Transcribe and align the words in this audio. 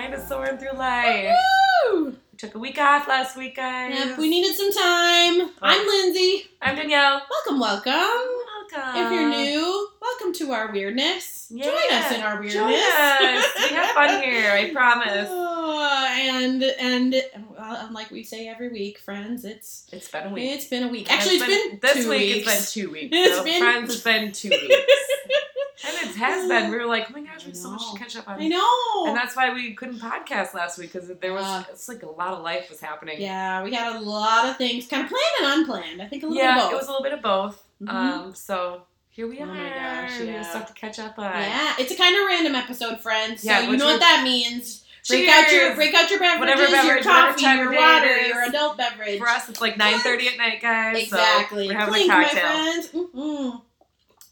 kind 0.00 0.14
of 0.14 0.20
soaring 0.20 0.58
through 0.58 0.78
life. 0.78 1.34
Woo! 1.92 2.10
We 2.32 2.36
took 2.38 2.54
a 2.54 2.58
week 2.58 2.78
off 2.78 3.08
last 3.08 3.36
week, 3.36 3.56
guys. 3.56 3.94
Yep, 3.94 4.18
we 4.18 4.28
needed 4.30 4.54
some 4.54 4.72
time. 4.72 5.50
I'm 5.60 5.80
oh. 5.80 6.02
Lindsay. 6.04 6.46
I'm 6.62 6.76
Danielle. 6.76 7.22
Welcome, 7.28 7.58
welcome. 7.60 7.92
Welcome. 7.92 8.96
If 9.06 9.12
you're 9.12 9.28
new, 9.28 9.88
welcome 10.00 10.32
to 10.34 10.52
our 10.52 10.70
weirdness. 10.70 11.48
Join 11.48 11.68
us 11.90 12.12
in 12.12 12.20
our 12.20 12.38
weirdness. 12.38 12.54
We 12.60 13.74
have 13.74 13.90
fun 13.94 14.22
here, 14.22 14.52
I 14.52 14.70
promise. 14.72 15.28
Oh, 15.30 16.06
and 16.20 16.62
and 16.62 17.14
well, 17.58 17.88
like 17.90 18.10
we 18.12 18.22
say 18.22 18.46
every 18.46 18.68
week, 18.68 18.98
friends, 18.98 19.44
it's 19.44 19.86
It's 19.90 20.08
been 20.08 20.26
a 20.28 20.30
week. 20.30 20.50
it's 20.52 20.66
been 20.66 20.84
a 20.84 20.88
week. 20.88 21.10
Actually, 21.10 21.36
it's 21.38 21.46
been, 21.46 21.78
this 21.80 22.04
two 22.04 22.10
week. 22.10 22.34
weeks. 22.36 22.46
It's 22.54 22.74
been 22.74 22.82
two 22.84 22.92
weeks. 22.92 23.08
It's 23.16 23.36
so 23.36 23.44
been- 23.44 23.62
friends. 23.62 23.94
It's 23.94 24.02
been 24.04 24.32
two 24.32 24.48
weeks. 24.68 24.92
Has 26.18 26.48
been. 26.48 26.70
We 26.70 26.76
were 26.76 26.86
like, 26.86 27.06
oh 27.08 27.12
my 27.14 27.22
gosh, 27.22 27.44
we 27.44 27.50
have 27.52 27.56
so 27.56 27.70
much 27.70 27.92
to 27.92 27.98
catch 27.98 28.16
up 28.16 28.28
on. 28.28 28.40
I 28.40 28.48
know. 28.48 29.06
And 29.06 29.16
that's 29.16 29.34
why 29.36 29.52
we 29.54 29.74
couldn't 29.74 29.98
podcast 30.00 30.54
last 30.54 30.78
week 30.78 30.92
because 30.92 31.08
there 31.20 31.32
was 31.32 31.44
Uh, 31.44 31.64
it's 31.70 31.88
like 31.88 32.02
a 32.02 32.08
lot 32.10 32.34
of 32.34 32.42
life 32.42 32.68
was 32.70 32.80
happening. 32.80 33.20
yeah, 33.20 33.62
we 33.62 33.72
had 33.74 33.96
a 33.96 34.00
lot 34.00 34.46
of 34.46 34.56
things, 34.56 34.86
kind 34.86 35.04
of 35.04 35.08
planned 35.08 35.24
and 35.42 35.60
unplanned. 35.60 36.02
I 36.02 36.06
think 36.06 36.22
a 36.22 36.26
little 36.26 36.42
yeah, 36.42 36.54
bit 36.56 36.64
of 36.66 36.72
it 36.72 36.76
was 36.76 36.86
a 36.86 36.90
little 36.90 37.02
bit 37.04 37.12
of 37.14 37.22
both. 37.22 37.62
Mhm. 37.82 37.88
Um, 37.88 38.34
so 38.34 38.82
here 39.10 39.26
we 39.26 39.40
are. 39.40 39.44
Oh 39.44 39.54
my 39.54 39.68
gosh, 39.68 40.18
We 40.20 40.26
yeah. 40.26 40.32
have 40.38 40.46
stuff 40.46 40.66
to 40.66 40.72
catch 40.74 40.98
up 40.98 41.18
on. 41.18 41.24
yeah, 41.32 41.74
it's 41.78 41.90
a 41.92 41.96
kind 41.96 42.14
of 42.16 42.26
random 42.26 42.54
episode, 42.54 43.00
friends. 43.00 43.42
So 43.42 43.48
Yeah, 43.50 43.60
you 43.68 43.76
know 43.76 43.86
what 43.86 44.00
that 44.00 44.22
means. 44.24 44.84
Break 45.08 45.26
out 45.28 45.50
your 45.50 45.74
break 45.74 45.94
out 45.94 46.10
your 46.10 46.18
beverages, 46.18 46.40
Whatever 46.40 46.62
your 46.62 46.70
beverage, 46.70 47.06
whatever 47.06 47.32
coffee, 47.32 47.56
your 47.56 47.72
water, 47.72 48.16
your 48.26 48.42
adult 48.44 48.76
beverage. 48.76 49.18
For 49.18 49.26
us, 49.28 49.48
it's 49.48 49.60
like 49.60 49.78
nine 49.78 49.98
thirty 50.00 50.28
at 50.28 50.36
night, 50.36 50.60
guys. 50.60 50.96
so 51.08 51.16
Exactly. 51.16 51.66
we're 51.68 51.78
having 51.78 51.94
Clink, 51.94 52.12
a 52.12 52.14
my 52.14 52.24
cocktail. 52.24 52.40
friends. 52.42 52.88
Mm-mm. 52.88 53.62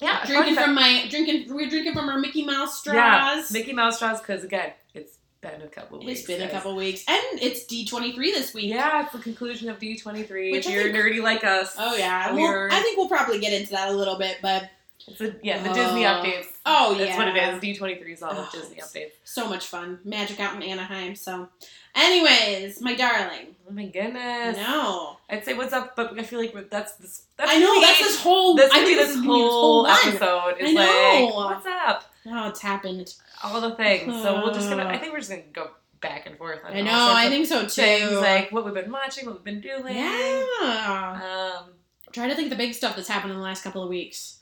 Yeah, 0.01 0.25
Drinking 0.27 0.57
from 0.57 0.75
my 0.75 1.07
drinking. 1.09 1.55
We're 1.55 1.69
drinking 1.71 1.95
from 1.95 2.09
our 2.09 2.19
Mickey 2.19 2.45
Mouse 2.45 2.79
straws. 2.81 2.97
Yeah, 2.97 3.45
Mickey 3.51 3.73
Mouse 3.73 3.97
straws 3.97 4.21
because 4.21 4.45
again, 4.45 4.73
it's 4.95 5.17
been 5.41 5.63
a 5.63 5.69
couple 5.69 5.99
weeks. 6.01 6.21
It's 6.21 6.27
been 6.27 6.43
a 6.43 6.51
couple 6.51 6.77
weeks, 6.77 7.05
and 7.09 7.23
it's 7.41 7.65
D 7.65 7.87
twenty 7.87 8.13
three 8.13 8.31
this 8.33 8.53
week. 8.53 8.67
Yeah, 8.71 9.05
it's 9.05 9.13
the 9.13 9.19
conclusion 9.19 9.71
of 9.71 9.79
D 9.79 9.97
twenty 9.97 10.23
three. 10.23 10.55
If 10.55 10.69
you're 10.69 10.93
think- 10.93 10.97
nerdy 10.97 11.23
like 11.23 11.45
us, 11.45 11.75
Oh 11.79 11.97
yeah, 11.97 12.33
well, 12.35 12.69
I 12.71 12.81
think 12.81 12.99
we'll 12.99 13.09
probably 13.09 13.39
get 13.41 13.53
into 13.55 13.71
that 13.73 13.89
a 13.89 13.93
little 13.93 14.19
bit, 14.19 14.39
but 14.43 14.69
it's 15.09 15.21
a, 15.21 15.37
yeah 15.43 15.63
the 15.63 15.73
Disney 15.73 16.05
Uh, 16.05 16.15
updates. 16.23 16.47
oh 16.67 16.91
That's 16.95 17.01
yeah, 17.01 17.07
That's 17.07 17.19
what 17.19 17.29
it 17.29 17.55
is. 17.55 17.61
D 17.61 17.75
twenty 17.77 17.95
three 17.97 18.13
is 18.13 18.23
all 18.23 18.35
the 18.35 18.41
Oh, 18.41 18.49
Disney 18.53 18.77
updates. 18.77 19.13
So 19.25 19.49
much 19.49 19.67
fun, 19.67 19.99
magic 20.05 20.41
out 20.41 20.55
in 20.57 20.63
Anaheim. 20.63 21.15
So, 21.15 21.49
anyways, 21.95 22.81
my 22.81 22.95
darling, 22.95 23.55
Oh 23.69 23.73
my 23.73 23.87
goodness. 23.87 24.57
no, 24.57 25.17
I'd 25.29 25.45
say 25.45 25.55
what's 25.55 25.73
up, 25.73 25.97
but 25.97 26.19
I 26.19 26.23
feel 26.23 26.41
like 26.41 26.71
that's 26.71 26.93
this. 26.97 27.23
That's 27.37 27.51
I 27.53 27.59
know 27.59 27.81
that's 27.81 27.99
this 28.01 28.21
whole. 28.21 28.55
This 28.57 28.71
I 28.73 28.85
think 28.85 28.99
this 28.99 29.11
is 29.11 29.17
gonna 29.17 29.27
whole 29.29 29.87
episode. 29.87 30.57
Is 30.61 30.71
I 30.71 30.73
know. 30.73 31.25
like, 31.27 31.35
what's 31.35 31.67
up? 31.67 32.05
Oh, 32.29 32.49
it's 32.49 32.61
happened. 32.61 33.15
All 33.45 33.61
the 33.61 33.75
things. 33.77 34.13
So 34.23 34.43
we're 34.45 34.53
just 34.55 34.69
gonna. 34.69 34.85
Uh. 34.85 34.89
I 34.89 34.99
think 34.99 35.13
we're 35.13 35.19
just 35.19 35.31
gonna 35.31 35.43
go 35.53 35.71
back 36.01 36.27
and 36.27 36.37
forth. 36.39 36.61
On 36.65 36.73
I 36.77 36.81
know. 36.81 37.13
I 37.15 37.29
think 37.29 37.47
so 37.47 37.63
too. 37.63 37.69
things 37.69 38.13
like 38.13 38.51
what 38.53 38.65
we've 38.65 38.75
been 38.75 38.91
watching, 38.91 39.27
what 39.27 39.37
we've 39.37 39.45
been 39.45 39.61
doing. 39.61 39.95
yeah. 39.97 41.55
Um, 41.61 41.71
Try 42.13 42.29
to 42.29 42.35
think 42.35 42.51
the 42.51 42.57
big 42.57 42.73
stuff 42.75 42.97
that's 42.97 43.09
happened 43.09 43.33
in 43.33 43.39
the 43.39 43.45
last 43.45 43.63
couple 43.63 43.83
of 43.83 43.89
weeks. 43.89 44.36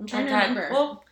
I'm 0.00 0.06
trying 0.06 0.26
to 0.26 0.32
okay. 0.32 0.48
remember. 0.48 0.68
Well, 0.72 1.04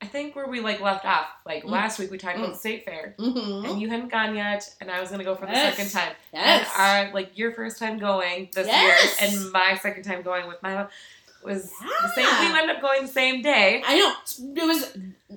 I 0.00 0.06
think 0.06 0.36
where 0.36 0.46
we 0.46 0.60
like 0.60 0.80
left 0.80 1.04
off, 1.04 1.26
like 1.44 1.64
Mm. 1.64 1.70
last 1.70 1.98
week 1.98 2.10
we 2.10 2.18
talked 2.18 2.36
Mm. 2.38 2.44
about 2.44 2.56
state 2.56 2.84
fair, 2.84 3.16
mm-hmm. 3.18 3.64
and 3.68 3.80
you 3.80 3.88
hadn't 3.88 4.10
gone 4.10 4.36
yet, 4.36 4.72
and 4.80 4.90
I 4.90 5.00
was 5.00 5.10
gonna 5.10 5.24
go 5.24 5.34
for 5.34 5.46
the 5.46 5.54
second 5.54 5.90
time. 5.90 6.12
Yes. 6.32 6.68
And 6.78 7.08
our 7.08 7.14
like 7.14 7.36
your 7.36 7.52
first 7.52 7.78
time 7.80 7.98
going 7.98 8.48
this 8.54 8.66
Yes. 8.68 9.20
year, 9.20 9.28
and 9.28 9.52
my 9.52 9.76
second 9.82 10.04
time 10.04 10.22
going 10.22 10.46
with 10.46 10.62
my 10.62 10.74
mom 10.74 10.88
was 11.42 11.70
the 12.02 12.08
same. 12.14 12.24
Yeah. 12.26 12.52
We 12.52 12.58
ended 12.58 12.76
up 12.76 12.82
going 12.82 13.02
the 13.02 13.08
same 13.12 13.42
day. 13.42 13.82
I 13.86 13.98
know 13.98 14.12
it 14.62 14.66
was 14.66 14.84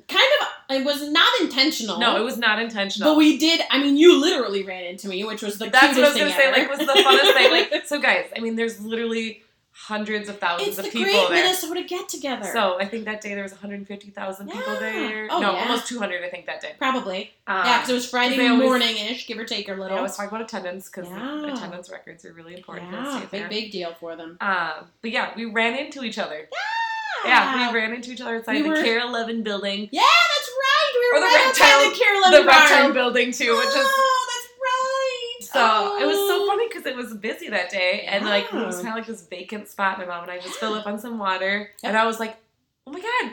kind 0.07 0.27
of 0.41 0.75
it 0.75 0.85
was 0.85 1.09
not 1.09 1.41
intentional. 1.41 1.99
No, 1.99 2.15
it 2.17 2.23
was 2.23 2.37
not 2.37 2.59
intentional. 2.59 3.11
But 3.13 3.17
we 3.17 3.37
did. 3.37 3.61
I 3.71 3.79
mean, 3.79 3.97
you 3.97 4.19
literally 4.21 4.63
ran 4.63 4.83
into 4.83 5.07
me, 5.07 5.23
which 5.23 5.41
was 5.41 5.57
the 5.57 5.69
That's 5.69 5.95
what 5.97 6.05
I 6.05 6.09
was 6.09 6.17
gonna 6.17 6.31
say. 6.31 6.51
thing 6.53 6.61
Like, 6.63 6.69
was 6.69 6.79
the 6.79 6.85
funnest 6.93 7.33
thing. 7.33 7.51
Like, 7.51 7.85
so 7.87 7.99
guys, 7.99 8.25
I 8.35 8.39
mean, 8.41 8.55
there's 8.55 8.79
literally 8.79 9.43
hundreds 9.87 10.29
of 10.29 10.37
thousands 10.39 10.69
it's 10.69 10.77
of 10.79 10.85
the 10.85 10.91
people 10.91 11.11
great 11.11 11.29
there. 11.29 11.43
Minnesota 11.43 11.81
get 11.83 12.07
together. 12.07 12.49
So 12.53 12.79
I 12.79 12.85
think 12.85 13.05
that 13.05 13.19
day 13.21 13.33
there 13.33 13.43
was 13.43 13.51
150,000 13.51 14.47
people 14.49 14.75
there. 14.75 15.27
Oh, 15.31 15.39
no, 15.39 15.53
yeah. 15.53 15.61
almost 15.61 15.87
200. 15.87 16.23
I 16.23 16.29
think 16.29 16.45
that 16.45 16.61
day. 16.61 16.73
probably 16.77 17.31
Um, 17.47 17.65
yeah, 17.65 17.77
because 17.79 17.89
it 17.89 17.93
was 17.93 18.09
Friday 18.09 18.47
morning 18.49 18.95
ish, 18.97 19.25
give 19.27 19.37
or 19.39 19.45
take 19.45 19.67
a 19.69 19.73
I 19.73 19.75
little. 19.75 19.97
always 19.97 20.15
talk 20.15 20.27
about 20.27 20.41
attendance 20.41 20.87
because 20.89 21.09
Yeah. 21.09 21.51
attendance 21.53 21.89
records 21.89 22.23
are 22.25 22.33
really 22.33 22.55
important. 22.55 22.91
the 22.91 22.97
yeah, 22.97 23.19
big 23.21 23.29
fair. 23.29 23.49
big 23.49 23.71
deal 23.71 23.93
for 23.99 24.15
them. 24.15 24.37
Um, 24.39 24.85
but 25.01 25.11
yeah, 25.11 25.31
we 25.35 25.45
ran 25.45 25.75
into 25.77 26.03
each 26.03 26.17
other. 26.19 26.47
Yeah, 27.25 27.55
Yeah, 27.55 27.71
we 27.71 27.77
ran 27.79 27.93
into 27.93 28.11
each 28.11 28.21
other 28.21 28.35
inside 28.37 28.55
We 28.57 28.61
the 28.63 28.69
were- 28.69 28.83
KARE 28.83 28.99
11 28.99 29.43
building, 29.43 29.89
Yeah, 29.91 30.01
that's 30.01 30.49
right. 30.49 30.91
We 30.93 31.05
Or 31.05 31.13
were 31.13 31.19
the 31.19 31.25
right 31.35 31.45
reptile- 31.47 31.89
the 31.91 31.97
KARE 31.97 32.15
11 32.15 32.45
barn. 32.45 32.57
reptile 32.59 32.93
building 32.93 33.31
too, 33.31 33.57
which 33.57 33.67
is 33.67 33.87
Oh, 35.55 35.97
so. 35.99 36.03
It 36.03 36.07
was 36.07 36.15
so 36.17 36.43
Oh. 36.43 36.47
funny 36.47 36.67
because 36.67 36.85
it 36.85 36.95
was 36.95 37.13
busy 37.13 37.49
that 37.49 37.69
day, 37.69 38.05
and 38.07 38.25
like 38.25 38.45
it 38.45 38.53
was 38.65 38.75
kind 38.77 38.89
of 38.89 38.95
like 38.95 39.05
this 39.07 39.21
vacant 39.27 39.67
spot. 39.69 39.97
My 39.99 40.05
mom 40.05 40.23
and 40.23 40.31
I 40.31 40.39
just 40.39 40.55
filled 40.59 40.77
up 40.77 40.87
on 40.87 40.99
some 40.99 41.17
water, 41.17 41.71
Yep. 41.83 41.89
and 41.89 41.97
I 41.97 42.05
was 42.05 42.19
like, 42.19 42.37
"Oh 42.87 42.91
my 42.91 42.99
god, 42.99 43.31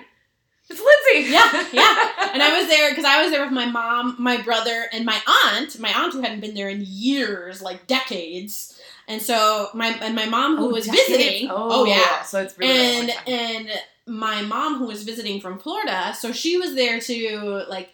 it's 0.68 0.80
Lindsay!" 0.80 1.30
Yeah, 1.32 1.66
yeah. 1.72 2.10
And 2.34 2.42
I 2.42 2.58
was 2.58 2.68
there 2.68 2.90
because 2.90 3.04
I 3.06 3.22
was 3.22 3.30
there 3.32 3.42
with 3.42 3.52
my 3.52 3.66
mom, 3.66 4.16
my 4.18 4.36
brother, 4.42 4.86
and 4.92 5.04
my 5.04 5.18
aunt. 5.46 5.78
My 5.80 5.92
aunt 5.98 6.12
who 6.12 6.20
hadn't 6.20 6.40
been 6.40 6.54
there 6.54 6.68
in 6.68 6.82
years, 6.86 7.62
like 7.62 7.86
decades. 7.86 8.78
And 9.08 9.22
so 9.22 9.70
my 9.74 9.88
and 10.02 10.14
my 10.14 10.26
mom 10.26 10.56
who 10.58 10.66
Oh, 10.66 10.72
was 10.72 10.84
decades. 10.86 11.08
visiting. 11.08 11.50
Oh, 11.50 11.68
oh 11.70 11.84
yeah. 11.86 12.22
So 12.22 12.40
it's 12.42 12.56
really 12.58 12.72
and 12.72 13.06
really 13.06 13.06
long 13.06 13.16
time. 13.16 13.66
and 13.66 13.70
my 14.06 14.42
mom 14.42 14.76
who 14.76 14.86
was 14.86 15.02
visiting 15.04 15.40
from 15.40 15.58
Florida, 15.58 16.14
so 16.18 16.32
she 16.32 16.58
was 16.58 16.74
there 16.74 17.00
to 17.00 17.64
like 17.68 17.90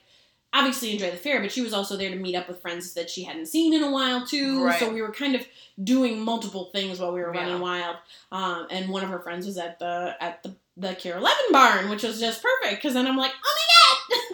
obviously 0.54 0.92
enjoy 0.92 1.10
the 1.10 1.16
fair, 1.16 1.41
but 1.41 1.50
she 1.53 1.60
was 1.60 1.75
also 1.75 1.97
there 1.97 2.09
to 2.10 2.16
meet 2.16 2.34
up 2.37 2.48
with 2.48 2.62
friends 2.62 2.94
that 2.94 3.10
she 3.10 3.25
hadn't 3.25 3.47
seen 3.47 3.75
in 3.75 3.82
a 3.82 3.91
while 3.91 4.25
too. 4.26 4.65
Right. 4.65 4.78
So 4.78 4.91
we 4.92 5.03
were 5.03 5.12
kind 5.12 5.34
of 5.34 5.44
doing 5.82 6.20
multiple 6.20 6.70
things 6.72 7.00
while 7.00 7.12
we 7.12 7.20
were 7.20 7.34
Yeah. 7.34 7.41
running 7.42 7.60
wild. 7.60 7.97
Um, 8.32 8.69
and 8.70 8.88
one 8.88 9.03
of 9.03 9.10
her 9.10 9.19
friends 9.19 9.44
was 9.47 9.59
at 9.59 9.78
the 9.81 10.14
at 10.20 10.43
the 10.43 10.54
the 10.76 10.94
KARE 10.94 11.19
Eleven 11.19 11.44
barn, 11.53 11.91
which 11.91 12.03
was 12.03 12.19
just 12.19 12.43
perfect 12.43 12.76
because 12.82 12.94
then 12.94 13.06
I'm 13.06 13.16
like, 13.16 13.32
oh 13.44 13.50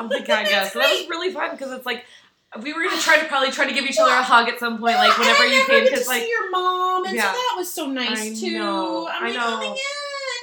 Oh 0.01 0.05
my 0.05 0.19
god, 0.27 0.47
yeah. 0.49 0.61
That's 0.63 0.73
So 0.73 0.79
that 0.79 0.91
was 0.91 1.09
really 1.09 1.33
fun 1.33 1.51
because 1.53 1.73
it's 1.73 1.85
like 1.87 2.05
we 2.63 2.73
were 2.73 2.83
gonna 2.83 3.01
try 3.03 3.19
to 3.19 3.27
probably 3.27 3.51
try 3.51 3.67
to 3.67 3.75
give 3.75 3.85
each 3.85 3.99
other 3.99 4.11
a 4.13 4.23
hug 4.23 4.49
at 4.49 4.59
some 4.59 4.79
point, 4.79 4.97
like 4.97 5.13
Yeah, 5.13 5.19
whenever 5.19 5.47
you 5.47 5.65
came, 5.67 5.85
because 5.85 6.07
like 6.07 6.23
see 6.23 6.29
your 6.31 6.51
mom, 6.51 7.05
and 7.07 7.15
Yeah. 7.15 7.31
so 7.31 7.33
that 7.33 7.55
was 7.57 7.73
so 7.73 7.87
nice 7.87 8.21
I 8.21 8.35
too. 8.35 8.59
know, 8.59 9.09
I'm 9.09 9.25
I 9.25 9.27
like, 9.29 9.37
know. 9.37 9.47
oh 9.47 9.57
my 9.59 9.67
god. 9.67 9.77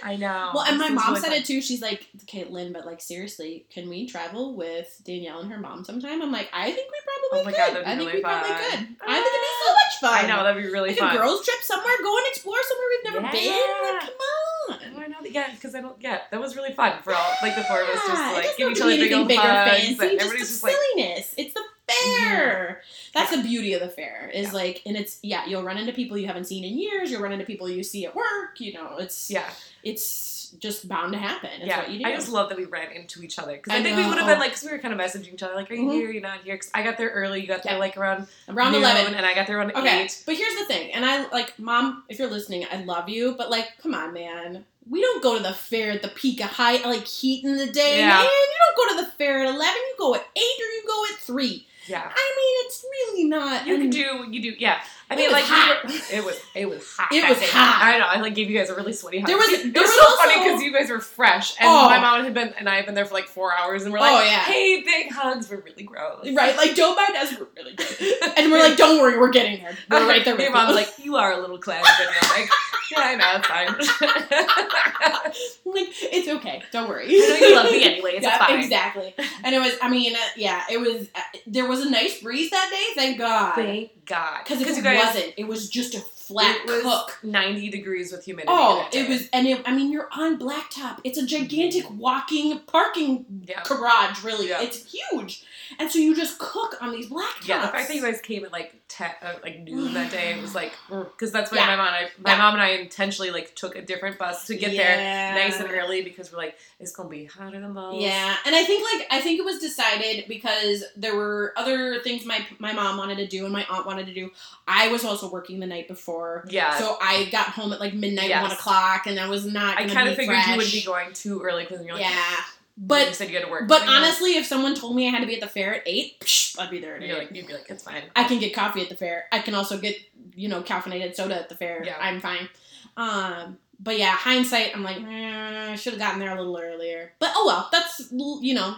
I 0.07 0.16
know. 0.16 0.51
Well, 0.53 0.63
and 0.63 0.78
my 0.78 0.88
mom 0.90 1.18
said 1.18 1.34
it 1.34 1.44
too. 1.44 1.62
She's 1.62 1.81
like, 1.81 2.07
Lynn, 2.50 2.72
but 2.72 2.85
like 2.85 3.01
seriously, 3.01 3.66
can 3.69 3.90
we 3.90 4.07
travel 4.07 4.56
with 4.56 5.01
Danielle 5.03 5.41
and 5.41 5.51
her 5.51 5.59
mom 5.59 5.84
sometime? 5.84 6.22
I'm 6.22 6.31
like, 6.31 6.50
I 6.53 6.72
think 6.72 6.90
we 6.90 6.97
probably 7.03 7.53
Oh 7.53 7.57
could. 7.66 7.73
God, 7.75 7.84
I 7.84 7.95
think 7.95 8.00
really 8.00 8.13
we 8.16 8.22
probably 8.22 8.50
fun. 8.50 8.57
could. 8.57 8.79
I 9.06 9.13
think 9.16 9.28
it'd 9.28 9.41
be 9.41 9.56
so 9.66 9.73
much 9.73 9.94
ah, 9.94 10.00
fun. 10.01 10.25
I 10.25 10.28
know 10.28 10.44
that'd 10.44 10.63
be 10.63 10.69
really 10.72 10.90
Like 10.91 11.00
fun. 11.00 11.16
a 11.16 11.19
girls 11.19 11.44
trip 11.44 11.59
somewhere, 11.62 11.94
go 12.01 12.16
and 12.17 12.25
explore 12.29 12.56
somewhere 12.63 12.88
we've 12.90 13.13
never 13.13 13.22
been. 13.35 13.51
Like, 13.51 14.01
come 14.01 14.09
Oh, 14.19 14.73
on. 14.96 15.03
I 15.03 15.07
know 15.07 15.17
yeah, 15.29 15.51
because 15.53 15.75
I 15.75 15.81
don't. 15.81 15.96
Yeah, 16.01 16.22
that 16.31 16.40
was 16.40 16.56
really 16.56 16.72
fun 16.73 16.94
for 17.03 17.13
all 17.13 17.31
like 17.41 17.56
the 17.56 17.63
four 17.63 17.81
of 17.81 17.90
us 17.90 17.96
just 18.07 18.22
Yeah, 18.22 18.31
like 18.34 18.57
give 18.57 18.72
each 18.72 18.81
other 18.81 18.96
big 18.96 19.13
old 19.13 19.31
hugs, 19.31 19.72
fancy, 19.72 19.88
just 19.96 20.01
everybody's 20.01 20.31
the 20.31 20.38
just 20.40 20.63
like, 20.63 20.73
silliness. 20.73 21.34
It's 21.38 21.53
the 21.53 21.63
fair. 21.87 22.81
That's 23.13 23.31
the 23.35 23.41
beauty 23.43 23.73
of 23.73 23.81
the 23.81 23.89
fair. 23.89 24.29
Is 24.33 24.47
Yeah. 24.47 24.53
like, 24.53 24.81
and 24.85 24.95
it's 24.97 25.19
yeah, 25.23 25.45
you'll 25.45 25.63
run 25.63 25.77
into 25.77 25.93
people 25.93 26.17
you 26.17 26.27
haven't 26.27 26.45
seen 26.45 26.63
in 26.63 26.77
years. 26.77 27.11
You'll 27.11 27.21
run 27.21 27.31
into 27.31 27.45
people 27.45 27.69
you 27.69 27.83
see 27.83 28.05
at 28.05 28.15
work. 28.15 28.59
You 28.59 28.73
know, 28.73 28.97
it's 28.97 29.29
yeah, 29.29 29.49
it's 29.83 30.35
just 30.59 30.87
bound 30.87 31.13
to 31.13 31.19
happen. 31.19 31.49
It's 31.57 31.65
yeah. 31.67 31.79
what 31.79 31.91
you 31.91 31.99
do. 31.99 32.05
I 32.05 32.15
just 32.15 32.29
love 32.29 32.49
that 32.49 32.57
we 32.57 32.65
ran 32.65 32.91
into 32.91 33.21
each 33.21 33.37
other 33.37 33.53
because 33.57 33.73
I, 33.73 33.77
I 33.79 33.83
think 33.83 33.97
we 33.97 34.05
would 34.07 34.17
have 34.17 34.27
been 34.27 34.39
like, 34.39 34.51
because 34.51 34.63
we 34.63 34.71
were 34.71 34.79
kind 34.79 34.93
of 34.93 34.99
messaging 34.99 35.33
each 35.33 35.43
other, 35.43 35.55
like, 35.55 35.69
are 35.69 35.75
you 35.75 35.87
Mhm. 35.87 35.93
here? 35.93 36.11
You're 36.11 36.21
not 36.21 36.41
here? 36.43 36.55
Because 36.55 36.71
I 36.73 36.83
got 36.83 36.97
there 36.97 37.09
early. 37.09 37.41
You 37.41 37.47
got 37.47 37.63
there 37.63 37.73
Yeah. 37.73 37.79
like 37.79 37.97
around 37.97 38.27
around 38.47 38.75
eleven. 38.75 39.13
and 39.15 39.25
I 39.25 39.33
got 39.33 39.47
there 39.47 39.57
around 39.57 39.72
Okay, 39.75 40.03
eight. 40.03 40.23
but 40.25 40.35
here's 40.35 40.55
the 40.55 40.66
thing, 40.66 40.91
and 40.93 41.05
I 41.05 41.28
like, 41.31 41.57
mom, 41.59 42.03
if 42.09 42.17
you're 42.19 42.29
listening, 42.29 42.66
I 42.72 42.78
love 42.83 43.09
you, 43.09 43.35
but 43.37 43.49
like, 43.49 43.72
come 43.81 43.93
on, 43.93 44.13
man. 44.13 44.66
We 44.90 45.01
don't 45.01 45.22
go 45.22 45.35
to 45.37 45.43
the 45.43 45.53
fair 45.53 45.91
at 45.91 46.01
the 46.01 46.07
peak 46.07 46.40
of 46.40 46.49
high 46.49 46.78
like 46.87 47.05
heat 47.05 47.43
in 47.43 47.57
the 47.57 47.66
day, 47.67 47.97
Yeah. 47.99 48.07
man. 48.07 48.23
You 48.23 48.75
don't 48.78 48.78
go 48.90 48.95
to 48.95 49.05
the 49.05 49.11
fair 49.17 49.40
at 49.41 49.47
eleven. 49.53 49.75
You 49.75 49.95
go 49.99 50.16
at 50.16 50.25
eight 50.33 50.40
or 50.61 50.72
you 50.75 50.83
go 50.87 51.03
at 51.13 51.19
three. 51.19 51.66
Yeah. 51.87 52.03
I 52.03 52.35
mean, 52.37 52.66
it's 52.66 52.84
really 52.84 53.23
not. 53.25 53.66
You 53.66 53.78
can 53.78 53.89
do, 53.89 54.28
you 54.29 54.41
do, 54.41 54.55
yeah. 54.59 54.81
I 55.09 55.13
It 55.13 55.17
mean, 55.17 55.25
was 55.27 55.33
like, 55.33 55.43
hot. 55.45 55.83
were- 55.85 55.89
it 56.17 56.25
was, 56.25 56.41
it 56.53 56.69
was 56.69 56.83
hot. 56.95 57.07
It 57.13 57.29
was 57.29 57.39
day. 57.39 57.45
hot. 57.47 57.79
I 57.81 57.97
know. 57.97 58.05
I 58.07 58.19
like 58.19 58.35
gave 58.35 58.49
you 58.49 58.57
guys 58.57 58.69
a 58.69 58.75
really 58.75 58.91
sweaty 58.91 59.19
hug. 59.19 59.27
There 59.27 59.37
was- 59.37 59.47
it 59.49 59.73
there 59.73 59.81
was 59.81 59.89
was 59.89 59.99
so 59.99 60.15
funny 60.17 60.43
because 60.43 60.61
you 60.61 60.73
guys 60.73 60.89
were 60.89 60.99
fresh, 60.99 61.55
and 61.59 61.69
Oh. 61.69 61.85
my 61.87 61.97
mom 61.99 62.25
had 62.25 62.33
been, 62.33 62.53
and 62.59 62.67
I 62.67 62.75
had 62.75 62.85
been 62.85 62.93
there 62.95 63.05
for 63.05 63.13
like 63.13 63.27
four 63.27 63.53
hours, 63.57 63.83
and 63.83 63.93
we're 63.93 63.99
like, 63.99 64.11
Oh, 64.11 64.21
yeah. 64.25 64.39
hey, 64.43 64.81
big 64.83 65.11
hugs. 65.11 65.49
We're 65.49 65.61
really 65.61 65.83
gross, 65.83 66.27
Right, 66.33 66.57
like 66.57 66.75
don't 66.75 66.95
mind 66.97 67.15
us. 67.15 67.39
We're 67.39 67.47
really 67.55 67.73
good, 67.75 67.97
and 68.37 68.51
we're 68.51 68.59
like, 68.59 68.75
don't 68.77 69.01
worry, 69.01 69.17
we're 69.17 69.29
getting 69.29 69.61
there. 69.63 69.77
We're 69.89 70.07
right 70.09 70.25
there. 70.25 70.35
Your 70.37 70.49
with 70.51 70.53
mom's 70.53 70.75
like, 70.75 70.89
you 71.01 71.15
are 71.15 71.31
a 71.31 71.39
little 71.39 71.57
cloudy, 71.57 71.87
and 72.01 72.09
I'm 72.21 72.29
like, 72.41 72.49
yeah, 72.91 72.99
I 72.99 73.15
know, 73.15 73.31
it's 73.35 73.91
fine. 73.91 75.27
like, 75.65 75.87
it's 76.01 76.27
okay, 76.27 76.61
don't 76.71 76.89
worry. 76.89 77.05
I 77.05 77.39
know 77.39 77.47
you 77.47 77.55
love 77.55 77.71
me 77.71 77.83
anyways. 77.83 78.15
It's 78.15 78.23
Yeah, 78.27 78.45
fine. 78.45 78.59
exactly. 78.59 79.13
And 79.43 79.55
it 79.55 79.59
was, 79.59 79.73
I 79.81 79.89
mean, 79.89 80.15
uh, 80.15 80.19
yeah, 80.35 80.63
it 80.69 80.79
was. 80.79 81.07
Uh, 81.15 81.19
there 81.47 81.65
was 81.67 81.81
a 81.81 81.89
nice 81.89 82.21
breeze 82.21 82.49
that 82.51 82.69
day, 82.71 82.93
thank 83.01 83.17
God. 83.17 83.55
Thank 83.55 83.91
God. 84.07 84.39
Because 84.43 84.61
it 84.61 84.83
guys, 84.83 85.05
wasn't, 85.05 85.33
it 85.37 85.47
was 85.47 85.69
just 85.69 85.95
a 85.95 85.99
flat 85.99 86.61
it 86.65 86.81
cook. 86.83 87.17
90 87.23 87.69
degrees 87.69 88.11
with 88.11 88.25
humidity. 88.25 88.51
Oh, 88.51 88.87
it 88.91 89.07
was, 89.07 89.29
and 89.31 89.47
it, 89.47 89.61
I 89.65 89.73
mean, 89.75 89.91
you're 89.91 90.09
on 90.11 90.39
blacktop. 90.39 90.99
It's 91.03 91.17
a 91.17 91.25
gigantic 91.25 91.85
mhm. 91.85 91.97
walking 91.97 92.59
parking 92.67 93.25
Yeah. 93.47 93.63
garage, 93.65 94.23
really. 94.23 94.49
Yeah. 94.49 94.61
It's 94.61 94.91
huge, 94.91 95.45
and 95.79 95.91
so 95.91 95.99
you 95.99 96.15
just 96.15 96.39
cook 96.39 96.75
on 96.81 96.91
these 96.91 97.09
blacktops. 97.09 97.47
Yeah, 97.47 97.61
the 97.61 97.67
fact 97.67 97.87
that 97.87 97.95
you 97.95 98.01
guys 98.01 98.19
came 98.21 98.43
at 98.43 98.51
like 98.51 98.73
te- 98.87 99.03
uh, 99.22 99.34
like 99.43 99.59
noon 99.63 99.93
that 99.93 100.11
day 100.11 100.34
it 100.34 100.41
was 100.41 100.55
like 100.55 100.72
because 100.89 101.31
that's 101.31 101.51
why 101.51 101.57
Yeah. 101.57 101.67
my 101.67 101.75
mom 101.75 101.87
and 101.87 101.95
I, 101.95 102.09
my 102.19 102.31
Yeah. 102.31 102.37
mom 102.37 102.53
and 102.55 102.63
I 102.63 102.69
intentionally 102.69 103.31
like 103.31 103.55
took 103.55 103.75
a 103.75 103.81
different 103.81 104.17
bus 104.17 104.47
to 104.47 104.55
get 104.55 104.72
there 104.72 105.34
nice 105.35 105.59
and 105.59 105.69
early 105.72 106.01
because 106.03 106.31
we're 106.31 106.37
like 106.37 106.55
it's 106.79 106.91
gonna 106.91 107.09
be 107.09 107.25
hotter 107.25 107.59
than 107.59 107.73
most. 107.73 107.99
Yeah, 108.01 108.35
and 108.45 108.55
I 108.55 108.63
think 108.63 108.84
like 108.93 109.07
I 109.11 109.22
think 109.22 109.39
it 109.39 109.45
was 109.45 109.59
decided 109.59 110.25
because 110.28 110.84
there 110.95 111.16
were 111.16 111.53
other 111.57 111.99
things 112.01 112.25
my 112.25 112.45
my 112.59 112.72
mom 112.73 112.97
wanted 112.97 113.17
to 113.17 113.28
do 113.28 113.43
and 113.45 113.53
my 113.53 113.66
aunt 113.69 113.85
wanted 113.85 114.05
to 114.07 114.13
do. 114.13 114.31
I 114.67 114.90
was 114.90 115.03
also 115.05 115.29
working 115.29 115.59
the 115.59 115.67
night 115.67 115.87
before, 115.87 116.45
yeah. 116.49 116.78
so 116.78 116.97
I 117.01 117.25
got 117.31 117.47
home 117.47 117.73
at 117.73 117.79
like 117.79 117.93
midnight, 117.93 118.29
Yes. 118.29 118.41
one 118.43 118.51
o'clock, 118.51 119.07
and 119.07 119.19
I 119.19 119.28
was 119.29 119.45
not. 119.45 119.78
I 119.79 119.87
kind 119.87 120.07
of 120.09 120.16
figured 120.16 120.37
you 120.47 120.57
would 120.57 120.72
be 120.72 120.83
going 120.83 121.13
too 121.13 121.41
early 121.41 121.63
because 121.63 121.83
you're 121.85 121.95
like 121.95 122.03
yeah, 122.03 122.35
you 122.79 122.84
but 122.85 123.16
said 123.16 123.29
you 123.29 123.35
had 123.38 123.46
to 123.46 123.52
work. 123.52 123.68
but 123.68 123.82
honestly, 123.88 124.38
if 124.38 124.46
someone 124.46 124.76
told 124.76 124.96
me 124.96 125.08
I 125.08 125.12
had 125.12 125.22
to 125.22 125.28
be 125.28 125.34
at 125.35 125.41
the 125.41 125.47
fair 125.47 125.76
at 125.76 125.84
eight, 125.88 126.20
psh, 126.22 126.59
I'd 126.59 126.70
be 126.70 126.79
there 126.79 126.96
at 126.96 127.02
you're 127.02 127.18
eight. 127.18 127.24
like 127.28 127.35
you'd 127.35 127.47
be 127.47 127.53
like 127.53 127.70
it's 127.70 127.84
fine. 127.84 128.03
I 128.16 128.24
can 128.26 128.40
get 128.40 128.53
coffee 128.53 128.82
at 128.82 128.90
the 128.90 128.96
fair. 128.96 129.26
I 129.32 129.40
can 129.40 129.56
also 129.56 129.78
get 129.79 129.96
you 130.35 130.47
know 130.50 130.62
caffeinated 130.62 131.16
soda 131.16 131.35
at 131.35 131.50
the 131.50 131.56
fair. 131.56 131.84
Yeah. 131.84 131.97
I'm 132.00 132.20
fine. 132.22 132.47
Um, 132.96 133.58
but 133.79 133.97
yeah, 134.00 134.12
hindsight, 134.12 134.76
I'm 134.76 134.82
like, 134.84 134.97
eh, 134.97 135.72
I 135.72 135.76
should 135.76 135.94
have 135.94 136.00
gotten 136.00 136.20
there 136.20 136.32
a 136.35 136.38
little 136.40 136.58
earlier. 136.58 137.14
But 137.20 137.32
oh 137.35 137.46
well, 137.46 137.70
that's 137.72 138.12
you 138.12 138.56
know, 138.56 138.76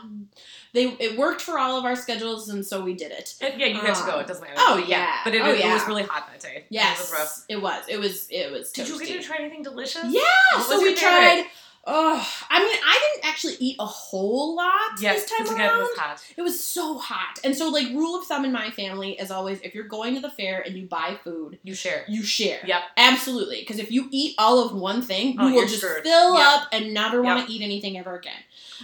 they 0.73 0.87
it 0.99 1.17
worked 1.17 1.39
for 1.41 1.57
all 1.57 1.77
of 1.79 1.85
our 1.85 1.95
schedules, 1.95 2.49
and 2.49 2.65
so 2.65 2.81
we 2.83 2.93
did 2.95 3.11
it. 3.13 3.35
And 3.41 3.57
yeah, 3.59 3.67
you 3.67 3.81
got 3.81 3.95
to 3.95 4.03
go. 4.05 4.15
Um, 4.15 4.19
It 4.21 4.27
doesn't 4.27 4.43
matter. 4.43 4.55
oh, 4.57 4.77
But 4.79 4.89
yeah. 4.89 5.17
but 5.23 5.33
it, 5.35 5.41
Oh, 5.41 5.51
it 5.51 5.59
yeah. 5.59 5.73
was 5.73 5.87
really 5.87 6.03
hot 6.03 6.27
that 6.29 6.41
day. 6.41 6.65
Yes, 6.69 6.97
it 6.99 7.01
was 7.03 7.11
rough. 7.13 7.45
It 7.47 7.61
was. 7.61 7.83
It 7.87 7.99
was. 7.99 8.27
It 8.29 8.51
was. 8.51 8.71
Did 8.73 8.89
you 8.89 8.99
get 8.99 9.21
to 9.21 9.25
try 9.25 9.37
anything 9.39 9.63
delicious? 9.63 10.03
Yeah. 10.09 10.21
So 10.63 10.79
we 10.81 10.95
favorite? 10.95 10.97
tried. 10.97 11.45
Oh, 11.91 12.27
I 12.49 12.59
mean, 12.59 12.77
I 12.85 12.99
didn't 13.13 13.27
actually 13.29 13.55
eat 13.59 13.75
a 13.79 13.85
whole 13.85 14.55
lot 14.55 14.71
Yes, 15.01 15.21
this 15.23 15.31
time 15.31 15.47
again, 15.47 15.59
it 15.59 15.67
around. 15.69 15.79
was 15.79 15.97
hot. 15.97 16.23
It 16.37 16.41
was 16.43 16.63
so 16.63 16.97
hot. 16.99 17.39
And 17.43 17.55
so, 17.55 17.69
like, 17.69 17.87
rule 17.89 18.15
of 18.19 18.25
thumb 18.27 18.45
in 18.45 18.51
my 18.51 18.69
family 18.69 19.13
is 19.19 19.31
always 19.31 19.59
if 19.61 19.73
you're 19.73 19.87
going 19.87 20.13
to 20.15 20.21
the 20.21 20.29
fair 20.29 20.61
and 20.61 20.75
you 20.77 20.85
buy 20.87 21.17
food, 21.23 21.57
You 21.63 21.73
share. 21.73 22.05
you 22.07 22.21
share. 22.23 22.59
Yep. 22.65 22.81
Absolutely. 22.97 23.59
Because 23.61 23.79
if 23.79 23.91
you 23.91 24.07
eat 24.11 24.35
all 24.37 24.63
of 24.65 24.73
one 24.75 25.01
thing, 25.01 25.35
Oh, 25.39 25.47
you 25.47 25.55
will 25.55 25.61
just 25.67 25.81
screwed. 25.81 26.03
fill 26.03 26.35
Yep. 26.37 26.47
up 26.47 26.67
and 26.71 26.93
never 26.93 27.21
want 27.23 27.47
to 27.47 27.51
eat 27.51 27.61
anything 27.61 27.97
ever 27.97 28.15
again. 28.15 28.41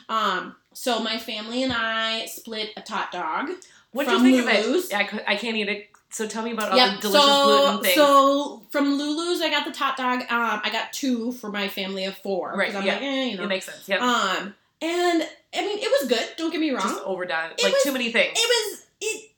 Um, 0.10 0.56
so 0.74 1.00
my 1.00 1.18
family 1.20 1.64
and 1.64 1.72
I 1.74 2.26
split 2.26 2.72
a 2.76 2.82
tot 2.82 3.12
dog. 3.12 3.50
What 3.92 4.08
do 4.08 4.14
you 4.14 4.44
think 4.44 4.66
Lulu's. 4.66 4.86
of 4.86 4.92
it? 5.00 5.14
I, 5.28 5.34
I 5.34 5.36
can't 5.38 5.56
eat 5.56 5.70
it. 5.70 5.90
So 6.16 6.26
tell 6.26 6.44
me 6.44 6.52
about 6.52 6.72
all 6.72 6.78
Yep. 6.78 6.96
the 6.96 7.02
delicious 7.10 7.28
so, 7.28 7.46
gluten 7.46 7.84
things. 7.84 7.96
so 7.96 8.64
from 8.70 8.98
Lulu's, 8.98 9.42
I 9.42 9.50
got 9.50 9.66
the 9.66 9.74
tot 9.74 9.98
dog. 9.98 10.22
Um, 10.22 10.62
I 10.64 10.70
got 10.72 10.94
two 10.94 11.34
for 11.34 11.50
my 11.52 11.68
family 11.68 12.06
of 12.06 12.16
four. 12.20 12.54
Right, 12.56 12.74
I'm 12.74 12.86
yeah. 12.86 12.94
like, 12.94 13.02
eh, 13.02 13.24
you 13.26 13.36
know. 13.38 13.44
it 13.44 13.48
makes 13.48 13.66
sense. 13.66 13.90
Yep. 13.90 14.00
Um, 14.00 14.56
and 14.82 15.24
I 15.54 15.62
mean, 15.62 15.78
it 15.80 15.92
was 16.00 16.08
good. 16.08 16.26
Don't 16.38 16.52
get 16.52 16.62
me 16.62 16.72
wrong. 16.72 16.84
Just 16.84 17.04
overdone. 17.04 17.52
It 17.58 17.62
like 17.64 17.74
was- 17.74 17.84
too 17.84 17.92
many 17.92 18.14
things. 18.14 18.32
It 18.34 18.48
was 18.48 18.86
it. 19.02 19.32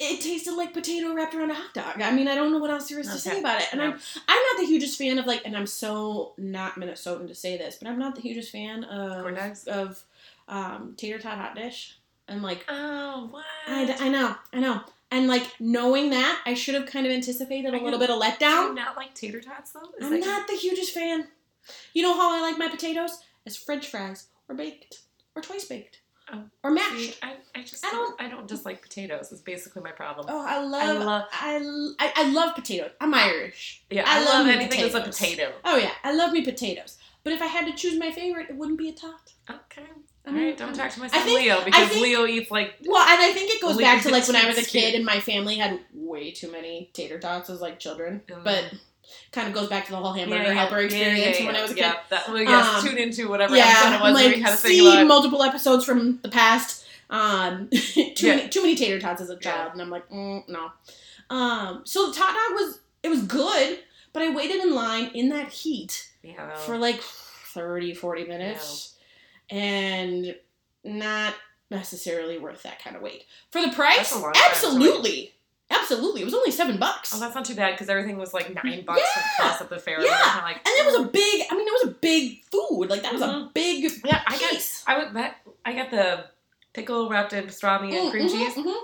It 0.00 0.20
tasted 0.22 0.54
like 0.54 0.72
potato 0.72 1.12
wrapped 1.12 1.34
around 1.34 1.50
a 1.50 1.54
hot 1.54 1.74
dog. 1.74 2.00
I 2.00 2.10
mean, 2.12 2.26
I 2.26 2.34
don't 2.34 2.52
know 2.52 2.58
what 2.58 2.70
else 2.70 2.88
there 2.88 3.00
is 3.00 3.08
to 3.08 3.18
say 3.18 3.40
about 3.40 3.60
it. 3.60 3.66
And 3.72 3.82
Yeah. 3.82 3.88
I'm 3.88 4.00
I'm 4.28 4.42
not 4.52 4.60
the 4.60 4.64
hugest 4.66 4.96
fan 4.96 5.18
of 5.18 5.26
like, 5.26 5.42
and 5.44 5.54
I'm 5.54 5.66
so 5.66 6.32
not 6.38 6.76
Minnesotan 6.76 7.28
to 7.28 7.34
say 7.34 7.58
this, 7.58 7.76
but 7.76 7.86
I'm 7.86 7.98
not 7.98 8.14
the 8.14 8.22
hugest 8.22 8.50
fan 8.50 8.84
of 8.84 9.20
Corn 9.20 9.34
dogs? 9.34 9.64
of 9.66 10.02
um, 10.48 10.94
tater 10.96 11.18
tot 11.18 11.36
hot 11.36 11.54
dish. 11.54 11.98
And 12.28 12.42
like, 12.42 12.64
Oh, 12.68 13.28
what? 13.30 13.44
I, 13.66 13.94
I 14.00 14.08
know, 14.08 14.36
I 14.54 14.60
know, 14.60 14.80
and 15.10 15.26
like 15.28 15.46
knowing 15.60 16.10
that, 16.10 16.42
I 16.46 16.54
should 16.54 16.74
have 16.74 16.86
kind 16.86 17.06
of 17.06 17.12
anticipated 17.12 17.74
a 17.74 17.78
little 17.82 17.98
bit 17.98 18.10
of 18.10 18.20
Do 18.20 18.26
you 18.26 18.32
letdown. 18.32 18.74
not 18.74 18.96
like 18.96 19.14
tater 19.14 19.40
tots 19.40 19.72
though? 19.72 19.80
Is 19.98 20.06
I'm 20.06 20.20
that- 20.20 20.26
not 20.26 20.46
the 20.48 20.54
hugest 20.56 20.92
fan. 20.92 21.28
You 21.94 22.02
know 22.02 22.14
how 22.14 22.34
I 22.36 22.40
like 22.40 22.58
my 22.58 22.68
potatoes? 22.68 23.18
As 23.46 23.56
French 23.56 23.88
fries, 23.88 24.28
or 24.48 24.54
baked, 24.54 25.00
or 25.34 25.42
twice 25.42 25.64
baked, 25.64 26.00
Oh, 26.30 26.42
or 26.62 26.70
mashed. 26.70 26.98
See, 26.98 27.14
I, 27.22 27.36
I 27.54 27.62
just 27.62 27.84
I 27.86 27.90
don't- 27.90 28.18
don't 28.18 28.20
I 28.20 28.28
don't 28.34 28.46
just 28.48 28.66
like 28.66 28.82
potatoes. 28.82 29.32
It's 29.32 29.40
basically 29.40 29.82
my 29.82 29.92
problem. 29.92 30.26
Oh, 30.28 30.40
I 30.46 30.56
I 30.56 30.58
love, 30.58 31.02
love 31.04 31.24
I, 31.32 31.56
I, 31.98 32.12
I 32.16 32.30
love 32.30 32.54
potatoes. 32.54 32.90
I'm 33.00 33.14
Irish. 33.14 33.82
yeah. 33.90 34.04
I 34.06 34.16
I, 34.20 34.24
love 34.24 34.28
love 34.34 34.46
me 34.46 34.52
anything 34.52 34.80
that's 34.82 34.94
a 34.94 34.98
potatoes. 35.00 35.18
potato. 35.18 35.52
Oh 35.64 35.76
yeah, 35.78 35.92
I 36.04 36.12
love 36.14 36.32
me 36.32 36.42
potatoes. 36.44 36.98
But 37.24 37.32
if 37.32 37.40
I 37.42 37.46
had 37.46 37.66
to 37.66 37.72
choose 37.74 37.98
my 37.98 38.12
favorite, 38.12 38.50
it 38.50 38.56
wouldn't 38.56 38.78
be 38.78 38.88
a 38.90 38.92
tot. 38.92 39.32
Okay. 39.50 39.82
I 40.28 40.32
right. 40.34 40.56
Don't 40.56 40.74
talk 40.74 40.90
to 40.90 41.00
my 41.00 41.08
son 41.08 41.22
think- 41.22 41.40
Leo 41.40 41.64
because 41.64 41.88
think- 41.88 42.02
Leo 42.02 42.26
eats 42.26 42.50
like 42.50 42.74
Well, 42.84 43.02
and 43.06 43.20
I 43.22 43.32
think 43.32 43.50
it 43.54 43.60
goes 43.60 43.76
back 43.76 44.02
to 44.02 44.10
like 44.10 44.26
when 44.26 44.36
I 44.36 44.46
was 44.46 44.58
a 44.58 44.64
kid 44.64 44.94
and 44.94 45.04
my 45.04 45.20
family 45.20 45.56
had 45.56 45.80
way 45.94 46.30
too 46.30 46.50
many 46.50 46.90
tater 46.92 47.18
tots 47.18 47.50
as 47.50 47.60
like 47.60 47.78
children. 47.78 48.22
But 48.44 48.72
kind 49.32 49.48
of 49.48 49.54
goes 49.54 49.68
back 49.68 49.86
to 49.86 49.90
the 49.92 49.96
whole 49.96 50.12
hamburger 50.12 50.52
helper 50.52 50.78
experience 50.78 51.38
from 51.38 51.46
when 51.46 51.56
I 51.56 51.62
was 51.62 51.70
a 51.70 51.74
kid. 51.74 51.80
Yeah, 51.80 51.96
that, 52.10 52.28
well, 52.28 52.42
yes, 52.42 52.82
Um, 52.84 52.88
tune 52.88 52.98
into 52.98 53.28
whatever 53.28 53.56
Yeah, 53.56 54.02
was 54.02 54.14
like 54.14 54.46
see 54.58 55.04
multiple 55.04 55.42
episodes 55.42 55.84
from 55.84 56.18
the 56.22 56.28
past. 56.28 56.84
Um, 57.10 57.68
too 57.72 58.04
Yeah. 58.26 58.36
many 58.36 58.48
too 58.50 58.60
many 58.62 58.74
tater 58.74 59.00
tots 59.00 59.22
as 59.22 59.30
a 59.30 59.34
Yeah. 59.34 59.38
child, 59.40 59.72
and 59.72 59.80
I'm 59.80 59.88
like, 59.90 60.08
mm, 60.10 60.46
no. 60.48 60.70
Um, 61.30 61.82
so 61.84 62.08
the 62.10 62.14
tot 62.14 62.34
dog 62.34 62.54
was 62.54 62.80
it 63.02 63.08
was 63.08 63.22
good, 63.22 63.78
but 64.12 64.22
I 64.22 64.34
waited 64.34 64.56
in 64.62 64.74
line 64.74 65.10
in 65.14 65.28
that 65.30 65.48
heat 65.48 66.08
yeah. 66.22 66.54
for 66.56 66.76
like 66.76 67.00
30, 67.00 67.94
40 67.94 68.24
minutes, 68.24 68.94
and 69.50 70.34
not 70.84 71.34
necessarily 71.70 72.38
worth 72.38 72.62
that 72.62 72.82
kind 72.82 72.96
of 72.96 73.02
weight 73.02 73.24
for 73.50 73.60
the 73.60 73.70
price. 73.70 73.96
That's 73.96 74.12
a 74.14 74.18
long 74.18 74.32
time 74.32 74.42
to 74.42 74.48
Absolutely, 74.50 75.32
absolutely, 75.70 76.22
it 76.22 76.24
was 76.24 76.34
only 76.34 76.50
seven 76.50 76.78
bucks. 76.78 77.12
Oh, 77.14 77.20
that's 77.20 77.34
not 77.34 77.44
too 77.44 77.54
bad 77.54 77.72
because 77.72 77.88
everything 77.88 78.16
was 78.16 78.32
like 78.32 78.52
nine 78.64 78.84
bucks 78.86 79.02
Yeah. 79.16 79.22
plus 79.36 79.60
at 79.60 79.68
the 79.70 79.78
fair. 79.78 80.00
Yeah. 80.04 80.34
And, 80.36 80.42
like, 80.44 80.56
and 80.56 80.66
it 80.66 80.86
was 80.86 80.94
a 81.06 81.08
big. 81.08 81.46
I 81.50 81.54
mean, 81.54 81.66
it 81.66 81.72
was 81.84 81.88
a 81.92 81.96
big 82.00 82.42
food. 82.44 82.88
Like 82.88 83.02
that 83.02 83.12
was 83.12 83.22
a 83.22 83.26
Mhm. 83.26 83.54
big 83.54 83.90
Yeah, 84.04 84.22
I 84.26 84.38
got. 84.38 84.82
I 84.86 85.12
that 85.12 85.36
I 85.64 85.72
got 85.74 85.90
the 85.90 86.24
pickle 86.72 87.08
wrapped 87.10 87.32
in 87.32 87.44
pastrami 87.46 87.92
and 87.92 88.08
Mm, 88.08 88.10
cream 88.10 88.26
mhm, 88.28 88.30
cheese, 88.32 88.54
mhm. 88.54 88.74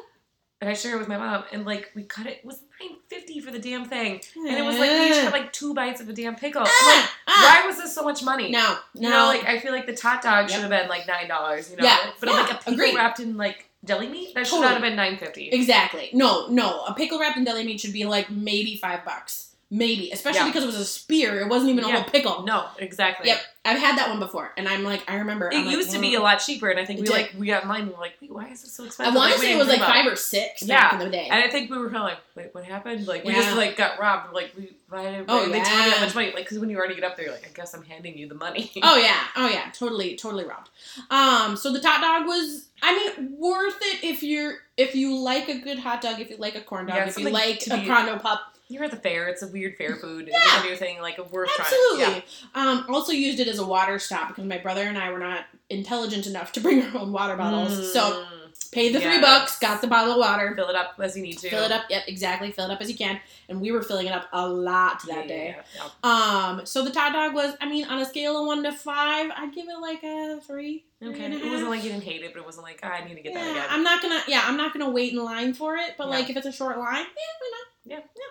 And 0.65 0.71
I 0.71 0.75
shared 0.75 0.95
it 0.95 0.99
with 0.99 1.09
my 1.09 1.19
mom, 1.19 1.45
and 1.53 1.67
like 1.67 1.91
we 1.95 2.05
cut 2.05 2.27
it, 2.27 2.39
it 2.39 2.45
was 2.45 2.61
nine 2.81 2.97
fifty 3.09 3.39
for 3.41 3.51
the 3.51 3.59
damn 3.59 3.85
thing, 3.85 4.21
and 4.35 4.57
it 4.57 4.65
was 4.65 4.79
like 4.79 4.91
we 4.91 5.09
each 5.11 5.17
had 5.17 5.33
like 5.33 5.53
two 5.53 5.75
bites 5.75 6.01
of 6.01 6.09
a 6.09 6.13
damn 6.15 6.37
pickle. 6.37 6.63
I'm 6.63 6.69
Ah, 6.69 7.01
like, 7.03 7.11
ah. 7.29 7.61
why 7.63 7.67
was 7.69 7.77
this 7.77 7.95
so 7.95 8.03
much 8.03 8.23
money? 8.23 8.51
No, 8.51 8.77
no. 8.95 9.09
You 9.09 9.11
know, 9.11 9.27
like 9.27 9.45
I 9.45 9.59
feel 9.59 9.73
like 9.73 9.85
the 9.87 9.95
tot 9.95 10.23
dog 10.23 10.45
Yep. 10.45 10.51
should 10.51 10.61
have 10.63 10.71
been 10.71 10.89
like 10.89 11.07
nine 11.07 11.29
dollars. 11.29 11.71
You 11.71 11.77
know, 11.77 11.85
Yeah, 11.85 11.99
but 12.19 12.31
yeah, 12.31 12.35
like 12.37 12.51
a 12.51 12.55
pickle 12.55 12.73
agreed. 12.75 12.95
wrapped 12.95 13.21
in 13.21 13.37
like 13.37 13.69
deli 13.85 14.09
meat 14.09 14.35
that 14.35 14.47
should 14.47 14.63
not 14.63 14.73
have 14.73 14.81
been 14.81 14.97
nine 14.97 15.19
fifty. 15.19 15.51
exactly. 15.51 16.09
No, 16.15 16.49
no. 16.49 16.85
A 16.87 16.95
pickle 16.95 17.21
wrapped 17.21 17.37
in 17.37 17.45
deli 17.45 17.65
meat 17.65 17.81
should 17.81 17.93
be 17.93 18.07
like 18.07 18.31
maybe 18.31 18.77
five 18.77 19.05
bucks. 19.05 19.54
Maybe, 19.77 20.13
especially 20.13 20.39
Yeah. 20.41 20.47
because 20.47 20.63
it 20.63 20.67
was 20.67 20.77
a 20.77 20.85
spear. 20.85 21.41
It 21.41 21.49
wasn't 21.49 21.73
even 21.73 21.83
a 21.83 21.89
Yeah. 21.89 21.95
whole 22.03 22.05
pickle. 22.11 22.45
No, 22.45 22.67
exactly. 22.79 23.27
Yep, 23.27 23.41
I've 23.65 23.79
had 23.79 23.99
that 23.99 24.09
one 24.09 24.21
before, 24.21 24.53
and 24.57 24.69
I'm 24.69 24.85
like, 24.85 25.03
I 25.11 25.17
remember. 25.17 25.49
It 25.51 25.57
I'm 25.57 25.67
like, 25.67 25.75
used 25.77 25.91
to 25.91 25.99
be 25.99 26.15
a 26.15 26.21
lot 26.21 26.37
cheaper, 26.37 26.69
and 26.69 26.79
I 26.79 26.85
think 26.85 27.01
we 27.01 27.07
did. 27.07 27.13
like 27.13 27.33
we 27.37 27.49
got 27.49 27.65
in 27.65 27.69
line. 27.69 27.81
and 27.83 27.91
We're 27.93 27.99
like, 27.99 28.13
wait, 28.23 28.31
why 28.31 28.47
is 28.51 28.63
it 28.63 28.69
so 28.71 28.85
expensive? 28.85 29.13
I 29.13 29.17
want 29.17 29.33
to 29.33 29.39
Like, 29.39 29.45
say 29.49 29.53
it 29.53 29.57
was 29.59 29.67
like 29.67 29.81
five 29.81 30.07
or 30.07 30.15
six 30.15 30.63
back 30.63 30.93
Yeah. 30.93 30.99
in 30.99 31.05
the 31.05 31.11
day. 31.11 31.27
And 31.29 31.43
I 31.43 31.49
think 31.51 31.71
we 31.73 31.79
were 31.79 31.87
kind 31.87 31.97
of 31.97 32.05
like, 32.05 32.19
wait, 32.37 32.55
what 32.55 32.63
happened? 32.65 33.09
Like 33.09 33.25
we 33.25 33.33
Yeah. 33.33 33.43
just 33.43 33.57
like 33.57 33.77
got 33.77 33.99
robbed. 33.99 34.33
Like 34.33 34.53
we 34.57 34.71
why 34.89 35.11
did, 35.11 35.25
Oh, 35.29 35.49
they 35.49 35.57
yeah. 35.57 35.65
that 35.65 35.99
much 36.03 36.15
money? 36.15 36.27
Like 36.29 36.45
because 36.45 36.61
when 36.61 36.71
you 36.71 36.77
already 36.77 36.95
get 36.95 37.03
up 37.03 37.17
there, 37.17 37.25
you're 37.25 37.35
like, 37.35 37.47
I 37.49 37.53
guess 37.53 37.75
I'm 37.75 37.83
handing 37.83 38.17
you 38.17 38.29
the 38.29 38.37
money. 38.37 38.71
Oh 38.85 38.97
yeah, 38.97 39.17
oh 39.35 39.49
yeah, 39.49 39.71
totally, 39.73 40.15
totally 40.15 40.45
robbed. 40.45 40.69
Um, 41.11 41.57
so 41.57 41.73
the 41.73 41.81
tot 41.81 42.01
dog 42.01 42.27
was, 42.29 42.67
I 42.81 42.95
mean, 43.19 43.35
worth 43.39 43.79
it 43.81 44.05
if 44.05 44.23
you're 44.23 44.55
if 44.77 44.95
you 44.95 45.17
like 45.17 45.49
a 45.49 45.59
good 45.59 45.79
hot 45.81 46.01
dog, 46.01 46.21
if 46.21 46.31
you 46.31 46.37
like 46.37 46.55
a 46.55 46.61
corn 46.61 46.87
dog, 46.87 46.97
Yeah, 46.97 47.07
if 47.09 47.19
you 47.19 47.31
like 47.31 47.59
to 47.61 47.75
a 47.75 47.79
be- 47.79 47.87
Pronto 47.87 48.19
Pup. 48.67 48.75
You're 48.75 48.85
at 48.85 48.91
the 48.91 48.97
fair. 48.97 49.29
It's 49.29 49.43
a 49.43 49.49
weird 49.49 49.77
fair 49.77 49.97
food. 49.97 50.29
Yeah. 50.31 50.39
It's 50.43 50.65
a 50.65 50.69
new 50.69 50.77
thing. 50.77 51.01
Like 51.01 51.19
worth 51.31 51.51
Absolutely. 51.59 52.05
trying. 52.05 52.23
Um, 52.55 52.87
also 52.89 53.13
used 53.13 53.41
it 53.41 53.49
as 53.49 53.59
a 53.59 53.67
water 53.67 53.99
stop 53.99 54.29
because 54.29 54.45
my 54.45 54.59
brother 54.59 54.83
and 54.83 54.97
I 54.99 55.11
were 55.13 55.19
not 55.19 55.45
intelligent 55.71 56.27
enough 56.27 56.53
to 56.53 56.61
bring 56.61 56.83
our 56.83 57.01
own 57.03 57.13
water 57.13 57.33
Yeah. 57.35 57.39
bottles. 57.39 57.93
So 57.93 58.01
Mm. 58.01 58.71
paid 58.73 58.95
the 58.95 59.01
three 59.01 59.21
bucks, 59.21 59.59
got 59.59 59.81
the 59.81 59.87
bottle 59.87 60.13
of 60.15 60.19
water, 60.19 60.53
fill 60.57 60.69
it 60.69 60.75
up 60.77 60.95
as 61.01 61.17
you 61.17 61.23
need 61.23 61.39
to. 61.39 61.49
fill 61.51 61.63
it 61.65 61.71
up. 61.73 61.85
Yep, 61.91 62.05
exactly. 62.09 62.51
Fill 62.53 62.65
it 62.71 62.73
up 62.73 62.81
as 62.81 62.91
you 62.91 62.97
can, 62.97 63.21
and 63.49 63.61
we 63.61 63.71
were 63.71 63.83
filling 63.83 64.07
it 64.07 64.13
up 64.13 64.29
a 64.33 64.49
lot 64.49 65.01
that 65.07 65.23
Yeah, 65.25 65.27
day. 65.29 65.57
yeah, 65.77 65.91
yeah. 66.03 66.49
Um, 66.59 66.67
so 66.67 66.83
the 66.85 66.91
tot 66.91 67.13
dog 67.13 67.35
was, 67.35 67.55
I 67.61 67.67
mean, 67.69 67.85
on 67.85 68.01
a 68.01 68.05
scale 68.05 68.41
of 68.41 68.47
one 68.47 68.63
to 68.65 68.73
five, 68.73 69.31
I'd 69.37 69.55
give 69.55 69.69
it 69.69 69.79
like 69.81 70.03
a 70.03 70.41
three. 70.41 70.85
Okay. 71.03 71.27
It 71.33 71.45
wasn't 71.51 71.69
like 71.71 71.85
you 71.85 71.91
didn't 71.91 72.05
hate 72.05 72.23
it, 72.23 72.33
but 72.33 72.41
it 72.41 72.47
wasn't 72.47 72.65
like 72.65 72.81
ah, 72.83 72.93
I 72.93 73.05
need 73.07 73.15
to 73.17 73.21
get 73.21 73.35
that 73.35 73.45
yeah, 73.45 73.51
again. 73.53 73.67
I'm 73.69 73.83
not 73.85 74.01
gonna. 74.03 74.23
Yeah, 74.27 74.43
I'm 74.45 74.57
not 74.57 74.73
gonna 74.73 74.89
wait 74.91 75.13
in 75.13 75.23
line 75.23 75.53
for 75.55 75.77
it. 75.77 75.95
But 75.99 76.05
Yeah. 76.09 76.11
like, 76.15 76.31
if 76.31 76.37
it's 76.37 76.47
a 76.47 76.53
short 76.53 76.79
line, 76.79 77.05
yeah, 77.05 77.05
why 77.05 77.51
not? 77.53 77.67
Yeah. 77.87 77.97
yeah. 78.17 78.23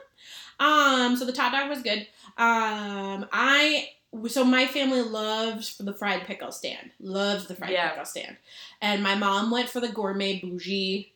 Um. 0.63 1.17
So 1.17 1.25
the 1.25 1.33
tot 1.33 1.51
dog 1.51 1.69
was 1.69 1.81
good. 1.81 2.07
Um. 2.37 3.27
I. 3.31 3.89
So 4.27 4.43
my 4.45 4.67
family 4.67 5.01
loves 5.01 5.77
the 5.77 5.93
fried 5.93 6.25
pickle 6.25 6.51
stand. 6.51 6.91
Loves 6.99 7.47
the 7.47 7.55
fried 7.55 7.71
Yeah. 7.71 7.89
pickle 7.89 8.05
stand. 8.05 8.37
And 8.81 9.01
my 9.01 9.15
mom 9.15 9.49
went 9.49 9.69
for 9.69 9.79
the 9.79 9.89
gourmet 9.89 10.39
bougie 10.39 11.09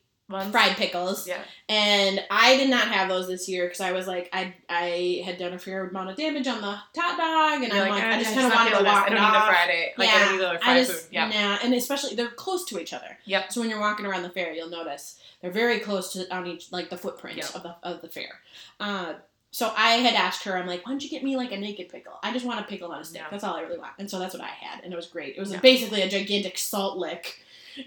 fried 0.51 0.75
pickles. 0.75 1.25
Yeah. 1.27 1.37
And 1.69 2.21
I 2.31 2.57
did 2.57 2.69
not 2.69 2.87
have 2.89 3.07
those 3.07 3.27
this 3.27 3.47
year 3.47 3.65
because 3.65 3.79
I 3.81 3.91
was 3.93 4.07
like, 4.07 4.29
I 4.33 4.55
I 4.67 5.21
had 5.23 5.37
done 5.37 5.53
a 5.53 5.59
fair 5.59 5.87
amount 5.87 6.09
of 6.09 6.15
damage 6.17 6.47
on 6.47 6.59
the 6.59 6.75
tot 6.95 7.17
dog, 7.17 7.63
and 7.63 7.71
You're 7.71 7.83
I'm 7.83 7.89
like, 7.91 8.03
"Ah, 8.03 8.09
I 8.09 8.19
just 8.23 8.33
kind 8.33 8.47
of 8.47 8.53
wanted 8.53 8.77
to 8.79 8.83
walk 8.83 9.05
I 9.05 9.09
don't 9.09 9.11
need 9.21 9.25
the 9.31 9.37
off. 9.37 9.47
Friday. 9.47 9.93
Like 9.95 10.09
I 10.09 10.19
don't 10.19 10.31
need 10.33 10.41
the 10.41 10.49
other 10.49 10.59
I 10.63 10.79
just 10.79 10.91
food. 10.91 11.13
Yeah. 11.13 11.29
nah, 11.29 11.57
and 11.63 11.73
especially 11.75 12.15
they're 12.15 12.29
close 12.31 12.65
to 12.65 12.79
each 12.79 12.93
other. 12.93 13.17
Yep. 13.25 13.53
So 13.53 13.61
when 13.61 13.69
you're 13.69 13.79
walking 13.79 14.05
around 14.07 14.23
the 14.23 14.29
fair, 14.31 14.51
you'll 14.53 14.69
notice 14.69 15.19
they're 15.41 15.51
very 15.51 15.79
close 15.79 16.11
to 16.13 16.33
on 16.35 16.47
each 16.47 16.71
like 16.71 16.89
the 16.89 16.97
footprint 16.97 17.37
Yep. 17.37 17.55
of 17.55 17.63
the 17.63 17.75
of 17.83 18.01
the 18.01 18.09
fair. 18.09 18.39
Uh, 18.79 19.13
so 19.51 19.71
I 19.75 19.93
had 19.93 20.13
asked 20.13 20.43
her, 20.43 20.57
I'm 20.57 20.67
like, 20.67 20.85
why 20.85 20.91
don't 20.91 21.03
you 21.03 21.09
get 21.09 21.23
me 21.23 21.35
like 21.37 21.51
a 21.51 21.57
naked 21.57 21.89
pickle? 21.89 22.13
I 22.23 22.31
just 22.33 22.45
want 22.45 22.59
a 22.59 22.63
pickle 22.63 22.91
on 22.91 23.01
a 23.01 23.03
stick. 23.03 23.21
Yeah. 23.21 23.27
That's 23.31 23.43
all 23.43 23.55
I 23.55 23.61
really 23.61 23.79
want. 23.79 23.93
And 23.97 24.09
so 24.09 24.19
that's 24.19 24.33
what 24.33 24.43
I 24.43 24.47
had, 24.47 24.83
and 24.83 24.91
it 24.93 24.95
was 24.95 25.07
great. 25.07 25.35
It 25.35 25.39
was 25.39 25.51
Yeah. 25.51 25.59
basically 25.59 26.01
a 26.01 26.09
gigantic 26.09 26.57
salt 26.57 26.97
lick. 26.97 27.39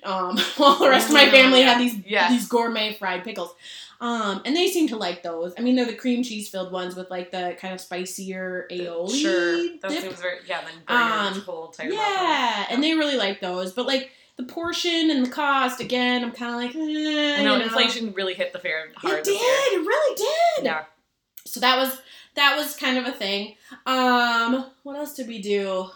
Um, 0.05 0.39
while 0.57 0.79
the 0.79 0.89
rest 0.89 1.09
of 1.09 1.15
my 1.15 1.25
Mm, 1.25 1.31
family 1.33 1.63
had 1.63 1.81
these 1.81 1.97
Yes. 2.07 2.31
these 2.31 2.47
gourmet 2.49 2.95
fried 2.95 3.25
pickles. 3.25 3.53
Um, 4.01 4.41
and 4.47 4.55
they 4.57 4.69
seem 4.69 4.87
to 4.89 4.97
like 4.97 5.23
those. 5.25 5.53
I 5.59 5.63
mean, 5.63 5.75
they're 5.77 5.85
the 5.85 5.95
cream 5.95 6.23
cheese 6.23 6.49
filled 6.49 6.71
ones 6.73 6.95
with 6.95 7.11
like 7.11 7.33
the 7.33 7.57
kind 7.61 7.75
of 7.75 7.81
spicier 7.81 8.67
aioli 8.71 9.21
Sure. 9.21 9.57
That 9.83 9.91
dip. 9.91 10.01
seems 10.01 10.21
very 10.21 10.39
yeah. 10.47 10.61
Then 10.63 10.97
Um, 10.97 11.41
whole 11.43 11.75
mouth 11.79 11.81
Yeah, 11.93 12.67
and 12.71 12.83
they 12.85 12.95
really 12.95 13.17
like 13.17 13.41
those. 13.41 13.73
But 13.73 13.87
like 13.87 14.11
the 14.37 14.45
portion 14.45 15.11
and 15.11 15.27
the 15.27 15.31
cost, 15.31 15.81
again, 15.81 16.23
I'm 16.25 16.31
kind 16.33 16.55
of 16.55 16.57
like, 16.61 16.75
eh, 16.77 17.41
I 17.41 17.43
know, 17.43 17.55
you 17.55 17.59
know. 17.59 17.65
inflation 17.65 18.13
really 18.15 18.35
hit 18.35 18.53
the 18.53 18.59
fair 18.61 18.91
hard 18.97 19.19
It 19.19 19.25
did. 19.25 19.33
It 19.35 19.87
really 19.87 20.15
did. 20.17 20.65
Yeah. 20.67 20.85
So 21.51 21.61
that 21.61 21.77
was 21.77 22.01
that 22.37 22.57
was 22.57 22.77
kind 22.77 22.97
of 22.97 23.07
a 23.07 23.13
thing. 23.13 23.57
Um, 23.87 24.67
what 24.85 24.97
else 24.97 25.15
did 25.15 25.27
we 25.27 25.43
do? 25.43 25.91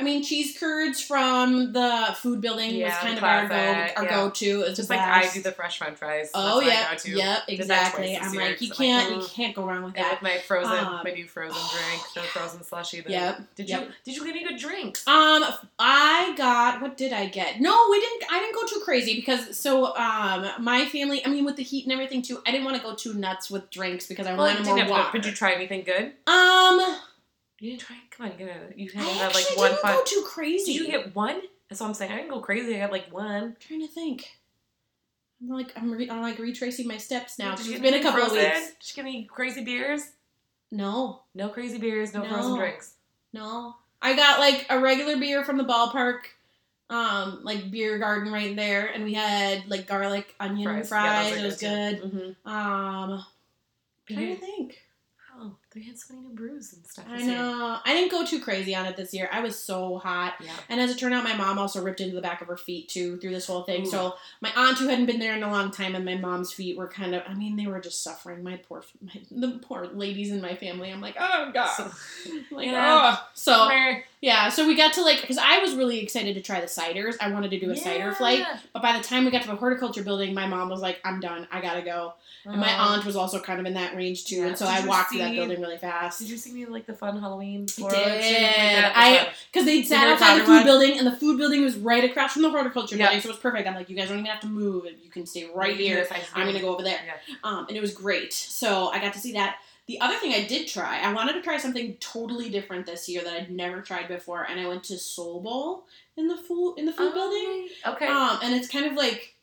I 0.00 0.02
mean, 0.02 0.22
cheese 0.22 0.56
curds 0.58 1.00
from 1.00 1.72
the 1.72 2.14
food 2.16 2.40
building 2.40 2.82
was 2.82 2.92
kind 2.94 3.18
of 3.18 3.24
our 3.24 3.46
go 3.46 3.54
our 3.54 4.04
yeah. 4.04 4.10
go 4.10 4.30
to. 4.30 4.60
It's 4.62 4.76
Just 4.76 4.90
like 4.90 5.00
I 5.00 5.28
do 5.32 5.42
the 5.42 5.52
fresh 5.52 5.78
French 5.78 5.98
fries. 5.98 6.30
Oh 6.34 6.60
That's 6.60 7.06
yeah, 7.06 7.16
yep, 7.16 7.42
exactly. 7.48 8.16
I'm 8.16 8.32
year, 8.32 8.42
like, 8.42 8.60
you 8.60 8.68
I'm 8.70 8.76
can't, 8.76 9.10
you 9.10 9.22
mm. 9.22 9.32
can't 9.32 9.54
go 9.54 9.64
wrong 9.66 9.82
with 9.84 9.96
And 9.96 10.04
that. 10.04 10.12
with 10.14 10.22
my 10.22 10.38
frozen, 10.38 10.72
Um, 10.72 11.00
my 11.04 11.10
new 11.10 11.26
frozen 11.26 11.60
drink, 11.76 12.02
the 12.14 12.20
frozen 12.22 12.62
slushy. 12.62 13.00
The, 13.02 13.10
Yep, 13.10 13.40
Did 13.56 13.68
yep. 13.68 13.80
you 13.82 13.88
did 14.04 14.16
you 14.16 14.24
get 14.24 14.36
any 14.36 14.44
good 14.48 14.58
drinks? 14.58 15.06
Um, 15.06 15.44
I 15.78 16.34
got 16.36 16.80
what 16.80 16.96
did 16.96 17.12
I 17.12 17.26
get? 17.26 17.60
No, 17.60 17.88
we 17.90 18.00
didn't. 18.00 18.24
I 18.32 18.38
didn't 18.40 18.54
go 18.54 18.64
too 18.66 18.80
crazy 18.84 19.14
because 19.16 19.56
so 19.58 19.94
um 19.96 20.46
my 20.60 20.86
family. 20.86 21.24
I 21.24 21.28
mean, 21.28 21.44
with 21.44 21.56
the 21.56 21.62
heat 21.62 21.84
and 21.84 21.92
everything 21.92 22.22
too, 22.22 22.40
I 22.46 22.50
didn't 22.52 22.64
want 22.64 22.76
to 22.76 22.82
go 22.82 22.94
too 22.94 23.14
nuts 23.14 23.50
with 23.50 23.68
drinks 23.70 24.06
because 24.06 24.26
I 24.26 24.34
well, 24.34 24.46
wanted 24.46 24.64
more 24.64 24.76
water. 24.88 25.08
but 25.12 25.22
did 25.22 25.26
you 25.26 25.32
try 25.36 25.52
anything 25.52 25.82
good? 25.82 26.12
um, 26.26 26.96
You 27.60 27.70
didn't 27.70 27.82
try. 27.82 27.96
Come 28.10 28.26
on, 28.26 28.36
get 28.38 28.48
it. 28.48 28.74
You 28.76 28.90
had 28.90 29.06
to 29.06 29.14
have 29.14 29.34
like 29.34 29.44
one 29.56 29.66
I 29.66 29.68
didn't 29.70 29.82
fun. 29.82 29.94
go 29.96 30.02
too 30.04 30.24
crazy. 30.26 30.72
Did 30.72 30.80
you 30.80 30.86
get 30.88 31.14
one? 31.14 31.40
That's 31.68 31.80
what 31.80 31.86
I'm 31.88 31.94
saying. 31.94 32.10
I 32.10 32.16
didn't 32.16 32.30
go 32.30 32.40
crazy. 32.40 32.74
I 32.74 32.80
got 32.80 32.90
like 32.92 33.12
one. 33.12 33.26
I'm 33.44 33.56
trying 33.60 33.80
to 33.82 33.86
think. 33.86 34.28
I'm 35.42 35.48
like 35.50 35.72
I'm, 35.76 35.90
re- 35.92 36.10
I'm 36.10 36.20
like 36.22 36.38
retracing 36.38 36.88
my 36.88 36.96
steps 36.96 37.38
now. 37.38 37.54
Did 37.54 37.66
you 37.66 37.72
It's 37.74 37.80
been 37.82 37.94
a 37.94 38.02
couple 38.02 38.22
of 38.22 38.32
weeks. 38.32 38.42
Did 38.42 38.88
you 38.90 38.94
get 38.96 39.00
any 39.08 39.24
crazy 39.24 39.62
beers? 39.64 40.02
No, 40.72 41.22
No 41.34 41.48
crazy 41.48 41.78
beers. 41.78 42.12
No, 42.14 42.22
No. 42.22 42.28
frozen 42.28 42.56
drinks. 42.56 42.94
no. 43.32 43.76
I 44.02 44.16
got 44.16 44.38
like 44.40 44.64
a 44.70 44.80
regular 44.80 45.18
beer 45.18 45.44
from 45.44 45.58
the 45.58 45.64
ballpark, 45.64 46.20
um, 46.88 47.40
like 47.42 47.70
beer 47.70 47.98
garden 47.98 48.32
right 48.32 48.56
there, 48.56 48.86
and 48.86 49.04
we 49.04 49.12
had 49.12 49.64
like 49.68 49.86
garlic 49.86 50.34
onion 50.40 50.82
fries. 50.84 51.36
it 51.36 51.44
was 51.44 51.58
good. 51.58 52.00
Mm-hmm. 52.02 52.48
Um, 52.50 53.24
trying 54.08 54.36
to 54.36 54.36
think. 54.36 54.78
They 55.72 55.82
had 55.82 55.96
so 55.96 56.14
many 56.14 56.26
new 56.26 56.34
brews 56.34 56.72
and 56.72 56.84
stuff. 56.84 57.04
I 57.08 57.18
this 57.18 57.26
year. 57.26 57.36
know. 57.36 57.78
I 57.84 57.94
didn't 57.94 58.10
go 58.10 58.26
too 58.26 58.40
crazy 58.40 58.74
on 58.74 58.86
it 58.86 58.96
this 58.96 59.14
year. 59.14 59.28
I 59.30 59.40
was 59.40 59.56
so 59.56 59.98
hot. 59.98 60.34
Yeah. 60.42 60.50
And 60.68 60.80
as 60.80 60.90
it 60.90 60.98
turned 60.98 61.14
out, 61.14 61.22
my 61.22 61.36
mom 61.36 61.60
also 61.60 61.80
ripped 61.80 62.00
into 62.00 62.16
the 62.16 62.20
back 62.20 62.40
of 62.40 62.48
her 62.48 62.56
feet 62.56 62.88
too 62.88 63.18
through 63.18 63.30
this 63.30 63.46
whole 63.46 63.62
thing. 63.62 63.82
Ooh. 63.82 63.90
So 63.90 64.14
my 64.40 64.50
aunt, 64.56 64.78
who 64.78 64.88
hadn't 64.88 65.06
been 65.06 65.20
there 65.20 65.36
in 65.36 65.44
a 65.44 65.50
long 65.50 65.70
time, 65.70 65.94
and 65.94 66.04
my 66.04 66.16
mom's 66.16 66.52
feet 66.52 66.76
were 66.76 66.88
kind 66.88 67.14
of, 67.14 67.22
I 67.28 67.34
mean, 67.34 67.54
they 67.54 67.68
were 67.68 67.78
just 67.78 68.02
suffering. 68.02 68.42
My 68.42 68.56
poor, 68.56 68.82
my, 69.00 69.12
the 69.30 69.60
poor 69.62 69.86
ladies 69.86 70.32
in 70.32 70.40
my 70.40 70.56
family. 70.56 70.90
I'm 70.90 71.00
like, 71.00 71.14
oh 71.20 71.52
god. 71.54 71.72
So, 71.76 71.90
like, 72.50 72.66
yeah. 72.66 73.18
oh. 73.20 73.28
So 73.34 73.70
yeah, 74.20 74.48
so 74.48 74.66
we 74.66 74.76
got 74.76 74.94
to 74.94 75.02
like, 75.02 75.20
because 75.20 75.38
I 75.38 75.60
was 75.60 75.74
really 75.74 76.00
excited 76.00 76.34
to 76.34 76.42
try 76.42 76.60
the 76.60 76.66
ciders. 76.66 77.14
I 77.20 77.30
wanted 77.30 77.52
to 77.52 77.60
do 77.60 77.70
a 77.70 77.76
cider 77.76 78.12
flight. 78.12 78.44
But 78.72 78.82
by 78.82 78.98
the 78.98 79.04
time 79.04 79.24
we 79.24 79.30
got 79.30 79.42
to 79.42 79.48
the 79.48 79.56
horticulture 79.56 80.02
building, 80.02 80.34
my 80.34 80.46
mom 80.46 80.68
was 80.68 80.80
like, 80.80 81.00
I'm 81.04 81.20
done. 81.20 81.46
I 81.52 81.60
gotta 81.60 81.82
go. 81.82 82.14
And 82.46 82.58
my 82.60 82.72
Um, 82.74 82.92
aunt 82.94 83.04
was 83.04 83.16
also 83.16 83.38
kind 83.40 83.60
of 83.60 83.66
in 83.66 83.74
that 83.74 83.94
range 83.94 84.24
too. 84.24 84.36
Yeah. 84.36 84.46
And 84.46 84.58
so 84.58 84.64
Did 84.66 84.74
I 84.84 84.86
walked 84.86 85.10
through 85.10 85.18
that 85.18 85.34
building 85.34 85.60
really 85.60 85.76
fast. 85.78 86.18
Did 86.20 86.28
you 86.30 86.36
see 86.36 86.52
me 86.52 86.64
like 86.66 86.86
the 86.86 86.94
fun 86.94 87.20
Halloween? 87.20 87.66
Did. 87.66 87.80
Like? 87.80 87.94
I- 87.94 89.28
Because 89.52 89.66
they 89.66 89.82
sat 89.82 90.08
outside 90.08 90.40
the 90.40 90.44
food 90.44 90.52
one? 90.56 90.64
building, 90.64 90.98
and 90.98 91.06
the 91.06 91.16
food 91.16 91.38
building 91.38 91.62
was 91.62 91.76
right 91.76 92.04
across 92.04 92.32
from 92.32 92.42
the 92.42 92.50
horticulture 92.50 92.96
Yeah. 92.96 93.06
building, 93.06 93.20
so 93.22 93.28
it 93.28 93.32
was 93.32 93.40
perfect. 93.40 93.68
I'm 93.68 93.74
like, 93.74 93.90
you 93.90 93.96
guys 93.96 94.08
don't 94.08 94.18
even 94.18 94.30
have 94.30 94.40
to 94.40 94.46
move; 94.46 94.86
you 95.02 95.10
can 95.10 95.26
stay 95.26 95.48
right 95.54 95.76
You 95.76 95.84
here. 95.84 96.08
I'm 96.34 96.46
gonna 96.46 96.60
go 96.60 96.72
over 96.72 96.82
there. 96.82 97.00
Yeah. 97.04 97.34
Um, 97.44 97.66
and 97.68 97.76
it 97.76 97.80
was 97.80 97.92
great. 97.92 98.32
So 98.32 98.88
I 98.88 99.00
got 99.00 99.12
to 99.14 99.18
see 99.18 99.32
that. 99.32 99.56
The 99.86 100.00
other 100.00 100.14
thing 100.16 100.32
I 100.32 100.44
did 100.44 100.68
try, 100.68 101.00
I 101.00 101.12
wanted 101.12 101.32
to 101.32 101.42
try 101.42 101.56
something 101.58 101.96
totally 101.98 102.48
different 102.48 102.86
this 102.86 103.08
year 103.08 103.22
that 103.24 103.32
I'd 103.34 103.50
never 103.50 103.80
tried 103.80 104.06
before, 104.06 104.44
and 104.44 104.60
I 104.60 104.66
went 104.68 104.84
to 104.84 104.96
Soul 104.98 105.40
Bowl 105.40 105.84
in 106.16 106.28
the 106.28 106.36
food 106.36 106.76
in 106.78 106.86
the 106.86 106.92
food 106.92 107.12
building. 107.12 107.68
Oh, 107.84 107.92
Okay. 107.94 108.06
Um, 108.06 108.38
and 108.42 108.54
it's 108.54 108.68
kind 108.68 108.86
of 108.86 108.92
like 108.94 109.34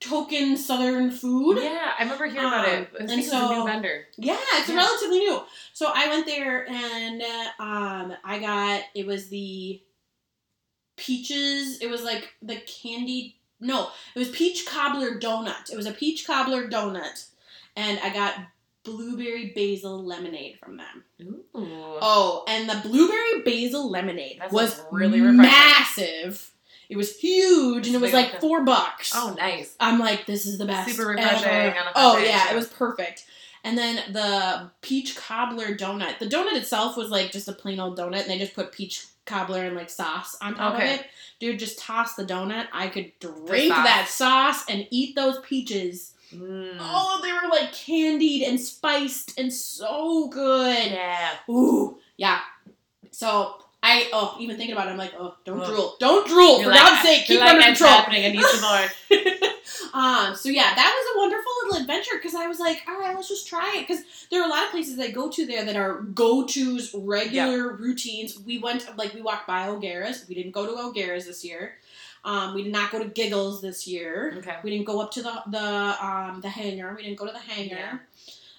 token 0.00 0.56
Southern 0.56 1.10
food. 1.10 1.58
Yeah, 1.62 1.92
I 1.98 2.02
remember 2.02 2.26
hearing 2.26 2.46
about 2.48 2.68
Um, 2.68 2.74
it. 2.74 2.90
I 2.94 3.02
and 3.02 3.10
a 3.10 3.16
new 3.16 3.22
so- 3.22 3.64
vendor. 3.66 4.08
Yeah, 4.16 4.38
it's 4.54 4.68
Yeah. 4.68 4.76
relatively 4.76 5.18
new. 5.20 5.42
So 5.74 5.90
I 5.94 6.08
went 6.08 6.26
there 6.26 6.68
and 6.68 7.22
uh, 7.22 7.62
um, 7.62 8.16
I 8.24 8.38
got 8.38 8.82
it 8.94 9.06
was 9.06 9.28
the 9.28 9.80
peaches. 10.96 11.78
It 11.80 11.88
was 11.90 12.02
like 12.02 12.32
the 12.42 12.56
candy. 12.60 13.36
No, 13.60 13.90
it 14.14 14.18
was 14.18 14.30
peach 14.30 14.64
cobbler 14.66 15.18
donut. 15.20 15.70
It 15.70 15.76
was 15.76 15.86
a 15.86 15.92
peach 15.92 16.26
cobbler 16.26 16.66
donut, 16.68 17.26
and 17.76 17.98
I 18.00 18.10
got 18.10 18.34
blueberry 18.84 19.52
basil 19.54 20.02
lemonade 20.02 20.58
from 20.64 20.78
them. 20.78 21.04
Ooh. 21.22 21.98
Oh, 22.00 22.44
and 22.48 22.68
the 22.70 22.80
blueberry 22.88 23.42
basil 23.44 23.90
lemonade 23.90 24.38
That 24.40 24.50
was 24.52 24.80
really 24.90 25.20
refreshing. 25.20 26.34
It 26.90 26.96
was 26.96 27.16
huge, 27.18 27.86
and 27.86 27.94
it 27.94 28.00
was 28.02 28.12
like 28.12 28.40
four 28.40 28.64
bucks. 28.64 29.12
Oh, 29.14 29.32
nice. 29.38 29.74
I'm 29.80 29.98
like, 30.00 30.26
this 30.26 30.44
is 30.44 30.58
the 30.58 30.66
best. 30.66 30.90
Super 30.90 31.08
refreshing 31.10 31.48
ever. 31.48 31.78
on 31.78 31.86
a 31.86 31.92
Oh 31.94 32.18
yeah, 32.18 32.44
too. 32.48 32.52
it 32.54 32.56
was 32.56 32.66
perfect. 32.66 33.24
And 33.62 33.78
then 33.78 34.12
the 34.12 34.70
peach 34.82 35.14
cobbler 35.16 35.74
donut. 35.76 36.18
The 36.18 36.26
donut 36.26 36.54
itself 36.56 36.96
was 36.96 37.08
like 37.10 37.30
just 37.30 37.46
a 37.48 37.52
plain 37.52 37.78
old 37.80 37.96
donut, 37.96 38.22
and 38.22 38.28
they 38.30 38.38
just 38.38 38.54
put 38.54 38.72
peach 38.72 39.06
cobbler 39.24 39.62
and 39.64 39.76
like 39.76 39.88
sauce 39.88 40.36
on 40.42 40.56
top 40.56 40.74
Okay. 40.74 40.94
of 40.94 41.00
it. 41.00 41.06
Dude, 41.38 41.58
just 41.60 41.78
toss 41.78 42.14
the 42.16 42.24
donut. 42.24 42.66
I 42.72 42.88
could 42.88 43.12
drink 43.20 43.72
sauce. 43.72 43.84
that 43.86 44.08
sauce 44.08 44.64
and 44.68 44.86
eat 44.90 45.14
those 45.14 45.38
peaches. 45.40 46.14
Mm. 46.34 46.76
Oh, 46.80 47.20
they 47.22 47.32
were 47.32 47.48
like 47.54 47.72
candied 47.72 48.42
and 48.48 48.58
spiced 48.58 49.38
and 49.38 49.52
so 49.52 50.28
good. 50.28 50.90
Yeah. 50.90 51.30
Ooh, 51.48 51.98
yeah. 52.16 52.40
So 53.10 53.62
I 53.82 54.08
oh, 54.12 54.36
even 54.38 54.56
thinking 54.56 54.74
about 54.74 54.88
it, 54.88 54.90
I'm 54.90 54.98
like, 54.98 55.14
oh, 55.18 55.36
don't 55.44 55.64
drool, 55.64 55.96
don't 55.98 56.26
drool. 56.28 56.60
You're 56.60 56.64
For 56.64 56.70
like, 56.70 56.80
God's 56.80 57.08
sake, 57.08 57.24
keep 57.26 57.40
like, 57.40 57.48
under 57.48 57.60
"It's 57.60 57.78
control. 57.78 57.90
happening. 57.90 58.24
I 58.26 58.28
need 58.28 58.42
some 58.44 58.60
more. 58.60 60.00
um, 60.28 60.34
so 60.36 60.50
yeah, 60.50 60.74
that 60.74 60.94
was 60.94 61.14
a 61.14 61.18
wonderful 61.18 61.52
little 61.64 61.80
adventure 61.80 62.16
because 62.16 62.34
I 62.34 62.46
was 62.46 62.58
like, 62.60 62.82
all 62.86 62.98
right, 63.00 63.14
let's 63.14 63.28
just 63.28 63.48
try 63.48 63.76
it 63.78 63.88
because 63.88 64.04
there 64.30 64.42
are 64.42 64.46
a 64.46 64.50
lot 64.50 64.64
of 64.64 64.70
places 64.70 64.98
I 64.98 65.10
go 65.10 65.30
to 65.30 65.46
there 65.46 65.64
that 65.64 65.76
are 65.76 66.02
go 66.02 66.44
tos, 66.46 66.94
regular 66.94 67.72
routines. 67.74 68.38
We 68.38 68.58
went 68.58 68.86
like 68.98 69.14
we 69.14 69.22
walked 69.22 69.46
by 69.46 69.68
O'Gara's. 69.68 70.26
We 70.28 70.34
didn't 70.34 70.52
go 70.52 70.66
to 70.66 70.78
O'Gara's 70.78 71.26
this 71.26 71.42
year. 71.44 71.74
Um, 72.22 72.54
we 72.54 72.62
did 72.62 72.72
not 72.72 72.90
go 72.90 72.98
to 73.02 73.08
Giggles 73.08 73.62
this 73.62 73.88
year. 73.88 74.34
Okay. 74.38 74.56
We 74.62 74.70
didn't 74.70 74.84
go 74.86 75.00
up 75.00 75.10
to 75.12 75.22
the 75.22 75.42
the 75.46 76.04
um 76.06 76.42
the 76.42 76.50
hangar. 76.50 76.94
We 76.94 77.02
didn't 77.02 77.16
go 77.18 77.26
to 77.26 77.32
the 77.32 77.38
hangar. 77.38 78.02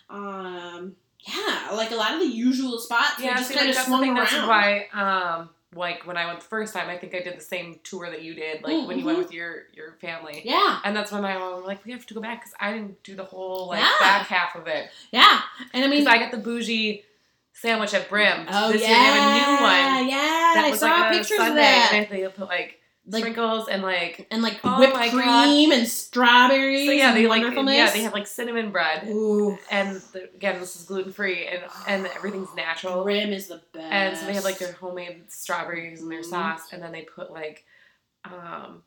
Um, 0.10 0.96
yeah, 1.28 1.70
like 1.74 1.92
a 1.92 1.96
lot 1.96 2.14
of 2.14 2.20
the 2.20 2.26
usual 2.28 2.80
spots. 2.80 3.20
Yeah, 3.20 3.36
just 3.38 3.50
kind 3.52 3.62
like, 3.62 3.70
of 3.70 3.76
that's 3.76 3.88
swung 3.88 4.04
around. 4.08 4.16
That's 4.18 4.34
why, 4.34 4.88
um, 4.94 5.50
like 5.74 6.06
when 6.06 6.18
I 6.18 6.26
went 6.26 6.40
the 6.42 6.46
first 6.48 6.74
time, 6.74 6.90
I 6.90 6.98
think 6.98 7.16
I 7.16 7.22
did 7.22 7.38
the 7.38 7.42
same 7.42 7.80
tour 7.84 8.10
that 8.10 8.24
you 8.24 8.34
did, 8.34 8.62
like 8.64 8.88
when 8.88 8.98
you 9.00 9.06
went 9.06 9.18
Mhm. 9.20 9.24
with 9.24 9.34
your 9.34 9.64
your 9.74 9.94
family. 10.02 10.42
yeah, 10.44 10.80
And 10.84 10.96
that's 10.96 11.12
when 11.12 11.22
my 11.22 11.38
mom 11.38 11.56
was 11.58 11.66
like, 11.66 11.86
we 11.86 11.92
have 11.94 12.06
to 12.08 12.14
go 12.14 12.20
back 12.22 12.42
because 12.42 12.54
I 12.60 12.74
didn't 12.74 13.02
do 13.04 13.16
the 13.16 13.24
whole 13.24 13.68
like 13.68 13.80
Yeah. 13.80 13.92
back 14.00 14.28
half 14.28 14.56
of 14.56 14.68
it. 14.68 14.90
yeah, 15.12 15.42
and 15.74 15.86
I 15.86 15.88
mean, 15.88 16.06
I 16.08 16.18
got 16.18 16.32
the 16.32 16.38
bougie 16.38 17.06
sandwich 17.54 17.94
at 17.94 18.10
Brim. 18.10 18.48
oh 18.50 18.72
this 18.72 18.82
yeah, 18.82 18.88
year 18.90 18.98
they 18.98 19.04
have 19.20 19.32
a 19.32 19.34
new 19.36 19.64
one. 19.64 20.10
Yeah, 20.10 20.52
That 20.56 20.64
I 20.66 20.70
was 20.72 20.80
saw 20.80 20.88
like 20.88 21.12
a 21.12 21.18
pictures 21.18 21.38
Sunday, 21.38 21.52
of 21.52 21.56
that. 21.56 21.92
and 21.94 22.08
they 22.10 22.28
put 22.28 22.48
like, 22.48 22.81
Like 23.08 23.24
sprinkles 23.24 23.68
and 23.68 23.82
like. 23.82 24.28
and 24.30 24.42
like 24.44 24.60
Oh 24.64 24.80
whipped 24.80 24.94
my 24.94 25.10
God. 25.10 25.46
cream 25.46 25.72
and 25.72 25.88
strawberries. 25.88 26.86
So 26.88 26.92
yeah, 26.94 27.14
they 27.14 27.28
like 27.28 27.42
yeah 27.42 27.92
they 27.92 28.04
have 28.04 28.14
like 28.14 28.28
cinnamon 28.28 28.72
bread, 28.72 29.08
Ooh, 29.08 29.58
and 29.72 30.02
the, 30.14 30.30
again 30.36 30.60
this 30.60 30.76
is 30.76 30.84
gluten 30.84 31.12
free 31.12 31.48
and 31.48 31.64
and 31.88 32.06
everything's 32.16 32.54
natural. 32.56 33.04
Brim 33.04 33.32
is 33.34 33.48
the 33.48 33.62
best. 33.74 33.92
And 33.92 34.18
so 34.18 34.26
they 34.28 34.36
have 34.36 34.44
like 34.44 34.60
their 34.60 34.74
homemade 34.74 35.32
strawberries 35.32 36.02
and 36.02 36.12
their 36.12 36.22
Mhm. 36.22 36.26
sauce, 36.30 36.72
and 36.72 36.82
then 36.84 36.92
they 36.92 37.02
put 37.02 37.32
like, 37.32 37.66
um, 38.24 38.84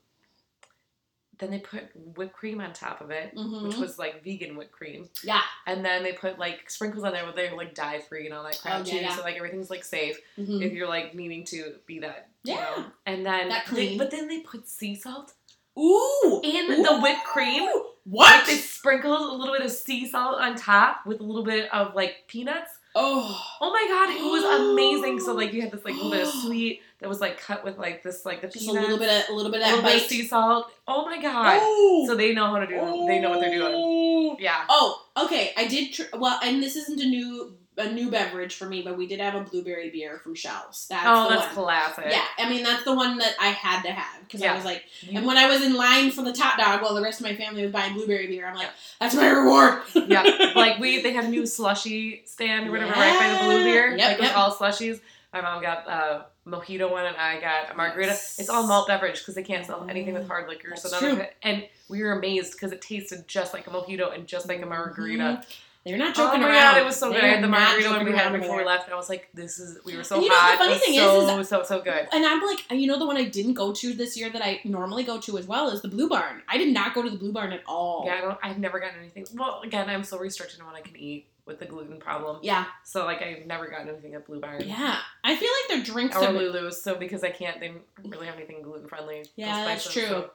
then 1.39 1.51
they 1.51 1.59
put 1.59 1.83
whipped 2.15 2.33
cream 2.33 2.61
on 2.61 2.71
top 2.73 3.01
of 3.01 3.11
it, 3.11 3.35
Mhm. 3.35 3.63
which 3.67 3.77
was 3.77 3.97
like 3.99 4.23
vegan 4.23 4.55
whipped 4.55 4.71
cream, 4.71 5.09
yeah. 5.23 5.41
and 5.67 5.83
then 5.83 6.03
they 6.03 6.13
put 6.13 6.39
like 6.39 6.69
sprinkles 6.69 7.03
on 7.03 7.11
there, 7.13 7.25
but 7.25 7.35
they're 7.35 7.55
like 7.55 7.73
dye 7.75 7.99
free 7.99 8.25
and 8.25 8.33
all 8.33 8.43
that 8.43 8.59
crap 8.61 8.75
Oh, 8.75 8.77
yeah, 8.85 8.91
too. 8.91 8.97
yeah. 8.97 9.15
So 9.15 9.21
like 9.23 9.35
everything's 9.35 9.69
like 9.69 9.83
safe 9.83 10.19
Mhm. 10.37 10.63
if 10.65 10.73
you're 10.73 10.87
like 10.87 11.13
needing 11.15 11.43
to 11.45 11.75
be 11.85 11.99
that. 11.99 12.29
you 12.43 12.53
Yeah. 12.53 12.61
know. 12.77 12.85
And 13.07 13.25
then 13.25 13.49
That 13.49 13.65
they- 13.65 13.71
clean. 13.87 13.97
but 13.97 14.11
then 14.11 14.27
they 14.27 14.39
put 14.41 14.67
sea 14.67 14.95
salt 14.95 15.33
Ooh, 15.77 16.41
in 16.43 16.71
Ooh. 16.71 16.83
the 16.83 16.99
whipped 17.01 17.23
cream. 17.25 17.67
What? 18.05 18.35
Like 18.35 18.45
they 18.45 18.55
sprinkled 18.57 19.19
a 19.19 19.33
little 19.33 19.53
bit 19.55 19.65
of 19.65 19.71
sea 19.71 20.07
salt 20.07 20.39
on 20.39 20.55
top 20.55 21.05
with 21.05 21.19
a 21.19 21.23
little 21.23 21.43
bit 21.43 21.71
of 21.73 21.95
like 21.95 22.25
peanuts. 22.27 22.71
oh, 22.97 23.57
Oh 23.59 23.71
my 23.71 23.85
god, 23.89 24.15
it 24.15 24.23
was 24.23 24.43
amazing. 24.71 25.19
So 25.19 25.33
like 25.33 25.51
you 25.53 25.61
had 25.61 25.71
this 25.71 25.83
like 25.83 25.95
little 25.95 26.11
bit 26.11 26.21
of 26.27 26.33
sweet 26.43 26.81
that 27.05 27.09
was 27.09 27.21
like 27.21 27.39
cut 27.39 27.63
with 27.63 27.77
like 27.77 28.01
this 28.01 28.25
like 28.25 28.41
the 28.41 28.47
just 28.47 28.67
a 28.67 28.71
little 28.71 28.97
bit 28.97 29.09
of 29.09 29.29
a 29.29 29.33
little 29.35 29.51
bit 29.51 29.61
of 29.61 29.67
that 29.67 29.83
bit 29.83 30.01
of 30.01 30.09
sea 30.09 30.27
salt. 30.27 30.71
Oh 30.87 31.05
my 31.05 31.21
god. 31.21 31.59
Oh. 31.61 32.05
So 32.07 32.15
they 32.15 32.33
know 32.33 32.47
how 32.47 32.57
to 32.57 32.65
do. 32.65 33.05
They 33.05 33.19
know 33.19 33.29
what 33.29 33.41
they're 33.41 33.51
doing. 33.51 33.73
Oh. 33.75 34.37
Yeah. 34.39 34.65
Oh, 34.67 35.05
okay. 35.25 35.53
I 35.55 35.67
did. 35.67 35.93
Tr- 35.93 36.17
well, 36.17 36.39
and 36.43 36.63
this 36.63 36.75
isn't 36.75 36.99
a 36.99 37.05
new 37.05 37.55
a 37.77 37.91
new 37.91 38.09
beverage 38.09 38.55
for 38.55 38.65
me, 38.65 38.81
but 38.81 38.97
we 38.97 39.05
did 39.05 39.19
have 39.19 39.35
a 39.35 39.41
blueberry 39.41 39.91
beer 39.91 40.17
from 40.17 40.33
Shells. 40.33 40.87
That's 40.89 41.05
oh, 41.05 41.29
the 41.29 41.35
that's 41.35 41.55
one. 41.55 41.65
classic. 41.65 42.05
Yeah, 42.09 42.23
I 42.39 42.49
mean 42.49 42.63
that's 42.63 42.83
the 42.85 42.95
one 42.95 43.19
that 43.19 43.35
I 43.39 43.49
had 43.49 43.83
to 43.83 43.91
have 43.91 44.21
because 44.21 44.41
I 44.41 44.55
was 44.55 44.65
like, 44.65 44.83
You- 45.01 45.19
and 45.19 45.27
when 45.27 45.37
I 45.37 45.45
was 45.47 45.63
in 45.63 45.75
line 45.75 46.09
for 46.09 46.23
the 46.23 46.33
tot 46.33 46.57
dog, 46.57 46.81
while 46.81 46.95
the 46.95 47.03
rest 47.03 47.19
of 47.19 47.27
my 47.27 47.35
family 47.35 47.61
was 47.61 47.71
buying 47.71 47.93
blueberry 47.93 48.25
beer, 48.25 48.47
I'm 48.47 48.55
like, 48.55 48.65
Yeah. 48.65 48.71
that's 48.99 49.13
my 49.13 49.29
reward. 49.29 49.83
yeah, 49.93 50.53
like 50.55 50.79
we 50.79 51.03
they 51.03 51.13
had 51.13 51.25
a 51.25 51.29
new 51.29 51.45
slushy 51.45 52.23
stand 52.25 52.67
or 52.67 52.71
whatever 52.71 52.93
right 52.93 53.19
by 53.19 53.29
the 53.29 53.45
blue 53.45 53.63
beer. 53.63 53.95
Yep, 53.95 53.99
like 53.99 54.17
it 54.17 54.21
was 54.21 54.29
yep. 54.29 54.37
all 54.39 54.55
slushies. 54.55 54.99
My 55.31 55.41
mom 55.41 55.61
got 55.61 55.87
a 55.87 56.25
mojito 56.47 56.89
one 56.91 57.05
and 57.05 57.17
I 57.17 57.39
got 57.41 57.71
a 57.71 57.75
margarita. 57.75 58.11
Yes. 58.11 58.39
It's 58.39 58.49
all 58.49 58.67
malt 58.67 58.87
beverage 58.87 59.19
because 59.19 59.35
they 59.35 59.43
can't 59.43 59.65
sell 59.65 59.85
anything 59.89 60.13
with 60.13 60.23
mm. 60.23 60.27
hard 60.27 60.47
liquor. 60.47 60.69
That's 60.69 60.83
so 60.83 60.89
none 60.89 60.99
true. 60.99 61.11
of 61.13 61.19
it. 61.19 61.35
And 61.41 61.67
we 61.89 62.01
were 62.03 62.11
amazed 62.11 62.53
because 62.53 62.71
it 62.71 62.81
tasted 62.81 63.27
just 63.27 63.53
like 63.53 63.67
a 63.67 63.69
mojito 63.69 64.13
and 64.13 64.27
just 64.27 64.47
like 64.47 64.61
a 64.61 64.65
margarita. 64.65 65.23
Mm-hmm. 65.23 65.51
They're 65.85 65.99
not 65.99 66.17
Oh 66.17 66.25
joking 66.25 66.41
my 66.41 66.49
around. 66.49 66.73
god, 66.73 66.81
it 66.81 66.85
was 66.85 66.95
so 66.95 67.11
good. 67.11 67.23
I 67.23 67.27
had 67.27 67.43
the 67.43 67.47
margarita 67.47 67.89
one 67.91 68.05
we 68.05 68.11
had 68.11 68.33
before 68.33 68.57
we 68.57 68.65
left, 68.65 68.85
and 68.85 68.93
I 68.95 68.97
was 68.97 69.07
like, 69.07 69.29
"This 69.35 69.59
is." 69.59 69.77
We 69.85 69.95
were 69.95 70.03
so 70.03 70.15
And 70.15 70.23
you 70.23 70.29
know, 70.31 70.51
the 70.51 70.57
funny 70.57 70.71
it 70.71 70.73
was 70.73 70.81
thing 70.81 70.95
is, 70.95 71.01
so 71.01 71.39
is 71.39 71.47
so 71.47 71.61
so 71.61 71.79
good. 71.79 72.07
And 72.11 72.25
I'm 72.25 72.41
like, 72.41 72.71
you 72.71 72.87
know, 72.87 72.97
the 72.97 73.05
one 73.05 73.17
I 73.17 73.25
didn't 73.25 73.53
go 73.53 73.71
to 73.71 73.93
this 73.93 74.17
year 74.17 74.31
that 74.31 74.43
I 74.43 74.61
normally 74.63 75.03
go 75.03 75.19
to 75.19 75.37
as 75.37 75.45
well 75.45 75.69
is 75.69 75.83
the 75.83 75.87
Blue 75.87 76.09
Barn. 76.09 76.41
I 76.49 76.57
did 76.57 76.73
not 76.73 76.95
go 76.95 77.03
to 77.03 77.09
the 77.11 77.17
Blue 77.17 77.31
Barn 77.31 77.53
at 77.53 77.61
all. 77.67 78.01
Yeah, 78.07 78.15
I 78.15 78.21
don't. 78.21 78.37
I've 78.41 78.57
never 78.57 78.79
gotten 78.79 78.97
anything. 78.99 79.27
Well, 79.35 79.61
again, 79.63 79.87
I'm 79.87 80.03
so 80.03 80.17
restricted 80.17 80.59
on 80.59 80.65
what 80.65 80.75
I 80.75 80.81
can 80.81 80.97
eat 80.97 81.27
with 81.45 81.59
the 81.59 81.65
gluten 81.65 81.99
problem. 81.99 82.39
Yeah, 82.41 82.65
So 82.83 83.05
like, 83.05 83.21
I've 83.21 83.45
never 83.45 83.67
gotten 83.67 83.89
anything 83.89 84.15
at 84.15 84.25
Blue 84.25 84.39
Barn. 84.39 84.63
yeah. 84.65 84.97
I 85.23 85.35
feel 85.35 85.49
like 85.49 85.77
their 85.85 85.93
drinks 85.93 86.15
Or 86.15 86.25
are. 86.25 86.31
Lulu's. 86.31 86.81
So 86.81 86.95
because 86.95 87.23
I 87.23 87.29
can't, 87.29 87.59
they 87.59 87.73
really 88.03 88.25
have 88.25 88.35
anything 88.35 88.61
gluten 88.63 88.87
friendly. 88.87 89.25
Yeah, 89.35 89.63
that's 89.65 89.91
true. 89.91 90.25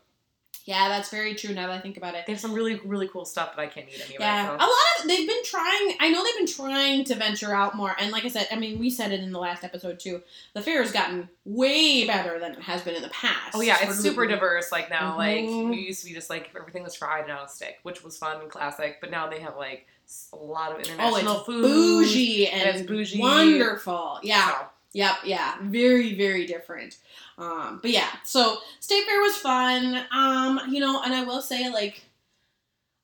Yeah, 0.67 0.88
that's 0.88 1.09
very 1.11 1.35
true. 1.35 1.55
Now 1.55 1.69
that 1.69 1.79
I 1.79 1.81
think 1.81 1.97
about 1.97 2.14
it. 2.14 2.26
They 2.26 2.33
have 2.33 2.40
some 2.40 2.52
really 2.52 2.79
really 2.85 3.09
cool 3.09 3.25
stuff 3.25 3.57
that 3.57 3.62
I 3.62 3.67
can't 3.67 3.88
eat 3.88 3.99
anyway. 4.05 4.17
Yeah, 4.21 4.47
so. 4.49 4.55
a 4.57 4.59
lot 4.59 4.71
of 5.00 5.09
they've 5.09 5.26
been 5.26 5.43
trying. 5.43 5.95
I 6.00 6.11
know 6.11 6.23
they've 6.23 6.37
been 6.37 6.47
trying 6.55 7.05
to 7.05 7.14
venture 7.14 7.55
out 7.55 7.75
more, 7.76 7.97
and 7.99 8.12
like 8.12 8.25
I 8.26 8.29
said, 8.29 8.47
I 8.52 8.57
mean, 8.57 8.79
we 8.79 8.90
said 8.90 9.11
it 9.11 9.21
in 9.21 9.33
the 9.33 9.38
last 9.38 9.64
episode 9.64 9.99
too. 9.99 10.21
The 10.52 10.61
fair 10.61 10.83
has 10.83 10.93
gotten 10.93 11.29
way 11.47 12.07
better 12.07 12.38
than 12.38 12.52
it 12.52 12.61
has 12.61 12.83
been 12.83 12.95
in 12.95 13.00
the 13.02 13.09
past. 13.09 13.55
Oh 13.55 13.62
yeah, 13.62 13.79
it's 13.81 13.99
super 14.00 14.26
diverse. 14.26 14.71
Like 14.71 14.90
now, 14.90 15.17
like 15.17 15.38
Mhm. 15.47 15.73
it 15.73 15.79
used 15.81 16.00
to 16.02 16.07
be 16.09 16.12
just 16.14 16.29
like 16.29 16.50
everything 16.55 16.83
was 16.85 16.95
fried 16.95 17.25
and 17.25 17.33
on 17.33 17.47
a 17.47 17.49
stick, 17.49 17.79
which 17.83 18.05
was 18.05 18.19
fun 18.19 18.40
and 18.43 18.50
classic. 18.50 18.99
But 19.00 19.11
now 19.11 19.29
they 19.31 19.40
have 19.40 19.57
like 19.57 19.87
a 20.33 20.37
lot 20.37 20.71
of 20.73 20.79
Oh, 20.79 20.81
international 20.81 21.37
it's 21.37 21.47
food. 21.47 21.62
bougie 21.62 22.49
and, 22.49 22.62
and 22.62 22.79
it's 22.79 22.87
bougie. 22.88 23.21
wonderful. 23.21 24.19
Yeah, 24.23 24.49
So, 24.49 24.57
Yep, 24.93 25.14
yeah, 25.25 25.55
very, 25.62 26.14
very 26.14 26.47
different. 26.47 26.99
Um, 27.38 27.79
but 27.81 27.93
yeah, 27.93 28.09
so 28.25 28.59
State 28.81 29.05
Fair 29.07 29.21
was 29.21 29.37
fun. 29.37 30.05
Um, 30.11 30.61
you 30.69 30.81
know, 30.81 31.02
and 31.02 31.14
I 31.14 31.23
will 31.25 31.40
say, 31.43 31.71
like, 31.71 32.02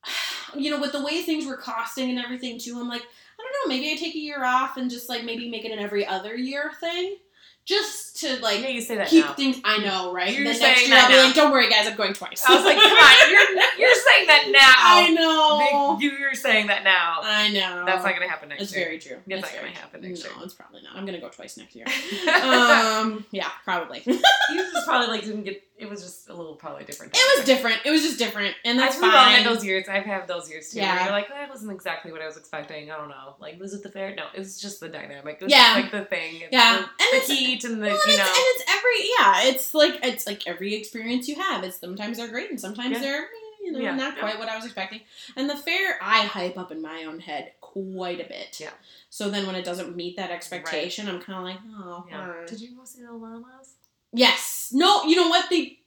you 0.55 0.69
know, 0.71 0.79
with 0.79 0.91
the 0.91 1.01
way 1.03 1.21
things 1.23 1.45
were 1.45 1.57
costing 1.57 2.09
and 2.09 2.19
everything 2.19 2.59
too, 2.59 2.77
I'm 2.79 2.89
like, 2.89 3.01
I 3.03 3.43
don't 3.43 3.69
know, 3.69 3.75
maybe 3.75 3.91
I 3.91 3.95
take 3.95 4.15
a 4.15 4.19
year 4.19 4.43
off 4.43 4.77
and 4.77 4.89
just 4.89 5.09
like 5.09 5.23
maybe 5.23 5.49
make 5.49 5.63
it 5.65 5.71
an 5.71 5.79
every 5.79 6.05
other 6.05 6.35
year 6.35 6.71
thing, 6.79 7.17
just 7.65 8.06
to 8.17 8.39
like 8.41 8.61
yeah, 8.61 8.69
you 8.69 8.81
say 8.81 8.95
that 8.97 9.07
keep 9.07 9.25
now. 9.25 9.33
things. 9.33 9.57
I 9.63 9.77
know, 9.79 10.11
right? 10.13 10.33
You're 10.33 10.53
saying 10.53 10.61
next 10.61 10.87
year 10.87 10.89
that 10.95 11.03
I'll 11.05 11.09
be 11.09 11.15
now. 11.15 11.25
like, 11.25 11.35
don't 11.35 11.51
worry, 11.51 11.69
guys, 11.69 11.87
I'm 11.87 11.95
going 11.95 12.13
twice. 12.13 12.43
I 12.47 12.55
was 12.55 12.65
like, 12.65 12.77
come 12.77 12.91
on, 12.91 13.31
you're 13.31 13.63
you're 13.87 13.95
saying 13.95 14.27
that 14.27 14.49
now. 14.51 14.73
I 14.77 15.09
know. 15.13 15.97
You're 15.99 16.33
saying 16.33 16.67
that 16.67 16.83
now. 16.83 17.19
I 17.23 17.49
know. 17.49 17.83
That's 17.85 18.03
not 18.03 18.13
gonna 18.13 18.27
happen 18.27 18.49
next 18.49 18.59
year. 18.59 18.65
It's 18.65 18.75
year. 18.75 18.85
very 18.85 18.99
true. 18.99 19.17
It's 19.35 19.41
not 19.43 19.51
gonna 19.51 19.61
very 19.61 19.73
happen 19.73 19.99
true. 20.01 20.09
next 20.09 20.23
no, 20.23 20.29
year. 20.31 20.39
it's 20.43 20.53
probably 20.53 20.81
not. 20.81 20.95
I'm 20.95 21.05
gonna 21.05 21.21
go 21.21 21.29
twice 21.29 21.57
next 21.57 21.75
year. 21.75 21.85
um, 22.43 23.25
yeah, 23.31 23.49
probably. 23.63 24.01
you 24.05 24.19
just 24.73 24.87
probably 24.87 25.07
like 25.07 25.23
didn't 25.25 25.43
get. 25.43 25.63
It 25.77 25.87
was 25.87 26.01
just 26.01 26.27
a 26.29 26.33
little 26.33 26.55
probably 26.55 26.85
different. 26.85 27.13
It 27.15 27.37
was 27.37 27.45
different. 27.45 27.81
It 27.85 27.91
was 27.91 28.01
just 28.01 28.17
different, 28.17 28.55
and 28.65 28.79
that's 28.79 28.95
I've 28.95 29.01
fine. 29.01 29.35
had 29.35 29.45
those 29.45 29.63
years. 29.63 29.87
I've 29.87 30.05
had 30.05 30.27
those 30.27 30.49
years 30.49 30.71
too. 30.71 30.79
Yeah. 30.79 30.95
Where 30.95 31.03
you're 31.03 31.11
like, 31.11 31.27
that 31.29 31.49
wasn't 31.49 31.71
exactly 31.71 32.11
what 32.11 32.19
I 32.19 32.25
was 32.25 32.35
expecting. 32.35 32.89
I 32.89 32.97
don't 32.97 33.09
know. 33.09 33.35
Like, 33.39 33.59
was 33.59 33.75
it 33.75 33.83
the 33.83 33.89
fair? 33.89 34.15
No, 34.15 34.23
it 34.33 34.39
was 34.39 34.59
just 34.59 34.79
the 34.79 34.89
dynamic. 34.89 35.37
It 35.39 35.43
was 35.43 35.51
Yeah. 35.53 35.79
just, 35.79 35.93
like 35.93 36.01
the 36.03 36.05
thing. 36.09 36.41
Yeah. 36.51 36.77
the, 36.77 37.03
And 37.17 37.21
the 37.21 37.33
heat 37.33 37.63
and 37.63 37.83
the 37.83 37.87
Well, 37.89 37.99
and, 38.09 38.11
you 38.13 38.17
know. 38.17 38.23
it's, 38.25 38.37
and 38.37 38.45
it's 38.47 38.71
every 38.71 39.09
yeah. 39.19 39.49
It's 39.51 39.73
like 39.73 39.99
it's 40.03 40.27
like 40.27 40.47
every 40.47 40.73
experience 40.75 41.27
you 41.27 41.35
have. 41.35 41.63
It's 41.63 41.79
sometimes 41.79 42.17
they're 42.17 42.27
great 42.27 42.49
and 42.49 42.59
sometimes 42.59 42.93
Yeah. 42.93 42.99
they're 42.99 43.27
you 43.63 43.71
know 43.73 43.79
Yeah. 43.79 43.95
not 43.95 44.15
Yeah. 44.15 44.21
quite 44.21 44.39
what 44.39 44.49
I 44.49 44.55
was 44.55 44.65
expecting. 44.65 45.01
And 45.35 45.49
the 45.49 45.57
fair 45.57 45.97
I 46.01 46.25
hype 46.25 46.57
up 46.57 46.71
in 46.71 46.81
my 46.81 47.03
own 47.03 47.19
head 47.19 47.51
quite 47.61 48.19
a 48.19 48.27
bit. 48.27 48.59
Yeah. 48.59 48.69
So 49.09 49.29
then 49.29 49.45
when 49.45 49.55
it 49.55 49.65
doesn't 49.65 49.95
meet 49.95 50.15
that 50.17 50.31
expectation, 50.31 51.07
I'm 51.07 51.19
kind 51.21 51.39
of 51.39 51.43
like, 51.45 51.59
oh. 51.77 52.05
yeah. 52.09 52.33
Did 52.47 52.61
you 52.61 52.75
go 52.75 52.83
see 52.85 53.01
the 53.01 53.11
llamas? 53.13 53.73
Yes. 54.13 54.69
No. 54.73 55.03
You 55.03 55.15
know 55.17 55.27
what 55.27 55.49
they 55.49 55.79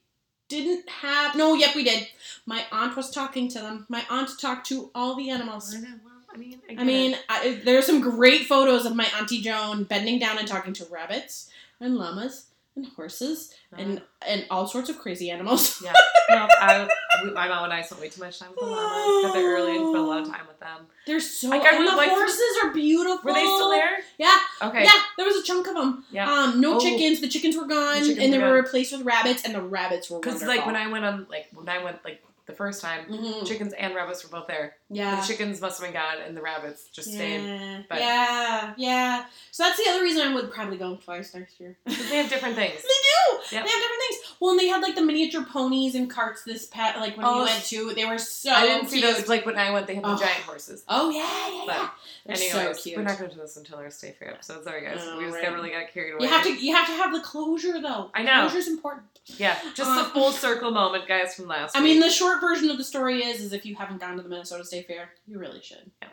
didn't 0.47 0.87
have. 0.89 1.35
No. 1.35 1.53
Yep. 1.55 1.75
We 1.75 1.83
did. 1.83 2.07
My 2.45 2.63
aunt 2.71 2.95
was 2.95 3.09
talking 3.09 3.47
to 3.49 3.59
them. 3.59 3.85
My 3.89 4.03
aunt 4.09 4.29
talked 4.39 4.67
to 4.67 4.91
all 4.93 5.15
the 5.15 5.29
animals. 5.29 5.73
I 5.75 5.79
know. 5.79 5.87
Well, 6.03 6.13
I 6.33 6.37
mean, 6.37 6.61
I, 6.69 6.81
I 6.81 6.83
mean. 6.83 7.17
I, 7.29 7.61
there's 7.65 7.85
some 7.85 7.99
great 8.01 8.45
photos 8.45 8.85
of 8.85 8.95
my 8.95 9.07
auntie 9.17 9.41
Joan 9.41 9.83
bending 9.85 10.19
down 10.19 10.37
and 10.37 10.47
talking 10.47 10.73
to 10.73 10.85
rabbits 10.85 11.49
and 11.81 11.95
llamas 11.97 12.45
and 12.77 12.85
horses 12.95 13.53
and 13.77 14.01
and 14.25 14.45
all 14.49 14.65
sorts 14.67 14.89
of 14.89 14.97
crazy 14.97 15.29
animals. 15.29 15.81
yeah. 15.83 15.93
No, 16.29 16.47
I, 16.49 16.87
my 17.33 17.49
mom 17.49 17.65
and 17.65 17.73
I 17.73 17.81
spent 17.81 17.99
way 17.99 18.07
too 18.07 18.21
much 18.21 18.39
time 18.39 18.51
with 18.51 18.59
the 18.59 18.65
llamas. 18.65 19.23
Got 19.25 19.33
there 19.33 19.53
early 19.57 19.75
and 19.75 19.85
spent 19.87 19.97
a 19.97 20.01
lot 20.07 20.21
of 20.21 20.27
time 20.29 20.47
with 20.47 20.57
them. 20.61 20.85
They're 21.05 21.19
so 21.19 21.49
Like, 21.49 21.65
and 21.65 21.85
the 21.85 21.91
like 21.93 22.07
to- 22.07 22.15
horses 22.15 22.39
are 22.63 22.71
beautiful. 22.71 23.19
Were 23.25 23.33
they 23.33 23.43
still 23.43 23.69
there? 23.69 23.97
Yeah, 24.17 24.37
Okay. 24.61 24.83
yeah. 24.83 24.91
There 25.17 25.25
was 25.25 25.35
a 25.35 25.43
chunk 25.43 25.67
of 25.67 25.73
them. 25.73 26.05
Yeah. 26.09 26.31
Um, 26.31 26.61
no 26.61 26.77
Oh. 26.77 26.79
chickens. 26.79 27.19
The 27.19 27.27
chickens 27.27 27.57
were 27.57 27.65
gone, 27.67 27.95
The 27.99 28.05
chickens 28.05 28.19
and 28.23 28.31
they 28.33 28.37
were 28.37 28.45
gone. 28.45 28.63
replaced 28.63 28.93
with 28.93 29.01
rabbits, 29.01 29.43
and 29.43 29.53
the 29.53 29.61
rabbits 29.61 30.09
were 30.09 30.19
Because 30.19 30.41
like 30.43 30.65
when 30.65 30.77
I 30.77 30.87
went 30.87 31.03
on 31.03 31.27
like 31.29 31.49
when 31.53 31.67
I 31.67 31.83
went 31.83 32.01
like 32.05 32.23
the 32.45 32.53
first 32.53 32.81
time, 32.81 33.03
Mhm. 33.09 33.45
chickens 33.45 33.73
and 33.73 33.93
rabbits 33.93 34.23
were 34.23 34.29
both 34.29 34.47
there. 34.47 34.77
Yeah. 34.91 35.21
The 35.21 35.27
chickens 35.27 35.61
must 35.61 35.79
have 35.81 35.87
been 35.91 35.99
gone, 35.99 36.17
and 36.25 36.35
the 36.35 36.41
rabbits 36.41 36.85
just 36.91 37.09
stayed. 37.11 37.43
Yeah, 37.43 37.81
but- 37.89 37.99
yeah, 37.99 38.73
yeah. 38.77 39.25
So 39.51 39.63
that's 39.63 39.77
the 39.83 39.89
other 39.89 40.01
reason 40.03 40.27
I 40.27 40.33
would 40.33 40.51
probably 40.51 40.77
go 40.77 40.95
twice 40.97 41.33
next 41.33 41.59
year. 41.59 41.77
they 41.85 41.91
Because 41.95 42.09
they 42.09 42.17
have 42.17 42.29
different 42.29 42.55
things. 42.61 42.75
They 42.75 42.79
do. 42.81 43.37
Yep. 43.37 43.49
They 43.51 43.57
have 43.57 43.65
different 43.81 44.01
things. 44.09 44.21
Well, 44.39 44.51
and 44.51 44.59
they 44.59 44.67
had 44.67 44.81
like 44.81 44.95
the 44.95 45.01
miniature 45.01 45.43
ponies 45.43 45.95
and 45.95 46.09
carts. 46.09 46.43
This 46.43 46.65
pet, 46.67 46.97
like 46.97 47.15
when 47.17 47.25
we 47.25 47.31
Oh, 47.31 47.43
went 47.43 47.63
to, 47.65 47.93
they 47.93 48.05
were 48.05 48.17
so 48.17 48.51
I 48.51 48.65
didn't 48.65 48.89
see 48.89 49.01
those. 49.01 49.27
Like 49.27 49.45
when 49.45 49.57
I 49.57 49.71
went, 49.71 49.87
they 49.87 49.95
had 49.95 50.03
the 50.03 50.09
Oh. 50.13 50.17
giant 50.17 50.43
horses. 50.43 50.83
Oh 50.87 51.09
yeah, 51.09 51.19
yeah, 51.21 51.63
But 51.65 51.75
yeah. 51.75 51.89
They're 52.25 52.35
Anyways, 52.35 52.77
so 52.77 52.83
cute. 52.83 52.97
we're 52.97 53.03
not 53.03 53.17
going 53.17 53.29
to 53.29 53.35
do 53.35 53.41
this 53.41 53.57
until 53.57 53.77
our 53.77 53.89
stay 53.89 54.15
fair 54.17 54.31
episode. 54.33 54.63
Sorry, 54.63 54.83
guys. 54.83 54.99
Oh, 55.01 55.17
we 55.17 55.23
just 55.25 55.35
right. 55.35 55.45
got 55.45 55.53
really 55.53 55.69
got 55.71 55.91
carried 55.91 56.13
away. 56.13 56.23
You 56.25 56.29
have 56.29 56.43
to, 56.43 56.53
you 56.53 56.75
have 56.75 56.85
to 56.87 56.93
have 56.93 57.11
the 57.13 57.19
closure 57.21 57.81
though. 57.81 58.11
I 58.13 58.23
know. 58.23 58.41
Closure's 58.41 58.67
important. 58.67 59.05
Yeah, 59.37 59.55
just 59.75 59.89
the 59.93 60.01
um, 60.05 60.11
full 60.11 60.31
circle 60.31 60.71
moment, 60.71 61.07
guys, 61.07 61.35
from 61.35 61.47
last 61.47 61.75
I 61.75 61.81
week. 61.81 61.93
mean, 61.93 61.99
the 62.01 62.09
short 62.09 62.41
version 62.41 62.69
of 62.71 62.77
the 62.77 62.83
story 62.83 63.23
is, 63.23 63.39
is 63.41 63.53
if 63.53 63.65
you 63.65 63.75
haven't 63.75 63.99
gone 63.99 64.17
to 64.17 64.23
the 64.23 64.29
Minnesota 64.29 64.65
State 64.65 64.80
Fair, 64.83 65.09
you 65.27 65.39
really 65.39 65.61
should. 65.61 65.89
Yeah. 66.01 66.09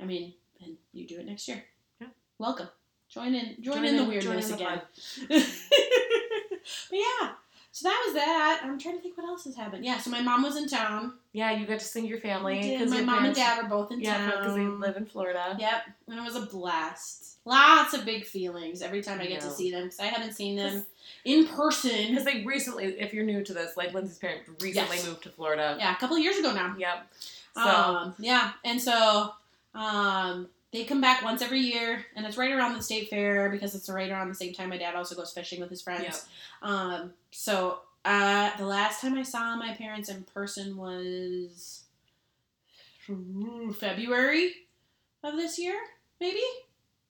I 0.00 0.04
mean, 0.04 0.34
and 0.64 0.76
you 0.92 1.06
do 1.06 1.18
it 1.18 1.26
next 1.26 1.46
year. 1.48 1.62
Yeah. 2.00 2.08
Welcome. 2.38 2.68
Join 3.08 3.34
in. 3.34 3.56
Join, 3.62 3.74
Join 3.76 3.84
in 3.84 3.96
the 3.96 4.04
weirdness 4.04 4.50
in 4.50 4.56
the 4.56 4.64
again. 4.64 4.80
but 6.90 6.98
yeah. 6.98 7.30
So 7.74 7.88
that 7.88 8.02
was 8.06 8.14
that. 8.14 8.60
I'm 8.62 8.78
trying 8.78 8.96
to 8.96 9.00
think 9.02 9.16
what 9.16 9.26
else 9.26 9.44
has 9.44 9.56
happened. 9.56 9.84
Yeah. 9.84 9.98
So 9.98 10.10
my 10.10 10.20
mom 10.20 10.42
was 10.42 10.56
in 10.56 10.68
town. 10.68 11.14
yeah, 11.32 11.52
you 11.52 11.66
got 11.66 11.78
to 11.78 11.84
see 11.84 12.06
your 12.06 12.18
family. 12.18 12.56
We 12.56 12.60
did. 12.62 12.78
'cause 12.80 12.90
My 12.90 13.00
mom 13.00 13.24
and 13.24 13.34
dad 13.34 13.62
were 13.62 13.68
both 13.68 13.90
in 13.92 14.00
Yeah, 14.00 14.16
town. 14.18 14.30
because 14.38 14.54
they 14.54 14.66
live 14.66 14.96
in 14.96 15.06
Florida. 15.06 15.56
Yep, 15.58 15.82
and 16.08 16.18
it 16.18 16.22
was 16.22 16.36
a 16.36 16.42
blast. 16.46 17.38
Lots 17.44 17.92
of 17.94 18.04
big 18.04 18.24
feelings 18.24 18.82
every 18.82 19.02
time 19.02 19.20
I 19.20 19.26
get 19.26 19.40
to 19.40 19.50
see 19.50 19.70
them 19.72 19.84
because 19.84 19.98
I 20.00 20.04
haven't 20.06 20.34
seen 20.34 20.56
them 20.56 20.84
in 21.24 21.46
person. 21.48 22.08
Because 22.10 22.24
they 22.24 22.44
recently, 22.44 22.84
if 23.00 23.12
you're 23.12 23.24
new 23.24 23.42
to 23.42 23.52
this, 23.54 23.76
like 23.76 23.92
Lindsay's 23.94 24.18
parents 24.18 24.48
recently 24.62 24.96
Yes. 24.98 25.06
moved 25.06 25.22
to 25.24 25.30
Florida. 25.30 25.76
Yeah, 25.78 25.92
a 25.92 25.96
couple 25.98 26.16
of 26.16 26.22
years 26.22 26.36
ago 26.38 26.52
now. 26.52 26.76
Yep. 26.78 27.06
So 27.54 27.62
Um, 27.62 28.14
yeah, 28.18 28.52
and 28.64 28.80
so 28.80 29.32
um, 29.74 30.48
they 30.72 30.84
come 30.84 31.00
back 31.00 31.22
once 31.22 31.42
every 31.42 31.60
year, 31.60 32.04
and 32.16 32.24
it's 32.26 32.36
right 32.38 32.52
around 32.52 32.74
the 32.74 32.82
state 32.82 33.10
fair 33.10 33.50
because 33.50 33.74
it's 33.74 33.88
right 33.88 34.10
around 34.10 34.28
the 34.28 34.34
same 34.34 34.52
time 34.54 34.70
my 34.70 34.78
dad 34.78 34.94
also 34.94 35.14
goes 35.14 35.32
fishing 35.32 35.60
with 35.60 35.68
his 35.70 35.82
friends. 35.82 36.26
Um, 36.62 37.12
so 37.30 37.80
uh, 38.04 38.50
the 38.56 38.64
last 38.66 39.00
time 39.00 39.14
I 39.14 39.22
saw 39.22 39.54
my 39.56 39.74
parents 39.74 40.08
in 40.08 40.22
person 40.24 40.76
was 40.76 41.84
February 43.78 44.52
of 45.22 45.36
this 45.36 45.58
year, 45.58 45.74
maybe 46.20 46.40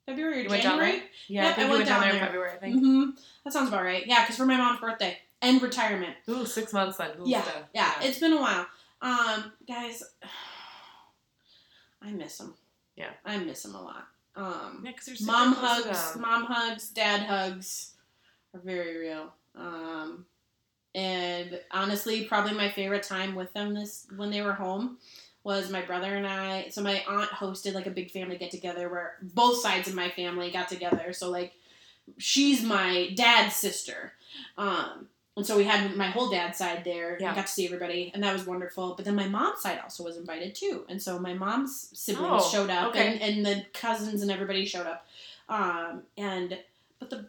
February 0.06 0.40
or 0.40 0.42
You 0.42 0.48
January. 0.62 1.02
yeah, 1.28 1.48
Yep, 1.48 1.58
I 1.58 1.60
I 1.60 1.64
went 1.64 1.70
went 1.76 1.86
down 1.88 2.00
down 2.00 2.08
there 2.10 2.20
in. 2.20 2.26
February. 2.26 2.50
I 2.52 2.56
think. 2.58 2.74
hmm 2.80 3.04
That 3.44 3.52
sounds 3.52 3.68
about 3.68 3.84
right. 3.84 4.06
Yeah, 4.06 4.22
because 4.22 4.36
for 4.36 4.46
my 4.46 4.56
mom's 4.56 4.80
birthday 4.80 5.18
and 5.40 5.60
retirement. 5.62 6.16
Ooh, 6.28 6.46
six 6.46 6.72
months 6.72 6.96
then. 6.98 7.10
Ooh, 7.20 7.24
Yeah, 7.28 7.42
stuff. 7.42 7.62
Yeah, 7.74 7.92
it's 8.02 8.18
been 8.18 8.32
a 8.32 8.40
while. 8.40 8.66
Um, 9.02 9.52
guys, 9.66 10.02
I 12.02 12.10
miss 12.12 12.38
them. 12.38 12.54
Yeah. 12.96 13.10
I 13.24 13.38
miss 13.38 13.62
them 13.62 13.74
a 13.74 13.82
lot. 13.82 14.06
Um, 14.34 14.80
Yeah, 14.82 15.26
mom 15.26 15.52
hugs, 15.52 16.16
mom 16.18 16.44
hugs, 16.44 16.88
dad 16.88 17.26
hugs 17.26 17.92
are 18.54 18.60
very 18.60 18.96
real. 18.96 19.32
Um, 19.54 20.24
and 20.94 21.60
honestly, 21.70 22.24
probably 22.24 22.54
my 22.54 22.70
favorite 22.70 23.02
time 23.02 23.34
with 23.34 23.52
them 23.52 23.74
this 23.74 24.06
when 24.16 24.30
they 24.30 24.42
were 24.42 24.52
home 24.54 24.98
was 25.44 25.70
my 25.70 25.82
brother 25.82 26.14
and 26.14 26.26
I. 26.26 26.68
So 26.70 26.82
my 26.82 27.02
aunt 27.08 27.30
hosted 27.30 27.74
like 27.74 27.86
a 27.86 27.90
big 27.90 28.10
family 28.10 28.36
get 28.36 28.50
together 28.50 28.88
where 28.88 29.14
both 29.22 29.60
sides 29.60 29.88
of 29.88 29.94
my 29.94 30.08
family 30.10 30.50
got 30.50 30.68
together. 30.68 31.12
So 31.12 31.30
like, 31.30 31.52
she's 32.18 32.62
my 32.62 33.10
dad's 33.16 33.56
sister. 33.56 34.12
Um, 34.56 35.08
and 35.36 35.46
so 35.46 35.56
we 35.56 35.64
had 35.64 35.96
my 35.96 36.08
whole 36.08 36.30
dad's 36.30 36.58
side 36.58 36.84
there. 36.84 37.16
Yeah. 37.20 37.34
got 37.34 37.46
to 37.46 37.52
see 37.52 37.64
everybody, 37.66 38.10
and 38.14 38.22
that 38.22 38.32
was 38.32 38.46
wonderful. 38.46 38.94
But 38.94 39.04
then 39.04 39.14
my 39.14 39.28
mom's 39.28 39.62
side 39.62 39.80
also 39.82 40.04
was 40.04 40.16
invited 40.16 40.54
too, 40.54 40.84
and 40.88 41.00
so 41.02 41.18
my 41.18 41.34
mom's 41.34 41.88
siblings 41.94 42.42
Oh, 42.44 42.50
showed 42.50 42.70
up, 42.70 42.90
okay. 42.90 43.18
and, 43.18 43.22
and 43.22 43.46
the 43.46 43.64
cousins 43.72 44.22
and 44.22 44.30
everybody 44.30 44.64
showed 44.66 44.86
up. 44.86 45.06
Um, 45.48 46.02
and 46.16 46.58
but 46.98 47.10
the 47.10 47.26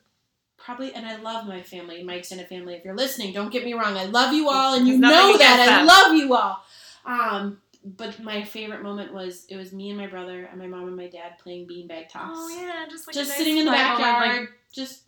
probably, 0.58 0.94
and 0.94 1.06
I 1.06 1.18
love 1.18 1.48
my 1.48 1.62
family, 1.62 2.04
my 2.04 2.16
extended 2.16 2.48
family. 2.48 2.76
If 2.76 2.86
you're 2.86 2.96
listening, 2.96 3.34
don't 3.34 3.52
get 3.52 3.66
me 3.66 3.74
wrong, 3.74 3.98
I 3.98 4.06
love 4.06 4.34
you 4.34 4.50
all, 4.50 4.76
and 4.76 4.88
you 4.88 4.98
know 4.98 5.38
that 5.38 5.68
I 5.70 5.84
love 5.84 6.16
you 6.16 6.34
all. 6.36 6.64
Um, 7.06 7.60
but 7.86 8.20
my 8.22 8.44
favorite 8.44 8.82
moment 8.82 9.14
was 9.14 9.46
it 9.50 9.58
was 9.58 9.74
me 9.74 9.90
and 9.90 9.98
my 10.00 10.08
brother 10.08 10.48
and 10.50 10.60
my 10.60 10.68
mom 10.68 10.88
and 10.88 10.96
my 10.96 11.08
dad 11.08 11.38
playing 11.40 11.68
beanbag 11.68 12.08
toss. 12.10 12.32
Oh 12.34 12.50
yeah, 12.50 12.86
just 12.90 13.08
like 13.08 13.14
just 13.14 13.30
nice 13.30 13.38
sitting 13.38 13.58
in 13.58 13.66
the 13.66 13.72
backyard, 13.72 14.40
like, 14.42 14.50
just 14.72 15.02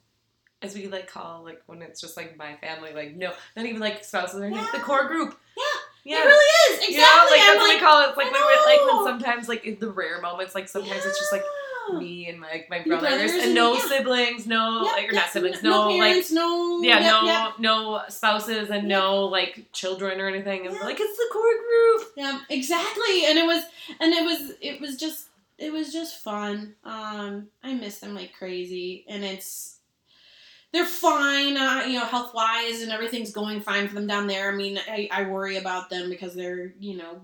as 0.61 0.73
we 0.75 0.87
like 0.87 1.07
call 1.07 1.43
like 1.43 1.61
when 1.67 1.81
it's 1.81 2.01
just 2.01 2.17
like 2.17 2.37
my 2.37 2.55
family, 2.55 2.93
like 2.93 3.15
no, 3.15 3.31
not 3.55 3.65
even 3.65 3.79
like 3.81 4.03
spouses, 4.03 4.39
or 4.39 4.45
anything, 4.45 4.63
Yeah. 4.63 4.79
the 4.79 4.83
core 4.85 5.07
group. 5.07 5.37
yeah, 5.57 5.63
Yeah. 6.17 6.23
it 6.23 6.25
really 6.25 6.73
is 6.73 6.89
exactly. 6.89 6.95
You 6.97 6.99
know, 6.99 7.05
like 7.05 7.41
I'm 7.41 7.47
that's 7.47 7.57
what 7.57 7.67
like, 7.69 7.75
we 7.81 7.85
call 7.85 8.01
it. 8.01 8.07
It's 8.09 8.17
like 8.17 8.31
when 8.31 8.41
we're 8.41 8.65
like 8.65 8.93
when 8.93 9.05
sometimes 9.05 9.47
like 9.49 9.65
in 9.65 9.79
the 9.79 9.91
rare 9.91 10.21
moments, 10.21 10.55
like 10.55 10.67
sometimes 10.67 11.05
it's 11.05 11.19
just 11.19 11.31
like 11.31 11.43
me 11.99 12.27
and 12.29 12.39
my 12.39 12.65
my 12.67 12.79
brothers, 12.81 13.01
brothers 13.09 13.31
and 13.33 13.41
and- 13.43 13.53
no 13.55 13.73
yeah. 13.75 13.87
siblings, 13.87 14.47
no 14.47 14.83
Yep, 14.85 14.93
like 14.93 15.09
or 15.09 15.11
not 15.13 15.29
siblings, 15.29 15.61
no, 15.61 15.69
no, 15.89 15.95
like 15.97 16.25
no, 16.31 16.81
yeah, 16.81 16.99
yep, 16.99 17.01
no 17.03 17.25
yep. 17.25 17.59
no 17.59 18.01
spouses 18.09 18.71
and 18.71 18.87
no 18.87 19.25
like 19.25 19.65
children 19.71 20.19
or 20.19 20.27
anything, 20.27 20.65
and 20.65 20.75
Yeah. 20.75 20.81
like 20.83 20.97
it's 20.99 21.15
the 21.17 21.27
core 21.31 21.43
group. 21.43 22.13
Yeah, 22.17 22.39
exactly. 22.49 23.25
And 23.27 23.37
it 23.37 23.45
was 23.45 23.63
and 23.99 24.13
it 24.13 24.23
was 24.25 24.53
it 24.61 24.81
was 24.81 24.95
just 24.95 25.27
it 25.59 25.71
was 25.71 25.93
just 25.93 26.23
fun. 26.23 26.73
Um 26.83 27.49
I 27.63 27.75
miss 27.75 27.99
them 27.99 28.15
like 28.15 28.33
crazy 28.33 29.05
and 29.07 29.23
it's 29.23 29.74
they're 30.75 30.85
fine, 30.85 31.55
uh, 31.55 31.83
you 31.88 31.97
know, 31.97 32.03
health 32.03 32.33
wise 32.33 32.81
and 32.81 32.91
everything's 32.91 33.31
going 33.31 33.61
fine 33.61 33.88
for 33.88 33.95
them 33.95 34.07
down 34.07 34.27
there. 34.27 34.51
I 34.51 34.55
mean, 34.55 34.77
I, 34.89 35.07
I 35.09 35.23
worry 35.23 35.55
about 35.55 35.89
them 35.89 36.09
because 36.09 36.35
they're, 36.35 36.73
you 36.81 36.97
know, 36.97 37.21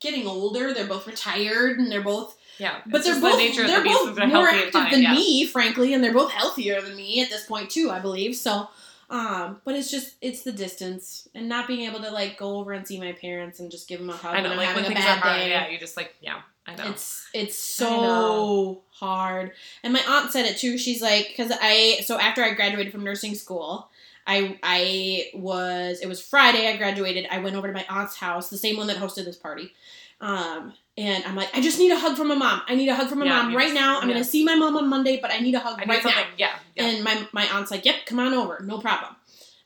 getting 0.00 0.26
older. 0.26 0.72
They're 0.72 0.86
both 0.86 1.06
retired 1.06 1.78
and 1.78 1.92
they're 1.92 2.00
both 2.02 2.34
Yeah, 2.56 2.80
but 2.86 3.04
they're 3.04 3.20
both 3.20 3.32
the 3.32 3.38
nature 3.38 3.66
they're 3.66 3.84
both 3.84 4.16
more 4.16 4.48
active 4.48 4.72
fine. 4.72 4.90
than 4.90 5.02
yeah. 5.02 5.12
me, 5.12 5.44
frankly, 5.46 5.92
and 5.92 6.02
they're 6.02 6.14
both 6.14 6.32
healthier 6.32 6.80
than 6.80 6.96
me 6.96 7.20
at 7.20 7.28
this 7.28 7.44
point 7.44 7.68
too, 7.68 7.90
I 7.90 8.00
believe. 8.00 8.36
So, 8.36 8.68
um, 9.10 9.60
but 9.66 9.74
it's 9.74 9.90
just 9.90 10.14
it's 10.22 10.42
the 10.42 10.52
distance 10.52 11.28
and 11.34 11.46
not 11.46 11.68
being 11.68 11.82
able 11.82 12.00
to 12.00 12.10
like 12.10 12.38
go 12.38 12.56
over 12.56 12.72
and 12.72 12.88
see 12.88 12.98
my 12.98 13.12
parents 13.12 13.60
and 13.60 13.70
just 13.70 13.86
give 13.86 14.00
them 14.00 14.08
a 14.08 14.16
hug 14.16 14.34
I 14.34 14.40
know, 14.40 14.48
when 14.48 14.52
I'm 14.52 14.56
like 14.64 14.74
when 14.74 14.84
having 14.84 14.92
a 14.92 14.94
things 14.94 15.04
are 15.04 15.08
bad 15.16 15.18
hard, 15.18 15.40
day. 15.40 15.50
yeah, 15.50 15.68
you 15.68 15.78
just 15.78 15.98
like 15.98 16.14
yeah, 16.22 16.40
I 16.66 16.74
know. 16.76 16.90
It's 16.90 17.28
it's 17.34 17.56
so 17.56 18.82
hard. 18.90 19.52
And 19.82 19.92
my 19.92 20.02
aunt 20.08 20.32
said 20.32 20.46
it 20.46 20.56
too. 20.56 20.78
She's 20.78 21.02
like, 21.02 21.28
because 21.28 21.52
I 21.60 22.00
so 22.04 22.18
after 22.18 22.42
I 22.42 22.54
graduated 22.54 22.92
from 22.92 23.04
nursing 23.04 23.34
school, 23.34 23.90
I 24.26 24.58
I 24.62 25.30
was 25.34 26.00
it 26.00 26.06
was 26.08 26.22
Friday. 26.22 26.68
I 26.68 26.76
graduated. 26.76 27.26
I 27.30 27.38
went 27.40 27.56
over 27.56 27.66
to 27.66 27.72
my 27.74 27.84
aunt's 27.88 28.16
house, 28.16 28.48
the 28.50 28.56
same 28.58 28.76
one 28.76 28.86
that 28.86 28.96
hosted 28.96 29.24
this 29.26 29.36
party. 29.36 29.72
Um, 30.20 30.72
and 30.96 31.24
I'm 31.24 31.34
like, 31.36 31.50
I 31.54 31.60
just 31.60 31.78
need 31.78 31.90
a 31.90 31.98
hug 31.98 32.16
from 32.16 32.28
my 32.28 32.34
mom. 32.36 32.62
I 32.68 32.76
need 32.76 32.88
a 32.88 32.94
hug 32.94 33.08
from 33.08 33.18
my 33.18 33.26
Yeah, 33.26 33.42
mom 33.42 33.54
right 33.56 33.64
just- 33.64 33.74
now. 33.74 34.00
I'm 34.00 34.08
yeah. 34.08 34.14
gonna 34.14 34.24
see 34.24 34.44
my 34.44 34.54
mom 34.54 34.76
on 34.76 34.88
Monday, 34.88 35.18
but 35.20 35.30
I 35.32 35.40
need 35.40 35.54
a 35.54 35.58
hug 35.58 35.78
need 35.78 35.88
right 35.88 36.02
something. 36.02 36.20
now. 36.22 36.28
Yeah, 36.38 36.54
yeah. 36.76 36.86
And 36.86 37.04
my 37.04 37.28
my 37.32 37.46
aunt's 37.52 37.70
like, 37.70 37.84
Yep, 37.84 38.06
come 38.06 38.20
on 38.20 38.32
over, 38.32 38.60
no 38.64 38.78
problem. 38.78 39.16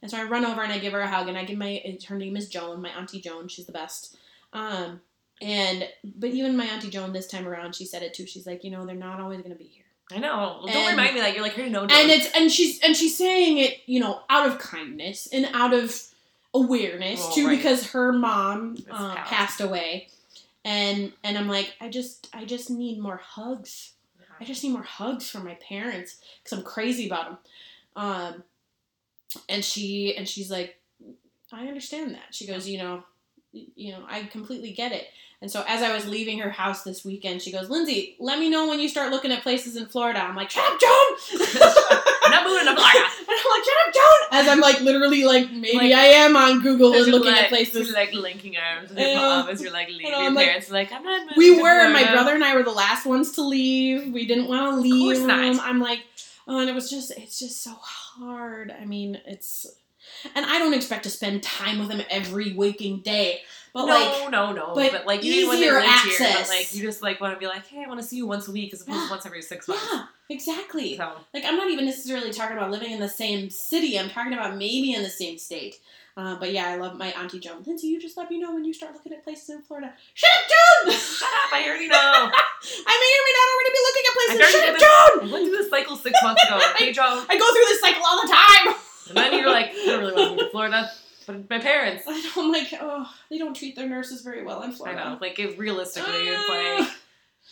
And 0.03 0.11
so 0.11 0.17
I 0.19 0.25
run 0.25 0.45
over 0.45 0.63
and 0.63 0.73
I 0.73 0.79
give 0.79 0.93
her 0.95 1.01
a 1.01 1.09
hug, 1.09 1.29
and 1.29 1.37
I 1.39 1.45
give 1.45 1.59
my 1.59 1.83
her 2.09 2.17
name 2.17 2.37
is 2.37 2.49
Joan, 2.49 2.81
my 2.83 2.89
auntie 2.91 3.21
Joan. 3.21 3.47
She's 3.49 3.67
the 3.67 3.73
best. 3.73 4.17
Um, 4.53 5.01
and 5.41 5.89
but 6.05 6.31
even 6.31 6.57
my 6.57 6.65
auntie 6.65 6.91
Joan 6.91 7.13
this 7.13 7.27
time 7.27 7.47
around, 7.47 7.75
she 7.75 7.85
said 7.85 8.03
it 8.03 8.15
too. 8.15 8.27
She's 8.27 8.47
like, 8.47 8.65
you 8.65 8.71
know, 8.71 8.85
they're 8.87 8.97
not 8.97 9.21
always 9.21 9.41
gonna 9.43 9.55
be 9.55 9.65
here. 9.65 9.85
I 10.11 10.19
know. 10.19 10.61
Well, 10.65 10.73
don't 10.73 10.91
remind 10.91 11.15
me 11.15 11.21
that 11.21 11.35
you're 11.35 11.43
like 11.43 11.55
here, 11.55 11.69
no. 11.69 11.83
And 11.83 11.91
don't. 11.91 12.11
it's 12.11 12.29
and 12.35 12.51
she's 12.51 12.81
and 12.81 12.97
she's 12.97 13.17
saying 13.17 13.59
it, 13.59 13.79
you 13.87 14.01
know, 14.01 14.23
out 14.31 14.49
of 14.49 14.59
kindness 14.59 15.29
and 15.33 15.49
out 15.53 15.75
of 15.75 16.03
awareness 16.55 17.21
Well, 17.21 17.33
too, 17.33 17.47
right. 17.47 17.57
because 17.57 17.91
her 17.91 18.13
mom 18.13 18.77
uh, 18.91 19.15
passed. 19.17 19.31
passed 19.31 19.61
away. 19.61 20.09
And 20.65 21.13
and 21.23 21.37
I'm 21.39 21.49
like, 21.49 21.75
I 21.81 21.89
just 21.89 22.29
I 22.33 22.45
just 22.45 22.71
need 22.71 22.99
more 23.01 23.19
hugs. 23.19 23.93
I 24.41 24.45
just 24.45 24.63
need 24.63 24.73
more 24.73 24.83
hugs 24.83 25.29
from 25.29 25.45
my 25.45 25.55
parents 25.55 26.21
because 26.43 26.59
I'm 26.59 26.65
crazy 26.65 27.07
about 27.07 27.25
them. 27.25 27.39
Um, 27.97 28.45
and 29.49 29.65
she 29.65 30.15
and 30.17 30.29
she's 30.29 30.51
like, 30.51 30.81
I 31.53 31.67
understand 31.67 32.15
that. 32.15 32.33
She 32.35 32.47
goes, 32.47 32.69
you 32.69 32.79
know, 32.79 33.03
you 33.53 33.93
know, 33.93 34.05
I 34.09 34.25
completely 34.25 34.73
get 34.73 34.93
it. 34.93 35.09
And 35.41 35.49
so 35.49 35.65
as 35.69 35.83
I 35.85 35.95
was 35.95 36.05
leaving 36.05 36.41
her 36.41 36.51
house 36.51 36.83
this 36.83 37.05
weekend, 37.05 37.41
she 37.43 37.53
goes, 37.53 37.71
Lindsay, 37.71 38.17
let 38.19 38.41
me 38.41 38.51
know 38.51 38.67
when 38.67 38.81
you 38.81 38.89
start 38.89 39.13
looking 39.13 39.31
at 39.31 39.43
places 39.45 39.77
in 39.77 39.87
Florida. 39.87 40.19
I'm 40.21 40.35
like, 40.35 40.51
shut 40.51 40.65
up, 40.65 40.81
Joan. 40.81 41.41
I'm 42.25 42.31
not 42.33 42.45
moving 42.45 42.67
to 42.67 42.75
Florida. 42.75 43.09
And 43.29 43.37
I'm 43.39 43.51
like, 43.51 43.65
shut 43.65 43.75
up, 43.87 43.95
Joan. 43.95 44.41
As 44.41 44.49
I'm 44.49 44.61
like 44.61 44.81
literally 44.81 45.25
like 45.25 45.53
maybe 45.53 45.77
Like- 45.77 45.93
I 45.93 46.07
am 46.07 46.37
on 46.37 46.61
Google 46.61 46.93
and 46.93 47.07
looking 47.07 47.31
like, 47.31 47.45
at 47.45 47.49
places. 47.51 47.93
Like 47.93 48.13
linking 48.13 48.57
arms 48.57 48.89
with 48.91 48.99
your 48.99 49.15
mom 49.15 49.49
as 49.49 49.63
you're 49.63 49.71
like 49.73 49.89
leaving. 49.89 50.09
Your 50.09 50.31
like- 50.33 50.47
parents 50.47 50.71
like, 50.71 50.93
I'm 50.93 51.05
not 51.05 51.21
moving. 51.23 51.37
We 51.37 51.63
were. 51.63 51.89
My 51.91 52.11
brother 52.11 52.35
and 52.35 52.43
I 52.43 52.57
were 52.57 52.65
the 52.65 52.73
last 52.73 53.07
ones 53.07 53.31
to 53.33 53.43
leave. 53.43 54.13
We 54.13 54.27
didn't 54.27 54.49
want 54.49 54.75
to 54.75 54.81
leave. 54.81 55.19
Of 55.19 55.19
course 55.19 55.27
not. 55.29 55.65
I'm 55.65 55.79
like, 55.79 56.01
oh, 56.49 56.59
and 56.59 56.69
it 56.69 56.75
was 56.75 56.91
just, 56.91 57.13
it's 57.17 57.39
just 57.39 57.63
so 57.63 57.75
hard. 57.81 58.73
I 58.73 58.85
mean, 58.87 59.21
it's, 59.25 59.67
and 60.35 60.45
I 60.45 60.59
don't 60.59 60.75
expect 60.75 61.05
to 61.05 61.11
spend 61.11 61.43
time 61.45 61.79
with 61.79 61.91
him 61.91 62.03
every 62.11 62.55
waking 62.55 63.01
day, 63.03 63.43
but 63.87 63.87
no, 63.87 63.93
like, 64.23 64.31
no, 64.31 64.53
no. 64.53 64.75
but 64.75 64.93
But, 64.93 65.07
like 65.07 65.23
you 65.25 65.33
need 65.33 65.49
when 65.49 65.57
they 65.61 65.67
easier 65.67 65.75
live 65.81 65.85
here, 65.85 66.15
but 66.19 66.27
access. 66.29 66.49
like 66.49 66.75
you 66.75 66.83
just 66.83 67.03
like 67.03 67.21
want 67.21 67.35
to 67.35 67.39
be 67.41 67.47
like, 67.47 67.67
hey, 67.67 67.83
I 67.85 67.89
want 67.89 68.01
to 68.01 68.07
see 68.07 68.17
you 68.17 68.27
once 68.27 68.49
a 68.49 68.53
week 68.53 68.73
as 68.73 68.83
opposed 68.83 68.99
Yeah. 68.99 69.05
to 69.07 69.11
once 69.15 69.27
every 69.27 69.43
six 69.43 69.69
months. 69.69 69.87
yeah, 69.91 70.05
exactly. 70.29 70.97
So 70.97 71.13
Like, 71.35 71.45
I'm 71.45 71.57
not 71.57 71.69
even 71.71 71.85
necessarily 71.87 72.31
talking 72.33 72.57
about 72.57 72.71
living 72.71 72.91
in 72.91 73.01
the 73.01 73.09
same 73.09 73.51
city. 73.51 73.99
I'm 73.99 74.11
talking 74.11 74.33
about 74.33 74.57
maybe 74.57 74.93
in 74.93 75.03
the 75.03 75.11
same 75.11 75.39
state. 75.39 75.77
Uh, 76.17 76.35
but 76.35 76.53
yeah, 76.53 76.67
I 76.67 76.75
love 76.77 76.97
my 76.99 77.09
auntie 77.13 77.39
Joan. 77.39 77.63
Lindsay, 77.65 77.87
you 77.87 78.01
just 78.01 78.17
let 78.17 78.29
me 78.29 78.41
know 78.41 78.53
when 78.53 78.65
you 78.65 78.75
start 78.75 78.93
looking 78.93 79.13
at 79.13 79.23
places 79.23 79.51
in 79.51 79.63
Florida. 79.63 79.93
Shut 80.15 80.29
up, 80.35 80.51
Joan! 80.51 80.93
shut 80.99 81.29
up! 81.29 81.53
I 81.53 81.65
already 81.69 81.87
know. 81.87 81.95
I 81.97 82.95
may 83.03 83.13
or 83.15 83.23
may 83.27 83.35
not 83.39 83.47
already 83.55 83.73
be 83.77 83.83
looking 83.87 84.05
at 84.09 84.15
places. 84.19 84.51
Shut 84.51 84.69
up, 84.69 84.79
Joan! 84.83 85.29
I 85.29 85.33
went 85.33 85.47
through 85.47 85.57
this 85.59 85.71
cycle 85.71 85.97
six 85.97 86.19
months 86.25 86.43
ago. 86.45 86.59
Hey, 86.77 86.93
Joe. 86.93 87.25
I 87.29 87.39
go 87.39 87.47
through 87.53 87.65
this 87.69 87.81
cycle 87.81 88.03
all 88.05 88.21
the 88.23 88.29
time. 88.35 88.75
And 89.11 89.17
then 89.17 89.39
you're 89.39 89.49
like, 89.49 89.71
I 89.71 89.87
don't 89.87 90.01
really 90.01 90.13
want 90.15 90.25
to 90.25 90.31
move 90.31 90.39
to 90.47 90.51
Florida, 90.51 90.91
but 91.29 91.49
my 91.49 91.59
parents. 91.61 92.05
I 92.09 92.31
don't 92.35 92.51
like. 92.53 92.73
Oh, 92.81 93.09
they 93.31 93.39
don't 93.39 93.55
treat 93.55 93.77
their 93.77 93.89
nurses 93.89 94.23
very 94.23 94.43
well 94.43 94.63
in 94.63 94.71
I 94.71 94.75
Florida. 94.75 95.05
know. 95.05 95.19
Like 95.21 95.39
it, 95.39 95.57
realistically, 95.59 96.13
it's 96.15 96.43
Ah. 96.49 96.77
like 96.81 96.89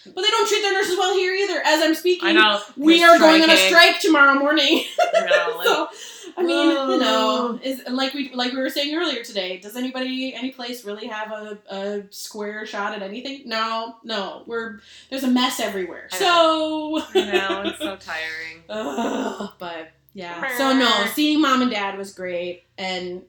but 0.04 0.20
they 0.22 0.28
don't 0.28 0.46
treat 0.48 0.62
their 0.62 0.72
nurses 0.72 0.96
well 0.96 1.14
here 1.14 1.32
either. 1.34 1.60
As 1.64 1.82
I'm 1.82 1.94
speaking, 1.94 2.28
I 2.28 2.32
know 2.32 2.60
we 2.76 2.98
they're 2.98 3.10
are 3.10 3.18
going 3.18 3.42
on 3.42 3.50
a 3.50 3.56
strike 3.56 3.98
tomorrow 4.00 4.34
morning. 4.38 4.84
You 5.16 5.26
know, 5.26 5.54
like, 5.56 5.66
so, 5.66 5.88
I 6.36 6.42
mean, 6.42 6.90
you 6.90 6.98
know, 6.98 7.58
is 7.62 7.80
and 7.80 7.96
like 7.96 8.12
we 8.12 8.30
like 8.34 8.52
we 8.52 8.58
were 8.58 8.68
saying 8.68 8.94
earlier 8.94 9.22
today. 9.24 9.56
Does 9.56 9.76
anybody, 9.76 10.34
any 10.34 10.50
place, 10.50 10.84
really 10.84 11.06
have 11.06 11.32
a, 11.32 11.58
a 11.70 12.02
square 12.10 12.66
shot 12.66 12.94
at 12.94 13.02
anything? 13.02 13.42
No, 13.46 13.96
no. 14.04 14.42
We're 14.46 14.80
there's 15.08 15.24
a 15.24 15.28
mess 15.30 15.58
everywhere. 15.58 16.08
I 16.12 16.16
So, 16.16 17.02
I 17.14 17.20
know 17.32 17.62
it's 17.64 17.78
so 17.78 17.96
tiring. 17.96 18.62
Ugh, 18.68 19.52
but 19.58 19.88
yeah. 20.12 20.56
So 20.58 20.72
no, 20.76 21.06
seeing 21.14 21.40
mom 21.40 21.62
and 21.62 21.70
dad 21.70 21.96
was 21.96 22.12
great, 22.12 22.64
and 22.76 23.22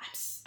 I'm, 0.00 0.06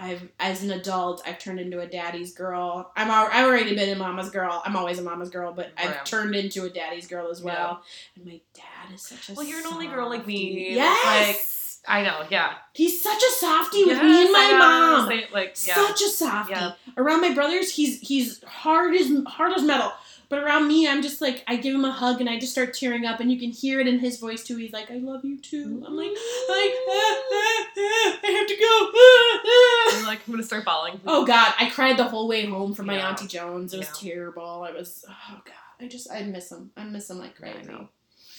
I've 0.09 0.29
as 0.39 0.63
an 0.63 0.71
adult, 0.71 1.21
I've 1.25 1.39
turned 1.39 1.59
into 1.59 1.79
a 1.79 1.87
daddy's 1.87 2.33
girl. 2.33 2.91
I'm 2.95 3.09
al- 3.09 3.29
I've 3.31 3.45
already 3.45 3.75
been 3.75 3.89
a 3.89 3.95
mama's 3.95 4.29
girl. 4.29 4.61
I'm 4.65 4.75
always 4.75 4.99
a 4.99 5.03
mama's 5.03 5.29
girl, 5.29 5.53
but 5.53 5.67
oh, 5.77 5.81
I've 5.83 5.89
Yeah. 5.91 6.03
turned 6.03 6.35
into 6.35 6.63
a 6.65 6.69
daddy's 6.69 7.07
girl 7.07 7.29
as 7.29 7.41
well. 7.41 7.83
And 8.15 8.25
my 8.25 8.39
dad 8.53 8.93
is 8.93 9.01
such 9.03 9.29
a 9.29 9.33
Well, 9.33 9.45
you're 9.45 9.59
an 9.59 9.67
only 9.67 9.87
girl 9.87 10.09
like 10.09 10.25
me. 10.27 10.73
Yes, 10.73 11.79
I 11.87 12.01
know. 12.03 12.25
Yeah. 12.29 12.53
he's 12.73 13.01
such 13.03 13.21
a 13.21 13.31
softie 13.39 13.83
with 13.85 13.97
Yes, 13.97 14.03
me 14.03 14.23
and 14.23 14.31
my 14.31 14.47
know. 14.51 14.57
mom. 14.59 15.21
Like 15.31 15.55
yeah. 15.67 15.75
Such 15.75 16.01
a 16.01 16.07
softie. 16.09 16.53
Yeah. 16.53 16.71
Around 16.97 17.21
my 17.21 17.33
brothers, 17.33 17.71
he's 17.75 17.99
he's 18.01 18.43
hard 18.43 18.95
as 18.95 19.11
hard 19.27 19.53
as 19.53 19.63
metal. 19.63 19.91
But 20.33 20.41
around 20.41 20.67
me, 20.67 20.87
I'm 20.87 21.03
just 21.03 21.21
like 21.21 21.43
I 21.45 21.57
give 21.57 21.75
him 21.75 21.85
a 21.85 21.91
hug 21.91 22.19
and 22.19 22.27
I 22.27 22.39
just 22.39 22.53
start 22.53 22.73
tearing 22.73 23.05
up, 23.05 23.19
and 23.19 23.31
you 23.31 23.39
can 23.39 23.51
hear 23.51 23.79
it 23.79 23.87
in 23.87 23.99
his 23.99 24.17
voice 24.17 24.43
too. 24.43 24.57
He's 24.57 24.73
like, 24.73 24.89
"I 24.89 24.95
love 24.95 25.23
you 25.23 25.37
too." 25.39 25.83
I'm 25.85 25.95
like, 25.95 26.07
like 26.09 26.17
ah, 26.17 27.21
ah, 27.31 27.65
ah, 27.77 28.19
I 28.23 28.31
have 28.39 28.47
to 28.47 28.55
go. 28.55 28.91
ah, 28.95 29.41
ah." 29.45 29.95
You're 29.97 30.07
like 30.07 30.21
I'm 30.27 30.33
gonna 30.33 30.41
start 30.41 30.65
bawling. 30.65 30.99
Oh 31.05 31.23
God, 31.23 31.53
I 31.59 31.69
cried 31.69 31.97
the 31.97 32.05
whole 32.05 32.27
way 32.27 32.47
home 32.47 32.73
from 32.73 32.87
my 32.87 32.95
Yeah. 32.95 33.09
auntie 33.09 33.27
Joan's. 33.27 33.75
It 33.75 33.77
was 33.77 33.89
Yeah. 34.03 34.09
terrible. 34.11 34.63
I 34.63 34.71
was 34.71 35.05
oh 35.07 35.41
God, 35.45 35.53
I 35.85 35.87
just 35.87 36.11
I 36.11 36.23
miss 36.23 36.51
him. 36.51 36.71
I 36.75 36.83
miss 36.85 37.11
him 37.11 37.19
like 37.19 37.35
crazy. 37.35 37.59
I 37.59 37.61
know. 37.71 37.89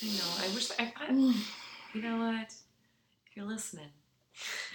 I 0.02 0.06
know. 0.06 0.30
I 0.40 0.48
wish. 0.52 0.70
I, 0.76 0.92
I, 0.96 1.12
you 1.94 2.02
know 2.02 2.18
what? 2.18 2.48
If 3.28 3.36
you're 3.36 3.46
listening, 3.46 3.90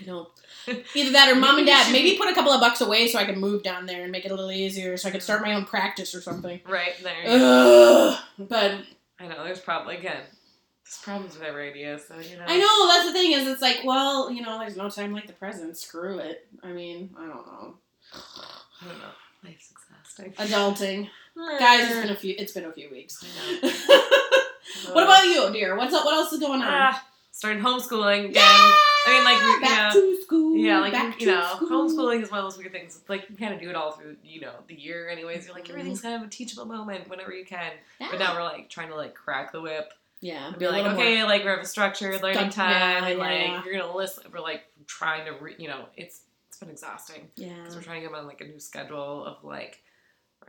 I 0.01 0.05
know. 0.05 0.29
Either 0.95 1.11
that 1.11 1.29
or 1.31 1.35
mom 1.35 1.57
and 1.57 1.67
dad. 1.67 1.91
Maybe 1.91 2.17
put 2.17 2.29
a 2.29 2.33
couple 2.35 2.51
of 2.51 2.59
bucks 2.61 2.81
away 2.81 3.07
so 3.07 3.19
I 3.19 3.25
can 3.25 3.39
move 3.39 3.63
down 3.63 3.85
there 3.85 4.03
and 4.03 4.11
make 4.11 4.25
it 4.25 4.31
a 4.31 4.35
little 4.35 4.51
easier, 4.51 4.97
so 4.97 5.09
I 5.09 5.11
could 5.11 5.23
start 5.23 5.41
my 5.41 5.53
own 5.53 5.65
practice 5.65 6.13
or 6.15 6.21
something. 6.21 6.59
right 6.67 6.93
there. 7.03 7.23
you. 7.23 7.29
Ugh. 7.43 8.19
But 8.39 8.81
I 9.19 9.27
know. 9.27 9.43
There's 9.43 9.59
probably 9.59 9.97
again. 9.97 10.21
There's 10.83 10.97
problems 11.03 11.35
with 11.37 11.43
every 11.47 11.69
idea. 11.69 11.99
So 11.99 12.15
you 12.19 12.37
know. 12.37 12.45
I 12.47 12.57
know 12.57 12.87
that's 12.87 13.05
the 13.07 13.13
thing 13.13 13.33
is 13.33 13.47
it's 13.47 13.61
like 13.61 13.81
well 13.83 14.31
you 14.31 14.41
know 14.41 14.57
there's 14.59 14.77
no 14.77 14.89
time 14.89 15.13
like 15.13 15.27
the 15.27 15.33
present. 15.33 15.77
Screw 15.77 16.19
it. 16.19 16.47
I 16.63 16.67
mean 16.67 17.09
I 17.17 17.27
don't 17.27 17.45
know. 17.45 17.75
I 18.13 18.87
don't 18.87 18.97
know. 18.99 19.05
Life's 19.43 19.71
exhausting. 19.71 20.33
Adulting, 20.33 21.09
guys. 21.59 21.89
It's 21.89 21.99
been 22.01 22.09
a 22.09 22.15
few. 22.15 22.35
It's 22.37 22.51
been 22.51 22.65
a 22.65 22.71
few 22.73 22.89
weeks. 22.91 23.23
I 23.23 23.59
know. 24.87 24.93
what 24.93 25.03
about 25.03 25.25
you, 25.25 25.49
dear? 25.53 25.77
What's 25.77 25.93
up? 25.93 26.03
What 26.05 26.15
else 26.15 26.33
is 26.33 26.39
going 26.39 26.61
on? 26.61 26.67
Ah, 26.67 27.05
started 27.31 27.63
homeschooling 27.63 28.29
again. 28.29 28.43
Yay! 28.43 28.73
I 29.09 29.13
mean, 29.13 29.23
like, 29.23 29.41
you 29.41 29.61
back 29.61 29.93
know, 29.93 30.01
to 30.15 30.21
school. 30.21 30.55
Yeah, 30.57 30.79
like 30.79 30.93
back 30.93 31.19
you 31.21 31.27
know, 31.27 31.53
school. 31.55 31.69
homeschooling 31.69 32.21
is 32.23 32.31
one 32.31 32.39
of 32.39 32.45
those 32.45 32.57
weird 32.57 32.71
things. 32.71 33.01
Like 33.07 33.29
you 33.29 33.35
kind 33.35 33.53
of 33.53 33.59
do 33.59 33.69
it 33.69 33.75
all 33.75 33.91
through, 33.91 34.17
you 34.23 34.41
know, 34.41 34.53
the 34.67 34.75
year. 34.75 35.09
Anyways, 35.09 35.45
you're 35.45 35.53
like 35.55 35.65
Mhm. 35.65 35.69
everything's 35.71 36.01
kind 36.01 36.15
of 36.15 36.27
a 36.27 36.31
teachable 36.31 36.65
moment 36.65 37.09
whenever 37.09 37.33
you 37.33 37.45
can. 37.45 37.71
Yeah. 37.99 38.07
But 38.11 38.19
now 38.19 38.35
we're 38.35 38.43
like 38.43 38.69
trying 38.69 38.89
to 38.89 38.95
like 38.95 39.13
crack 39.15 39.51
the 39.51 39.61
whip 39.61 39.93
yeah, 40.21 40.47
and 40.47 40.57
be 40.57 40.67
like, 40.67 40.85
okay, 40.85 41.23
like 41.23 41.43
we 41.43 41.49
have 41.49 41.59
a 41.59 41.65
structured 41.65 42.21
learning 42.21 42.51
Stuck- 42.51 42.53
time, 42.53 42.71
yeah, 42.71 43.05
and 43.07 43.19
like 43.19 43.39
yeah. 43.39 43.63
you're 43.63 43.79
gonna 43.79 43.95
listen. 43.95 44.23
We're 44.33 44.41
like 44.41 44.63
trying 44.85 45.25
to, 45.25 45.31
re- 45.41 45.55
you 45.57 45.67
know, 45.69 45.85
it's 45.95 46.21
it's 46.49 46.57
been 46.57 46.69
exhausting 46.69 47.29
yeah, 47.35 47.53
because 47.59 47.75
we're 47.75 47.81
trying 47.83 48.01
to 48.01 48.07
get 48.09 48.17
on 48.17 48.27
like 48.27 48.41
a 48.41 48.45
new 48.45 48.59
schedule 48.59 49.25
of 49.25 49.43
like 49.45 49.81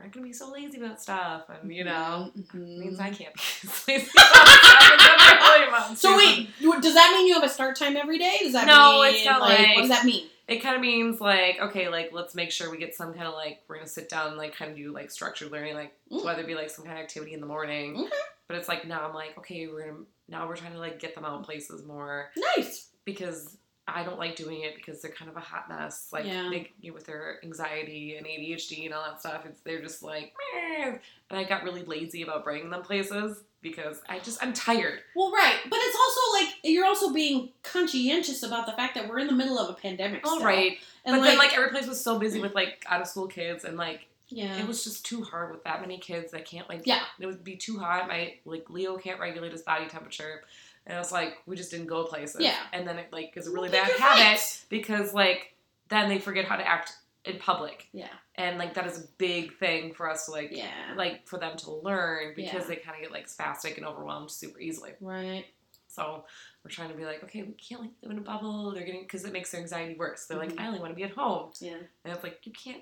we're 0.01 0.07
not 0.07 0.13
gonna 0.13 0.25
be 0.25 0.33
so 0.33 0.51
lazy 0.51 0.79
about 0.79 0.99
stuff, 1.01 1.43
and 1.49 1.71
you 1.73 1.83
know. 1.83 2.31
Mhm. 2.37 2.55
it 2.55 2.79
Means 2.79 2.99
I 2.99 3.09
can't 3.11 3.33
be 3.35 3.41
as 3.63 3.87
lazy 3.87 4.03
about 4.03 4.09
stuff 4.17 4.47
as 4.47 4.99
I'm 4.99 5.39
really 5.51 5.67
about 5.67 5.97
So 5.97 6.17
wait, 6.17 6.49
does 6.81 6.93
that 6.95 7.13
mean 7.15 7.27
you 7.27 7.35
have 7.35 7.43
a 7.43 7.49
start 7.49 7.77
time 7.77 7.95
every 7.95 8.17
day? 8.17 8.37
Does 8.41 8.53
that 8.53 8.65
No, 8.67 9.01
mean 9.03 9.15
it's 9.15 9.25
not 9.25 9.41
like, 9.41 9.59
like- 9.59 9.75
what 9.75 9.81
does 9.81 9.89
that 9.89 10.05
mean? 10.05 10.27
it 10.47 10.61
kind 10.61 10.75
of 10.75 10.81
means 10.81 11.21
like 11.21 11.59
okay 11.61 11.87
like 11.87 12.09
let's 12.11 12.35
make 12.35 12.51
sure 12.51 12.69
we 12.69 12.77
get 12.77 12.93
some 12.93 13.13
kind 13.13 13.25
of 13.27 13.33
like 13.33 13.61
we're 13.69 13.75
gonna 13.75 13.87
sit 13.87 14.09
down 14.09 14.29
and 14.29 14.37
like 14.37 14.53
kind 14.53 14.69
of 14.71 14.75
do 14.75 14.91
like 14.91 15.09
structured 15.09 15.49
learning 15.51 15.75
like 15.75 15.93
Mm. 16.11 16.25
whether 16.25 16.41
it 16.41 16.47
be 16.47 16.55
like 16.55 16.69
some 16.69 16.83
kind 16.83 16.97
of 16.97 17.03
activity 17.03 17.33
in 17.33 17.39
the 17.39 17.45
morning 17.45 17.95
Okay. 17.97 18.09
but 18.49 18.57
it's 18.57 18.67
like 18.67 18.85
now 18.85 19.07
i'm 19.07 19.13
like 19.13 19.37
okay 19.37 19.67
we're 19.67 19.85
gonna 19.91 20.03
now 20.27 20.45
we're 20.49 20.57
trying 20.57 20.73
to 20.73 20.79
like 20.79 20.99
get 20.99 21.15
them 21.15 21.23
out 21.23 21.37
in 21.37 21.45
places 21.45 21.85
more 21.85 22.31
Nice. 22.57 22.89
because 23.05 23.55
i 23.95 24.03
don't 24.03 24.19
like 24.19 24.35
doing 24.35 24.61
it 24.61 24.75
because 24.75 25.01
they're 25.01 25.11
kind 25.11 25.29
of 25.29 25.37
a 25.37 25.41
hot 25.41 25.67
mess 25.69 26.07
like 26.11 26.25
Yeah. 26.25 26.49
they 26.49 26.71
you 26.81 26.91
know, 26.91 26.95
with 26.95 27.05
their 27.05 27.39
anxiety 27.43 28.15
and 28.17 28.25
adhd 28.25 28.85
and 28.85 28.93
all 28.93 29.03
that 29.03 29.19
stuff 29.19 29.45
it's 29.45 29.59
they're 29.61 29.81
just 29.81 30.03
like 30.03 30.33
"Meh." 30.55 30.97
and 31.29 31.39
i 31.39 31.43
got 31.43 31.63
really 31.63 31.83
lazy 31.83 32.21
about 32.23 32.43
bringing 32.43 32.69
them 32.69 32.81
places 32.83 33.43
because 33.61 34.01
i 34.09 34.19
just 34.19 34.41
i'm 34.43 34.53
tired 34.53 34.99
Well, 35.15 35.31
right, 35.31 35.57
but 35.69 35.79
it's 35.81 35.95
also 35.97 36.45
like 36.45 36.55
you're 36.63 36.85
also 36.85 37.13
being 37.13 37.49
conscientious 37.63 38.43
about 38.43 38.65
the 38.65 38.71
fact 38.73 38.95
that 38.95 39.07
we're 39.09 39.19
in 39.19 39.27
the 39.27 39.33
middle 39.33 39.59
of 39.59 39.69
a 39.69 39.73
pandemic. 39.79 40.25
all 40.25 40.35
still. 40.35 40.45
right 40.45 40.77
and 41.05 41.15
but 41.15 41.23
then 41.23 41.37
like 41.37 41.55
every 41.55 41.69
place 41.69 41.87
was 41.87 41.99
so 42.03 42.17
busy 42.19 42.39
with 42.41 42.53
like 42.55 42.83
out 42.89 43.01
of 43.01 43.07
school 43.07 43.27
kids 43.27 43.63
and 43.63 43.77
like 43.77 44.07
yeah, 44.33 44.57
it 44.59 44.65
was 44.65 44.85
just 44.85 45.05
too 45.05 45.23
hard 45.23 45.51
with 45.51 45.61
that 45.65 45.81
many 45.81 45.97
kids 45.97 46.31
that 46.31 46.45
can't 46.45 46.69
like 46.69 46.83
Yeah. 46.85 47.01
it 47.19 47.25
would 47.25 47.43
be 47.43 47.57
too 47.57 47.77
hot 47.79 48.07
my 48.07 48.35
like 48.45 48.69
leo 48.69 48.97
can't 48.97 49.19
regulate 49.19 49.51
his 49.51 49.61
body 49.61 49.87
temperature 49.87 50.43
and 50.87 50.97
it's 50.97 51.11
like 51.11 51.37
we 51.45 51.55
just 51.55 51.71
didn't 51.71 51.87
go 51.87 52.03
places 52.05 52.41
Yeah. 52.41 52.55
and 52.73 52.87
then 52.87 52.97
it 52.97 53.11
like 53.11 53.33
is 53.35 53.47
a 53.47 53.51
really 53.51 53.69
bad 53.69 53.91
habit 53.91 54.23
fights. 54.39 54.65
because 54.69 55.13
like 55.13 55.55
then 55.89 56.09
they 56.09 56.19
forget 56.19 56.45
how 56.45 56.55
to 56.55 56.67
act 56.67 56.93
in 57.25 57.37
public 57.37 57.87
Yeah, 57.93 58.07
and 58.35 58.57
like 58.57 58.73
that 58.73 58.87
is 58.87 58.97
a 58.99 59.07
big 59.19 59.55
thing 59.57 59.93
for 59.93 60.09
us 60.09 60.25
to 60.25 60.31
like 60.31 60.49
yeah, 60.51 60.71
like 60.95 61.27
for 61.27 61.37
them 61.37 61.55
to 61.57 61.71
learn 61.71 62.33
because 62.35 62.63
Yeah. 62.63 62.67
they 62.67 62.75
kind 62.77 62.95
of 62.97 63.03
get 63.03 63.11
like 63.11 63.27
spastic 63.27 63.77
and 63.77 63.85
overwhelmed 63.85 64.31
super 64.31 64.59
easily 64.59 64.93
right. 65.01 65.45
so 65.87 66.25
we're 66.63 66.71
trying 66.71 66.89
to 66.89 66.95
be 66.95 67.05
like 67.05 67.23
okay 67.23 67.43
we 67.43 67.53
can't 67.53 67.81
like 67.81 67.91
live 68.01 68.11
in 68.11 68.17
a 68.17 68.21
bubble 68.21 68.71
they're 68.71 68.85
getting 68.85 69.03
because 69.03 69.23
it 69.25 69.33
makes 69.33 69.51
their 69.51 69.61
anxiety 69.61 69.93
worse 69.95 70.25
they're 70.25 70.37
Mhm. 70.39 70.49
like 70.49 70.59
i 70.59 70.65
only 70.67 70.79
want 70.79 70.91
to 70.91 70.95
be 70.95 71.03
at 71.03 71.11
home 71.11 71.51
Yeah, 71.59 71.73
and 72.03 72.13
it's 72.13 72.23
like 72.23 72.39
you 72.43 72.51
can't 72.53 72.81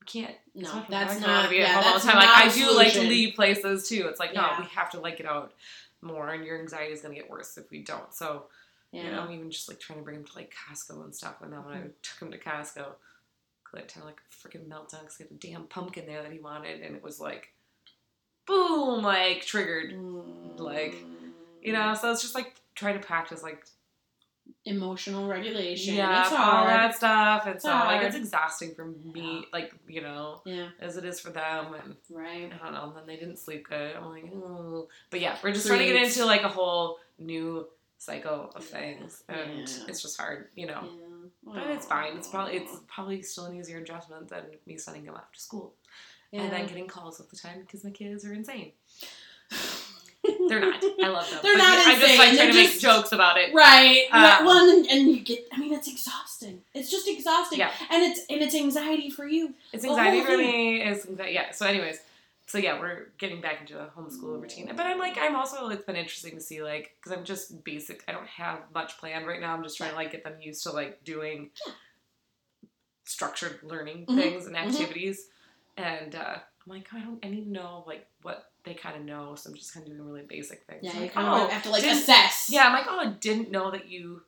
you 0.00 0.22
can't 0.22 0.36
no, 0.54 0.84
that's 0.88 1.16
I 1.16 1.18
not. 1.18 1.28
want 1.28 1.44
to 1.46 1.50
be 1.50 1.60
at 1.62 1.68
yeah, 1.68 1.74
home 1.82 1.92
all 1.94 1.98
the 1.98 2.06
time. 2.06 2.16
Like 2.16 2.28
I 2.28 2.48
do 2.54 2.70
like 2.76 2.92
to 2.92 3.00
leave 3.00 3.34
places 3.34 3.88
too. 3.88 4.06
It's 4.08 4.20
like 4.20 4.30
Yeah. 4.34 4.42
no, 4.56 4.60
we 4.60 4.66
have 4.66 4.90
to 4.90 5.00
like 5.00 5.16
get 5.16 5.26
out 5.26 5.52
more, 6.02 6.28
and 6.30 6.44
your 6.44 6.58
anxiety 6.60 6.92
is 6.92 7.00
gonna 7.02 7.14
get 7.14 7.28
worse 7.30 7.56
if 7.58 7.70
we 7.70 7.82
don't. 7.82 8.14
So 8.14 8.46
Yeah, 8.92 9.04
you 9.04 9.10
know, 9.10 9.30
even 9.30 9.50
just 9.50 9.68
like 9.68 9.80
trying 9.80 9.98
to 9.98 10.04
bring 10.04 10.16
him 10.16 10.24
to 10.24 10.36
like 10.36 10.54
Costco 10.54 11.04
and 11.04 11.14
stuff. 11.14 11.42
And 11.42 11.52
then 11.52 11.64
when 11.64 11.74
I 11.76 11.80
Mhm. 11.80 11.92
took 12.02 12.20
him 12.22 12.30
to 12.30 12.38
Costco, 12.38 12.94
Clint 13.64 13.92
had 13.92 14.04
like 14.04 14.20
a 14.20 14.34
freaking 14.48 14.68
meltdown 14.68 15.00
because 15.00 15.16
he 15.16 15.24
had 15.24 15.32
a 15.32 15.34
damn 15.34 15.66
pumpkin 15.66 16.06
there 16.06 16.22
that 16.22 16.32
he 16.32 16.38
wanted, 16.38 16.80
and 16.82 16.94
it 16.96 17.02
was 17.02 17.18
like, 17.20 17.52
boom, 18.46 19.02
like 19.02 19.42
triggered. 19.44 19.92
Mm. 19.92 20.58
like, 20.60 20.94
You 21.62 21.72
know, 21.72 21.94
so 21.94 22.12
it's 22.12 22.22
just 22.22 22.34
like 22.36 22.54
trying 22.76 22.98
to 23.00 23.04
practice 23.04 23.42
like 23.42 23.66
emotional 24.66 25.26
regulation. 25.28 25.94
yeah, 25.94 26.22
it's 26.24 26.32
all 26.32 26.38
hard. 26.38 26.68
that 26.68 26.94
stuff. 26.96 27.46
And 27.46 27.54
It's 27.54 27.64
so 27.64 27.70
like 27.70 28.02
it's 28.02 28.16
exhausting 28.16 28.74
for 28.74 28.84
me, 28.86 29.46
like 29.52 29.72
you 29.88 30.02
know, 30.02 30.42
Yeah, 30.44 30.68
as 30.80 30.96
it 30.96 31.04
is 31.04 31.18
for 31.20 31.30
them, 31.30 31.74
and. 31.74 31.96
right. 32.10 32.50
I 32.52 32.64
don't 32.64 32.74
know. 32.74 32.84
And 32.88 32.96
then 32.96 33.06
they 33.06 33.16
didn't 33.16 33.38
sleep 33.38 33.68
good. 33.68 33.96
I'm 33.96 34.10
like, 34.10 34.30
oh. 34.34 34.88
But 35.10 35.20
yeah, 35.20 35.36
we're 35.42 35.52
just 35.52 35.66
trying 35.66 35.78
to 35.78 35.86
get 35.86 35.96
into 36.02 36.24
like 36.26 36.42
a 36.42 36.48
whole 36.48 36.98
new 37.18 37.68
cycle 37.98 38.52
of 38.54 38.62
Yeah. 38.64 38.78
things, 38.78 39.22
and 39.28 39.68
Yeah. 39.68 39.84
it's 39.88 40.02
just 40.02 40.18
hard, 40.18 40.48
you 40.54 40.66
know. 40.66 40.82
Yeah. 40.84 41.52
But 41.54 41.70
it's 41.70 41.86
fine. 41.86 42.16
It's 42.16 42.28
probably 42.28 42.56
it's 42.56 42.72
probably 42.88 43.22
still 43.22 43.44
an 43.46 43.56
easier 43.56 43.78
adjustment 43.78 44.28
than 44.28 44.44
me 44.66 44.76
sending 44.78 45.04
him 45.04 45.14
off 45.14 45.32
to 45.32 45.40
school 45.40 45.74
and 46.32 46.50
then 46.52 46.62
Yeah. 46.62 46.66
getting 46.66 46.88
calls 46.88 47.20
all 47.20 47.26
the 47.30 47.36
time 47.36 47.60
because 47.60 47.84
my 47.84 47.90
kids 47.90 48.24
are 48.24 48.32
insane. 48.34 48.72
They're 50.48 50.60
not. 50.60 50.82
I 51.02 51.08
love 51.08 51.28
them. 51.30 51.40
They're 51.42 51.54
But 51.54 51.58
not 51.58 51.86
I'm 51.86 52.00
just 52.00 52.06
like 52.06 52.16
trying 52.16 52.36
They're 52.36 52.48
to 52.52 52.54
make 52.54 52.78
jokes 52.78 53.12
about 53.12 53.36
it. 53.38 53.52
Right. 53.54 54.04
right. 54.12 54.38
Um, 54.40 54.46
Well, 54.46 54.68
and, 54.76 54.86
and 54.86 55.10
you 55.10 55.20
get. 55.20 55.46
I 55.52 55.58
mean, 55.58 55.72
it's 55.72 55.88
exhausting. 55.88 56.62
It's 56.74 56.90
just 56.90 57.08
exhausting. 57.08 57.58
Yeah. 57.58 57.70
And 57.90 58.02
it's 58.02 58.20
and 58.30 58.40
it's 58.42 58.54
anxiety 58.54 59.10
for 59.10 59.26
you. 59.26 59.54
It's 59.72 59.84
anxiety 59.84 60.22
for 60.24 60.36
me. 60.36 60.82
It's 60.82 61.06
yeah. 61.28 61.50
So, 61.52 61.66
anyways, 61.66 61.98
so 62.46 62.58
yeah, 62.58 62.78
we're 62.78 63.08
getting 63.18 63.40
back 63.40 63.60
into 63.60 63.78
a 63.80 63.86
homeschool 63.96 64.40
routine. 64.40 64.70
But 64.76 64.86
I'm 64.86 64.98
like, 64.98 65.16
I'm 65.20 65.34
also. 65.36 65.68
It's 65.70 65.84
been 65.84 65.96
interesting 65.96 66.34
to 66.34 66.40
see 66.40 66.62
like 66.62 66.92
because 67.02 67.16
I'm 67.16 67.24
just 67.24 67.64
basic. 67.64 68.04
I 68.06 68.12
don't 68.12 68.26
have 68.28 68.60
much 68.74 68.98
planned 68.98 69.26
right 69.26 69.40
now. 69.40 69.52
I'm 69.54 69.62
just 69.62 69.76
trying 69.76 69.90
to 69.90 69.96
like 69.96 70.12
get 70.12 70.24
them 70.24 70.34
used 70.40 70.62
to 70.64 70.70
like 70.72 71.02
doing 71.04 71.50
structured 73.04 73.60
learning 73.62 74.06
Mhm. 74.06 74.16
things 74.16 74.46
and 74.46 74.56
Mhm. 74.56 74.66
activities. 74.68 75.28
And 75.76 76.14
uh, 76.14 76.38
I'm 76.38 76.40
like, 76.66 76.88
I 76.92 77.00
don't. 77.00 77.24
I 77.24 77.28
need 77.28 77.44
to 77.44 77.50
know 77.50 77.84
like 77.86 78.06
what 78.22 78.50
they 78.66 78.74
kind 78.74 78.96
of 78.96 79.02
know. 79.04 79.34
So 79.36 79.48
I'm 79.48 79.56
just 79.56 79.72
kind 79.72 79.86
of 79.86 79.92
doing 79.92 80.06
really 80.06 80.22
basic 80.28 80.64
things. 80.64 80.80
Yeah. 80.82 80.90
I'm 80.90 80.96
You 80.96 81.02
like, 81.04 81.12
kind 81.14 81.28
oh, 81.28 81.44
of 81.46 81.50
have 81.50 81.62
to 81.62 81.70
like 81.70 81.84
assess. 81.84 82.50
yeah. 82.50 82.66
I'm 82.66 82.72
like, 82.74 82.84
oh, 82.88 82.98
I 82.98 83.06
didn't 83.06 83.50
know 83.50 83.70
that 83.70 83.88
you 83.88 84.20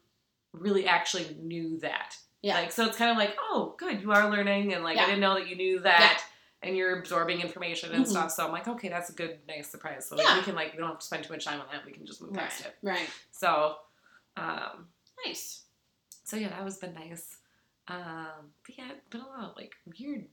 really 0.54 0.86
actually 0.86 1.36
knew 1.42 1.78
that. 1.80 2.16
Yeah. 2.40 2.54
Like, 2.54 2.72
so 2.72 2.86
it's 2.86 2.96
kind 2.96 3.10
of 3.10 3.18
like, 3.18 3.36
oh, 3.38 3.74
good, 3.78 4.00
you 4.00 4.12
are 4.12 4.30
learning, 4.30 4.72
and 4.72 4.82
like, 4.84 4.96
Yeah. 4.96 5.02
I 5.02 5.06
didn't 5.06 5.20
know 5.20 5.34
that 5.34 5.48
you 5.48 5.56
knew 5.56 5.80
that, 5.80 6.22
and 6.62 6.76
you're 6.76 6.98
absorbing 7.00 7.40
information 7.40 7.92
and 7.92 8.04
Mhm. 8.04 8.08
stuff. 8.08 8.30
So 8.30 8.46
I'm 8.46 8.52
like, 8.52 8.68
okay, 8.68 8.88
that's 8.88 9.10
a 9.10 9.12
good, 9.12 9.40
nice 9.48 9.68
surprise. 9.68 10.08
So 10.08 10.16
like, 10.16 10.26
Yeah. 10.26 10.38
we 10.38 10.42
can 10.44 10.54
like, 10.54 10.72
we 10.72 10.78
don't 10.78 10.88
have 10.88 11.00
to 11.00 11.04
spend 11.04 11.24
too 11.24 11.32
much 11.32 11.44
time 11.44 11.60
on 11.60 11.66
that. 11.72 11.84
We 11.84 11.92
can 11.92 12.06
just 12.06 12.22
move 12.22 12.32
past 12.32 12.60
it. 12.64 12.76
Right. 12.80 13.10
So, 13.32 13.76
um, 14.36 14.86
Nice. 15.26 15.64
so 16.24 16.36
yeah, 16.36 16.48
that 16.50 16.64
was 16.64 16.78
been 16.78 16.94
nice. 16.94 17.36
Um, 17.88 18.52
but 18.64 18.78
yeah, 18.78 18.90
been 19.10 19.20
a 19.22 19.26
lot 19.26 19.50
of 19.50 19.56
like 19.56 19.74
weird 19.98 20.26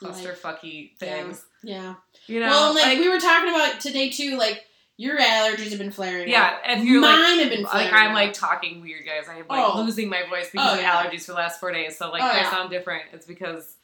clusterfucky 0.00 0.90
Yeah. 1.00 1.06
things. 1.24 1.44
Yeah. 1.62 1.94
You 2.26 2.40
know, 2.40 2.46
well, 2.48 2.74
like, 2.74 2.98
we 2.98 3.08
were 3.08 3.20
talking 3.20 3.48
about 3.54 3.80
today 3.80 4.10
too. 4.10 4.36
Like 4.36 4.64
your 4.98 5.18
allergies 5.18 5.70
have 5.70 5.78
been 5.78 5.90
flaring. 5.92 6.28
yeah, 6.28 6.58
up. 6.66 6.78
you're 6.82 7.02
like. 7.02 7.18
Mine 7.18 7.38
have 7.40 7.50
been 7.50 7.66
flaring. 7.66 7.90
Like 7.90 7.92
I'm 8.00 8.10
up. 8.10 8.14
like 8.14 8.32
talking 8.32 8.80
weird, 8.80 9.04
guys. 9.06 9.26
I'm 9.28 9.38
like 9.38 9.46
Oh. 9.74 9.80
losing 9.82 10.08
my 10.08 10.22
voice 10.28 10.48
because 10.50 10.70
Oh, 10.70 10.74
of 10.74 10.80
yeah. 10.80 11.02
allergies 11.04 11.22
for 11.26 11.32
the 11.32 11.38
last 11.38 11.60
four 11.60 11.70
days. 11.72 11.96
So 11.98 12.10
like 12.10 12.22
Oh, 12.22 12.26
yeah. 12.26 12.46
I 12.46 12.50
sound 12.50 12.70
different, 12.70 13.02
it's 13.12 13.26
because 13.26 13.76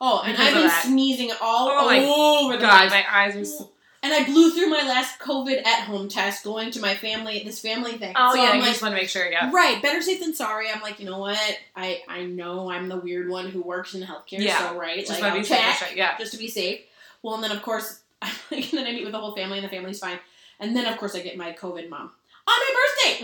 Oh, 0.00 0.22
and 0.24 0.32
because 0.32 0.48
I've 0.48 0.54
been 0.54 0.66
that. 0.68 0.84
sneezing 0.84 1.30
all 1.42 1.68
Oh 1.70 1.86
my 1.86 1.98
over 2.44 2.56
the 2.56 2.62
God, 2.62 2.88
place. 2.88 2.90
my 2.90 3.04
eyes 3.10 3.36
are. 3.60 3.66
And 4.02 4.14
I 4.14 4.24
blew 4.24 4.50
through 4.50 4.70
my 4.70 4.78
last 4.82 5.18
COVID 5.18 5.66
at 5.66 5.82
home 5.84 6.08
test 6.08 6.42
going 6.42 6.70
to 6.70 6.80
my 6.80 6.94
family, 6.94 7.42
this 7.44 7.60
family 7.60 7.98
thing. 7.98 8.14
oh 8.16 8.32
so 8.34 8.42
yeah, 8.42 8.48
I'm 8.48 8.54
you 8.56 8.62
like, 8.62 8.70
just 8.70 8.82
want 8.82 8.94
to 8.94 9.00
make 9.00 9.10
sure. 9.10 9.30
Yeah, 9.30 9.50
right, 9.52 9.82
better 9.82 10.00
safe 10.00 10.20
than 10.20 10.34
sorry. 10.34 10.68
I'm 10.70 10.80
like, 10.80 11.00
you 11.00 11.06
know 11.06 11.18
what? 11.18 11.38
I 11.76 12.00
I 12.08 12.24
know 12.24 12.70
I'm 12.70 12.88
the 12.88 12.96
weird 12.96 13.28
one 13.28 13.50
who 13.50 13.60
works 13.60 13.94
in 13.94 14.00
healthcare, 14.02 14.38
Yeah. 14.38 14.70
so 14.70 14.78
right, 14.78 15.04
just 15.06 15.20
like 15.20 15.32
to 15.34 15.38
be 15.38 15.44
safe. 15.44 15.58
check 15.58 15.66
that's 15.66 15.82
right, 15.82 15.96
Yeah, 15.96 16.16
just 16.18 16.32
to 16.32 16.38
be 16.38 16.48
safe. 16.48 16.80
Well, 17.22 17.34
and 17.34 17.44
then 17.44 17.52
of 17.52 17.60
course, 17.62 18.00
I'm 18.22 18.32
like, 18.50 18.70
and 18.72 18.78
then 18.78 18.86
I 18.86 18.92
meet 18.92 19.04
with 19.04 19.12
the 19.12 19.18
whole 19.20 19.36
family, 19.36 19.58
and 19.58 19.64
the 19.66 19.70
family's 19.70 19.98
fine. 19.98 20.18
And 20.58 20.74
then 20.74 20.86
of 20.86 20.96
course 20.98 21.14
I 21.14 21.20
get 21.20 21.36
my 21.36 21.52
COVID 21.52 21.88
mom 21.90 22.10
on 22.48 22.58
my 22.58 22.74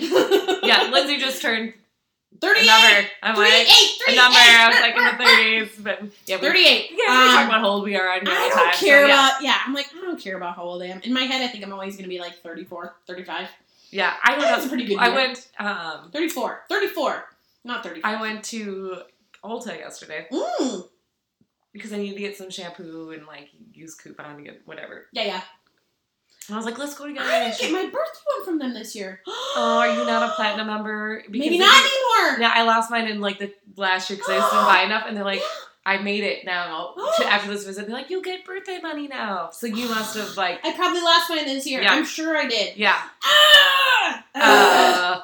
birthday. 0.03 0.59
yeah. 0.69 0.91
Lindsay 0.93 1.17
just 1.17 1.41
turned 1.41 1.73
a 2.37 2.39
38, 2.39 2.67
number. 2.67 3.09
I'm 3.23 3.35
38, 3.37 3.59
like 3.59 3.69
38. 4.07 4.13
a 4.13 4.17
number. 4.17 4.39
I 4.39 4.69
was 4.69 4.81
like 4.81 4.97
in 4.97 5.05
the 5.05 5.25
thirties, 5.25 5.71
but 5.79 6.03
yeah, 6.27 6.37
we, 6.37 6.49
38. 6.49 6.91
Yeah, 6.91 6.97
we 6.97 7.03
Um, 7.29 7.35
talk 7.35 7.49
about 7.49 7.61
how 7.61 7.69
old 7.69 7.85
we 7.85 7.97
are 7.97 8.09
on 8.09 8.21
I 8.21 8.25
don't 8.25 8.53
time, 8.53 8.73
care 8.75 9.03
so, 9.03 9.07
yeah. 9.09 9.29
about. 9.29 9.43
Yeah, 9.43 9.59
I'm 9.67 9.75
like, 9.75 9.87
I 9.97 10.01
don't 10.01 10.21
care 10.21 10.37
about 10.37 10.57
how 10.57 10.63
old 10.63 10.83
I 10.83 10.87
am. 10.87 11.01
In 11.03 11.13
my 11.13 11.23
head, 11.23 11.43
I 11.43 11.49
think 11.49 11.65
I'm 11.65 11.73
always 11.73 11.95
going 11.97 12.05
to 12.05 12.09
be 12.09 12.19
like 12.21 12.35
34, 12.43 12.95
35. 13.07 13.49
Yeah, 13.91 14.15
I 14.23 14.33
don't 14.33 14.41
That's 14.43 14.67
a 14.67 14.69
pretty 14.69 14.85
good 14.85 14.99
I 14.99 15.07
year. 15.07 15.15
went. 15.15 15.49
Um, 15.59 16.11
34, 16.13 16.63
34, 16.69 17.25
not 17.65 17.83
35. 17.85 18.05
I 18.19 18.21
went 18.21 18.45
to 18.47 19.03
Ulta 19.45 19.79
yesterday 19.79 20.27
Mm. 20.33 20.89
because 21.73 21.93
I 21.93 21.99
needed 21.99 22.15
to 22.15 22.21
get 22.21 22.37
some 22.37 22.51
shampoo 22.51 23.13
and 23.13 23.27
like 23.27 23.49
use 23.73 23.95
coupon 23.95 24.37
to 24.39 24.43
get 24.43 24.63
whatever. 24.67 25.07
Yeah, 25.13 25.25
yeah. 25.25 25.41
And 26.49 26.55
I 26.55 26.59
was 26.59 26.65
like, 26.67 26.79
let's 26.79 26.95
go 26.95 27.07
together. 27.07 27.29
I 27.29 27.51
didn't 27.51 27.61
get 27.61 27.73
my 27.73 27.85
birthday 27.85 28.21
one 28.37 28.45
from 28.45 28.59
them 28.59 28.75
this 28.75 28.95
year. 28.95 29.21
oh, 29.27 29.79
are 29.81 29.89
you 29.89 30.05
not 30.07 30.23
a 30.29 30.33
platinum 30.35 30.69
member? 30.69 31.23
Because 31.27 31.41
Maybe 31.41 31.59
not 31.59 31.75
anymore. 31.75 32.41
Yeah, 32.41 32.53
I 32.55 32.63
lost 32.63 32.91
mine 32.91 33.09
in 33.09 33.21
like 33.21 33.39
the 33.39 33.53
last 33.77 34.09
year 34.11 34.17
because 34.17 34.31
I 34.31 34.39
just 34.39 34.53
didn't 34.53 34.65
buy 34.67 34.83
enough, 34.83 35.05
and 35.09 35.17
they're 35.17 35.25
like, 35.25 35.43
I 35.87 35.99
made 35.99 36.25
it 36.25 36.45
now. 36.45 36.95
to, 37.19 37.27
after 37.27 37.49
this 37.49 37.65
visit, 37.65 37.87
they're 37.87 37.95
like, 37.97 38.11
you'll 38.11 38.23
get 38.23 38.45
birthday 38.45 38.81
money 38.83 39.07
now. 39.07 39.51
So 39.53 39.67
you 39.69 39.89
must 39.89 40.17
have 40.17 40.37
like, 40.37 40.59
I 40.65 40.73
probably 40.73 41.01
lost 41.01 41.31
mine 41.31 41.47
this 41.47 41.67
year. 41.67 41.81
Yeah. 41.83 41.93
I'm 41.93 42.05
sure 42.05 42.37
I 42.37 42.47
did. 42.47 42.77
yeah. 42.77 43.01
Ah! 43.25 44.25
Uh, 44.35 45.21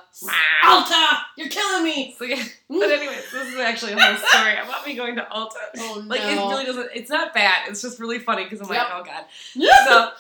Ulta, 0.65 1.19
you're 1.37 1.49
killing 1.49 1.85
me. 1.85 2.15
so 2.19 2.25
yeah. 2.25 2.43
But 2.69 2.91
anyways, 2.91 3.31
this 3.33 3.49
is 3.49 3.57
actually 3.59 3.93
a 3.93 4.01
whole 4.01 4.17
story 4.17 4.53
about 4.55 4.87
me 4.87 4.95
going 4.95 5.17
to 5.17 5.23
Ulta. 5.23 5.51
Oh 5.79 6.01
no! 6.01 6.07
Like 6.09 6.21
it 6.21 6.37
really 6.37 6.65
doesn't. 6.65 6.89
It's 6.95 7.11
not 7.11 7.35
bad. 7.35 7.69
It's 7.69 7.83
just 7.83 8.01
really 8.01 8.19
funny 8.19 8.45
because 8.45 8.61
I'm 8.61 8.69
like, 8.69 8.87
oh 8.91 9.05
god. 9.05 9.25
So 9.87 10.11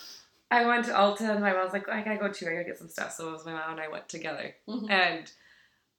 I 0.52 0.66
went 0.66 0.84
to 0.86 0.92
Ulta 0.92 1.22
and 1.30 1.40
my 1.40 1.52
mom 1.52 1.64
was 1.64 1.72
like, 1.72 1.88
I 1.88 2.02
gotta 2.02 2.18
go 2.18 2.28
too. 2.30 2.46
I 2.46 2.52
gotta 2.52 2.64
get 2.64 2.78
some 2.78 2.88
stuff. 2.88 3.12
So 3.12 3.28
it 3.28 3.32
was 3.32 3.44
my 3.46 3.52
mom 3.52 3.72
and 3.72 3.80
I 3.80 3.88
went 3.88 4.08
together. 4.08 4.54
Mhm. 4.68 4.90
And 4.90 5.32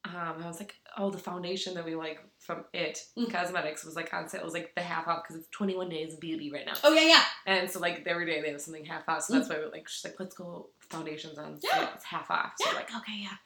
um, 0.05 0.43
I 0.43 0.47
was 0.47 0.59
like, 0.59 0.75
oh, 0.97 1.09
the 1.09 1.17
foundation 1.17 1.73
that 1.75 1.85
we 1.85 1.95
like 1.95 2.19
from 2.39 2.65
It 2.73 3.05
Mm. 3.17 3.31
Cosmetics 3.31 3.85
was 3.85 3.95
like 3.95 4.13
on 4.13 4.27
sale. 4.27 4.41
It 4.41 4.45
was 4.45 4.53
like 4.53 4.75
the 4.75 4.81
half 4.81 5.07
off 5.07 5.23
because 5.23 5.37
it's 5.37 5.47
21 5.51 5.87
days 5.89 6.13
of 6.13 6.19
beauty 6.19 6.51
right 6.51 6.65
now. 6.65 6.73
Oh 6.83 6.93
yeah, 6.93 7.07
yeah. 7.07 7.23
And 7.45 7.69
so 7.71 7.79
like 7.79 8.03
every 8.05 8.25
day 8.25 8.41
they 8.41 8.51
have 8.51 8.61
something 8.61 8.85
half 8.85 9.07
off. 9.07 9.23
So 9.23 9.33
that's 9.33 9.49
why 9.49 9.55
we're 9.57 9.71
like 9.71 9.87
she's 9.87 10.03
like, 10.03 10.19
let's 10.19 10.35
go 10.35 10.67
foundations 10.89 11.37
on 11.37 11.59
sale. 11.59 11.71
Mm. 11.71 11.81
Yeah. 11.81 11.89
It's 11.95 12.05
half 12.05 12.29
off. 12.29 12.51
So 12.57 12.65
Yeah. 12.65 12.73
we're 12.73 12.79
like, 12.79 12.95
okay, 12.97 13.19
yeah. 13.21 13.37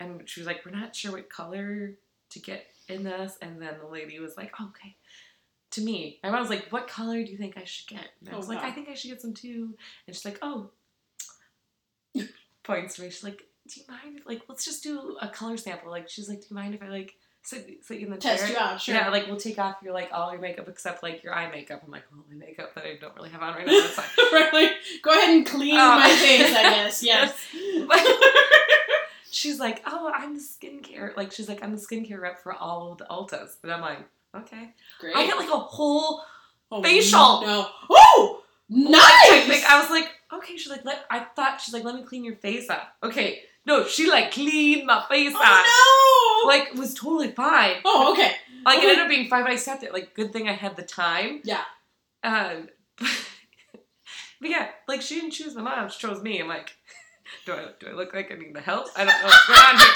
And 0.00 0.28
she 0.28 0.40
was 0.40 0.46
like, 0.46 0.64
we're 0.64 0.72
not 0.72 0.94
sure 0.96 1.12
what 1.12 1.28
color 1.28 1.94
to 2.30 2.38
get 2.40 2.66
in 2.88 3.02
this. 3.04 3.36
And 3.42 3.60
then 3.60 3.74
the 3.80 3.86
lady 3.88 4.18
was 4.20 4.36
like, 4.36 4.52
okay. 4.60 4.96
To 5.74 5.80
me, 5.80 6.18
and 6.22 6.34
I 6.36 6.40
was 6.40 6.50
like, 6.50 6.68
"What 6.70 6.86
color 6.88 7.22
do 7.24 7.30
you 7.30 7.36
think 7.38 7.56
I 7.56 7.64
should 7.64 7.88
get?" 7.88 8.04
And 8.20 8.28
I 8.30 8.34
Oh, 8.34 8.36
was 8.38 8.48
like, 8.48 8.60
wow. 8.62 8.68
"I 8.68 8.70
think 8.72 8.88
I 8.88 8.94
should 8.94 9.10
get 9.10 9.20
some 9.22 9.34
too." 9.34 9.74
And 10.06 10.14
she's 10.14 10.24
like, 10.24 10.38
"Oh." 10.42 10.70
Points 12.62 12.96
to 12.96 13.02
me. 13.02 13.10
She's 13.10 13.24
like, 13.24 13.42
"Do 13.68 13.80
you 13.80 13.86
mind? 13.88 14.20
Like, 14.26 14.42
let's 14.48 14.64
just 14.64 14.82
do 14.82 15.16
a 15.20 15.28
color 15.28 15.56
sample." 15.56 15.90
Like, 15.90 16.08
she's 16.08 16.28
like, 16.28 16.40
"Do 16.40 16.46
you 16.50 16.54
mind 16.56 16.74
if 16.74 16.82
I 16.82 16.88
like 16.88 17.16
sit, 17.42 17.78
sit 17.84 18.00
in 18.00 18.10
the 18.10 18.16
Test 18.16 18.44
chair?" 18.44 18.52
you 18.52 18.58
out, 18.58 18.80
sure. 18.80 18.94
Yeah, 18.94 19.08
like 19.10 19.26
we'll 19.26 19.36
take 19.36 19.58
off 19.58 19.76
your 19.82 19.92
like 19.92 20.10
all 20.12 20.30
your 20.32 20.40
makeup 20.40 20.68
except 20.68 21.02
like 21.02 21.22
your 21.24 21.34
eye 21.34 21.50
makeup. 21.50 21.82
I'm 21.84 21.90
like, 21.90 22.04
well, 22.12 22.24
my 22.30 22.36
makeup 22.36 22.74
that 22.74 22.84
I 22.84 22.96
don't 23.00 23.14
really 23.16 23.30
have 23.30 23.42
on 23.42 23.54
right 23.54 23.66
now. 23.66 23.72
That's 23.72 23.94
fine. 23.94 24.06
right, 24.32 24.52
like, 24.52 24.72
go 25.02 25.10
ahead 25.10 25.30
and 25.30 25.44
clean 25.46 25.74
Oh. 25.76 25.98
my 25.98 26.08
face, 26.08 26.54
I 26.54 26.62
guess. 26.62 27.02
Yes. 27.02 27.34
She's 29.30 29.58
like, 29.58 29.82
oh, 29.84 30.12
I'm 30.14 30.34
the 30.34 30.40
skincare. 30.40 31.16
Like 31.16 31.32
she's 31.32 31.48
like, 31.48 31.62
I'm 31.62 31.72
the 31.74 31.80
skincare 31.82 32.20
rep 32.20 32.40
for 32.42 32.52
all 32.52 32.92
of 32.92 32.98
the 32.98 33.04
Ultas, 33.10 33.56
and 33.64 33.72
I'm 33.72 33.80
like, 33.80 33.98
okay. 34.36 34.74
Great. 35.00 35.16
I 35.16 35.26
get 35.26 35.36
like 35.36 35.48
a 35.48 35.58
whole 35.58 36.22
oh, 36.70 36.82
facial. 36.82 37.42
No. 37.42 37.68
Oh, 37.90 38.42
nice. 38.68 39.48
Like, 39.48 39.64
I 39.64 39.80
was 39.80 39.90
like, 39.90 40.08
okay. 40.32 40.56
She's 40.56 40.70
like, 40.70 40.84
let. 40.84 41.04
I 41.10 41.20
thought 41.36 41.60
she's 41.60 41.74
like, 41.74 41.84
let 41.84 41.94
me 41.94 42.02
clean 42.02 42.24
your 42.24 42.36
face 42.36 42.70
up. 42.70 42.94
Okay, 43.02 43.42
no, 43.66 43.86
she 43.86 44.08
like 44.08 44.32
cleaned 44.32 44.86
my 44.86 45.04
face 45.08 45.34
up. 45.34 45.40
oh 45.42 46.42
no. 46.44 46.48
Like 46.48 46.68
it 46.68 46.78
was 46.78 46.94
totally 46.94 47.32
fine. 47.32 47.76
oh, 47.84 48.12
okay. 48.12 48.32
Like 48.64 48.78
it 48.78 48.84
ended 48.84 48.98
up 49.00 49.08
being 49.08 49.28
fine, 49.28 49.42
but 49.42 49.52
I 49.52 49.56
sat 49.56 49.80
there. 49.80 49.92
Like 49.92 50.14
good 50.14 50.32
thing 50.32 50.48
I 50.48 50.52
had 50.52 50.76
the 50.76 50.82
time. 50.82 51.40
Yeah. 51.44 51.62
Um, 52.22 52.68
but 52.98 54.50
yeah, 54.50 54.68
like 54.88 55.02
she 55.02 55.16
didn't 55.16 55.32
choose 55.32 55.54
my 55.54 55.62
mom; 55.62 55.88
she 55.88 55.98
chose 55.98 56.22
me. 56.22 56.40
I'm 56.40 56.48
like, 56.48 56.74
do 57.46 57.52
I 57.52 57.66
do 57.80 57.88
I 57.88 57.92
look 57.92 58.14
like 58.14 58.32
I 58.32 58.36
need 58.36 58.54
the 58.54 58.60
help? 58.60 58.88
I 58.96 59.04
don't 59.04 59.14
know 59.20 59.26
what's 59.26 59.46
going 59.46 59.60
on 59.60 59.76
here. 59.78 59.86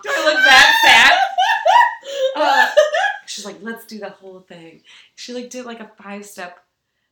do 0.02 0.10
I 0.10 0.24
look? 0.24 0.36
Uh, 0.36 0.67
she's 3.38 3.46
like, 3.46 3.62
let's 3.62 3.86
do 3.86 3.98
the 3.98 4.10
whole 4.10 4.40
thing. 4.40 4.82
She 5.14 5.32
like 5.32 5.50
did 5.50 5.64
like 5.64 5.80
a 5.80 5.90
five 6.02 6.24
step 6.26 6.58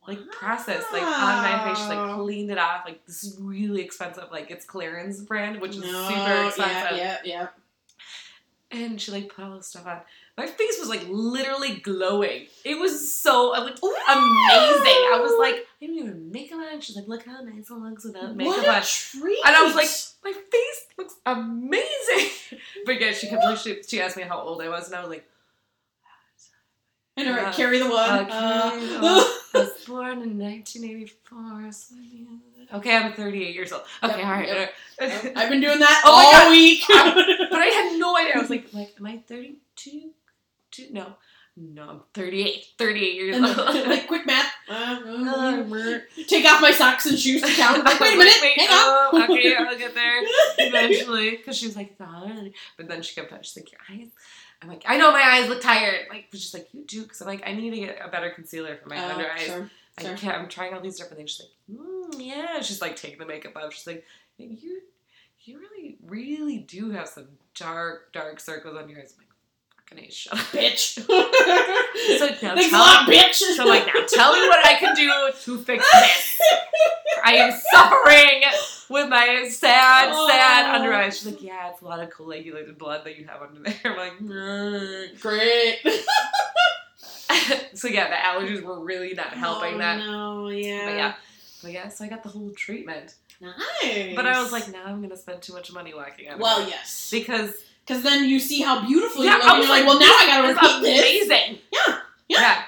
like 0.07 0.19
process 0.31 0.83
like 0.93 1.03
on 1.03 1.09
my 1.11 1.63
face. 1.67 1.83
She 1.83 1.89
like 1.89 2.15
cleaned 2.15 2.49
it 2.51 2.57
off. 2.57 2.83
Like 2.85 3.05
this 3.05 3.23
is 3.23 3.37
really 3.39 3.81
expensive. 3.81 4.25
Like 4.31 4.49
it's 4.49 4.65
Clarins 4.65 5.25
brand, 5.25 5.59
which 5.61 5.71
is 5.75 5.81
No, 5.81 6.07
super 6.07 6.47
expensive. 6.47 6.97
Yeah, 6.97 6.97
yeah, 6.97 7.17
yeah. 7.23 7.47
And 8.69 8.99
she 8.99 9.11
like 9.11 9.33
put 9.33 9.45
all 9.45 9.55
this 9.57 9.67
stuff 9.67 9.85
on. 9.85 9.99
My 10.37 10.45
face 10.45 10.77
was 10.79 10.87
like 10.89 11.05
literally 11.07 11.75
glowing. 11.75 12.47
It 12.63 12.77
was 12.77 13.13
so 13.13 13.53
uh, 13.53 13.59
I 13.59 13.63
looked 13.63 13.79
amazing. 13.79 15.01
I 15.13 15.19
was 15.21 15.37
like, 15.39 15.55
I 15.55 15.85
didn't 15.85 15.97
even 15.97 16.31
make 16.31 16.51
makeup 16.51 16.73
on. 16.73 16.81
She's 16.81 16.95
like, 16.95 17.07
look 17.07 17.25
how 17.25 17.41
nice 17.41 17.69
it 17.69 17.73
looks 17.73 18.05
without 18.05 18.35
makeup 18.35 18.57
what 18.57 18.65
a 18.65 18.75
on. 18.75 18.81
treat. 18.83 19.39
And 19.45 19.55
I 19.55 19.63
was 19.63 19.75
like, 19.75 19.89
my 20.23 20.33
face 20.33 20.87
looks 20.97 21.15
amazing. 21.25 22.59
but 22.85 23.01
yeah, 23.01 23.11
she 23.11 23.27
kept 23.27 23.59
she, 23.59 23.81
she 23.83 24.01
asked 24.01 24.17
me 24.17 24.23
how 24.23 24.39
old 24.39 24.61
I 24.61 24.69
was, 24.69 24.87
and 24.87 24.95
I 24.95 25.01
was 25.01 25.09
like, 25.09 25.27
I 27.19 27.23
know, 27.23 27.35
right? 27.35 27.47
uh, 27.47 27.53
Carry 27.53 27.79
the 27.79 27.89
one. 27.89 28.09
uh, 28.09 28.27
Uh, 28.29 28.69
carry 28.71 28.81
one. 28.93 29.01
I 29.03 29.37
was 29.53 29.85
born 29.87 30.21
in 30.21 30.37
1984. 30.37 31.71
So 31.71 31.95
okay, 32.77 32.95
I'm 32.95 33.13
38 33.13 33.55
years 33.55 33.71
old. 33.71 33.83
Okay, 34.03 34.17
Yep, 34.17 34.25
all 34.25 34.31
right. 34.31 34.47
yep. 34.47 34.73
all 35.01 35.07
right. 35.07 35.33
I've 35.37 35.49
been 35.49 35.61
doing 35.61 35.79
that 35.79 36.01
Oh 36.05 36.43
all 36.45 36.49
week. 36.51 36.83
but 36.87 37.59
I 37.59 37.65
had 37.67 37.99
no 37.99 38.15
idea. 38.17 38.33
I 38.35 38.39
was 38.39 38.49
like, 38.49 38.71
like, 38.73 38.93
am 38.99 39.05
I 39.07 39.17
32? 39.27 40.11
Two? 40.71 40.87
No. 40.91 41.15
No, 41.59 41.89
I'm 41.89 42.01
38. 42.13 42.65
38 42.77 43.15
years 43.15 43.35
old. 43.35 43.57
like 43.87 44.07
quick 44.07 44.25
math. 44.25 44.51
Uh, 44.69 44.99
Take 46.27 46.45
off 46.45 46.61
my 46.61 46.71
socks 46.71 47.05
and 47.05 47.17
shoes 47.17 47.41
to 47.41 47.47
count. 47.47 47.85
Like, 47.85 47.99
wait 48.01 48.15
a 48.15 48.17
minute. 48.17 48.35
wait, 48.41 48.59
hang 48.59 48.67
oh, 48.69 49.11
on. 49.13 49.23
okay, 49.31 49.55
I'll 49.55 49.77
get 49.77 49.95
there 49.95 50.21
eventually. 50.57 51.31
Because 51.31 51.57
she 51.57 51.67
was 51.67 51.77
like, 51.77 51.97
but 51.97 52.89
then 52.89 53.01
she 53.01 53.15
kept 53.15 53.29
touching, 53.29 53.43
she's 53.43 53.57
like, 53.57 53.71
your 53.71 53.79
eyes. 53.89 54.09
I'm 54.61 54.67
like, 54.67 54.83
I 54.85 54.97
know 54.97 55.11
my 55.13 55.21
eyes 55.21 55.47
look 55.47 55.61
tired. 55.61 56.07
Like, 56.09 56.25
but 56.31 56.41
she's 56.41 56.53
like, 56.53 56.67
you 56.73 56.83
do, 56.85 57.03
because 57.03 57.21
I'm 57.21 57.27
like, 57.27 57.43
I 57.47 57.53
need 57.53 57.69
to 57.71 57.79
get 57.79 57.99
a 58.03 58.09
better 58.09 58.29
concealer 58.29 58.75
for 58.75 58.89
my 58.89 58.97
Uh, 58.97 59.13
under 59.13 59.31
eyes. 59.31 59.45
sure, 59.45 59.71
I 59.97 60.03
sure. 60.03 60.17
can't. 60.17 60.35
I'm 60.37 60.49
trying 60.49 60.73
all 60.73 60.81
these 60.81 60.97
different 60.97 61.17
things. 61.17 61.31
She's 61.31 61.45
like, 61.45 61.79
mm, 61.79 62.15
yeah. 62.17 62.61
She's 62.61 62.81
like 62.81 62.97
taking 62.97 63.19
the 63.19 63.25
makeup 63.25 63.55
off. 63.55 63.73
She's 63.73 63.87
like, 63.87 64.03
you, 64.37 64.81
you 65.41 65.59
really, 65.59 65.97
really 66.05 66.57
do 66.57 66.91
have 66.91 67.07
some 67.07 67.29
dark, 67.55 68.11
dark 68.11 68.39
circles 68.41 68.75
on 68.75 68.89
your 68.89 68.99
eyes. 68.99 69.15
I'm 69.17 69.26
fucking 69.89 70.05
a, 70.05 70.11
shut 70.11 70.33
up. 70.33 70.39
bitch. 70.47 70.99
So 72.19 72.25
now 72.41 72.55
Thanks 72.55 72.69
tell 72.69 72.79
lot, 72.79 73.07
me- 73.07 73.17
bitch. 73.17 73.33
So 73.33 73.65
like, 73.65 73.85
now 73.87 74.05
tell 74.07 74.33
me 74.33 74.47
what 74.47 74.65
I 74.65 74.75
can 74.75 74.95
do 74.95 75.11
to 75.43 75.57
fix 75.63 75.85
this. 75.91 76.41
I 77.23 77.35
am 77.35 77.59
suffering 77.73 78.43
with 78.89 79.09
my 79.09 79.47
sad, 79.49 80.13
sad 80.13 80.65
Oh. 80.65 80.75
under 80.75 80.93
eyes. 80.93 81.17
She's 81.17 81.25
like, 81.27 81.41
yeah, 81.41 81.69
it's 81.71 81.81
a 81.81 81.85
lot 81.85 81.99
of 81.99 82.09
coagulated 82.09 82.77
blood 82.77 83.03
that 83.05 83.17
you 83.17 83.25
have 83.25 83.41
under 83.41 83.61
there. 83.61 83.75
I'm 83.85 83.97
like, 83.97 84.19
mm. 84.19 85.19
Great. 85.21 85.79
so 87.73 87.87
yeah, 87.87 88.09
the 88.09 88.15
allergies 88.15 88.61
were 88.63 88.79
really 88.79 89.13
not 89.13 89.33
helping 89.33 89.75
oh, 89.75 89.79
that. 89.79 89.97
No, 89.99 90.49
yeah. 90.49 90.85
But 90.85 90.95
yeah, 90.95 91.13
but 91.63 91.71
yeah, 91.71 91.89
so 91.89 92.05
I 92.05 92.07
got 92.07 92.23
the 92.23 92.29
whole 92.29 92.51
treatment. 92.51 93.15
Nice. 93.39 94.15
But 94.15 94.25
I 94.25 94.41
was 94.41 94.51
like, 94.51 94.71
now 94.71 94.85
I'm 94.85 95.01
gonna 95.01 95.17
spend 95.17 95.41
too 95.43 95.53
much 95.53 95.71
money 95.71 95.93
walking 95.93 96.27
out. 96.27 96.39
well, 96.39 96.67
yes. 96.67 97.09
because 97.11 97.53
Because 97.87 98.03
then 98.03 98.27
you 98.27 98.39
see 98.39 98.61
how 98.61 98.85
beautiful 98.85 99.23
Yeah, 99.23 99.33
you 99.33 99.37
look, 99.37 99.45
I 99.47 99.49
and 99.51 99.59
was 99.59 99.67
you're 99.67 99.77
like, 99.77 99.85
like, 99.85 99.87
well, 99.87 99.99
now 99.99 100.05
I 100.07 100.25
gotta 100.27 100.47
repeat 100.53 100.81
this. 100.81 100.99
amazing. 101.29 101.59
Yeah, 101.71 101.99
yeah. 102.27 102.63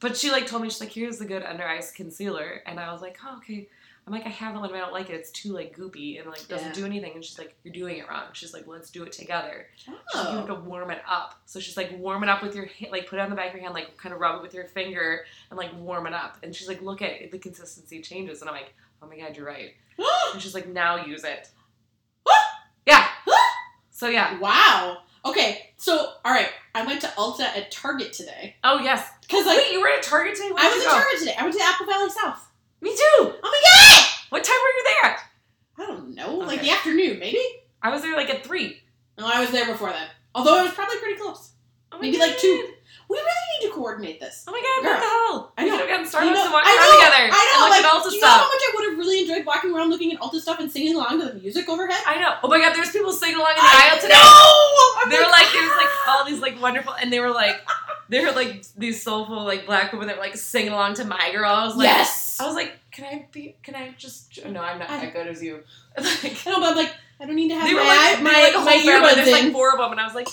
But 0.00 0.16
she 0.16 0.30
like 0.30 0.46
told 0.46 0.62
me 0.62 0.70
she's 0.70 0.80
like, 0.80 0.90
here's 0.92 1.18
the 1.18 1.26
good 1.26 1.42
under 1.42 1.64
eyes 1.64 1.90
concealer, 1.90 2.62
and 2.66 2.78
I 2.80 2.92
was 2.92 3.02
like, 3.02 3.18
oh 3.26 3.36
okay. 3.38 3.68
I'm 4.06 4.14
like, 4.14 4.24
I 4.24 4.30
have 4.30 4.54
that 4.54 4.60
one, 4.60 4.70
but 4.70 4.76
I 4.76 4.80
don't 4.80 4.94
like 4.94 5.10
it. 5.10 5.16
It's 5.16 5.30
too 5.30 5.52
like 5.52 5.76
goopy 5.76 6.18
and 6.18 6.30
like 6.30 6.48
doesn't 6.48 6.68
Yeah. 6.68 6.72
do 6.72 6.86
anything. 6.86 7.12
And 7.14 7.22
she's 7.22 7.36
like, 7.36 7.54
you're 7.62 7.74
doing 7.74 7.98
it 7.98 8.08
wrong. 8.08 8.22
She's 8.32 8.54
like, 8.54 8.66
let's 8.66 8.90
do 8.90 9.02
it 9.02 9.12
together. 9.12 9.66
She's 9.76 9.88
like, 9.88 9.98
you 10.30 10.36
have 10.38 10.44
Oh. 10.48 10.54
to 10.54 10.60
warm 10.62 10.90
it 10.90 11.02
up. 11.06 11.38
So 11.44 11.60
she's 11.60 11.76
like, 11.76 11.92
warm 11.98 12.22
it 12.22 12.30
up 12.30 12.42
with 12.42 12.54
your 12.56 12.64
hand, 12.64 12.90
like 12.90 13.06
put 13.06 13.18
it 13.18 13.20
on 13.22 13.28
the 13.28 13.36
back 13.36 13.48
of 13.48 13.54
your 13.56 13.64
hand, 13.64 13.74
like 13.74 13.98
kind 13.98 14.14
of 14.14 14.20
rub 14.22 14.36
it 14.36 14.40
with 14.42 14.54
your 14.54 14.64
finger 14.64 15.26
and 15.50 15.58
like 15.58 15.74
warm 15.78 16.06
it 16.06 16.14
up. 16.14 16.38
And 16.42 16.56
she's 16.56 16.68
like, 16.68 16.80
look 16.80 17.02
at 17.02 17.10
it, 17.10 17.30
the 17.32 17.38
consistency 17.38 18.00
changes. 18.00 18.40
And 18.40 18.48
I'm 18.48 18.56
like, 18.56 18.72
oh 19.02 19.08
my 19.08 19.18
god, 19.18 19.36
you're 19.36 19.44
right. 19.46 19.74
And 20.32 20.40
she's 20.40 20.54
like, 20.54 20.68
now 20.68 21.04
use 21.04 21.24
it. 21.24 21.50
So 23.98 24.08
yeah. 24.08 24.38
wow. 24.38 24.98
Okay, 25.24 25.70
so 25.76 26.12
all 26.24 26.32
right, 26.32 26.50
I 26.72 26.86
went 26.86 27.00
to 27.00 27.08
Ulta 27.08 27.40
at 27.40 27.72
Target 27.72 28.12
today 28.12 28.54
Oh 28.62 28.78
yes. 28.78 29.10
because 29.22 29.44
like 29.44 29.58
Wait, 29.58 29.72
you 29.72 29.80
were 29.80 29.88
at 29.88 30.04
Target 30.04 30.36
today? 30.36 30.50
Where'd 30.50 30.60
I 30.64 30.68
was 30.68 30.84
at 30.84 30.90
go? 30.90 30.96
Target 30.98 31.18
today. 31.18 31.34
I 31.36 31.42
went 31.42 31.56
to 31.56 31.62
Apple 31.64 31.86
Valley 31.86 32.08
South. 32.10 32.48
Me 32.80 32.90
too. 32.90 33.00
Oh 33.18 33.34
my 33.42 33.62
god! 33.74 34.08
What 34.30 34.44
time 34.44 34.54
were 34.54 34.78
you 34.78 34.84
there? 35.02 35.16
I 35.78 35.86
don't 35.86 36.14
know, 36.14 36.36
like 36.36 36.60
the 36.60 36.70
afternoon, 36.70 37.18
maybe. 37.18 37.42
I 37.82 37.90
was 37.90 38.02
there 38.02 38.14
like 38.16 38.30
at 38.30 38.44
three. 38.44 38.78
No, 39.18 39.26
I 39.26 39.40
was 39.40 39.50
there 39.50 39.66
before 39.66 39.90
then. 39.90 40.06
Although 40.32 40.60
it 40.60 40.62
was 40.64 40.74
probably 40.74 40.98
pretty 40.98 41.18
close. 41.20 41.50
Oh 41.90 41.96
my 41.96 42.02
Maybe 42.02 42.18
God. 42.18 42.28
like 42.28 42.38
two. 42.38 42.68
We 43.08 43.16
really 43.16 43.46
need 43.56 43.68
to 43.68 43.72
coordinate 43.74 44.20
this. 44.20 44.44
Oh 44.46 44.52
my 44.52 44.60
god, 44.60 44.82
Girl, 44.84 44.92
what 44.92 45.00
the 45.00 45.08
hell? 45.08 45.52
I 45.56 45.64
know. 45.64 45.70
could 45.72 45.80
have 45.80 45.88
gotten 45.88 46.04
You 46.04 46.12
Starbucks 46.12 46.34
know- 46.36 46.44
and 46.44 46.52
walked 46.52 46.66
around 46.68 46.92
together. 46.92 47.24
I 47.32 47.42
know, 47.48 47.64
and 47.64 47.70
like, 47.72 47.84
at 47.84 47.88
Ulta 47.88 48.12
you 48.12 48.20
know 48.20 48.28
how 48.28 48.48
much 48.52 48.62
I 48.68 48.70
would 48.74 48.84
have 48.90 48.98
really 48.98 49.20
enjoyed 49.22 49.46
walking 49.46 49.70
around 49.74 49.88
looking 49.90 50.12
at 50.12 50.20
Ulta 50.20 50.40
stuff 50.40 50.60
and 50.60 50.70
singing 50.70 50.94
along 50.94 51.20
to 51.20 51.26
the 51.28 51.34
music 51.40 51.68
overhead? 51.68 52.00
I 52.06 52.20
know. 52.20 52.36
Oh 52.44 52.48
my 52.48 52.58
god, 52.60 52.72
there 52.74 52.80
was 52.84 52.90
people 52.90 53.12
singing 53.12 53.36
along 53.36 53.56
in 53.56 53.56
the 53.56 53.62
I 53.64 53.88
aisle 53.92 54.00
today. 54.00 54.12
I'm 54.14 55.08
They 55.08 55.16
were 55.16 55.30
like, 55.32 55.48
there 55.52 55.62
was 55.62 55.76
like 55.80 55.88
ah! 55.88 56.18
all 56.18 56.24
these 56.26 56.40
like 56.40 56.60
wonderful, 56.60 56.92
and 57.00 57.10
they 57.12 57.20
were 57.20 57.30
like, 57.32 57.56
they 58.10 58.20
were 58.24 58.32
like 58.32 58.62
these 58.76 59.02
soulful 59.02 59.42
like 59.44 59.64
black 59.64 59.92
women 59.92 60.08
that 60.08 60.16
were 60.16 60.22
like 60.22 60.36
singing 60.36 60.72
along 60.72 60.94
to 61.00 61.04
My 61.04 61.30
Girl. 61.32 61.50
I 61.50 61.64
was 61.64 61.76
like, 61.76 61.86
yes! 61.88 62.36
I 62.40 62.46
was 62.46 62.54
like, 62.56 62.76
can 62.90 63.06
I 63.06 63.26
be? 63.32 63.56
Can 63.62 63.74
I 63.74 63.94
just? 63.96 64.44
No, 64.44 64.60
I'm 64.60 64.78
not 64.78 64.90
I- 64.90 65.00
that 65.00 65.14
good 65.14 65.26
as 65.28 65.42
you. 65.42 65.62
like, 65.96 66.46
I 66.46 66.50
know, 66.50 66.60
but 66.60 66.70
I'm 66.70 66.76
like, 66.76 66.94
I 67.20 67.24
don't 67.26 67.36
need 67.36 67.48
to 67.48 67.54
have 67.56 67.66
they 67.66 67.74
were 67.74 67.80
my, 67.80 68.12
like, 68.14 68.22
my, 68.22 68.32
they 68.32 68.54
like 68.54 68.64
my 68.86 68.92
earbuds 68.92 69.14
There's 69.16 69.32
like 69.44 69.52
four 69.52 69.72
of 69.72 69.78
them, 69.78 69.92
and 69.92 70.00
I 70.00 70.04
was 70.04 70.14
like, 70.14 70.28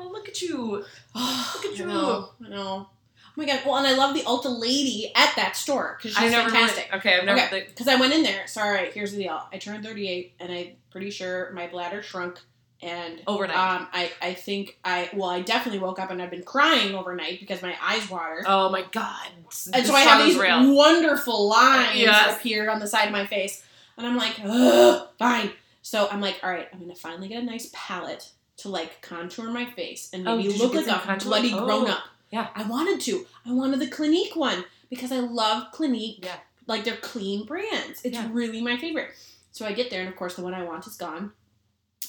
oh 0.00 0.08
look 0.10 0.28
at 0.28 0.40
you. 0.42 0.84
Look 1.14 1.64
at 1.66 1.76
you. 1.78 1.84
I 1.84 1.88
know. 1.88 2.30
I 2.44 2.48
know. 2.48 2.86
Oh 2.88 3.32
my 3.36 3.46
god. 3.46 3.60
Well, 3.64 3.76
and 3.76 3.86
I 3.86 3.94
love 3.94 4.14
the 4.14 4.22
Ulta 4.22 4.58
lady 4.58 5.12
at 5.14 5.34
that 5.36 5.56
store 5.56 5.96
because 6.00 6.16
I 6.16 6.22
she's 6.22 6.32
never 6.32 6.50
fantastic. 6.50 6.86
Really, 6.90 6.98
okay, 7.00 7.18
I've 7.18 7.24
never. 7.24 7.40
Okay. 7.40 7.66
Because 7.68 7.86
I 7.88 7.94
went 7.96 8.12
in 8.12 8.22
there. 8.22 8.46
Sorry, 8.46 8.76
right, 8.76 8.92
here's 8.92 9.12
the 9.12 9.22
deal. 9.22 9.40
I 9.52 9.58
turned 9.58 9.84
38, 9.84 10.34
and 10.40 10.52
I'm 10.52 10.68
pretty 10.90 11.10
sure 11.10 11.52
my 11.52 11.66
bladder 11.68 12.02
shrunk. 12.02 12.38
And 12.82 13.20
overnight. 13.26 13.56
um, 13.58 13.88
I, 13.92 14.10
I 14.22 14.32
think 14.32 14.78
I, 14.82 15.10
well, 15.12 15.28
I 15.28 15.42
definitely 15.42 15.80
woke 15.80 15.98
up 15.98 16.10
and 16.10 16.22
I've 16.22 16.30
been 16.30 16.42
crying 16.44 16.94
overnight 16.94 17.38
because 17.38 17.60
my 17.60 17.74
eyes 17.82 18.08
water. 18.08 18.42
oh 18.46 18.70
my 18.70 18.86
god. 18.90 19.26
and 19.74 19.86
so 19.86 19.94
I 19.94 20.00
have 20.00 20.24
these 20.24 20.38
real. 20.38 20.74
wonderful 20.74 21.46
lines 21.46 21.96
Yes. 21.96 22.38
appeared 22.38 22.70
on 22.70 22.80
the 22.80 22.86
side 22.86 23.04
of 23.04 23.12
my 23.12 23.26
face. 23.26 23.62
And 23.98 24.06
I'm 24.06 24.16
like, 24.16 24.40
ugh, 24.42 25.08
fine. 25.18 25.50
So 25.82 26.08
I'm 26.10 26.22
like, 26.22 26.40
all 26.42 26.48
right, 26.48 26.68
I'm 26.72 26.78
going 26.78 26.90
to 26.90 26.98
finally 26.98 27.28
get 27.28 27.42
a 27.42 27.44
nice 27.44 27.68
palette 27.74 28.30
to 28.62 28.68
like 28.68 29.00
contour 29.02 29.50
my 29.50 29.66
face 29.72 30.10
and 30.12 30.26
Oh, 30.28 30.36
maybe 30.36 30.48
you 30.52 30.58
look 30.58 30.74
like 30.74 30.86
a 30.86 30.98
contour? 31.00 31.28
bloody 31.28 31.52
Oh. 31.54 31.64
grown 31.64 31.88
up. 31.88 32.02
Yeah. 32.30 32.48
I 32.54 32.62
wanted 32.64 33.00
to. 33.02 33.26
I 33.46 33.52
wanted 33.52 33.80
the 33.80 33.88
Clinique 33.88 34.36
one 34.36 34.64
because 34.88 35.10
I 35.12 35.18
love 35.20 35.72
Clinique. 35.72 36.24
Yeah. 36.24 36.36
Like 36.66 36.84
they're 36.84 36.96
clean 36.96 37.46
brands. 37.46 38.02
It's 38.04 38.14
Yeah. 38.16 38.28
really 38.30 38.60
my 38.60 38.76
favorite. 38.76 39.10
So 39.52 39.66
I 39.66 39.72
get 39.72 39.90
there 39.90 40.00
and 40.00 40.08
of 40.08 40.16
course 40.16 40.36
the 40.36 40.42
one 40.42 40.54
I 40.54 40.62
want 40.62 40.86
is 40.86 40.96
gone. 40.96 41.32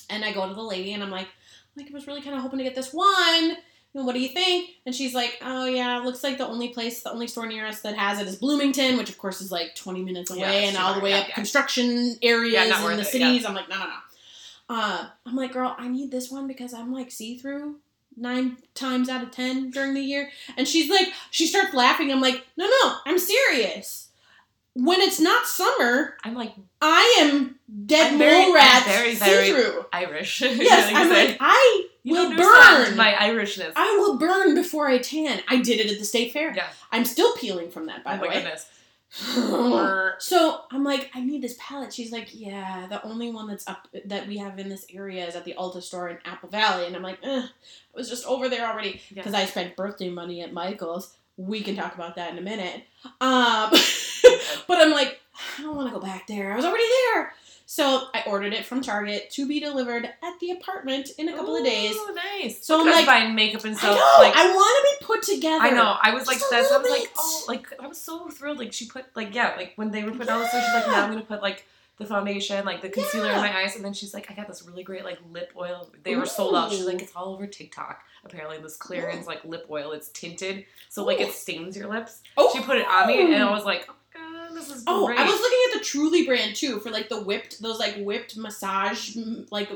And 0.09 0.23
I 0.25 0.31
go 0.33 0.47
to 0.47 0.53
the 0.53 0.61
lady 0.61 0.93
and 0.93 1.01
I'm 1.01 1.09
like, 1.11 1.27
like 1.75 1.87
I 1.89 1.93
was 1.93 2.05
really 2.07 2.21
kind 2.21 2.35
of 2.35 2.41
hoping 2.41 2.57
to 2.59 2.63
get 2.63 2.75
this 2.75 2.93
one. 2.93 3.57
You 3.93 3.99
know, 3.99 4.05
what 4.05 4.13
do 4.13 4.21
you 4.21 4.29
think? 4.29 4.69
And 4.85 4.93
she's 4.95 5.13
like, 5.13 5.37
oh 5.41 5.65
yeah, 5.65 5.97
looks 5.99 6.23
like 6.23 6.37
the 6.37 6.47
only 6.47 6.69
place, 6.69 7.01
the 7.03 7.11
only 7.11 7.27
store 7.27 7.45
near 7.47 7.65
us 7.65 7.81
that 7.81 7.97
has 7.97 8.19
it 8.19 8.27
is 8.27 8.35
Bloomington, 8.37 8.97
which 8.97 9.09
of 9.09 9.17
course 9.17 9.41
is 9.41 9.51
like 9.51 9.75
20 9.75 10.01
minutes 10.03 10.31
away 10.31 10.39
Yeah, 10.39 10.67
and 10.69 10.77
all 10.77 10.93
the 10.93 11.01
way 11.01 11.09
yeah, 11.11 11.19
up 11.19 11.27
construction 11.29 12.15
areas 12.21 12.63
in 12.69 12.69
the 12.97 12.99
it, 13.01 13.05
cities. 13.05 13.45
I'm 13.45 13.53
like, 13.55 13.67
no, 13.69 13.77
no, 13.79 13.85
no. 13.85 13.91
Uh, 14.73 15.07
I'm 15.25 15.35
like, 15.35 15.51
girl, 15.53 15.75
I 15.77 15.87
need 15.89 16.11
this 16.11 16.31
one 16.31 16.47
because 16.47 16.73
I'm 16.73 16.93
like 16.93 17.11
see 17.11 17.37
through 17.37 17.77
nine 18.15 18.57
times 18.73 19.09
out 19.09 19.21
of 19.23 19.31
ten 19.31 19.69
during 19.69 19.93
the 19.93 20.01
year. 20.01 20.29
And 20.57 20.65
she's 20.67 20.89
like, 20.89 21.09
she 21.29 21.45
starts 21.45 21.73
laughing. 21.73 22.11
I'm 22.11 22.21
like, 22.21 22.45
no, 22.55 22.65
no, 22.67 22.95
I'm 23.05 23.19
serious. 23.19 24.07
When 24.73 25.01
it's 25.01 25.19
not 25.19 25.45
summer, 25.47 26.15
I'm 26.23 26.33
like 26.33 26.53
I 26.81 27.17
am 27.19 27.55
dead 27.85 28.13
I'm 28.13 28.17
very- 28.19 28.45
mole 28.45 28.53
very, 28.85 29.15
see-through. 29.15 29.85
Irish. 29.91 30.41
Yes, 30.41 30.89
I'm 30.95 31.09
like, 31.09 31.35
I 31.41 31.87
you 32.03 32.13
will 32.13 32.29
burn. 32.37 32.95
my 32.95 33.11
Irishness. 33.19 33.73
I 33.75 33.97
will 33.99 34.17
burn 34.17 34.55
before 34.55 34.87
I 34.87 34.97
tan. 34.99 35.41
I 35.49 35.57
did 35.57 35.81
it 35.81 35.91
at 35.91 35.99
the 35.99 36.05
state 36.05 36.31
fair. 36.31 36.53
Yeah. 36.55 36.67
I'm 36.93 37.03
still 37.05 37.35
peeling 37.35 37.69
from 37.69 37.87
that, 37.87 38.03
by 38.05 38.13
oh 38.13 38.15
the 38.15 38.21
my 38.21 38.27
way. 38.29 38.33
goodness. 38.35 38.65
so 40.19 40.61
I'm 40.71 40.83
like, 40.83 41.11
I 41.13 41.21
need 41.21 41.41
this 41.41 41.57
palette. 41.59 41.93
She's 41.93 42.11
like, 42.11 42.29
yeah, 42.31 42.87
the 42.87 43.03
only 43.03 43.31
one 43.31 43.47
that's 43.47 43.67
up 43.67 43.87
that 44.05 44.27
we 44.27 44.37
have 44.37 44.57
in 44.57 44.69
this 44.69 44.85
area 44.93 45.27
is 45.27 45.35
at 45.35 45.43
the 45.43 45.55
Ulta 45.57 45.83
store 45.83 46.09
in 46.09 46.17
Apple 46.23 46.49
Valley. 46.49 46.85
And 46.85 46.95
I'm 46.95 47.01
like, 47.03 47.19
I 47.23 47.49
was 47.93 48.09
just 48.09 48.25
over 48.25 48.47
there 48.47 48.65
already 48.65 49.01
because 49.13 49.33
I 49.33 49.45
spent 49.45 49.75
birthday 49.75 50.09
money 50.09 50.41
at 50.41 50.53
Michael's. 50.53 51.13
We 51.35 51.61
can 51.61 51.75
talk 51.75 51.95
about 51.95 52.15
that 52.15 52.31
in 52.31 52.37
a 52.37 52.41
minute. 52.41 52.83
Um, 53.19 53.71
but 54.67 54.77
I'm 54.77 54.91
like, 54.91 55.19
I 55.57 55.61
don't 55.61 55.75
want 55.75 55.89
to 55.89 55.93
go 55.93 56.01
back 56.01 56.27
there. 56.27 56.53
I 56.53 56.55
was 56.55 56.65
already 56.65 56.85
there. 57.13 57.33
So 57.71 58.07
I 58.13 58.23
ordered 58.27 58.51
it 58.51 58.65
from 58.65 58.81
Target 58.81 59.29
to 59.29 59.47
be 59.47 59.61
delivered 59.61 60.03
at 60.03 60.39
the 60.41 60.51
apartment 60.51 61.11
in 61.17 61.29
a 61.29 61.31
couple 61.31 61.55
of 61.55 61.63
days. 61.63 61.93
Oh, 61.95 62.13
nice. 62.13 62.65
So 62.65 62.81
I'm 62.81 62.85
like- 62.85 63.05
buying 63.05 63.33
makeup 63.33 63.63
and 63.63 63.77
stuff. 63.77 63.91
I 63.91 63.95
know. 63.95 64.15
Like 64.19 64.35
I 64.35 64.53
want 64.53 64.85
to 64.85 64.97
be 64.99 65.05
put 65.05 65.23
together. 65.23 65.63
I 65.63 65.69
know. 65.69 65.95
I 66.01 66.13
was 66.13 66.27
like, 66.27 66.39
Just 66.39 66.51
that's. 66.51 66.69
I 66.69 66.79
was 66.79 66.89
like, 66.89 67.09
oh, 67.15 67.45
like 67.47 67.67
I 67.81 67.87
was 67.87 67.97
so 67.97 68.27
thrilled. 68.27 68.57
Like 68.59 68.73
she 68.73 68.87
put, 68.89 69.05
like 69.15 69.33
yeah, 69.33 69.53
like 69.55 69.71
when 69.77 69.89
they 69.89 70.03
were 70.03 70.11
putting 70.11 70.27
all 70.27 70.39
this 70.39 70.49
stuff, 70.49 70.65
she's 70.65 70.73
like, 70.73 70.87
now 70.87 71.05
I'm 71.05 71.11
gonna 71.11 71.23
put 71.23 71.41
like 71.41 71.65
the 71.97 72.05
foundation, 72.05 72.65
like 72.65 72.81
the 72.81 72.89
concealer 72.89 73.31
in 73.31 73.37
my 73.37 73.57
eyes, 73.61 73.77
and 73.77 73.85
then 73.85 73.93
she's 73.93 74.13
like, 74.13 74.29
I 74.29 74.33
got 74.33 74.49
this 74.49 74.67
really 74.67 74.83
great 74.83 75.05
like 75.05 75.19
lip 75.31 75.53
oil. 75.55 75.89
They 76.03 76.17
were 76.17 76.25
sold 76.25 76.55
out. 76.55 76.71
She's 76.71 76.85
like, 76.85 77.01
it's 77.01 77.15
all 77.15 77.33
over 77.33 77.47
TikTok. 77.47 78.03
Apparently, 78.25 78.57
this 78.57 78.77
Clarins 78.77 79.27
like 79.27 79.45
lip 79.45 79.67
oil. 79.71 79.93
It's 79.93 80.09
tinted, 80.09 80.65
so 80.89 81.05
like 81.05 81.21
it 81.21 81.31
stains 81.31 81.77
your 81.77 81.87
lips. 81.87 82.21
Oh, 82.35 82.51
She 82.53 82.61
put 82.61 82.79
it 82.79 82.85
on 82.85 83.07
me, 83.07 83.33
and 83.33 83.41
I 83.41 83.49
was 83.49 83.63
like, 83.63 83.87
oh 84.51 84.55
this 84.55 84.69
is 84.69 84.83
Oh, 84.87 85.05
great. 85.07 85.19
I 85.19 85.23
was 85.23 85.39
looking 85.39 85.59
at 85.73 85.79
the 85.79 85.85
Truly 85.85 86.25
brand 86.25 86.55
too 86.55 86.79
for 86.79 86.89
like 86.91 87.09
the 87.09 87.21
whipped, 87.21 87.61
those 87.61 87.79
like 87.79 87.95
whipped 87.97 88.37
massage, 88.37 89.15
mm, 89.15 89.47
like 89.51 89.69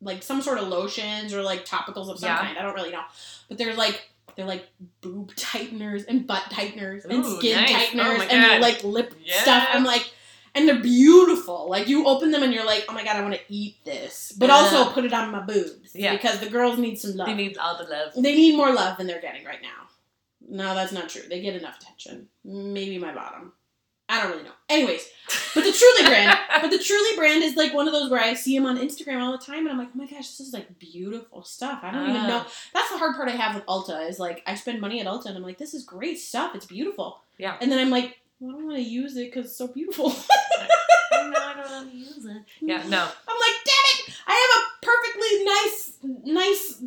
like 0.00 0.22
some 0.22 0.42
sort 0.42 0.58
of 0.58 0.68
lotions 0.68 1.32
or 1.32 1.42
like 1.42 1.64
topicals 1.64 2.08
of 2.10 2.18
some 2.18 2.28
Yeah. 2.28 2.38
kind. 2.40 2.58
I 2.58 2.62
don't 2.62 2.74
really 2.74 2.90
know, 2.92 3.02
but 3.48 3.58
they're 3.58 3.74
like 3.74 4.08
they're 4.36 4.46
like 4.46 4.66
boob 5.00 5.34
tighteners 5.36 6.04
and 6.04 6.26
butt 6.26 6.44
tighteners 6.50 7.04
and 7.04 7.24
Ooh, 7.24 7.36
skin 7.38 7.56
nice. 7.56 7.70
Oh 7.70 7.72
tighteners 7.74 8.18
my 8.18 8.24
and 8.26 8.62
like 8.62 8.82
lip 8.84 9.14
stuff. 9.26 9.68
I'm 9.72 9.84
like, 9.84 10.10
and 10.56 10.68
they're 10.68 10.80
beautiful. 10.82 11.68
Like 11.70 11.88
you 11.88 12.06
open 12.06 12.32
them 12.32 12.42
and 12.42 12.52
you're 12.52 12.66
like, 12.66 12.84
oh 12.88 12.92
my 12.92 13.04
god, 13.04 13.16
I 13.16 13.22
want 13.22 13.34
to 13.34 13.40
eat 13.48 13.76
this, 13.84 14.32
but 14.36 14.48
Yeah. 14.48 14.56
also 14.56 14.90
put 14.92 15.04
it 15.04 15.12
on 15.12 15.30
my 15.30 15.40
boobs. 15.40 15.94
Yeah. 15.94 16.12
because 16.16 16.40
the 16.40 16.50
girls 16.50 16.78
need 16.78 16.98
some 16.98 17.16
love. 17.16 17.28
They 17.28 17.34
need 17.34 17.56
all 17.58 17.78
the 17.78 17.84
love. 17.84 18.12
They 18.14 18.34
need 18.34 18.56
more 18.56 18.72
love 18.72 18.98
than 18.98 19.06
they're 19.06 19.20
getting 19.20 19.44
right 19.44 19.62
now. 19.62 19.88
No, 20.46 20.74
that's 20.74 20.92
not 20.92 21.08
true. 21.08 21.22
They 21.28 21.40
get 21.40 21.54
enough 21.56 21.78
attention. 21.80 22.28
Maybe 22.44 22.98
my 22.98 23.14
bottom. 23.14 23.52
I 24.08 24.20
don't 24.22 24.32
really 24.32 24.42
know. 24.44 24.50
Anyways, 24.68 25.08
but 25.54 25.64
the 25.64 25.72
Truly 25.72 26.08
brand, 26.10 26.38
but 26.60 26.70
the 26.70 26.78
Truly 26.78 27.16
brand 27.16 27.42
is 27.42 27.56
like 27.56 27.72
one 27.72 27.86
of 27.88 27.94
those 27.94 28.10
where 28.10 28.20
I 28.20 28.34
see 28.34 28.56
them 28.56 28.66
on 28.66 28.76
Instagram 28.78 29.20
all 29.22 29.32
the 29.32 29.38
time, 29.44 29.60
and 29.60 29.70
I'm 29.70 29.78
like, 29.78 29.88
oh 29.94 29.98
my 29.98 30.06
gosh, 30.06 30.28
this 30.28 30.40
is 30.40 30.52
like 30.52 30.78
beautiful 30.78 31.42
stuff. 31.42 31.80
I 31.82 31.90
don't 31.90 32.10
even 32.10 32.16
Ah. 32.22 32.26
know. 32.26 32.44
That's 32.74 32.90
the 32.90 32.98
hard 32.98 33.16
part 33.16 33.28
I 33.28 33.32
have 33.32 33.54
with 33.54 33.64
Ulta 33.66 34.08
is 34.08 34.18
like 34.18 34.42
I 34.46 34.54
spend 34.56 34.80
money 34.80 35.00
at 35.00 35.06
Ulta, 35.06 35.26
and 35.26 35.36
I'm 35.36 35.42
like, 35.42 35.58
this 35.58 35.72
is 35.74 35.84
great 35.84 36.18
stuff. 36.18 36.54
It's 36.54 36.66
beautiful. 36.66 37.20
Yeah. 37.38 37.56
And 37.60 37.72
then 37.72 37.78
I'm 37.78 37.90
like, 37.90 38.18
well, 38.40 38.50
I 38.50 38.58
don't 38.58 38.66
want 38.66 38.76
to 38.76 38.82
use 38.82 39.16
it 39.16 39.32
because 39.32 39.46
it's 39.46 39.56
so 39.56 39.68
beautiful. 39.68 40.10
I. 40.60 40.68
I 41.12 41.54
don't 41.56 41.66
how 41.68 41.84
to 41.84 41.96
use 41.96 42.24
it. 42.26 42.42
Yeah. 42.60 42.82
No. 42.88 42.98
I'm 43.28 43.38
like, 43.40 43.56
damn 43.64 44.06
it! 44.08 44.14
I 44.26 44.34
have 44.34 44.62
a 44.62 44.86
perfectly 44.86 45.44
nice, 45.44 46.34
nice, 46.34 46.82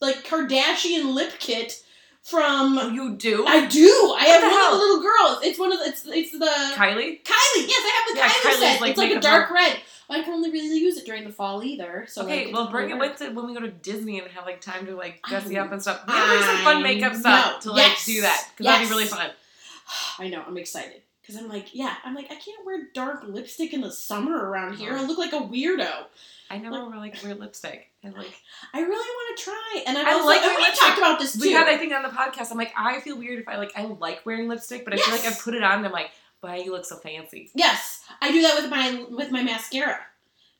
like 0.00 0.24
Kardashian 0.26 1.14
lip 1.14 1.32
kit 1.38 1.82
from. 2.26 2.78
Oh, 2.78 2.88
you 2.88 3.14
do. 3.16 3.46
I 3.46 3.66
do. 3.66 4.14
I 4.18 4.24
have 4.26 4.42
one 4.42 4.52
of 4.52 4.70
the 4.72 4.86
little 4.86 5.02
girls. 5.02 5.44
It's 5.44 5.58
one 5.58 5.72
of 5.72 5.78
the. 5.78 5.84
It's 5.86 6.04
it's 6.06 6.32
the 6.32 6.44
Kylie. 6.76 7.22
Kylie. 7.22 7.66
Yes, 7.68 7.82
I 7.84 7.92
have 7.94 8.14
the 8.14 8.18
Yeah, 8.18 8.28
Kylie 8.28 8.50
Kylie's, 8.50 8.58
set. 8.58 8.80
like, 8.80 8.90
it's 8.90 8.98
like 8.98 9.12
a 9.12 9.20
dark 9.20 9.50
red. 9.50 9.76
I 10.08 10.22
can 10.22 10.34
only 10.34 10.52
really 10.52 10.78
use 10.78 10.96
it 10.98 11.04
during 11.04 11.24
the 11.24 11.32
fall 11.32 11.64
either. 11.64 12.06
So 12.08 12.22
okay, 12.22 12.46
like, 12.46 12.54
well, 12.54 12.70
bring 12.70 12.90
it 12.90 12.98
with 12.98 13.20
it 13.22 13.34
when 13.34 13.46
we 13.46 13.54
go 13.54 13.60
to 13.60 13.70
Disney 13.70 14.20
and 14.20 14.28
have 14.30 14.44
like 14.46 14.60
time 14.60 14.86
to 14.86 14.94
like 14.94 15.20
dress 15.22 15.50
you 15.50 15.58
up 15.60 15.72
and 15.72 15.82
stuff. 15.82 16.02
We 16.06 16.12
bring 16.14 16.42
some 16.42 16.58
fun 16.58 16.82
makeup 16.82 17.14
stuff 17.14 17.54
know. 17.54 17.60
to 17.62 17.76
like 17.76 17.88
Yes. 17.88 18.06
do 18.06 18.20
that 18.22 18.48
because 18.56 18.66
that'd 18.72 18.88
be 18.88 18.92
really 18.94 19.06
fun. 19.06 19.30
I 20.20 20.28
know. 20.28 20.44
I'm 20.46 20.56
excited 20.58 21.02
because 21.26 21.40
I'm 21.42 21.48
like, 21.48 21.74
yeah. 21.74 21.94
I'm 22.04 22.14
like, 22.14 22.26
I 22.30 22.36
can't 22.36 22.64
wear 22.64 22.84
dark 22.94 23.24
lipstick 23.26 23.72
in 23.74 23.80
the 23.80 23.90
summer 23.90 24.36
around 24.48 24.76
here. 24.76 24.92
I 24.94 25.02
look 25.04 25.18
like 25.18 25.32
a 25.32 25.40
weirdo. 25.40 26.04
I 26.48 26.58
never 26.58 26.88
wear 26.88 26.98
like 26.98 27.20
wear 27.24 27.34
lipstick 27.34 27.90
and 28.04 28.14
like 28.14 28.32
I 28.72 28.80
really 28.80 28.90
want 28.94 29.36
to 29.38 29.44
try, 29.44 29.82
and 29.86 29.98
I've 29.98 30.06
I 30.06 30.12
also, 30.12 30.26
like 30.26 30.42
and 30.42 30.56
we 30.56 30.62
lipstick. 30.62 30.78
talked 30.86 30.98
about 30.98 31.18
this 31.18 31.32
too. 31.32 31.40
we 31.40 31.52
had 31.52 31.66
I 31.66 31.76
think 31.76 31.92
on 31.92 32.02
the 32.04 32.08
podcast. 32.10 32.52
I'm 32.52 32.56
like 32.58 32.72
I 32.76 33.00
feel 33.00 33.18
weird 33.18 33.40
if 33.40 33.48
I 33.48 33.56
like 33.56 33.72
I 33.76 33.84
like 33.86 34.24
wearing 34.24 34.46
lipstick, 34.48 34.84
but 34.84 34.94
I 34.94 34.98
feel 34.98 35.12
like 35.16 35.26
I 35.26 35.32
put 35.34 35.54
it 35.54 35.64
on 35.64 35.78
and 35.78 35.86
I'm 35.86 35.92
like, 35.92 36.10
why 36.42 36.56
you 36.58 36.70
look 36.70 36.84
so 36.84 36.96
fancy? 36.98 37.50
Yes, 37.54 38.04
I 38.22 38.30
do 38.30 38.42
that 38.42 38.54
with 38.62 38.70
my 38.70 39.04
with 39.10 39.32
my 39.32 39.42
mascara. 39.42 39.98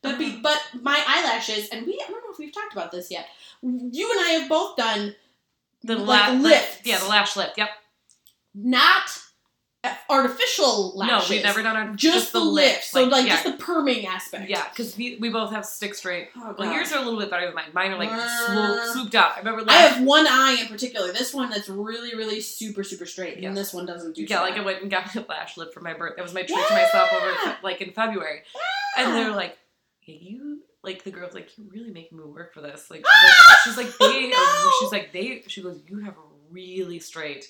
But 0.01 0.19
be, 0.19 0.25
Uh-huh. 0.27 0.39
but 0.43 0.61
my 0.83 1.01
eyelashes 1.07 1.69
and 1.69 1.85
we 1.87 1.93
I 2.05 2.11
don't 2.11 2.21
know 2.23 2.31
if 2.31 2.37
we've 2.37 2.53
talked 2.53 2.73
about 2.73 2.91
this 2.91 3.09
yet. 3.09 3.27
You 3.61 4.11
and 4.11 4.19
I 4.19 4.29
have 4.39 4.49
both 4.49 4.75
done 4.75 5.15
The 5.83 5.95
Like 5.95 6.33
la- 6.33 6.35
lifts. 6.35 6.79
yeah, 6.83 6.97
the 6.99 7.07
lash 7.07 7.37
lift. 7.37 7.57
Yep. 7.57 7.69
not 8.53 9.19
artificial 10.09 10.91
lashes. 10.95 11.29
No, 11.29 11.35
we've 11.35 11.43
never 11.43 11.61
done 11.61 11.75
our 11.75 11.95
just, 11.95 12.33
the 12.33 12.39
lips. 12.39 12.87
So 12.89 13.03
like 13.03 13.25
yeah, 13.27 13.41
just 13.41 13.45
the 13.57 13.63
perming 13.63 14.05
aspect. 14.05 14.49
yeah, 14.49 14.67
because 14.69 14.97
we, 14.97 15.17
we 15.19 15.29
both 15.29 15.51
have 15.51 15.65
stick 15.65 15.93
straight. 15.95 16.29
Oh, 16.35 16.55
Well, 16.57 16.73
yours 16.73 16.91
are 16.91 16.99
a 16.99 17.01
little 17.01 17.19
bit 17.19 17.29
better 17.29 17.45
than 17.45 17.55
mine. 17.55 17.69
Mine 17.73 17.91
are 17.91 17.97
like 17.97 18.09
Uh, 18.11 18.45
swoop, 18.85 18.93
swooped 18.93 19.15
up. 19.15 19.33
I 19.35 19.39
remember 19.39 19.63
I 19.69 19.73
have 19.75 20.03
one 20.05 20.27
eye 20.27 20.57
in 20.61 20.67
particular. 20.67 21.11
This 21.11 21.33
one 21.33 21.49
that's 21.49 21.69
really, 21.69 22.15
really 22.15 22.41
super, 22.41 22.83
super 22.83 23.05
straight, 23.05 23.39
Yeah. 23.39 23.49
and 23.49 23.57
this 23.57 23.73
one 23.73 23.85
doesn't 23.85 24.15
do. 24.15 24.23
Yeah, 24.23 24.37
so 24.37 24.43
like 24.43 24.55
I 24.55 24.61
went 24.61 24.81
and 24.81 24.91
got 24.91 25.13
a 25.15 25.25
lash 25.27 25.57
lift 25.57 25.73
for 25.73 25.81
my 25.81 25.93
birthday. 25.93 26.17
That 26.17 26.23
was 26.23 26.33
my 26.33 26.43
treat 26.43 26.67
to 26.67 26.73
myself 26.73 27.13
over 27.13 27.57
like 27.63 27.81
in 27.81 27.91
February. 27.91 28.41
And 28.97 29.13
they're 29.13 29.31
like, 29.31 29.57
hey, 29.99 30.17
you 30.21 30.61
like 30.83 31.03
the 31.03 31.11
girl's 31.11 31.33
like, 31.33 31.49
you're 31.57 31.67
really 31.71 31.91
making 31.91 32.17
me 32.17 32.23
work 32.25 32.53
for 32.53 32.61
this. 32.61 32.89
Like 32.89 33.05
she's 33.63 33.77
like, 33.77 33.87
she's 33.87 33.99
like 33.99 34.11
they 34.11 34.29
No. 34.29 34.71
she's 34.79 34.91
like 34.91 35.11
they 35.13 35.43
she 35.47 35.61
goes, 35.61 35.79
You 35.87 35.99
have 35.99 36.15
really 36.49 36.99
straight 36.99 37.45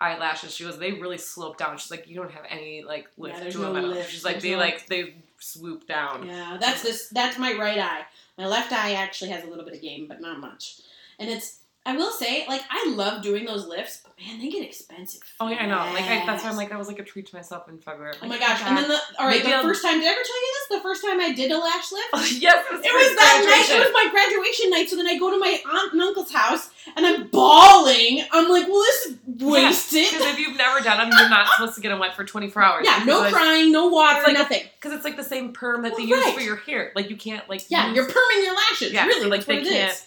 eyelashes. 0.00 0.54
She 0.54 0.64
goes, 0.64 0.78
they 0.78 0.92
really 0.92 1.18
slope 1.18 1.58
down. 1.58 1.76
She's 1.78 1.90
like, 1.90 2.08
you 2.08 2.16
don't 2.16 2.30
have 2.32 2.44
any 2.48 2.82
like 2.82 3.08
lift 3.18 3.40
there's 3.40 3.54
to 3.54 3.60
no 3.60 3.72
them 3.72 3.90
lift. 3.90 4.10
She's 4.10 4.24
like, 4.24 4.34
There's 4.34 4.42
they 4.44 4.50
no- 4.52 4.58
like 4.58 4.86
they 4.86 5.14
swoop 5.38 5.86
down. 5.86 6.26
Yeah, 6.26 6.56
that's 6.60 6.82
this. 6.82 7.08
That's 7.08 7.38
my 7.38 7.52
right 7.54 7.78
eye. 7.78 8.02
My 8.38 8.46
left 8.46 8.72
eye 8.72 8.94
actually 8.94 9.30
has 9.30 9.44
a 9.44 9.46
little 9.48 9.64
bit 9.64 9.74
of 9.74 9.82
game, 9.82 10.06
but 10.08 10.20
not 10.20 10.38
much. 10.40 10.80
And 11.18 11.28
it's. 11.30 11.59
I 11.86 11.96
will 11.96 12.10
say, 12.10 12.44
like, 12.46 12.60
I 12.70 12.90
love 12.94 13.22
doing 13.22 13.46
those 13.46 13.66
lifts, 13.66 14.00
but 14.04 14.12
man, 14.20 14.38
they 14.38 14.50
get 14.50 14.62
expensive. 14.62 15.22
Oh 15.40 15.48
yeah, 15.48 15.62
I 15.62 15.66
know. 15.66 15.78
Like 15.94 16.04
I, 16.04 16.26
that's 16.26 16.44
why 16.44 16.50
I'm 16.50 16.56
like 16.56 16.68
that 16.68 16.78
was 16.78 16.88
like 16.88 16.98
a 16.98 17.02
treat 17.04 17.26
to 17.28 17.34
myself 17.34 17.68
in 17.70 17.78
February. 17.78 18.12
Oh 18.22 18.26
my 18.28 18.38
gosh! 18.38 18.60
And 18.62 18.76
then 18.76 18.86
the 18.86 18.98
all 19.18 19.26
right, 19.26 19.42
the 19.42 19.54
I'll- 19.54 19.62
first 19.62 19.82
time. 19.82 19.98
Did 19.98 20.06
I 20.06 20.12
ever 20.12 20.20
tell 20.22 20.36
you 20.36 20.52
this? 20.68 20.76
The 20.76 20.82
first 20.82 21.02
time 21.02 21.18
I 21.20 21.32
did 21.32 21.50
a 21.50 21.58
lash 21.58 21.90
lift. 21.90 22.08
Oh, 22.12 22.20
yes, 22.38 22.66
it 22.70 22.72
was, 22.74 22.84
It 22.84 22.92
was 22.92 23.16
that 23.16 23.44
night. 23.48 23.76
It 23.76 23.80
was 23.80 23.92
my 23.94 24.10
graduation 24.12 24.68
night. 24.70 24.88
So 24.90 24.96
then 24.96 25.06
I 25.06 25.16
go 25.18 25.30
to 25.30 25.38
my 25.38 25.58
aunt 25.72 25.92
and 25.94 26.02
uncle's 26.02 26.30
house, 26.30 26.68
and 26.96 27.06
I'm 27.06 27.28
bawling. 27.28 28.24
I'm 28.30 28.50
like, 28.50 28.68
"Well, 28.68 28.80
this 28.82 29.06
is 29.06 29.16
wasted." 29.42 30.10
Because 30.12 30.26
if 30.34 30.38
you've 30.38 30.58
never 30.58 30.80
done 30.84 30.98
them, 30.98 31.18
you're 31.18 31.30
not 31.30 31.48
supposed 31.56 31.76
to 31.76 31.80
get 31.80 31.88
them 31.88 31.98
wet 31.98 32.14
for 32.14 32.24
24 32.24 32.62
hours. 32.62 32.84
Yeah, 32.86 33.02
no 33.06 33.28
crying, 33.30 33.72
no 33.72 33.88
water, 33.88 34.20
like 34.26 34.34
nothing. 34.34 34.62
Because 34.76 34.92
it's 34.92 35.04
like 35.04 35.16
the 35.16 35.24
same 35.24 35.54
perm 35.54 35.82
that 35.82 35.96
they 35.96 36.02
use 36.02 36.22
right. 36.22 36.34
for 36.34 36.42
your 36.42 36.56
hair. 36.56 36.92
Like 36.94 37.08
you 37.08 37.16
can't 37.16 37.48
like. 37.48 37.62
Yeah, 37.70 37.86
use- 37.88 37.96
you're 37.96 38.06
perming 38.06 38.44
your 38.44 38.54
lashes. 38.54 38.92
Yeah, 38.92 39.06
really, 39.06 39.22
so, 39.22 39.28
like, 39.28 39.44
they 39.46 39.62
can't- 39.62 39.92
is. 39.92 40.06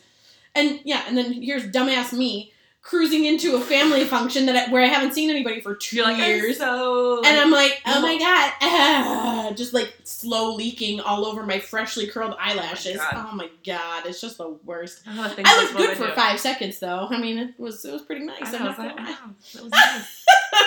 And 0.56 0.80
yeah, 0.84 1.04
and 1.08 1.18
then 1.18 1.34
here's 1.34 1.64
dumbass 1.64 2.14
me 2.14 2.54
cruising 2.84 3.24
into 3.24 3.56
a 3.56 3.62
family 3.62 4.04
function 4.04 4.46
that 4.46 4.68
I, 4.68 4.72
where 4.72 4.84
I 4.84 4.88
haven't 4.88 5.14
seen 5.14 5.30
anybody 5.30 5.62
for 5.62 5.74
2 5.74 6.04
like 6.04 6.18
years. 6.18 6.60
I'm 6.60 6.68
so. 6.68 7.24
and 7.24 7.40
I'm 7.40 7.50
like, 7.50 7.82
oh 7.86 8.02
my 8.02 8.18
god, 8.20 8.54
ah, 8.62 9.52
just 9.56 9.74
like 9.74 9.94
slow 10.04 10.54
leaking 10.54 11.00
all 11.00 11.26
over 11.26 11.44
my 11.44 11.60
freshly 11.60 12.08
curled 12.08 12.36
eyelashes. 12.38 12.98
God. 12.98 13.14
Oh 13.16 13.36
my 13.36 13.50
god, 13.66 14.06
it's 14.06 14.22
just 14.22 14.38
the 14.38 14.50
worst. 14.66 15.02
I, 15.08 15.34
I 15.46 15.62
looked 15.62 15.78
good 15.78 15.98
for 15.98 16.12
five 16.12 16.40
seconds 16.40 16.78
though. 16.80 17.08
I 17.10 17.20
mean, 17.20 17.38
it 17.38 17.54
was 17.58 17.84
it 17.86 17.94
was 17.94 18.02
pretty 18.04 18.26
nice. 18.26 18.54
I 18.54 18.60
know, 18.60 18.66
not 18.66 18.78
that, 18.78 18.98
gonna 18.98 19.10
I 19.10 19.12
know. 19.12 19.64
Was 19.64 19.72
nice. 19.72 20.26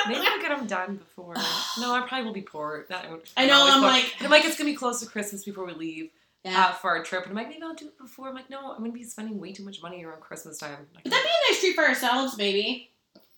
Maybe 0.09 0.27
I'll 0.27 0.41
get 0.41 0.57
them 0.57 0.67
done 0.67 0.97
before. 0.97 1.35
No, 1.79 1.93
I 1.93 2.05
probably 2.09 2.25
will 2.25 2.33
be 2.33 2.43
poor. 2.43 2.87
That, 2.89 3.07
I 3.37 3.47
know. 3.47 3.67
I'm 3.69 3.81
poor. 3.81 3.91
like, 3.91 4.15
I'm 4.21 4.31
like, 4.31 4.45
it's 4.45 4.57
gonna 4.57 4.71
be 4.71 4.77
close 4.77 5.01
to 5.01 5.07
Christmas 5.07 5.45
before 5.45 5.67
we 5.67 5.75
leave 5.75 6.11
yeah. 6.47 6.67
uh, 6.67 6.73
for 6.73 6.97
a 6.97 7.05
trip. 7.05 7.23
And 7.23 7.31
I'm 7.31 7.37
like, 7.37 7.49
maybe 7.49 7.63
I'll 7.63 7.75
do 7.75 7.87
it 7.89 7.99
before. 7.99 8.29
I'm 8.29 8.35
like, 8.35 8.49
no, 8.51 8.73
I'm 8.73 8.79
gonna 8.79 8.93
be 8.93 9.03
spending 9.05 9.39
way 9.39 9.53
too 9.53 9.65
much 9.65 9.83
money 9.83 10.05
around 10.05 10.21
Christmas 10.21 10.59
time. 10.59 10.87
Like, 10.95 11.05
But 11.05 11.11
that'd 11.11 11.25
be 11.25 11.31
a 11.31 11.53
nice 11.53 11.61
treat 11.61 11.75
for 11.75 11.85
ourselves, 11.85 12.37
maybe. 12.39 12.91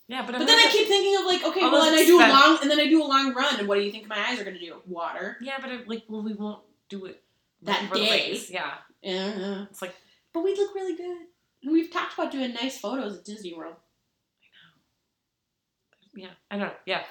yeah, 0.09 0.23
but, 0.25 0.39
But 0.39 0.47
then 0.47 0.59
I 0.59 0.69
keep 0.71 0.87
thinking 0.89 1.17
of 1.19 1.25
like, 1.27 1.45
okay, 1.45 1.61
well, 1.63 1.73
those 1.73 1.87
and 1.93 1.97
I 2.01 2.05
do 2.05 2.19
a 2.19 2.27
long, 2.29 2.59
and 2.63 2.71
then 2.71 2.81
I 2.81 2.87
do 2.87 3.03
a 3.03 3.07
long 3.07 3.35
run, 3.35 3.59
and 3.59 3.67
what 3.69 3.77
do 3.77 3.83
you 3.83 3.91
think 3.91 4.07
my 4.09 4.19
eyes 4.29 4.39
are 4.41 4.45
gonna 4.45 4.59
do? 4.59 4.77
Water. 4.87 5.37
Yeah, 5.41 5.57
but 5.61 5.71
it, 5.71 5.89
like, 5.89 6.05
well, 6.09 6.23
we 6.23 6.35
won't 6.35 6.63
do 6.89 7.07
it 7.07 7.23
that 7.63 7.91
day. 7.93 8.41
Yeah. 8.51 8.75
Yeah. 9.03 9.65
It's 9.71 9.81
like 9.83 9.95
But 10.33 10.45
we'd 10.45 10.57
look 10.59 10.75
really 10.75 10.97
good. 10.97 11.19
And 11.63 11.73
we've 11.73 11.91
talked 11.93 12.15
about 12.15 12.31
doing 12.31 12.53
nice 12.55 12.79
photos 12.79 13.17
at 13.19 13.25
Disney 13.25 13.53
World. 13.55 13.75
I 16.17 16.17
know. 16.17 16.23
Yeah. 16.25 16.35
I 16.51 16.57
don't 16.59 16.67
know. 16.69 16.75
Yeah. 16.87 17.03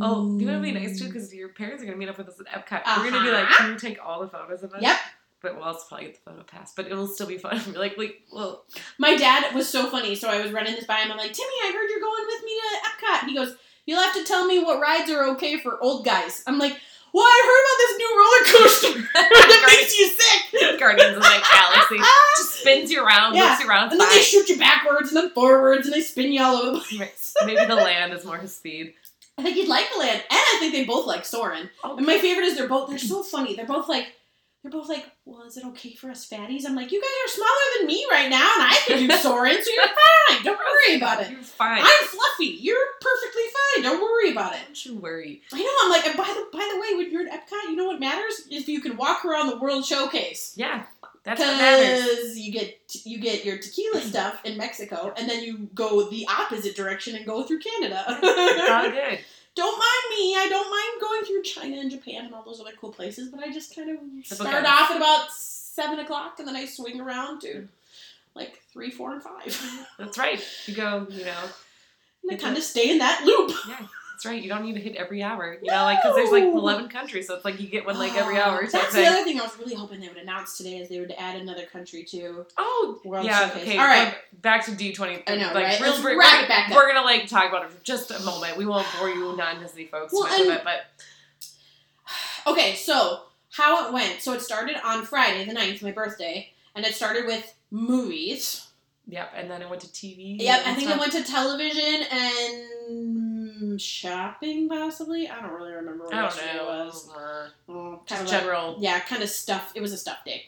Oh, 0.00 0.38
you 0.38 0.46
know 0.46 0.58
what'd 0.58 0.62
be 0.62 0.72
nice 0.72 0.96
Mm. 0.96 0.98
too? 0.98 1.06
Because 1.06 1.32
your 1.34 1.48
parents 1.50 1.82
are 1.82 1.86
gonna 1.86 1.96
meet 1.98 2.08
up 2.08 2.18
with 2.18 2.28
us 2.28 2.40
at 2.40 2.46
Epcot. 2.66 2.82
We're 2.98 3.10
gonna 3.10 3.24
be 3.24 3.30
like, 3.32 3.44
Uh-huh. 3.44 3.56
can 3.64 3.72
you 3.72 3.78
take 3.78 3.98
all 4.04 4.20
the 4.20 4.28
photos 4.28 4.62
of 4.62 4.72
us? 4.74 4.82
Yep. 4.82 4.96
But 5.46 5.54
we'll 5.56 5.64
also 5.64 5.84
probably 5.88 6.06
get 6.06 6.14
the 6.24 6.30
photo 6.30 6.42
pass. 6.42 6.72
But 6.74 6.88
it 6.88 6.94
will 6.94 7.06
still 7.06 7.28
be 7.28 7.38
fun. 7.38 7.60
We're 7.68 7.78
like, 7.78 7.96
wait, 7.96 8.22
well, 8.32 8.64
My 8.98 9.16
dad 9.16 9.54
was 9.54 9.68
so 9.68 9.88
funny. 9.88 10.16
So 10.16 10.28
I 10.28 10.42
was 10.42 10.50
running 10.50 10.74
this 10.74 10.86
by 10.86 10.96
him. 10.96 11.12
I'm 11.12 11.18
like, 11.18 11.32
Timmy, 11.32 11.48
I 11.64 11.72
heard 11.72 11.88
you're 11.88 12.00
going 12.00 12.24
with 12.26 12.42
me 12.44 12.52
to 12.60 12.88
Epcot. 12.88 13.28
He 13.28 13.34
goes, 13.34 13.54
You'll 13.86 14.00
have 14.02 14.14
to 14.14 14.24
tell 14.24 14.44
me 14.46 14.58
what 14.58 14.80
rides 14.80 15.08
are 15.10 15.22
okay 15.34 15.58
for 15.60 15.80
old 15.80 16.04
guys. 16.04 16.42
I'm 16.48 16.58
like, 16.58 16.76
Well, 17.14 17.24
I 17.24 17.40
heard 17.46 17.62
about 17.64 17.78
this 17.78 17.98
new 17.98 18.10
roller 18.18 18.44
coaster 18.58 19.08
that 19.14 19.64
makes 19.68 19.96
you 19.96 20.08
sick. 20.08 20.80
Guardians 20.80 21.16
of 21.16 21.22
the 21.22 21.48
Galaxy 21.52 21.96
just 22.38 22.60
spins 22.60 22.90
you 22.90 23.04
around, 23.06 23.36
Yeah. 23.36 23.50
loops 23.50 23.60
you 23.62 23.68
around. 23.70 23.92
And 23.92 24.00
then 24.00 24.08
they 24.10 24.20
shoot 24.22 24.48
you 24.48 24.58
backwards 24.58 25.08
and 25.12 25.16
then 25.16 25.30
forwards 25.30 25.86
and 25.86 25.94
they 25.94 26.00
spin 26.00 26.32
you 26.32 26.42
all 26.42 26.56
over 26.56 26.78
the 26.78 26.96
place. 26.96 27.34
Maybe 27.44 27.64
the 27.64 27.76
land 27.76 28.12
is 28.12 28.24
more 28.24 28.38
his 28.38 28.56
speed. 28.56 28.94
I 29.38 29.42
think 29.42 29.54
he'd 29.56 29.68
like 29.68 29.84
the 29.92 29.98
land, 30.00 30.18
and 30.18 30.24
I 30.30 30.56
think 30.60 30.72
they 30.72 30.84
both 30.86 31.06
like 31.06 31.26
Soarin'. 31.26 31.68
Oh, 31.84 31.98
And 31.98 32.06
my 32.06 32.16
favorite 32.18 32.44
is 32.46 32.56
they're 32.56 32.66
both 32.66 32.88
they're 32.88 32.98
so 32.98 33.22
funny. 33.22 33.54
They're 33.54 33.66
both 33.66 33.86
like 33.86 34.06
they're 34.66 34.80
both 34.80 34.88
like, 34.88 35.06
well, 35.24 35.44
is 35.44 35.56
it 35.56 35.64
okay 35.64 35.94
for 35.94 36.10
us 36.10 36.28
fatties? 36.28 36.66
I'm 36.66 36.74
like, 36.74 36.90
you 36.90 37.00
guys 37.00 37.08
are 37.24 37.36
smaller 37.36 37.78
than 37.78 37.86
me 37.86 38.04
right 38.10 38.28
now, 38.28 38.38
and 38.38 38.62
I 38.64 38.76
can 38.84 39.08
do 39.08 39.16
Soarin', 39.16 39.62
so 39.62 39.70
you're 39.72 39.84
fine. 39.84 40.44
Don't 40.44 40.58
worry 40.58 40.96
about 40.96 41.22
it. 41.22 41.30
You're 41.30 41.40
fine. 41.40 41.82
I'm 41.84 42.04
fluffy. 42.06 42.56
You're 42.60 42.84
perfectly 43.00 43.42
fine. 43.74 43.84
Don't 43.84 44.02
worry 44.02 44.32
about 44.32 44.54
it. 44.54 44.60
Don't 44.66 44.84
you 44.84 44.96
worry. 44.96 45.42
I 45.52 45.62
know. 45.62 45.70
I'm 45.84 45.90
like, 45.90 46.04
and 46.06 46.16
by 46.16 46.24
the 46.24 46.48
by 46.52 46.68
the 46.74 46.80
way, 46.80 46.96
when 46.96 47.12
you're 47.12 47.28
at 47.28 47.46
Epcot, 47.46 47.70
you 47.70 47.76
know 47.76 47.84
what 47.84 48.00
matters? 48.00 48.48
If 48.50 48.68
you 48.68 48.80
can 48.80 48.96
walk 48.96 49.24
around 49.24 49.50
the 49.50 49.58
World 49.58 49.84
Showcase. 49.84 50.54
Yeah, 50.56 50.82
that's 51.22 51.40
what 51.40 51.56
matters. 51.58 52.36
You 52.36 52.50
get 52.50 52.80
you 53.04 53.18
get 53.18 53.44
your 53.44 53.58
tequila 53.58 54.00
stuff 54.00 54.40
in 54.44 54.56
Mexico, 54.56 55.14
and 55.16 55.30
then 55.30 55.44
you 55.44 55.68
go 55.74 56.10
the 56.10 56.26
opposite 56.28 56.74
direction 56.74 57.14
and 57.14 57.24
go 57.24 57.44
through 57.44 57.60
Canada. 57.60 58.04
It's 58.20 58.68
all 58.70 58.90
good. 58.90 59.20
Don't 59.56 59.72
mind 59.78 60.04
me. 60.10 60.36
I 60.36 60.46
don't 60.48 60.70
mind 60.70 61.00
going 61.00 61.24
through 61.24 61.42
China 61.42 61.80
and 61.80 61.90
Japan 61.90 62.26
and 62.26 62.34
all 62.34 62.44
those 62.44 62.60
other 62.60 62.72
cool 62.78 62.92
places, 62.92 63.30
but 63.30 63.40
I 63.40 63.50
just 63.50 63.74
kind 63.74 63.90
of 63.90 63.98
start 64.24 64.64
off 64.64 64.90
at 64.90 64.96
about 64.96 65.32
seven 65.32 65.98
o'clock 65.98 66.38
and 66.38 66.46
then 66.46 66.54
I 66.54 66.66
swing 66.66 67.00
around 67.00 67.40
to 67.40 67.66
like 68.34 68.60
three, 68.72 68.90
four, 68.90 69.12
and 69.12 69.22
five. 69.22 69.44
That's 69.98 70.18
right. 70.18 70.40
You 70.66 70.74
go, 70.74 71.06
you 71.10 71.24
know, 71.24 71.44
and 72.22 72.32
I 72.32 72.40
kind 72.40 72.56
of 72.56 72.62
stay 72.62 72.90
in 72.90 72.98
that 72.98 73.24
loop. 73.24 73.50
that's 73.66 73.82
right. 74.26 74.42
You 74.42 74.48
don't 74.48 74.64
need 74.64 74.74
to 74.74 74.80
hit 74.80 74.96
every 74.96 75.22
hour. 75.22 75.56
You 75.62 75.70
know, 75.70 75.84
like, 75.84 76.00
because 76.02 76.16
there's 76.16 76.30
like 76.30 76.44
11 76.44 76.88
countries, 76.88 77.26
so 77.26 77.34
it's 77.34 77.44
like 77.44 77.60
you 77.60 77.68
get 77.68 77.86
one 77.86 77.98
like 77.98 78.14
every 78.16 78.38
hour 78.38 78.60
That's 78.70 78.86
the 78.88 78.92
thing. 78.92 79.06
other 79.08 79.24
thing 79.24 79.38
I 79.40 79.44
was 79.44 79.58
really 79.58 79.74
hoping 79.74 80.00
they 80.00 80.08
would 80.08 80.16
announce 80.16 80.56
today 80.58 80.78
is 80.78 80.88
they 80.88 81.00
would 81.00 81.14
add 81.18 81.40
another 81.40 81.64
country 81.66 82.04
to 82.04 82.46
Oh, 82.58 83.00
World 83.04 83.24
yeah. 83.26 83.48
Showcase. 83.48 83.62
Okay. 83.62 83.78
All 83.78 83.86
right. 83.86 84.14
Back 84.42 84.64
to 84.66 84.72
D20. 84.72 85.22
I 85.26 85.36
know, 85.36 85.46
like, 85.46 85.54
right? 85.54 85.80
Real, 85.80 85.90
Let's 85.92 86.02
we're, 86.04 86.16
we're, 86.16 86.22
it 86.22 86.48
back 86.48 86.70
we're 86.74 86.86
gonna 86.92 87.04
like 87.04 87.26
talk 87.28 87.48
about 87.48 87.64
it 87.64 87.72
for 87.72 87.82
just 87.84 88.10
a 88.10 88.20
moment. 88.20 88.56
We 88.56 88.66
won't 88.66 88.86
bore 88.98 89.08
you 89.08 89.36
non-Disney 89.36 89.86
folks 89.86 90.12
Well, 90.12 90.24
with 90.24 90.48
it, 90.56 90.62
but 90.64 90.80
Okay, 92.46 92.74
so 92.76 93.22
how 93.52 93.86
it 93.88 93.92
went. 93.92 94.20
So 94.20 94.32
it 94.32 94.40
started 94.42 94.76
on 94.84 95.04
Friday 95.04 95.44
the 95.44 95.52
9th, 95.58 95.82
my 95.82 95.92
birthday, 95.92 96.50
and 96.74 96.84
it 96.84 96.94
started 96.94 97.26
with 97.26 97.54
movies. 97.70 98.66
yep. 99.08 99.32
And 99.34 99.50
then 99.50 99.62
it 99.62 99.68
went 99.68 99.82
to 99.82 99.88
TV. 99.88 100.40
Yep, 100.40 100.60
I 100.66 100.74
think 100.74 100.88
stuff. 100.88 100.96
it 100.96 101.00
went 101.00 101.12
to 101.12 101.24
television 101.24 102.06
and 102.12 102.64
shopping, 103.78 104.68
possibly. 104.68 105.28
I 105.28 105.40
don't 105.40 105.52
really 105.52 105.72
remember 105.72 106.04
what 106.04 106.14
I 106.14 106.22
don't 106.22 106.24
yesterday 106.36 106.56
know. 106.56 106.64
was. 106.66 107.08
Uh, 107.10 107.48
Oh, 107.68 108.02
kind 108.08 108.22
of 108.22 108.30
like- 108.32 108.40
general. 108.40 108.76
yeah, 108.78 109.00
kind 109.00 109.22
of 109.22 109.28
stuff. 109.28 109.72
It 109.74 109.80
was 109.80 109.92
a 109.92 109.96
stuff 109.98 110.18
day. 110.24 110.46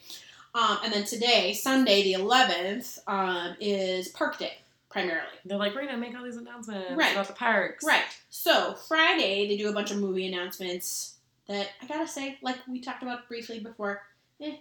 Um, 0.54 0.78
and 0.84 0.92
then 0.92 1.04
today, 1.04 1.52
Sunday 1.54 2.02
the 2.02 2.14
11th, 2.14 2.98
um, 3.06 3.56
is 3.61 4.09
Park 4.09 4.38
Day, 4.38 4.54
primarily. 4.88 5.28
They're 5.44 5.59
like, 5.59 5.74
we're 5.74 5.84
gonna 5.84 5.98
make 5.98 6.16
all 6.16 6.24
these 6.24 6.36
announcements 6.36 6.90
Right. 6.92 7.12
about 7.12 7.26
the 7.28 7.34
parks. 7.34 7.84
Right. 7.84 8.04
So 8.30 8.74
Friday 8.88 9.46
they 9.46 9.56
do 9.56 9.68
a 9.68 9.72
bunch 9.72 9.90
of 9.90 9.98
movie 9.98 10.26
announcements 10.26 11.14
that 11.46 11.68
I 11.82 11.86
gotta 11.86 12.09
say, 12.09 12.38
like 12.42 12.56
we 12.66 12.80
talked 12.80 13.02
about 13.02 13.28
briefly 13.28 13.61
before. 13.61 14.02
Eh, 14.40 14.56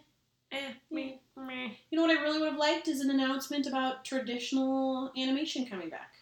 me, 0.91 1.19
meh. 1.35 1.69
You 1.89 1.97
know 1.99 2.05
what 2.07 2.17
I 2.17 2.21
really 2.21 2.39
would 2.39 2.49
have 2.51 2.57
liked 2.59 2.87
is 2.87 3.01
an 3.01 3.09
announcement 3.09 3.67
about 3.67 4.05
traditional 4.05 5.11
animation 5.17 5.65
coming 5.65 5.89
back. 5.89 6.13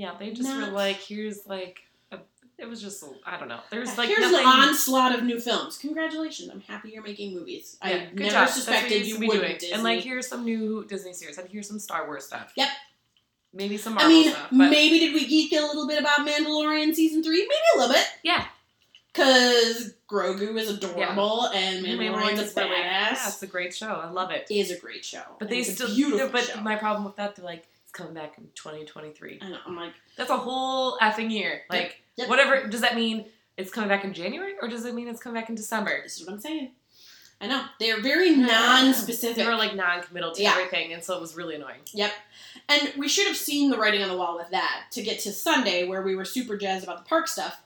Yeah, 0.00 0.14
they 0.18 0.30
just 0.30 0.48
Not- 0.48 0.68
were 0.68 0.72
like, 0.72 0.96
here's 0.96 1.46
like, 1.46 1.78
a, 2.10 2.18
it 2.58 2.66
was 2.66 2.80
just, 2.80 3.04
I 3.26 3.38
don't 3.38 3.48
know. 3.48 3.60
There's 3.70 3.98
like 3.98 4.08
Here's 4.08 4.20
nothing. 4.20 4.40
an 4.40 4.68
onslaught 4.68 5.14
of 5.14 5.24
new 5.24 5.38
films. 5.38 5.76
Congratulations! 5.76 6.48
I'm 6.50 6.62
happy 6.62 6.90
you're 6.90 7.02
making 7.02 7.34
movies. 7.34 7.76
Yeah, 7.84 7.88
I 7.90 7.98
good 8.06 8.18
never 8.20 8.30
job. 8.30 8.48
Suspected 8.48 9.06
you 9.06 9.16
should 9.16 9.20
wouldn't. 9.28 9.40
doing. 9.44 9.52
Disney. 9.58 9.72
And 9.74 9.82
like, 9.82 10.00
here's 10.00 10.26
some 10.26 10.42
new 10.44 10.86
Disney 10.86 11.12
series, 11.12 11.36
and 11.36 11.46
here's 11.50 11.68
some 11.68 11.78
Star 11.78 12.06
Wars 12.06 12.24
stuff. 12.24 12.52
Yep. 12.56 12.68
Maybe 13.52 13.76
some 13.76 13.98
I 13.98 14.08
mean, 14.08 14.30
stuff. 14.30 14.48
But 14.52 14.70
maybe 14.70 15.00
did 15.00 15.12
we 15.12 15.26
geek 15.26 15.52
a 15.52 15.60
little 15.60 15.86
bit 15.86 16.00
about 16.00 16.20
Mandalorian 16.26 16.94
season 16.94 17.22
three? 17.22 17.40
Maybe 17.42 17.60
a 17.74 17.78
little 17.78 17.94
bit. 17.94 18.06
yeah, 18.22 18.46
Cause 19.12 19.94
Grogu 20.08 20.56
is 20.56 20.70
adorable 20.70 21.46
and 21.48 21.84
Mandalorian's 21.84 22.38
a 22.38 22.42
is 22.44 22.56
really- 22.56 22.70
yeah, 22.70 23.12
it's 23.12 23.42
a 23.42 23.46
great 23.46 23.74
show. 23.74 23.88
I 23.88 24.08
love 24.08 24.30
it. 24.30 24.46
it. 24.48 24.54
Is 24.56 24.70
a 24.70 24.78
great 24.78 25.04
show. 25.04 25.22
But 25.38 25.48
and 25.48 25.56
they 25.56 25.62
still, 25.64 25.88
beautiful 25.94 26.28
but 26.30 26.44
show. 26.44 26.60
my 26.60 26.76
problem 26.76 27.04
with 27.04 27.16
that, 27.16 27.34
they're 27.36 27.44
like, 27.44 27.66
it's 27.90 27.98
coming 27.98 28.14
back 28.14 28.38
in 28.38 28.44
2023. 28.54 29.40
I 29.42 29.48
know, 29.50 29.56
I'm 29.66 29.74
like, 29.76 29.92
That's 30.16 30.30
a 30.30 30.36
whole 30.36 30.96
effing 30.98 31.30
year. 31.30 31.62
Like, 31.68 32.02
Yep. 32.16 32.28
whatever. 32.28 32.66
Does 32.68 32.82
that 32.82 32.94
mean 32.94 33.24
it's 33.56 33.70
coming 33.72 33.88
back 33.88 34.04
in 34.04 34.12
January, 34.14 34.54
or 34.62 34.68
does 34.68 34.84
it 34.84 34.94
mean 34.94 35.08
it's 35.08 35.20
coming 35.20 35.40
back 35.40 35.48
in 35.48 35.54
December? 35.56 36.00
this 36.02 36.16
is 36.20 36.24
what 36.26 36.34
I'm 36.34 36.40
saying. 36.40 36.70
I 37.40 37.46
know 37.48 37.64
they're 37.80 38.00
very 38.02 38.30
non-specific. 38.36 39.36
They 39.36 39.46
were 39.46 39.56
like 39.56 39.74
non-committal 39.74 40.32
to 40.32 40.42
Yeah. 40.42 40.52
everything, 40.52 40.92
and 40.92 41.02
so 41.02 41.16
it 41.16 41.20
was 41.20 41.34
really 41.34 41.56
annoying. 41.56 41.80
Yep. 41.92 42.12
And 42.68 42.92
we 42.96 43.08
should 43.08 43.26
have 43.26 43.36
seen 43.36 43.70
the 43.70 43.78
writing 43.78 44.02
on 44.02 44.08
the 44.08 44.16
wall 44.16 44.36
with 44.36 44.50
that 44.50 44.84
to 44.92 45.02
get 45.02 45.18
to 45.20 45.32
Sunday 45.32 45.88
where 45.88 46.02
we 46.02 46.14
were 46.14 46.24
super 46.26 46.56
jazzed 46.56 46.84
about 46.84 46.98
the 47.02 47.08
park 47.08 47.26
stuff. 47.26 47.60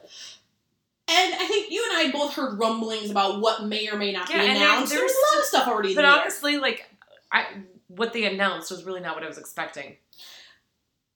And 1.09 1.35
I 1.35 1.45
think 1.47 1.71
you 1.71 1.85
and 1.91 1.99
I 1.99 2.13
both 2.13 2.35
heard 2.35 2.59
rumblings 2.59 3.11
about 3.11 3.41
what 3.41 3.65
may 3.65 3.89
or 3.91 3.97
may 3.97 4.13
not 4.13 4.31
Yeah, 4.31 4.39
be 4.41 4.47
announced. 4.47 4.91
there- 4.91 5.01
There 5.01 5.05
was 5.07 5.13
a 5.15 5.35
lot 5.37 5.41
of 5.43 5.45
stuff 5.49 5.69
already 5.69 5.95
But 5.95 6.05
honestly, 6.07 6.57
like, 6.57 6.89
I 7.31 7.47
what 7.89 8.13
they 8.13 8.25
announced 8.25 8.71
was 8.71 8.85
really 8.85 9.01
not 9.01 9.15
what 9.15 9.23
I 9.25 9.29
was 9.29 9.39
expecting. 9.39 9.99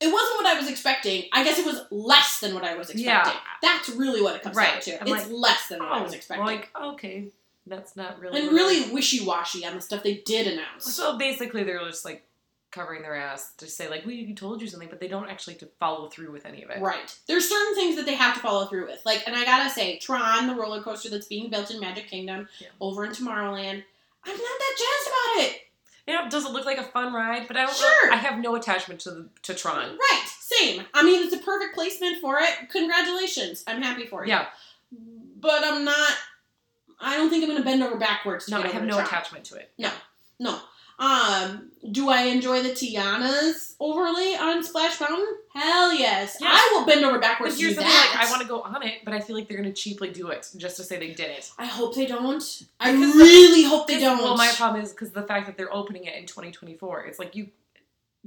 It 0.00 0.12
wasn't 0.12 0.36
what 0.36 0.46
I 0.46 0.58
was 0.58 0.68
expecting. 0.70 1.24
I 1.32 1.42
guess 1.42 1.58
it 1.58 1.66
was 1.66 1.80
less 1.90 2.38
than 2.40 2.54
what 2.54 2.62
I 2.64 2.76
was 2.76 2.90
expecting. 2.90 3.32
Yeah. 3.32 3.40
That's 3.62 3.88
really 3.88 4.22
what 4.22 4.36
it 4.36 4.42
comes 4.42 4.54
Right. 4.56 4.72
down 4.74 4.80
to. 4.82 5.00
I'm 5.00 5.08
it's 5.08 5.24
like, 5.28 5.32
less 5.32 5.66
than 5.68 5.80
what 5.80 5.88
I 5.92 5.98
oh, 5.98 6.02
was 6.04 6.12
Oh, 6.12 6.16
expecting. 6.16 6.46
like 6.46 6.70
okay, 6.80 7.28
that's 7.66 7.96
not 7.96 8.18
really. 8.20 8.40
and 8.40 8.50
I- 8.50 8.52
really 8.52 8.90
wishy-washy 8.92 9.66
on 9.66 9.74
the 9.74 9.80
stuff 9.80 10.02
they 10.04 10.18
did 10.18 10.46
announce. 10.46 10.94
So 10.94 11.18
basically, 11.18 11.64
they're 11.64 11.80
just 11.80 12.04
like 12.04 12.24
covering 12.70 13.00
their 13.02 13.16
ass 13.16 13.54
to 13.56 13.66
say 13.66 13.88
like 13.88 14.04
we 14.04 14.32
told 14.34 14.60
you 14.60 14.68
something, 14.68 14.88
but 14.90 15.00
they 15.00 15.08
don't 15.08 15.28
actually 15.28 15.54
to 15.56 15.66
follow 15.80 16.08
through 16.08 16.30
with 16.30 16.44
any 16.46 16.62
of 16.62 16.70
it. 16.70 16.80
Right. 16.80 17.16
There's 17.26 17.48
certain 17.48 17.74
things 17.74 17.96
that 17.96 18.04
they 18.06 18.14
have 18.14 18.34
to 18.34 18.40
follow 18.40 18.66
through 18.66 18.86
with. 18.86 19.00
Like, 19.06 19.24
and 19.26 19.34
I 19.34 19.44
gotta 19.44 19.70
say, 19.70 19.98
Tron, 19.98 20.46
the 20.46 20.54
roller 20.54 20.82
coaster 20.82 21.08
that's 21.10 21.26
being 21.26 21.48
built 21.50 21.70
in 21.70 21.80
Magic 21.80 22.06
Kingdom 22.08 22.46
Yeah. 22.60 22.68
over 22.80 23.04
in 23.06 23.12
Tomorrowland, 23.12 23.82
I'm 24.24 24.36
not 24.36 24.58
that 24.58 24.76
jazzed 24.78 25.08
about 25.08 25.44
it. 25.50 25.60
Yeah, 26.08 26.26
does 26.28 26.46
it 26.46 26.52
look 26.52 26.64
like 26.64 26.78
a 26.78 26.82
fun 26.84 27.12
ride? 27.12 27.46
But 27.46 27.56
I 27.58 27.66
don't. 27.66 27.76
Sure. 27.76 28.12
I 28.12 28.16
have 28.16 28.40
no 28.40 28.54
attachment 28.56 29.00
to 29.00 29.10
the, 29.10 29.28
to 29.42 29.54
Tron. 29.54 29.90
Right. 29.90 30.24
Same. 30.40 30.82
I 30.94 31.02
mean, 31.04 31.22
it's 31.24 31.34
a 31.34 31.38
perfect 31.38 31.74
placement 31.74 32.18
for 32.20 32.38
it. 32.38 32.70
Congratulations. 32.70 33.62
I'm 33.66 33.82
happy 33.82 34.06
for 34.06 34.24
you. 34.24 34.30
Yeah. 34.32 34.46
But 35.40 35.62
I'm 35.64 35.84
not. 35.84 36.12
I 37.00 37.16
don't 37.16 37.28
think 37.28 37.44
I'm 37.44 37.50
gonna 37.50 37.64
bend 37.64 37.82
over 37.82 37.96
backwards. 37.96 38.46
To 38.46 38.52
No, 38.52 38.62
I 38.62 38.68
have 38.68 38.84
no 38.84 38.94
Tron. 38.94 39.06
attachment 39.06 39.44
to 39.46 39.56
it. 39.56 39.70
No. 39.78 39.90
No. 40.40 40.58
Um, 40.98 41.70
do 41.92 42.08
I 42.10 42.22
enjoy 42.22 42.62
the 42.62 42.70
Tiana's 42.70 43.76
overlay 43.78 44.34
on 44.34 44.64
Splash 44.64 45.00
Mountain? 45.00 45.26
Hell 45.54 45.92
yes. 45.94 46.38
Yeah. 46.40 46.48
I 46.50 46.72
will 46.74 46.86
bend 46.86 47.04
over 47.04 47.18
But 47.18 47.22
backwards 47.22 47.54
to 47.54 47.60
do 47.60 47.66
here's 47.66 47.76
the 47.76 47.82
thing: 47.84 47.90
like, 47.90 48.16
I 48.26 48.30
want 48.30 48.42
to 48.42 48.48
go 48.48 48.62
on 48.62 48.82
it, 48.82 49.04
but 49.04 49.14
I 49.14 49.20
feel 49.20 49.36
like 49.36 49.46
they're 49.48 49.56
gonna 49.58 49.72
cheaply 49.72 50.10
do 50.10 50.28
it 50.28 50.48
just 50.56 50.76
to 50.78 50.82
say 50.82 50.98
they 50.98 51.14
did 51.14 51.30
it. 51.30 51.50
I 51.58 51.66
hope 51.66 51.94
they 51.94 52.06
don't. 52.06 52.42
I 52.80 52.92
Because 52.92 53.12
the- 53.12 53.18
really 53.18 53.62
hope 53.64 53.86
they 53.86 54.00
don't. 54.00 54.18
Well, 54.18 54.36
my 54.36 54.50
problem 54.56 54.82
is 54.82 54.90
because 54.90 55.10
the 55.12 55.22
fact 55.22 55.46
that 55.46 55.56
they're 55.56 55.72
opening 55.72 56.04
it 56.04 56.14
in 56.16 56.26
2024. 56.26 57.04
It's 57.04 57.18
like 57.18 57.36
you. 57.36 57.48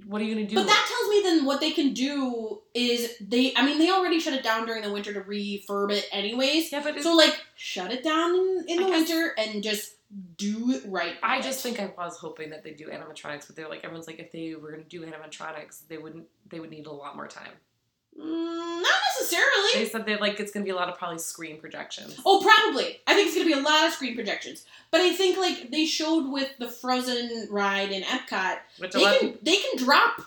What 0.08 0.22
are 0.22 0.26
you 0.26 0.34
gonna 0.34 0.48
do? 0.48 0.56
But 0.56 0.68
that 0.68 0.86
tells 0.90 1.10
me 1.10 1.22
then 1.22 1.46
what 1.46 1.60
they 1.60 1.72
can 1.72 1.94
do 1.94 2.62
is 2.74 3.12
they. 3.20 3.54
I 3.56 3.66
mean, 3.66 3.78
they 3.80 3.92
already 3.92 4.20
shut 4.22 4.34
it 4.34 4.44
down 4.44 4.66
during 4.66 4.82
the 4.82 4.92
winter 4.92 5.14
to 5.14 5.20
refurb 5.22 5.92
it, 5.92 6.08
anyways. 6.14 6.72
yeah, 6.72 6.82
but 6.82 7.02
So 7.04 7.14
like, 7.16 7.38
shut 7.56 7.92
it 7.92 8.02
down 8.04 8.34
in, 8.34 8.66
in 8.70 8.78
the 8.78 8.84
guess- 8.90 9.10
winter 9.10 9.34
and 9.38 9.62
just 9.62 9.96
do 10.38 10.72
it 10.72 10.84
right. 10.88 11.16
I 11.24 11.42
just 11.42 11.62
think 11.64 11.80
I 11.80 11.92
was 11.98 12.18
hoping 12.18 12.50
that 12.50 12.64
they 12.64 12.72
do 12.72 12.88
animatronics, 12.88 13.48
but 13.48 13.56
they're 13.56 13.70
like 13.70 13.84
everyone's 13.84 14.08
like 14.08 14.20
if 14.20 14.32
they 14.32 14.56
were 14.56 14.72
gonna 14.72 14.84
do 14.84 15.06
animatronics, 15.06 15.88
they 15.88 15.98
wouldn't. 15.98 16.26
They 16.50 16.60
would 16.60 16.70
need 16.70 16.86
a 16.86 16.92
lot 16.92 17.16
more 17.16 17.28
time. 17.28 17.52
Mm, 18.20 18.82
not 18.82 18.92
necessarily. 19.16 19.70
They 19.76 19.86
said 19.90 20.06
that 20.06 20.20
like 20.20 20.40
it's 20.40 20.52
gonna 20.52 20.66
be 20.66 20.72
a 20.72 20.76
lot 20.76 20.90
of 20.90 20.98
probably 20.98 21.20
screen 21.20 21.60
projections. 21.62 22.20
Oh, 22.26 22.42
probably. 22.42 23.00
I 23.08 23.14
think 23.14 23.28
it's 23.28 23.36
gonna 23.38 23.48
be 23.48 23.54
a 23.54 23.62
lot 23.64 23.88
of 23.88 23.94
screen 23.94 24.16
projections. 24.16 24.66
But 24.92 25.00
I 25.02 25.14
think 25.14 25.38
like 25.38 25.72
they 25.72 25.86
showed 25.86 26.30
with 26.30 26.50
the 26.60 26.68
Frozen 26.70 27.48
ride 27.50 27.92
in 27.92 28.04
Epcot, 28.04 28.58
Which 28.80 28.92
they 28.92 29.18
can 29.20 29.38
they 29.42 29.56
can 29.56 29.78
drop, 29.78 30.22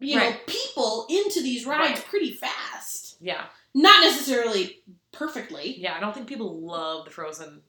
you 0.00 0.16
know, 0.16 0.32
people 0.46 1.06
into 1.08 1.40
these 1.40 1.64
rides 1.64 2.00
Right. 2.00 2.04
pretty 2.06 2.32
fast. 2.32 3.16
Yeah, 3.20 3.44
Not 3.74 4.02
necessarily 4.02 4.82
perfectly. 5.12 5.76
yeah. 5.78 5.94
I 5.94 6.00
don't 6.00 6.12
think 6.12 6.26
people 6.26 6.60
love 6.60 7.04
the 7.04 7.10
Frozen 7.12 7.60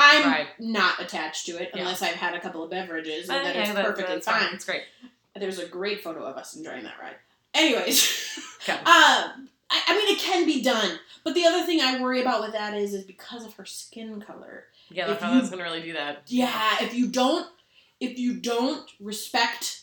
I'm 0.00 0.30
Right. 0.30 0.48
not 0.60 1.00
attached 1.00 1.46
to 1.46 1.52
it 1.62 1.70
Yeah. 1.74 1.80
unless 1.80 2.02
I've 2.02 2.14
had 2.14 2.34
a 2.34 2.40
couple 2.40 2.62
of 2.62 2.70
beverages, 2.70 3.28
and 3.28 3.38
Uh, 3.40 3.42
then 3.44 3.54
yeah, 3.54 3.60
it's 3.62 3.70
perfectly 3.72 4.14
that's 4.14 4.26
fine. 4.26 4.54
It's 4.54 4.64
great. 4.64 4.82
There's 5.34 5.58
a 5.58 5.66
great 5.66 6.02
photo 6.02 6.24
of 6.24 6.36
us 6.36 6.54
enjoying 6.56 6.84
that 6.84 6.98
ride. 7.00 7.16
Anyways, 7.54 8.38
Okay. 8.62 8.72
um, 8.78 8.84
I, 9.70 9.82
I 9.88 9.96
mean, 9.96 10.14
it 10.14 10.18
can 10.20 10.44
be 10.46 10.62
done, 10.62 10.98
but 11.24 11.34
the 11.34 11.44
other 11.46 11.64
thing 11.64 11.80
I 11.80 12.00
worry 12.00 12.20
about 12.20 12.40
with 12.42 12.52
that 12.52 12.74
is, 12.74 12.92
is 12.94 13.04
because 13.04 13.44
of 13.44 13.54
her 13.54 13.64
skin 13.64 14.20
color. 14.20 14.64
Yeah, 14.90 15.04
if 15.04 15.08
that's 15.10 15.22
how 15.22 15.34
that's 15.34 15.50
gonna 15.50 15.62
really 15.62 15.82
do 15.82 15.94
that. 15.94 16.22
Yeah, 16.26 16.76
if 16.82 16.94
you 16.94 17.08
don't, 17.08 17.48
if 18.00 18.18
you 18.18 18.34
don't 18.34 18.90
respect 19.00 19.82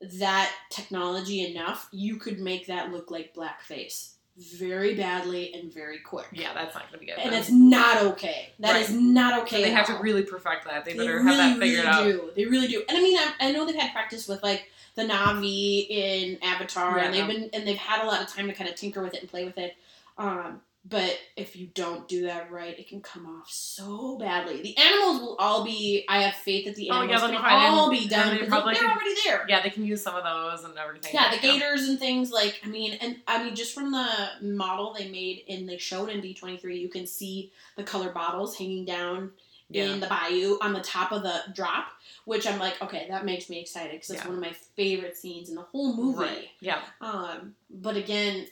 that 0.00 0.52
technology 0.70 1.40
enough, 1.50 1.88
you 1.92 2.16
could 2.16 2.38
make 2.38 2.66
that 2.66 2.90
look 2.92 3.10
like 3.10 3.34
blackface 3.34 4.13
very 4.36 4.94
badly 4.94 5.54
and 5.54 5.72
very 5.72 5.98
quick. 5.98 6.26
Yeah, 6.32 6.52
that's 6.54 6.74
not 6.74 6.86
gonna 6.88 6.98
be 6.98 7.06
good. 7.06 7.18
And 7.18 7.34
it's 7.34 7.50
not 7.50 8.02
okay. 8.02 8.52
That 8.58 8.76
is 8.76 8.90
Right. 8.90 8.98
not 9.00 9.42
okay. 9.42 9.62
they 9.62 9.70
at 9.70 9.76
have 9.76 9.86
to 9.96 10.02
really 10.02 10.22
perfect 10.24 10.64
that. 10.64 10.84
They 10.84 10.92
They 10.92 10.98
better 10.98 11.22
really, 11.22 11.36
have 11.36 11.36
that 11.54 11.58
figured 11.60 11.84
really 11.84 11.88
out. 11.96 12.04
do. 12.04 12.30
They 12.34 12.44
really 12.46 12.66
do. 12.66 12.82
And 12.88 12.98
I 12.98 13.00
mean, 13.02 13.16
I, 13.16 13.32
I 13.40 13.52
know 13.52 13.64
they've 13.64 13.76
had 13.76 13.92
practice 13.92 14.26
with 14.26 14.42
like 14.42 14.68
the 14.96 15.02
Na'vi 15.04 15.86
in 15.88 16.38
Avatar, 16.42 16.98
and 16.98 17.14
they've 17.14 17.26
been 17.26 17.50
and 17.52 17.66
they've 17.66 17.76
had 17.76 18.02
a 18.02 18.06
lot 18.06 18.22
of 18.22 18.28
time 18.28 18.46
to 18.48 18.52
kind 18.54 18.68
of 18.68 18.76
tinker 18.76 19.02
with 19.02 19.14
it 19.14 19.20
and 19.20 19.30
play 19.30 19.44
with 19.44 19.58
it. 19.58 19.76
Um, 20.18 20.60
but 20.86 21.18
if 21.36 21.56
you 21.56 21.66
don't 21.74 22.06
do 22.08 22.22
that 22.26 22.50
right, 22.52 22.78
it 22.78 22.88
can 22.88 23.00
come 23.00 23.26
off 23.26 23.50
so 23.50 24.18
badly. 24.18 24.60
The 24.62 24.76
animals 24.76 25.20
will 25.22 25.36
all 25.38 25.64
be. 25.64 26.04
I 26.08 26.22
have 26.24 26.34
faith 26.34 26.66
that 26.66 26.76
the 26.76 26.90
Oh, 26.90 26.96
yeah, 27.02 27.12
animals 27.16 27.30
can 27.30 27.36
all 27.44 27.90
And- 27.90 27.98
be 27.98 28.06
done 28.08 28.34
they 28.36 28.42
because 28.44 28.64
they're 28.64 28.74
can- 28.74 28.90
already 28.90 29.14
there. 29.24 29.46
Yeah, 29.48 29.62
they 29.62 29.70
can 29.70 29.84
use 29.86 30.02
some 30.02 30.14
of 30.14 30.24
those 30.24 30.62
and 30.64 30.76
everything. 30.76 31.12
Yeah, 31.14 31.30
the 31.34 31.40
gators 31.40 31.88
and 31.88 31.98
things 31.98 32.30
like 32.30 32.60
I 32.64 32.68
mean, 32.68 32.98
and 33.00 33.16
I 33.26 33.42
mean, 33.42 33.54
just 33.56 33.72
from 33.74 33.92
the 33.92 34.08
model 34.42 34.92
they 34.92 35.08
made 35.08 35.44
and 35.48 35.68
they 35.68 35.78
showed 35.78 36.10
in 36.10 36.20
D 36.20 36.34
twenty 36.34 36.58
three, 36.58 36.78
you 36.78 36.88
can 36.88 37.06
see 37.06 37.50
the 37.76 37.82
color 37.82 38.10
bottles 38.10 38.56
hanging 38.58 38.84
down 38.84 39.32
Yeah. 39.70 39.84
in 39.86 40.00
the 40.00 40.06
bayou 40.06 40.58
on 40.60 40.74
the 40.74 40.82
top 40.82 41.10
of 41.12 41.22
the 41.22 41.42
drop, 41.54 41.86
which 42.26 42.46
I'm 42.46 42.58
like, 42.58 42.80
okay, 42.82 43.06
that 43.08 43.24
makes 43.24 43.48
me 43.48 43.58
excited 43.58 43.92
because 43.92 44.10
it's 44.10 44.20
Yeah. 44.22 44.28
one 44.28 44.36
of 44.36 44.42
my 44.42 44.52
favorite 44.76 45.16
scenes 45.16 45.48
in 45.48 45.54
the 45.54 45.62
whole 45.62 45.96
movie. 45.96 46.18
Right. 46.24 46.50
Yeah. 46.60 46.82
Um, 47.00 47.54
but 47.70 47.96
again, 47.96 48.46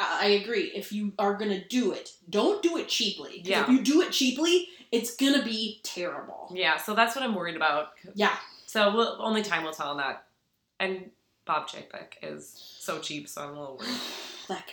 I 0.00 0.26
I 0.26 0.26
agree. 0.30 0.72
If 0.74 0.92
you 0.92 1.12
are 1.18 1.34
gonna 1.34 1.64
do 1.64 1.92
it, 1.92 2.10
don't 2.28 2.62
do 2.62 2.76
it 2.78 2.88
cheaply. 2.88 3.42
Yeah. 3.44 3.62
If 3.62 3.68
you 3.68 3.82
do 3.82 4.00
it 4.02 4.12
cheaply, 4.12 4.68
it's 4.92 5.14
gonna 5.16 5.44
be 5.44 5.80
terrible. 5.82 6.50
Yeah. 6.54 6.76
So 6.76 6.94
that's 6.94 7.14
what 7.14 7.24
I'm 7.24 7.34
worried 7.34 7.56
about. 7.56 7.90
Yeah. 8.14 8.36
So 8.66 8.94
we'll, 8.94 9.16
only 9.20 9.42
time 9.42 9.64
will 9.64 9.72
tell 9.72 9.88
on 9.88 9.98
that. 9.98 10.24
And 10.80 11.10
Bob 11.44 11.68
Chapek 11.68 12.14
is 12.22 12.52
so 12.78 12.98
cheap, 12.98 13.28
so 13.28 13.42
I'm 13.42 13.50
a 13.50 13.60
little 13.60 13.76
worried. 13.76 13.90
that 14.48 14.66
guy. 14.66 14.72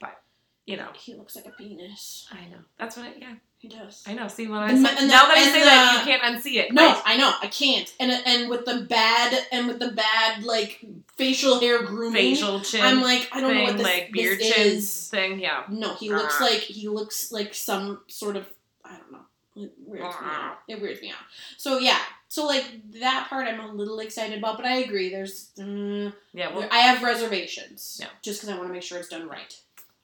But 0.00 0.22
you 0.66 0.76
know. 0.76 0.88
He 0.94 1.14
looks 1.14 1.36
like 1.36 1.46
a 1.46 1.50
penis. 1.50 2.26
I 2.30 2.48
know. 2.50 2.60
That's 2.78 2.96
what. 2.96 3.06
I, 3.06 3.12
yeah. 3.18 3.34
He 3.60 3.66
does. 3.66 4.04
I 4.06 4.14
know. 4.14 4.28
See 4.28 4.46
when 4.46 4.60
I 4.60 4.68
And 4.70 4.86
said, 4.86 4.98
and 4.98 5.08
now 5.08 5.22
the- 5.22 5.28
that 5.28 5.36
I 5.36 5.40
and 5.42 5.52
say 5.52 5.64
that, 5.64 6.04
you 6.06 6.12
can't 6.12 6.22
unsee 6.22 6.54
it. 6.64 6.72
No, 6.72 6.86
right? 6.86 7.02
I 7.04 7.16
know, 7.16 7.32
I 7.42 7.48
can't. 7.48 7.92
And 7.98 8.12
and 8.24 8.48
with 8.48 8.64
the 8.64 8.82
bad 8.88 9.46
and 9.50 9.66
with 9.66 9.80
the 9.80 9.90
bad 9.90 10.44
like 10.44 10.80
facial 11.16 11.58
hair 11.58 11.82
grooming, 11.82 12.12
facial 12.36 12.60
chin. 12.60 12.80
I'm 12.82 13.00
like, 13.02 13.28
I 13.32 13.40
don't 13.40 13.50
know 13.50 13.56
thing, 13.56 13.64
what 13.66 13.76
this, 13.78 13.82
like 13.84 14.12
beard 14.12 14.38
this 14.38 14.54
chin 14.54 14.66
is. 14.68 15.08
thing. 15.08 15.40
Yeah. 15.40 15.64
No, 15.68 15.94
he 15.96 16.08
looks 16.10 16.36
Ah. 16.38 16.44
like 16.44 16.60
he 16.60 16.86
looks 16.88 17.32
like 17.32 17.52
some 17.52 18.00
sort 18.06 18.36
of 18.36 18.46
I 18.84 18.96
don't 18.96 19.10
know. 19.10 19.18
It 19.56 19.72
weirds 19.84 20.04
me 20.04 20.10
Ah. 20.22 20.50
out. 20.52 20.58
It 20.68 20.80
weirds 20.80 21.00
me 21.02 21.10
out. 21.10 21.16
So 21.56 21.78
yeah, 21.80 21.98
so 22.28 22.46
like 22.46 22.64
that 23.00 23.26
part 23.28 23.48
I'm 23.48 23.58
a 23.58 23.72
little 23.72 23.98
excited 23.98 24.38
about, 24.38 24.56
but 24.56 24.66
I 24.66 24.76
agree. 24.76 25.08
There's 25.10 25.50
mm, 25.58 26.12
Yeah. 26.32 26.54
Well, 26.54 26.68
I 26.70 26.78
have 26.78 27.02
reservations. 27.02 27.98
Yeah. 28.00 28.06
Just 28.22 28.40
because 28.40 28.54
I 28.54 28.56
want 28.56 28.68
to 28.68 28.72
make 28.72 28.84
sure 28.84 28.98
it's 28.98 29.08
done 29.08 29.28
right. 29.28 29.52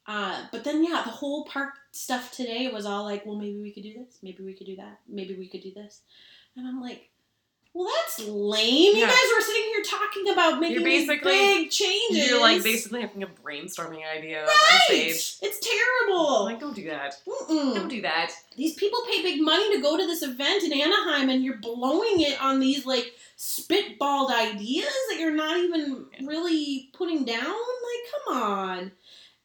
Uh, 0.07 0.44
but 0.52 0.64
then 0.64 0.84
yeah, 0.84 1.02
the 1.05 1.11
whole 1.11 1.44
park 1.44 1.74
stuff 1.92 2.30
today 2.32 2.70
was 2.72 2.84
all 2.86 3.05
like, 3.05 3.24
well, 3.24 3.36
maybe 3.36 3.61
we 3.61 3.72
could 3.72 3.82
do 3.82 3.94
this, 3.94 4.18
maybe 4.22 4.42
we 4.42 4.52
could 4.55 4.66
do 4.66 4.76
that, 4.76 5.00
maybe 5.09 5.34
we 5.34 5.48
could 5.48 5.62
do 5.62 5.72
this, 5.74 6.02
and 6.57 6.66
I'm 6.66 6.80
like. 6.80 7.09
Well, 7.76 7.90
that's 8.05 8.20
lame. 8.28 8.94
You 8.94 9.00
Yeah. 9.00 9.09
guys 9.09 9.18
were 9.34 9.40
sitting 9.42 9.64
here 9.64 9.82
talking 9.82 10.28
about 10.28 10.61
making 10.61 10.76
You're 10.82 10.84
these 10.84 11.09
basically- 11.09 11.32
big 11.32 11.70
changes. 11.72 12.28
you're 12.28 12.40
like 12.40 12.62
basically 12.62 13.00
having 13.00 13.24
a 13.24 13.26
brainstorming 13.26 14.07
idea 14.09 14.46
right. 14.46 14.80
stage. 14.84 15.38
It's 15.42 15.59
terrible. 15.59 16.44
Like, 16.44 16.61
don't 16.61 16.76
do 16.76 16.84
that. 16.90 17.16
Mm-mm. 17.26 17.74
Don't 17.74 17.88
do 17.88 18.00
that. 18.02 18.30
These 18.57 18.74
people 18.74 19.00
pay 19.11 19.22
big 19.22 19.42
money 19.42 19.74
to 19.74 19.82
go 19.82 19.96
to 19.96 20.07
this 20.07 20.22
event 20.22 20.62
in 20.62 20.72
Anaheim, 20.72 21.28
and 21.30 21.42
you're 21.42 21.57
blowing 21.57 22.20
it 22.20 22.40
on 22.40 22.61
these 22.61 22.86
like 22.86 23.12
spitballed 23.36 24.30
ideas 24.30 24.94
that 25.11 25.18
you're 25.18 25.34
not 25.34 25.57
even 25.57 26.07
Yeah. 26.12 26.26
really 26.28 26.90
putting 26.92 27.24
down. 27.24 27.42
Like, 27.44 28.24
come 28.24 28.36
on. 28.40 28.92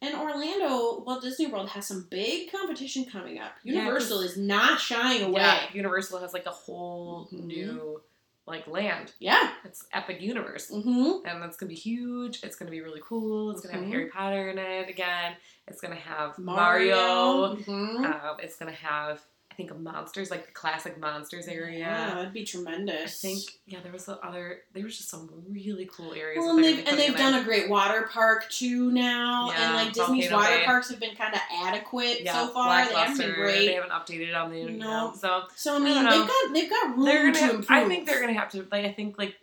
And 0.02 0.14
Orlando, 0.14 1.00
Walt 1.04 1.20
Disney 1.22 1.46
World 1.46 1.68
has 1.70 1.86
some 1.86 2.06
big 2.10 2.50
competition 2.50 3.04
coming 3.04 3.38
up. 3.38 3.52
Yeah, 3.62 3.80
Universal 3.82 4.20
is 4.22 4.36
not 4.36 4.80
shying 4.80 5.22
away. 5.24 5.42
Yeah. 5.42 5.60
Universal 5.74 6.20
has 6.20 6.32
like 6.32 6.46
a 6.46 6.50
whole 6.50 7.28
Mhm. 7.32 7.44
new 7.44 8.02
like 8.46 8.66
land. 8.66 9.12
Yeah. 9.20 9.52
It's 9.64 9.84
Epic 9.92 10.20
Universe. 10.20 10.70
Mm-hmm. 10.70 11.26
and 11.26 11.42
that's 11.42 11.56
gonna 11.56 11.68
be 11.68 11.74
huge. 11.76 12.42
It's 12.42 12.56
gonna 12.56 12.70
be 12.70 12.80
really 12.80 13.02
cool. 13.04 13.50
It's 13.50 13.60
gonna 13.60 13.74
have 13.78 13.86
Harry 13.86 14.06
Potter 14.06 14.48
in 14.48 14.58
it 14.58 14.88
again. 14.88 15.36
It's 15.68 15.80
gonna 15.80 15.94
have 15.94 16.36
Mario. 16.38 16.96
Mario. 16.96 17.56
Mhm. 17.56 18.04
Um, 18.24 18.36
it's 18.40 18.56
gonna 18.56 18.72
have 18.72 19.20
think 19.68 19.78
monsters 19.80 20.30
like 20.30 20.46
the 20.46 20.52
classic 20.52 20.98
monsters 20.98 21.48
area. 21.48 21.78
Yeah, 21.78 22.14
that'd 22.14 22.32
be 22.32 22.44
tremendous. 22.44 23.24
I 23.24 23.28
think 23.28 23.40
yeah, 23.66 23.78
there 23.82 23.92
was 23.92 24.04
the 24.06 24.18
other. 24.20 24.60
There 24.72 24.84
was 24.84 24.96
just 24.96 25.08
some 25.10 25.28
really 25.48 25.88
cool 25.92 26.12
areas. 26.14 26.38
Well, 26.40 26.56
and 26.56 26.64
they've 26.64 26.78
and 26.78 26.98
they've 26.98 27.12
putting 27.12 27.26
in 27.26 27.32
done 27.32 27.42
a 27.42 27.44
great 27.44 27.68
water 27.68 28.08
park 28.12 28.48
too 28.50 28.90
now, 28.90 29.50
Yeah, 29.50 29.66
and 29.66 29.74
like 29.76 29.92
Disney's 29.92 30.30
water 30.32 30.48
Bay. 30.56 30.64
parks 30.64 30.90
have 30.90 31.00
been 31.00 31.14
kind 31.14 31.34
of 31.34 31.40
adequate 31.64 32.20
there. 32.24 32.32
so 32.32 32.44
yeah, 32.46 32.48
far. 32.48 32.86
They 32.86 32.94
haven't 32.94 33.18
been 33.18 33.34
great. 33.34 33.66
They 33.66 33.74
haven't 33.74 33.90
updated 33.90 34.36
on 34.36 34.50
the 34.50 34.58
you 34.58 34.70
No. 34.70 34.86
know, 35.08 35.12
so 35.16 35.44
So 35.56 35.74
I 35.74 35.76
I 35.76 35.78
mean, 35.80 35.94
don't 35.94 36.04
they've 36.10 36.28
got 36.28 36.52
they've 36.54 36.70
got 36.70 36.96
room 36.98 37.32
to 37.34 37.40
Have, 37.40 37.50
improve. 37.56 37.66
I 37.70 37.86
think 37.88 38.06
they're 38.06 38.20
gonna 38.20 38.32
have 38.34 38.50
to. 38.50 38.66
Like 38.70 38.84
I 38.84 38.92
think 38.92 39.18
like 39.18 39.36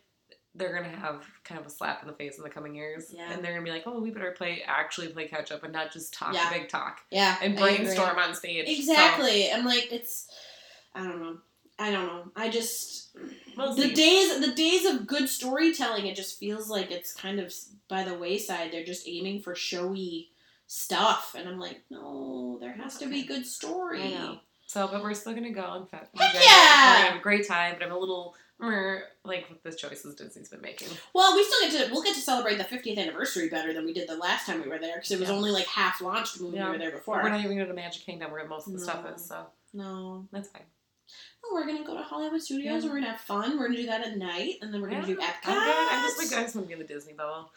they're 0.58 0.74
gonna 0.74 0.96
have 0.96 1.24
kind 1.44 1.60
of 1.60 1.66
a 1.68 1.70
slap 1.70 2.02
in 2.02 2.08
the 2.08 2.14
face 2.14 2.38
in 2.38 2.44
the 2.44 2.50
coming 2.50 2.76
years, 2.76 3.12
Yeah. 3.16 3.32
and 3.32 3.44
they're 3.44 3.54
gonna 3.54 3.64
be 3.64 3.72
like, 3.72 3.84
oh, 3.86 4.00
we 4.00 4.10
better 4.12 4.32
play 4.32 4.64
actually 4.66 5.08
play 5.10 5.28
catch 5.28 5.52
up 5.52 5.64
and 5.64 5.72
not 5.72 5.92
just 5.94 6.14
talk 6.14 6.34
Yeah. 6.34 6.50
big 6.52 6.68
talk 6.70 7.02
yeah, 7.12 7.38
and 7.42 7.58
brainstorm 7.58 8.18
on 8.18 8.34
stage. 8.36 8.66
So- 8.68 8.74
Exactly. 8.74 9.52
I'm 9.52 9.64
like 9.66 9.92
it's. 9.92 10.28
I 10.96 11.04
don't 11.04 11.20
know. 11.22 11.38
I 11.80 11.92
don't 11.92 12.08
know. 12.08 12.32
I 12.36 12.50
just 12.50 13.16
We'll 13.56 13.76
the 13.76 13.84
see. 13.84 13.94
days 13.94 14.40
the 14.42 14.54
days 14.54 14.86
of 14.86 15.06
good 15.06 15.30
storytelling. 15.30 16.08
It 16.08 16.16
just 16.16 16.40
feels 16.40 16.70
like 16.70 16.90
it's 16.92 17.14
kind 17.14 17.40
of 17.40 17.54
by 17.88 18.04
the 18.04 18.16
wayside. 18.16 18.72
They're 18.72 18.84
just 18.84 19.08
aiming 19.08 19.42
for 19.42 19.54
showy 19.54 20.32
stuff, 20.66 21.36
and 21.38 21.48
I'm 21.48 21.60
like, 21.60 21.82
no, 21.90 22.58
there 22.60 22.72
has 22.74 22.94
That's 22.94 22.98
to 23.00 23.08
be 23.10 23.24
good 23.24 23.46
story. 23.46 24.16
So, 24.66 24.88
but 24.92 25.02
we're 25.02 25.14
still 25.14 25.34
gonna 25.34 25.52
go 25.52 25.74
and. 25.76 25.88
Heck 25.92 26.10
We're 26.14 26.20
gonna 26.34 26.40
have 26.46 27.16
a 27.16 27.20
great 27.20 27.48
time, 27.48 27.76
but 27.78 27.86
I'm 27.86 27.92
a 27.94 27.98
little 27.98 28.36
like 28.60 29.50
with 29.50 29.62
the 29.64 29.72
choices 29.72 30.16
Disney's 30.16 30.50
been 30.50 30.62
making. 30.62 30.88
Well, 31.14 31.36
we 31.36 31.44
still 31.44 31.70
get 31.70 31.86
to 31.88 31.92
we'll 31.94 32.02
get 32.04 32.16
to 32.16 32.22
celebrate 32.22 32.58
the 32.58 32.64
50th 32.64 32.98
anniversary 32.98 33.50
better 33.50 33.74
than 33.74 33.86
we 33.86 33.94
did 33.94 34.10
the 34.10 34.16
last 34.18 34.46
time 34.46 34.62
we 34.64 34.68
were 34.70 34.80
there 34.80 34.96
because 34.96 35.12
it 35.12 35.20
was 35.20 35.30
Yeah. 35.30 35.36
only 35.36 35.52
like 35.52 35.68
half 35.68 36.02
launched 36.02 36.42
when 36.42 36.54
Yeah. 36.54 36.66
we 36.66 36.72
were 36.74 36.78
there 36.80 36.92
before. 36.92 37.22
We're 37.22 37.30
not 37.30 37.42
even 37.44 37.56
going 37.58 37.68
to 37.68 37.74
Magic 37.74 38.04
Kingdom 38.04 38.32
where 38.32 38.48
most 38.48 38.68
of 38.68 38.74
the 38.74 38.80
stuff 38.80 39.06
is, 39.16 39.24
so 39.26 39.46
no, 39.74 40.28
that's 40.32 40.50
fine. 40.50 40.64
no, 41.44 41.50
we're 41.54 41.68
gonna 41.68 41.86
go 41.86 41.96
to 41.96 42.04
Hollywood 42.04 42.42
Studios 42.42 42.66
Yeah. 42.66 42.74
and 42.80 42.90
we're 42.90 42.96
gonna 43.00 43.12
have 43.12 43.22
fun. 43.22 43.58
We're 43.60 43.68
gonna 43.68 43.80
do 43.80 43.86
that 43.88 44.06
at 44.06 44.18
night, 44.18 44.56
and 44.62 44.74
then 44.74 44.82
we're 44.82 44.90
gonna 44.90 45.06
do 45.06 45.18
Epcot. 45.18 45.46
I'm 45.46 45.54
good. 45.54 45.88
I'm 45.92 46.04
just 46.04 46.18
like 46.18 46.40
I 46.40 46.44
just 46.44 46.56
want 46.56 46.66
to 46.66 46.68
be 46.68 46.74
in 46.74 46.80
the 46.80 46.86
Disney 46.94 47.14
bubble. 47.14 47.52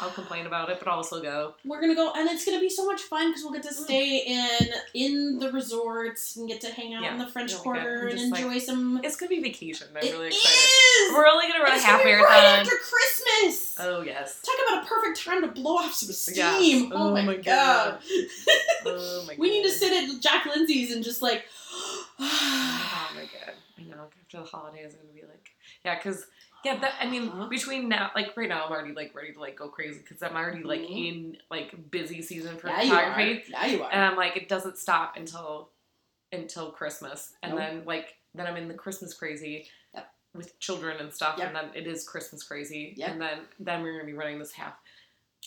I'll 0.00 0.10
complain 0.10 0.46
about 0.46 0.70
it, 0.70 0.78
but 0.78 0.88
I'll 0.88 0.96
also 0.98 1.20
go. 1.20 1.54
We're 1.64 1.80
gonna 1.80 1.94
go, 1.94 2.12
and 2.16 2.28
it's 2.30 2.44
gonna 2.44 2.60
be 2.60 2.70
so 2.70 2.86
much 2.86 3.02
fun 3.02 3.28
because 3.30 3.42
we'll 3.42 3.52
get 3.52 3.62
to 3.64 3.74
stay 3.74 4.18
in 4.26 4.68
in 4.94 5.38
the 5.38 5.52
resorts 5.52 6.36
and 6.36 6.48
get 6.48 6.60
to 6.62 6.68
hang 6.68 6.94
out 6.94 7.02
Yeah, 7.02 7.12
in 7.12 7.18
the 7.18 7.26
French 7.26 7.52
really. 7.52 7.62
Quarter 7.62 8.06
and 8.08 8.18
just, 8.18 8.30
like, 8.32 8.42
enjoy 8.42 8.58
some. 8.58 9.00
It's 9.04 9.16
gonna 9.16 9.28
be 9.30 9.40
vacation. 9.42 9.88
I'm 9.90 9.96
It 9.98 10.12
really 10.12 10.28
is! 10.28 10.36
excited. 10.36 11.14
We're 11.14 11.26
only 11.26 11.46
gonna 11.48 11.62
run 11.64 11.74
It's 11.74 11.84
a 11.84 11.86
half 11.86 12.04
marathon. 12.04 12.24
right 12.30 12.44
after 12.60 12.74
Christmas. 12.76 13.76
oh 13.80 14.02
yes. 14.02 14.40
Talk 14.42 14.54
about 14.68 14.84
a 14.84 14.86
perfect 14.88 15.24
time 15.24 15.42
to 15.42 15.48
blow 15.48 15.76
off 15.76 15.92
some 15.94 16.12
steam. 16.12 16.92
Oh, 16.94 17.08
Oh 17.08 17.12
my 17.12 17.22
my 17.22 17.36
god. 17.36 17.98
Oh 18.86 19.24
my. 19.26 19.34
we 19.38 19.50
need 19.50 19.62
to 19.64 19.70
sit 19.70 19.92
at 19.92 20.20
Jock 20.22 20.46
Lindsey's 20.46 20.92
and 20.94 21.04
just 21.04 21.20
like. 21.22 21.44
Oh 22.18 23.10
my 23.14 23.22
god. 23.22 23.54
I 23.78 23.82
know. 23.82 24.04
After 24.24 24.38
the 24.38 24.44
holidays, 24.44 24.94
I'm 24.94 25.06
gonna 25.06 25.20
be 25.20 25.22
like, 25.26 25.50
yeah, 25.84 25.96
because 25.96 26.26
yeah, 26.64 26.76
that 26.78 26.94
I 27.00 27.06
mean, 27.08 27.28
Uh-huh. 27.28 27.46
between 27.46 27.88
now, 27.88 28.10
like 28.14 28.36
right 28.36 28.48
now, 28.48 28.64
I'm 28.66 28.72
already 28.72 28.92
like 28.94 29.14
ready 29.14 29.32
to 29.32 29.40
like 29.40 29.56
go 29.56 29.68
crazy 29.68 30.00
because 30.00 30.22
I'm 30.22 30.36
already 30.36 30.62
like 30.62 30.80
Mhm. 30.80 31.08
in 31.08 31.36
like 31.50 31.90
busy 31.90 32.22
season 32.22 32.58
for 32.58 32.68
yeah, 32.68 32.82
you 32.82 32.92
are. 32.94 33.00
photography, 33.12 33.44
Yeah, 33.50 33.66
you 33.66 33.82
are. 33.82 33.90
and 33.92 34.02
I'm 34.04 34.16
like, 34.16 34.36
it 34.36 34.48
doesn't 34.48 34.78
stop 34.78 35.16
until 35.16 35.70
until 36.32 36.70
Christmas, 36.70 37.32
and 37.42 37.52
Nope. 37.52 37.60
then 37.60 37.84
like 37.86 38.16
then 38.34 38.46
I'm 38.46 38.56
in 38.56 38.68
the 38.68 38.74
Christmas 38.74 39.12
crazy. 39.14 39.68
Yep. 39.94 40.12
With 40.34 40.58
children 40.60 40.98
and 40.98 41.12
stuff, 41.12 41.38
Yep. 41.38 41.46
and 41.48 41.56
then 41.56 41.70
it 41.74 41.86
is 41.88 42.08
Christmas 42.08 42.42
crazy, 42.44 42.94
Yep. 42.96 43.08
and 43.10 43.20
then 43.20 43.48
then 43.58 43.82
we're 43.82 43.92
gonna 43.92 44.04
be 44.04 44.12
running 44.12 44.38
this 44.38 44.52
half. 44.52 44.74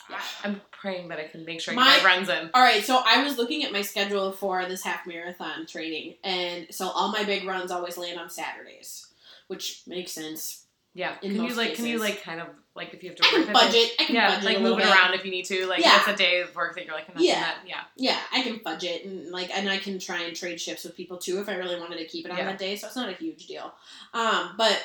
Yeah. 0.10 0.20
I'm 0.44 0.60
praying 0.72 1.08
that 1.10 1.20
I 1.20 1.28
can 1.28 1.46
make 1.46 1.62
sure 1.62 1.74
My- 1.76 1.96
get 1.96 2.04
my 2.04 2.10
runs 2.16 2.28
in. 2.28 2.50
All 2.54 2.62
right, 2.64 2.84
so 2.84 3.02
I 3.06 3.24
was 3.24 3.38
looking 3.38 3.64
at 3.64 3.72
my 3.72 3.84
schedule 3.84 4.32
for 4.34 4.66
this 4.66 4.84
half 4.84 5.06
marathon 5.06 5.66
training, 5.68 6.18
and 6.24 6.68
so 6.74 6.90
all 6.90 7.10
my 7.10 7.24
big 7.24 7.46
runs 7.46 7.72
always 7.72 7.98
land 7.98 8.20
on 8.20 8.30
Saturdays, 8.30 9.08
which 9.48 9.84
makes 9.88 10.12
sense. 10.12 10.63
Yeah. 10.96 11.16
can 11.16 11.34
you 11.44 11.54
like 11.56 11.76
can 11.76 11.86
you 11.88 11.98
like 12.00 12.22
kind 12.24 12.40
of 12.40 12.48
like 12.76 12.94
if 12.94 13.04
you 13.04 13.10
have 13.10 13.18
to 13.18 13.24
I 13.26 13.30
can 13.30 13.40
work 13.42 13.48
day- 13.48 13.54
budget. 13.54 13.92
I 14.00 14.04
can 14.06 14.16
Yeah, 14.16 14.30
budget 14.30 14.44
like 14.46 14.62
move 14.62 14.80
it 14.80 14.84
bit. 14.84 14.92
around 14.92 15.14
if 15.14 15.26
you 15.26 15.32
need 15.32 15.46
to. 15.46 15.66
Like 15.68 15.80
Yeah. 15.82 15.98
that's 15.98 16.08
a 16.10 16.16
day 16.16 16.42
of 16.42 16.56
work 16.56 16.76
that 16.76 16.86
you're 16.86 16.94
like, 16.96 17.08
I'm 17.10 17.16
not 17.16 17.24
Yeah. 17.24 17.40
that. 17.42 17.58
Yeah. 17.68 17.82
Yeah, 17.96 18.20
I 18.32 18.42
can 18.44 18.62
budget 18.64 19.06
and 19.06 19.30
like, 19.32 19.50
and 19.56 19.70
I 19.70 19.78
can 19.78 20.00
try 20.00 20.22
and 20.24 20.36
trade 20.36 20.60
shifts 20.60 20.84
with 20.84 20.96
people 20.98 21.18
too 21.18 21.40
if 21.40 21.50
I 21.50 21.56
really 21.56 21.80
wanted 21.80 21.98
to 21.98 22.06
keep 22.06 22.26
it 22.26 22.32
on 22.32 22.38
Yeah. 22.38 22.46
that 22.46 22.58
day. 22.60 22.76
So 22.76 22.88
it's 22.88 22.96
not 22.96 23.10
a 23.10 23.14
huge 23.14 23.46
deal. 23.48 23.74
Um, 24.14 24.56
but 24.58 24.82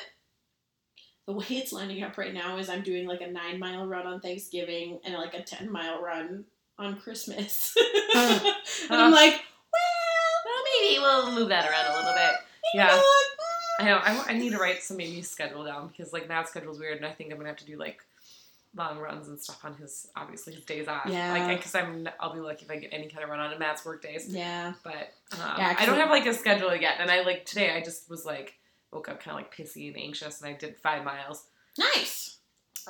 the 1.27 1.33
way 1.33 1.45
it's 1.49 1.71
lining 1.73 2.01
up 2.03 2.17
right 2.17 2.33
now 2.33 2.57
is 2.57 2.69
I'm 2.69 2.81
doing 2.81 3.07
like 3.07 3.21
a 3.21 3.27
nine 3.31 3.59
mile 3.59 3.85
run 3.85 4.07
on 4.07 4.19
Thanksgiving 4.19 4.99
and 5.03 5.13
like 5.15 5.33
a 5.35 5.41
ten 5.43 5.71
mile 5.71 6.01
run 6.01 6.45
on 6.79 6.95
Christmas, 6.99 7.75
and 8.15 8.55
I'm 8.89 9.11
like, 9.11 9.33
well, 9.33 10.45
Well, 10.45 10.63
maybe 10.81 10.99
we'll 10.99 11.31
move 11.33 11.49
that 11.49 11.69
around 11.69 11.91
a 11.91 11.95
little 11.97 12.13
bit. 12.13 12.35
Yeah. 12.73 12.87
know? 12.87 13.03
I 13.79 13.85
know. 13.85 13.97
I, 13.97 14.25
I 14.29 14.33
need 14.37 14.51
to 14.51 14.57
write 14.57 14.83
some 14.83 14.97
maybe 14.97 15.21
schedule 15.21 15.63
down 15.63 15.87
because 15.87 16.13
like 16.13 16.27
Matt's 16.27 16.51
schedule's 16.51 16.79
weird, 16.79 16.97
and 16.97 17.05
I 17.05 17.11
think 17.11 17.31
I'm 17.31 17.37
gonna 17.37 17.49
have 17.49 17.57
to 17.57 17.65
do 17.65 17.77
like 17.77 18.01
long 18.75 18.99
runs 18.99 19.27
and 19.27 19.39
stuff 19.39 19.63
on 19.65 19.75
his 19.75 20.07
obviously 20.15 20.53
his 20.53 20.63
days 20.63 20.87
off. 20.87 21.07
Yeah. 21.07 21.33
Like 21.33 21.57
because 21.57 21.75
I'm 21.75 22.07
I'll 22.19 22.33
be 22.33 22.39
lucky 22.39 22.65
if 22.65 22.71
I 22.71 22.77
get 22.77 22.93
any 22.93 23.07
kind 23.07 23.23
of 23.23 23.29
run 23.29 23.39
on 23.39 23.57
Matt's 23.59 23.85
work 23.85 24.01
days. 24.01 24.27
Yeah. 24.29 24.73
But 24.83 25.13
um, 25.33 25.55
Yeah, 25.57 25.75
I 25.77 25.85
don't 25.85 25.97
have 25.97 26.09
like 26.09 26.25
a 26.25 26.33
schedule 26.33 26.75
yet. 26.75 26.95
And 26.99 27.09
I 27.09 27.21
like 27.21 27.45
today 27.45 27.75
I 27.75 27.81
just 27.81 28.09
was 28.09 28.25
like 28.25 28.55
woke 28.91 29.09
up 29.09 29.21
kind 29.21 29.37
of 29.37 29.43
like 29.43 29.55
pissy 29.55 29.87
and 29.87 29.97
anxious, 29.97 30.41
and 30.41 30.49
I 30.49 30.57
did 30.57 30.77
five 30.77 31.03
miles. 31.03 31.45
Nice. 31.77 32.37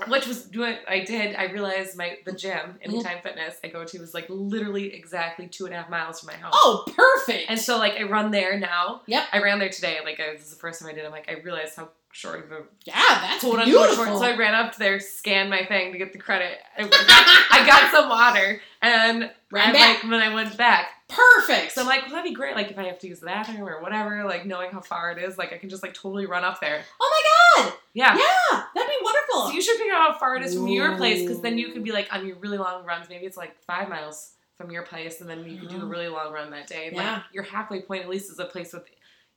Which 0.08 0.28
was 0.28 0.44
doing 0.44 0.76
I 0.88 1.00
did 1.02 1.36
I 1.36 1.46
realized 1.46 1.98
my 1.98 2.18
the 2.26 2.32
gym 2.34 2.50
Mm-hmm. 2.60 2.90
Anytime 2.90 3.18
Fitness 3.22 3.56
I 3.64 3.68
go 3.68 3.84
to 3.84 4.00
was 4.00 4.14
like 4.14 4.26
literally 4.30 4.94
exactly 4.94 5.48
two 5.48 5.66
and 5.66 5.74
a 5.74 5.78
half 5.78 5.90
miles 5.90 6.20
from 6.20 6.28
my 6.28 6.34
house. 6.34 6.54
Oh, 6.56 6.86
perfect. 6.96 7.50
And 7.50 7.60
so 7.60 7.78
like 7.78 7.94
I 8.00 8.04
run 8.04 8.32
there 8.32 8.58
now. 8.60 9.02
Yep. 9.08 9.24
I 9.34 9.40
ran 9.40 9.60
there 9.60 9.70
today. 9.70 9.98
Like 10.04 10.20
I, 10.20 10.34
this 10.34 10.44
is 10.44 10.50
the 10.52 10.56
first 10.60 10.80
time 10.82 10.90
I 10.90 10.94
did. 10.94 11.06
I'm 11.06 11.12
like 11.12 11.30
I 11.30 11.42
realized 11.42 11.76
how 11.76 11.90
short 12.12 12.44
of 12.46 12.52
a 12.52 12.64
yeah, 12.86 12.94
that's 13.22 13.44
quote 13.44 13.60
unquote 13.60 13.96
short. 13.96 14.08
So 14.10 14.24
I 14.24 14.36
ran 14.36 14.56
up 14.56 14.76
there, 14.78 15.00
scanned 15.00 15.50
my 15.50 15.64
thing 15.66 15.92
to 15.92 15.98
get 15.98 16.12
the 16.12 16.18
credit. 16.20 16.58
I, 16.78 16.84
got, 16.84 16.92
I 17.00 17.64
got 17.68 17.92
some 17.92 18.10
water 18.10 18.62
and 18.82 19.30
Ran 19.52 19.74
back. 19.74 20.04
like 20.04 20.12
when 20.12 20.22
I 20.22 20.34
went 20.34 20.58
back. 20.58 20.88
perfect. 21.08 21.72
So 21.74 21.82
I'm 21.82 21.88
like, 21.88 22.04
well, 22.04 22.12
that'd 22.12 22.24
be 22.24 22.34
great. 22.36 22.56
Like 22.56 22.72
if 22.72 22.78
I 22.80 22.84
have 22.86 23.00
to 23.00 23.08
use 23.08 23.20
the 23.20 23.26
bathroom 23.28 23.68
or 23.68 23.82
whatever, 23.82 24.24
like 24.26 24.46
knowing 24.46 24.72
how 24.72 24.82
far 24.82 25.12
it 25.12 25.18
is, 25.24 25.38
like 25.38 25.54
I 25.54 25.58
can 25.58 25.70
just 25.70 25.84
like 25.84 25.94
totally 25.94 26.26
run 26.26 26.44
up 26.44 26.60
there. 26.62 26.82
oh 27.00 27.22
my 27.58 27.64
god. 27.64 27.74
Yeah. 27.94 28.16
Yeah, 28.16 28.64
that'd 28.76 28.90
be 28.90 28.96
wonderful. 29.04 29.48
So 29.48 29.52
you 29.52 29.62
should 29.62 29.79
figure 29.90 30.02
out 30.02 30.14
how 30.14 30.20
far 30.20 30.36
it 30.36 30.44
is 30.44 30.56
from 30.56 30.68
your 30.68 30.96
place, 30.98 31.22
because 31.22 31.42
then 31.42 31.58
you 31.58 31.70
mm. 31.70 31.74
could 31.74 31.84
be 31.84 31.92
like 31.92 32.08
on 32.14 32.26
your 32.26 32.38
really 32.38 32.58
long 32.58 32.86
runs. 32.86 33.10
Maybe 33.10 33.26
it's 33.26 33.38
like 33.38 33.60
five 33.64 33.90
miles 33.90 34.34
from 34.56 34.72
your 34.72 34.84
place, 34.84 35.22
and 35.22 35.30
then 35.30 35.46
you 35.46 35.60
could 35.60 35.70
do 35.70 35.78
a 35.78 35.80
mm-hmm. 35.80 35.90
really 35.90 36.08
long 36.08 36.34
run 36.34 36.52
that 36.52 36.68
day. 36.68 36.90
Yeah. 36.92 37.14
Like 37.14 37.24
your 37.34 37.44
halfway 37.44 37.82
point 37.82 38.04
at 38.04 38.10
least 38.10 38.30
is 38.30 38.40
a 38.40 38.46
place 38.46 38.74
with, 38.74 38.84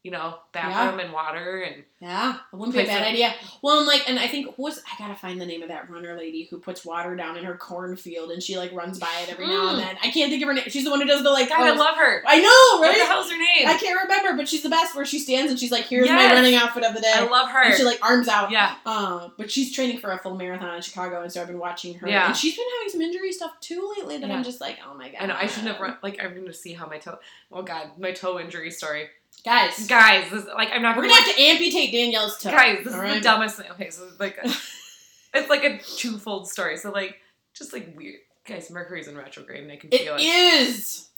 you 0.02 0.10
know, 0.10 0.34
bathroom 0.50 0.98
and 0.98 1.12
water 1.12 1.60
and 1.60 1.84
Yeah, 2.00 2.34
it 2.52 2.56
wouldn't 2.56 2.76
be 2.76 2.82
a 2.82 2.86
bad 2.86 3.02
it- 3.02 3.10
idea. 3.12 3.32
Well, 3.62 3.78
and 3.78 3.86
like, 3.86 4.02
and 4.08 4.18
I 4.18 4.26
think 4.26 4.52
who 4.56 4.62
was 4.64 4.80
I 4.80 4.98
gotta 4.98 5.14
find 5.14 5.40
the 5.40 5.46
name 5.46 5.62
of 5.62 5.68
that 5.68 5.88
runner 5.88 6.16
lady 6.18 6.48
who 6.50 6.58
puts 6.58 6.84
water 6.84 7.14
down 7.14 7.36
in 7.36 7.44
her 7.44 7.54
cornfield 7.54 8.32
and 8.32 8.42
she 8.42 8.56
like 8.58 8.72
runs 8.72 8.98
by 8.98 9.06
it 9.22 9.30
every 9.30 9.46
now 9.46 9.68
and 9.68 9.78
Mm. 9.78 9.84
then. 9.84 9.96
I 10.02 10.10
can't 10.10 10.28
think 10.30 10.42
of 10.42 10.48
her 10.48 10.54
name. 10.54 10.64
She's 10.68 10.82
the 10.82 10.90
one 10.90 11.00
who 11.00 11.06
does 11.06 11.22
the 11.22 11.30
like. 11.30 11.48
God, 11.48 11.60
I 11.60 11.70
oh, 11.70 11.74
love 11.76 11.96
her. 11.96 12.22
I 12.26 12.38
know, 12.40 12.82
right? 12.82 12.88
What 12.90 12.98
the 12.98 13.06
hell's 13.06 13.30
her 13.30 13.38
name? 13.38 13.68
I 13.68 13.78
can't 13.78 14.02
remember, 14.02 14.36
but 14.36 14.48
she's 14.48 14.64
the 14.64 14.68
best. 14.68 14.96
Where 14.96 15.04
she 15.04 15.20
stands 15.20 15.50
and 15.52 15.60
she's 15.60 15.70
like, 15.70 15.84
"Here's 15.84 16.08
my 16.08 16.32
running 16.32 16.56
outfit 16.56 16.82
of 16.84 16.94
the 16.94 17.00
day," 17.00 17.12
I 17.14 17.22
love 17.28 17.48
her. 17.50 17.62
and 17.62 17.74
she 17.74 17.84
like 17.84 18.00
arms 18.04 18.26
out. 18.26 18.50
yeah, 18.50 18.74
Uh, 18.84 19.28
but 19.38 19.52
she's 19.52 19.72
training 19.72 19.98
for 19.98 20.10
a 20.10 20.18
full 20.18 20.34
marathon 20.34 20.74
in 20.74 20.82
Chicago, 20.82 21.22
and 21.22 21.32
so 21.32 21.40
I've 21.40 21.46
been 21.46 21.60
watching 21.60 21.94
her. 22.00 22.08
Yeah. 22.08 22.26
And 22.26 22.36
she's 22.36 22.56
been 22.56 22.66
having 22.78 22.90
some 22.90 23.00
injury 23.02 23.30
stuff 23.30 23.52
too 23.60 23.92
lately 23.96 24.18
that 24.18 24.28
Yeah. 24.28 24.36
I'm 24.36 24.42
just 24.42 24.60
like, 24.60 24.78
oh 24.84 24.94
my 24.94 25.10
god. 25.10 25.18
I 25.20 25.26
know. 25.26 25.36
I 25.38 25.46
shouldn't 25.46 25.68
have 25.68 25.80
run. 25.80 25.96
Like 26.02 26.20
I'm 26.20 26.44
to 26.44 26.52
see 26.52 26.72
how 26.72 26.88
my 26.88 26.98
toe. 26.98 27.18
Oh 27.52 27.62
God, 27.62 27.92
my 27.98 28.10
toe 28.10 28.40
injury 28.40 28.72
story. 28.72 29.08
Guys, 29.44 29.86
Guys, 29.88 30.30
this, 30.30 30.46
like 30.54 30.70
I'm 30.72 30.82
not 30.82 30.96
we're 30.96 31.02
gonna. 31.02 31.14
gonna 31.14 31.24
have 31.26 31.36
to 31.36 31.42
amputate 31.42 31.90
Danielle's 31.92 32.38
toe. 32.38 32.50
Guys, 32.52 32.78
this 32.78 32.88
is 32.88 32.94
all 32.94 33.00
the 33.00 33.06
right? 33.08 33.22
dumbest 33.22 33.56
thing. 33.56 33.70
Okay, 33.72 33.90
so 33.90 34.04
it's 34.06 34.20
like 34.20 34.38
it's 35.34 35.50
like 35.50 35.64
a 35.64 35.78
twofold 35.78 36.48
story. 36.48 36.76
So 36.76 36.90
like 36.92 37.16
just 37.54 37.72
like 37.72 37.92
weird. 37.96 38.20
Guys, 38.46 38.70
Mercury's 38.70 39.08
in 39.08 39.16
retrograde, 39.16 39.62
and 39.64 39.72
I 39.72 39.76
can 39.76 39.90
feel 39.90 40.14
It 40.16 40.20
it. 40.22 40.24
is. 40.24 41.08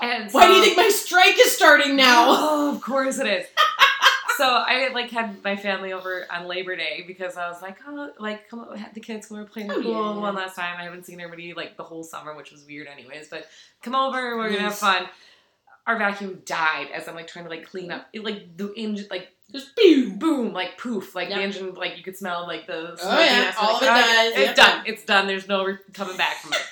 And 0.00 0.30
Why 0.32 0.46
do 0.46 0.52
you 0.54 0.62
think 0.64 0.76
my 0.78 0.88
strike 0.88 1.38
is 1.38 1.52
starting 1.54 1.94
now? 1.96 2.26
Oh, 2.28 2.72
of 2.74 2.82
course 2.82 3.18
it 3.18 3.26
is. 3.26 3.46
so 4.38 4.44
I 4.46 4.88
like 4.94 5.10
had 5.10 5.42
my 5.44 5.56
family 5.56 5.92
over 5.92 6.26
on 6.30 6.46
Labor 6.48 6.74
Day 6.76 7.04
because 7.06 7.36
I 7.38 7.48
was 7.50 7.60
like, 7.62 7.78
oh, 7.86 8.10
like 8.18 8.48
come 8.50 8.60
on, 8.60 8.76
had 8.76 8.92
the 8.94 9.00
kids 9.00 9.28
who 9.28 9.36
were 9.36 9.44
playing 9.44 9.70
Oh, 9.70 9.82
pool 9.82 9.92
yeah. 10.14 10.20
one 10.20 10.34
last 10.34 10.56
time. 10.56 10.76
I 10.78 10.84
haven't 10.84 11.04
seen 11.06 11.20
everybody 11.20 11.52
like 11.54 11.76
the 11.78 11.82
whole 11.84 12.02
summer, 12.02 12.34
which 12.34 12.50
was 12.52 12.64
weird, 12.66 12.88
anyways. 12.88 13.28
But 13.28 13.46
come 13.82 13.94
over, 13.94 14.36
we're 14.36 14.48
gonna 14.50 14.60
have 14.62 14.74
fun. 14.78 15.06
Our 15.86 15.98
vacuum 15.98 16.42
died 16.44 16.88
as 16.94 17.08
I'm 17.08 17.14
like 17.14 17.26
trying 17.26 17.44
to 17.46 17.50
like 17.50 17.66
clean 17.68 17.90
up. 17.90 18.08
It 18.12 18.22
like 18.24 18.56
the 18.56 18.72
engine 18.74 19.06
like 19.10 19.28
Just 19.52 19.74
pew. 19.76 20.12
boom, 20.12 20.52
like 20.52 20.78
poof, 20.78 21.14
like 21.14 21.28
Yep. 21.30 21.38
the 21.38 21.42
engine 21.44 21.74
like 21.74 21.96
you 21.96 22.02
could 22.04 22.16
smell 22.16 22.46
like 22.46 22.66
the 22.66 22.96
Oh, 23.02 23.20
yeah, 23.20 23.52
all 23.58 23.74
Like, 23.74 23.82
of 23.82 23.82
it 23.82 23.90
oh, 23.90 23.94
dies, 23.94 24.32
It's 24.32 24.38
yep. 24.38 24.56
done. 24.56 24.82
It's 24.86 25.04
done. 25.04 25.26
There's 25.26 25.48
no 25.48 25.64
re- 25.64 25.78
coming 25.92 26.16
back 26.16 26.36
from 26.36 26.52
it. 26.52 26.60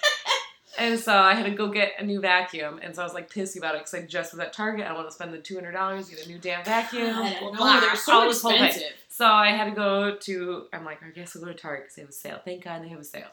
And 0.80 0.96
so 1.00 1.12
I 1.12 1.34
had 1.34 1.44
to 1.46 1.50
go 1.50 1.66
get 1.72 1.94
a 1.98 2.04
new 2.04 2.20
vacuum, 2.20 2.78
and 2.80 2.94
so 2.94 3.02
I 3.02 3.04
was 3.04 3.12
like 3.12 3.28
pissy 3.28 3.58
about 3.58 3.74
it 3.74 3.78
because 3.78 3.94
I 3.94 4.02
just 4.06 4.32
was 4.32 4.38
at 4.38 4.52
Target. 4.52 4.86
I 4.86 4.92
want 4.92 5.08
to 5.08 5.12
spend 5.12 5.32
the 5.34 5.38
two 5.38 5.56
hundred 5.56 5.72
dollars 5.72 6.08
get 6.08 6.24
a 6.24 6.28
new 6.28 6.38
damn 6.38 6.64
vacuum. 6.64 7.16
God, 7.16 7.56
blah, 7.56 7.80
they're 7.80 7.96
so 7.96 8.12
all 8.20 8.28
expensive. 8.28 8.92
So 9.08 9.26
I 9.26 9.48
had 9.50 9.64
to 9.64 9.70
go 9.72 10.14
to. 10.14 10.66
I'm 10.72 10.84
like, 10.84 11.02
I 11.02 11.10
guess 11.10 11.34
I'll 11.34 11.42
go 11.42 11.48
to 11.48 11.54
Target 11.54 11.86
because 11.86 11.96
they 11.96 12.02
have 12.02 12.10
a 12.10 12.12
sale. 12.12 12.40
Thank 12.44 12.62
God 12.62 12.84
they 12.84 12.88
have 12.90 13.00
a 13.00 13.04
sale. 13.04 13.26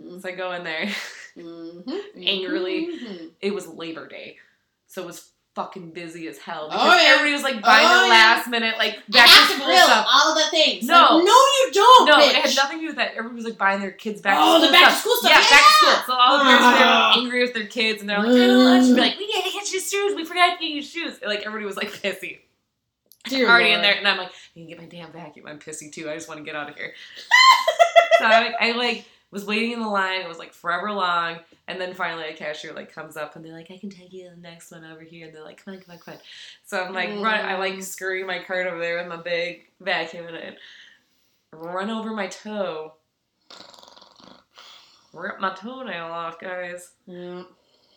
Mhm. 0.00 0.22
So 0.22 0.28
I 0.28 0.32
go 0.32 0.52
in 0.52 0.62
there. 0.62 0.86
Mhm. 1.36 1.88
Angrily. 2.24 2.86
Mhm. 2.96 3.30
It 3.40 3.52
was 3.52 3.66
Labor 3.66 4.06
Day, 4.06 4.36
so 4.92 5.02
it 5.02 5.06
was 5.06 5.30
fucking 5.54 5.90
busy 5.90 6.28
as 6.28 6.38
hell. 6.38 6.68
Oh, 6.68 6.70
because 6.70 7.02
yeah. 7.02 7.08
Everybody 7.12 7.32
was 7.32 7.42
like 7.42 7.60
buying 7.62 7.86
Oh, 7.86 8.00
the 8.02 8.06
yeah. 8.06 8.12
last 8.12 8.48
minute 8.48 8.74
like 8.78 8.94
back 9.08 9.26
to 9.28 9.34
to 9.54 9.60
school 9.60 9.76
stuff. 9.76 10.06
all 10.10 10.34
the 10.34 10.44
things. 10.50 10.84
No. 10.86 10.94
Like, 11.16 11.24
no, 11.24 11.32
you 11.32 11.70
don't. 11.72 12.06
No, 12.06 12.14
bitch. 12.16 12.28
it 12.30 12.34
had 12.36 12.56
nothing 12.56 12.78
to 12.78 12.82
do 12.82 12.86
with 12.88 12.96
that. 12.96 13.10
Everybody 13.12 13.34
was 13.36 13.44
like 13.44 13.58
buying 13.58 13.80
their 13.80 13.90
kids 13.90 14.20
back 14.20 14.36
Oh, 14.38 14.54
to 14.56 14.60
the 14.60 14.66
school 14.68 14.72
back 14.72 14.88
to 14.88 14.94
stuff. 14.94 15.00
school 15.00 15.16
stuff. 15.16 15.30
Yeah, 15.32 15.40
back 15.50 15.64
to 15.66 15.72
school. 15.74 15.96
So 16.06 16.12
all 16.20 16.38
the 16.38 16.44
parents 16.44 16.64
were 16.64 16.72
Ah. 16.84 17.14
angry 17.18 17.42
with 17.42 17.54
their 17.54 17.66
kids, 17.66 18.00
and 18.00 18.08
they're 18.08 18.18
like, 18.18 18.28
"Kind 18.28 18.50
of 18.50 18.58
lunch." 18.58 18.86
And 18.86 18.94
be 18.96 19.00
like, 19.02 19.18
"We 19.18 19.32
gotta 19.32 19.50
get 19.52 19.72
you 19.72 19.80
shoes. 19.80 20.14
We 20.14 20.24
forgot 20.24 20.54
to 20.54 20.58
get 20.60 20.70
you 20.74 20.82
shoes." 20.82 21.18
And, 21.20 21.28
like 21.30 21.40
everybody 21.44 21.64
was 21.66 21.76
like 21.76 21.90
pissy, 21.90 22.38
Dear 23.24 23.48
already 23.48 23.72
in 23.72 23.82
there, 23.82 23.94
and 23.94 24.06
I'm 24.08 24.18
like, 24.18 24.28
"I 24.28 24.52
can 24.54 24.66
get 24.68 24.78
my 24.78 24.86
damn 24.86 25.12
vacuum. 25.12 25.46
I'm 25.48 25.58
pissy 25.58 25.92
too. 25.92 26.08
I 26.10 26.14
just 26.14 26.28
want 26.28 26.38
to 26.38 26.44
get 26.44 26.56
out 26.56 26.68
of 26.70 26.76
here." 26.76 26.92
so 28.18 28.24
I, 28.24 28.54
I 28.60 28.72
like 28.72 29.04
was 29.32 29.44
waiting 29.44 29.72
in 29.72 29.80
the 29.80 29.88
line. 29.88 30.20
It 30.20 30.28
was 30.28 30.38
like 30.38 30.52
forever 30.52 30.92
long, 30.92 31.38
and 31.66 31.80
then 31.80 31.94
finally 31.94 32.28
a 32.28 32.34
cashier 32.34 32.72
like 32.72 32.92
comes 32.94 33.16
up 33.16 33.34
and 33.34 33.44
they're 33.44 33.52
like, 33.54 33.70
"I 33.72 33.78
can 33.78 33.90
take 33.90 34.12
you 34.12 34.28
to 34.28 34.34
the 34.36 34.40
next 34.40 34.70
one 34.70 34.84
over 34.84 35.02
here." 35.02 35.26
And 35.26 35.34
they're 35.34 35.42
like, 35.42 35.64
"Come 35.64 35.74
on, 35.74 35.80
come 35.80 35.94
on, 35.94 35.98
come 35.98 36.14
on." 36.14 36.20
So 36.64 36.84
I'm 36.84 36.92
like, 36.94 37.08
run. 37.08 37.24
I 37.44 37.58
like 37.58 37.74
Mm. 37.74 37.82
scurry 37.82 38.22
my 38.22 38.38
cart 38.44 38.66
over 38.68 38.78
there 38.78 38.98
with 38.98 39.08
my 39.08 39.16
big 39.16 39.62
vacuum 39.80 40.28
in 40.28 40.34
it, 40.36 40.58
run 41.52 41.90
over 41.90 42.10
my 42.12 42.28
toe. 42.28 42.92
Rip 45.12 45.40
my 45.40 45.54
toenail 45.54 46.06
off, 46.06 46.38
guys. 46.40 46.90
Yeah, 47.06 47.42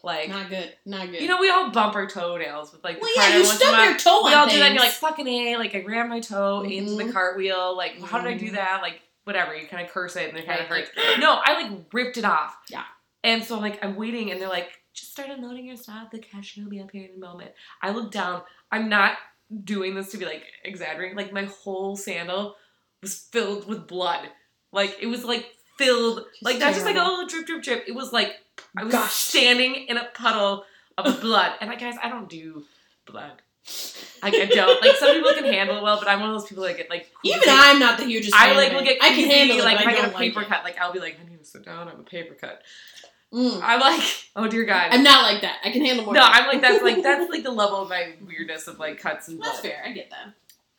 Like, 0.04 0.28
not 0.30 0.50
good. 0.50 0.74
Not 0.86 1.12
good. 1.12 1.22
you 1.22 1.28
know, 1.30 1.40
we 1.40 1.50
all 1.50 1.72
bump 1.72 1.96
our 1.96 2.08
toenails 2.08 2.74
with 2.74 2.84
like 2.84 3.02
well, 3.02 3.10
yeah, 3.16 3.28
you 3.30 3.34
every 3.36 3.48
once 3.48 3.62
in 3.62 3.68
a 3.68 3.72
stub 3.72 3.86
your 3.86 3.98
toe 3.98 4.22
We 4.26 4.34
all 4.34 4.48
do 4.48 4.58
that, 4.60 4.66
and 4.66 4.76
you're 4.76 4.84
like, 4.84 4.92
fucking 4.94 5.28
A, 5.28 5.56
like, 5.58 5.74
I 5.76 5.84
ran 5.86 6.10
my 6.10 6.20
toe 6.20 6.62
into 6.64 6.96
the 6.96 7.06
Mhm. 7.06 7.14
cartwheel. 7.14 7.76
Like, 7.78 8.02
how 8.02 8.20
did 8.20 8.28
I 8.28 8.38
do 8.38 8.50
Mhm. 8.52 8.56
that? 8.56 8.82
Like, 8.82 9.02
whatever. 9.26 9.56
You 9.56 9.68
kind 9.68 9.86
of 9.86 9.92
curse 9.92 10.16
it 10.16 10.30
and 10.30 10.38
it 10.38 10.46
kind 10.48 10.62
of 10.62 10.68
hurts. 10.68 10.90
no, 11.20 11.40
I 11.44 11.62
like 11.62 11.72
ripped 11.92 12.18
it 12.18 12.26
off. 12.26 12.56
Yeah. 12.70 12.84
And 13.24 13.44
so, 13.44 13.60
like, 13.60 13.84
I'm 13.84 13.96
waiting, 13.96 14.32
and 14.32 14.40
they're 14.40 14.48
like, 14.48 14.70
just 14.94 15.12
start 15.12 15.30
unloading 15.30 15.66
your 15.66 15.76
stuff. 15.78 16.12
The 16.12 16.20
cashier 16.20 16.64
will 16.64 16.72
be 16.72 16.80
up 16.80 16.92
here 16.92 17.06
in 17.06 17.16
a 17.18 17.20
moment. 17.20 17.52
I 17.82 17.92
look 17.92 18.12
down. 18.12 18.44
I'm 18.72 18.88
not 18.88 19.18
doing 19.64 19.96
this 19.96 20.12
to 20.12 20.18
be 20.18 20.26
like 20.26 20.44
exaggerating. 20.64 21.18
Like, 21.18 21.34
my 21.34 21.46
whole 21.46 21.96
sandal 21.96 22.56
was 23.02 23.16
filled 23.32 23.68
with 23.68 23.88
blood. 23.88 24.30
Like, 24.72 24.96
it 25.02 25.08
was 25.08 25.24
like 25.26 25.48
filled, 25.78 26.18
Just 26.34 26.44
like, 26.44 26.60
not 26.60 26.74
just 26.74 26.86
like 26.86 26.96
a 26.96 27.00
little 27.00 27.26
drip, 27.28 27.46
drip, 27.48 27.64
drip. 27.64 27.84
It 27.88 27.96
was 27.96 28.14
like, 28.14 28.36
I 28.78 28.84
was 28.84 28.94
Gushed. 28.94 29.30
standing 29.30 29.74
in 29.88 29.98
a 29.98 30.06
puddle 30.14 30.64
of 30.98 31.20
blood. 31.20 31.54
And, 31.62 31.70
like, 31.70 31.80
guys, 31.80 31.96
I 32.02 32.10
don't 32.10 32.30
do 32.30 32.64
blood. 33.08 33.42
Like, 34.22 34.34
I 34.36 34.46
don't. 34.46 34.82
Like, 34.82 34.96
some 34.98 35.14
people 35.16 35.34
can 35.34 35.46
handle 35.46 35.78
it 35.78 35.84
well, 35.84 35.98
but 36.00 36.08
I'm 36.08 36.20
one 36.20 36.30
of 36.32 36.40
those 36.40 36.48
people 36.50 36.64
that 36.64 36.78
get, 36.78 36.90
like, 36.90 37.12
Even. 37.24 37.42
I'm 37.48 37.80
not 37.80 37.98
the 37.98 38.06
hugest. 38.06 38.36
I 38.36 38.56
like 38.56 38.72
will 38.74 38.84
get 38.84 38.98
I 39.02 39.10
can 39.10 39.30
handle 39.30 39.58
it. 39.60 39.64
like 39.64 39.80
if 39.82 39.88
I 39.88 39.90
I 39.90 39.94
get 39.94 40.00
a 40.00 40.02
don't 40.04 40.14
like 40.14 40.22
paper 40.34 40.44
cut, 40.44 40.64
like 40.64 40.80
I'll 40.80 40.94
be 40.94 41.00
like, 41.00 41.18
I 41.24 41.30
need 41.30 41.40
to 41.40 41.46
sit 41.46 41.66
down, 41.66 41.88
I 41.88 41.92
have 41.92 42.00
a 42.00 42.04
paper 42.04 42.34
cut. 42.36 42.62
Mm. 43.34 43.60
I'm 43.64 43.80
like, 43.80 44.02
oh 44.36 44.48
dear 44.48 44.66
God. 44.66 44.90
I'm 44.92 45.04
not 45.04 45.24
like 45.24 45.42
that. 45.42 45.60
I 45.64 45.72
can 45.72 45.84
handle 45.84 46.06
more. 46.06 46.14
no, 46.14 46.22
I'm 46.24 46.48
like 46.48 46.62
that's 46.62 46.82
like 46.84 47.02
that's 47.04 47.30
like 47.30 47.44
the 47.44 47.52
level 47.64 47.82
of 47.82 47.90
my 47.90 48.14
weirdness 48.26 48.68
of 48.68 48.80
like 48.80 49.00
cuts 49.00 49.28
and 49.28 49.38
blood. 49.40 49.50
That's 49.50 49.60
fair. 49.62 49.84
I 49.86 49.92
get 49.92 50.10
that. 50.12 50.34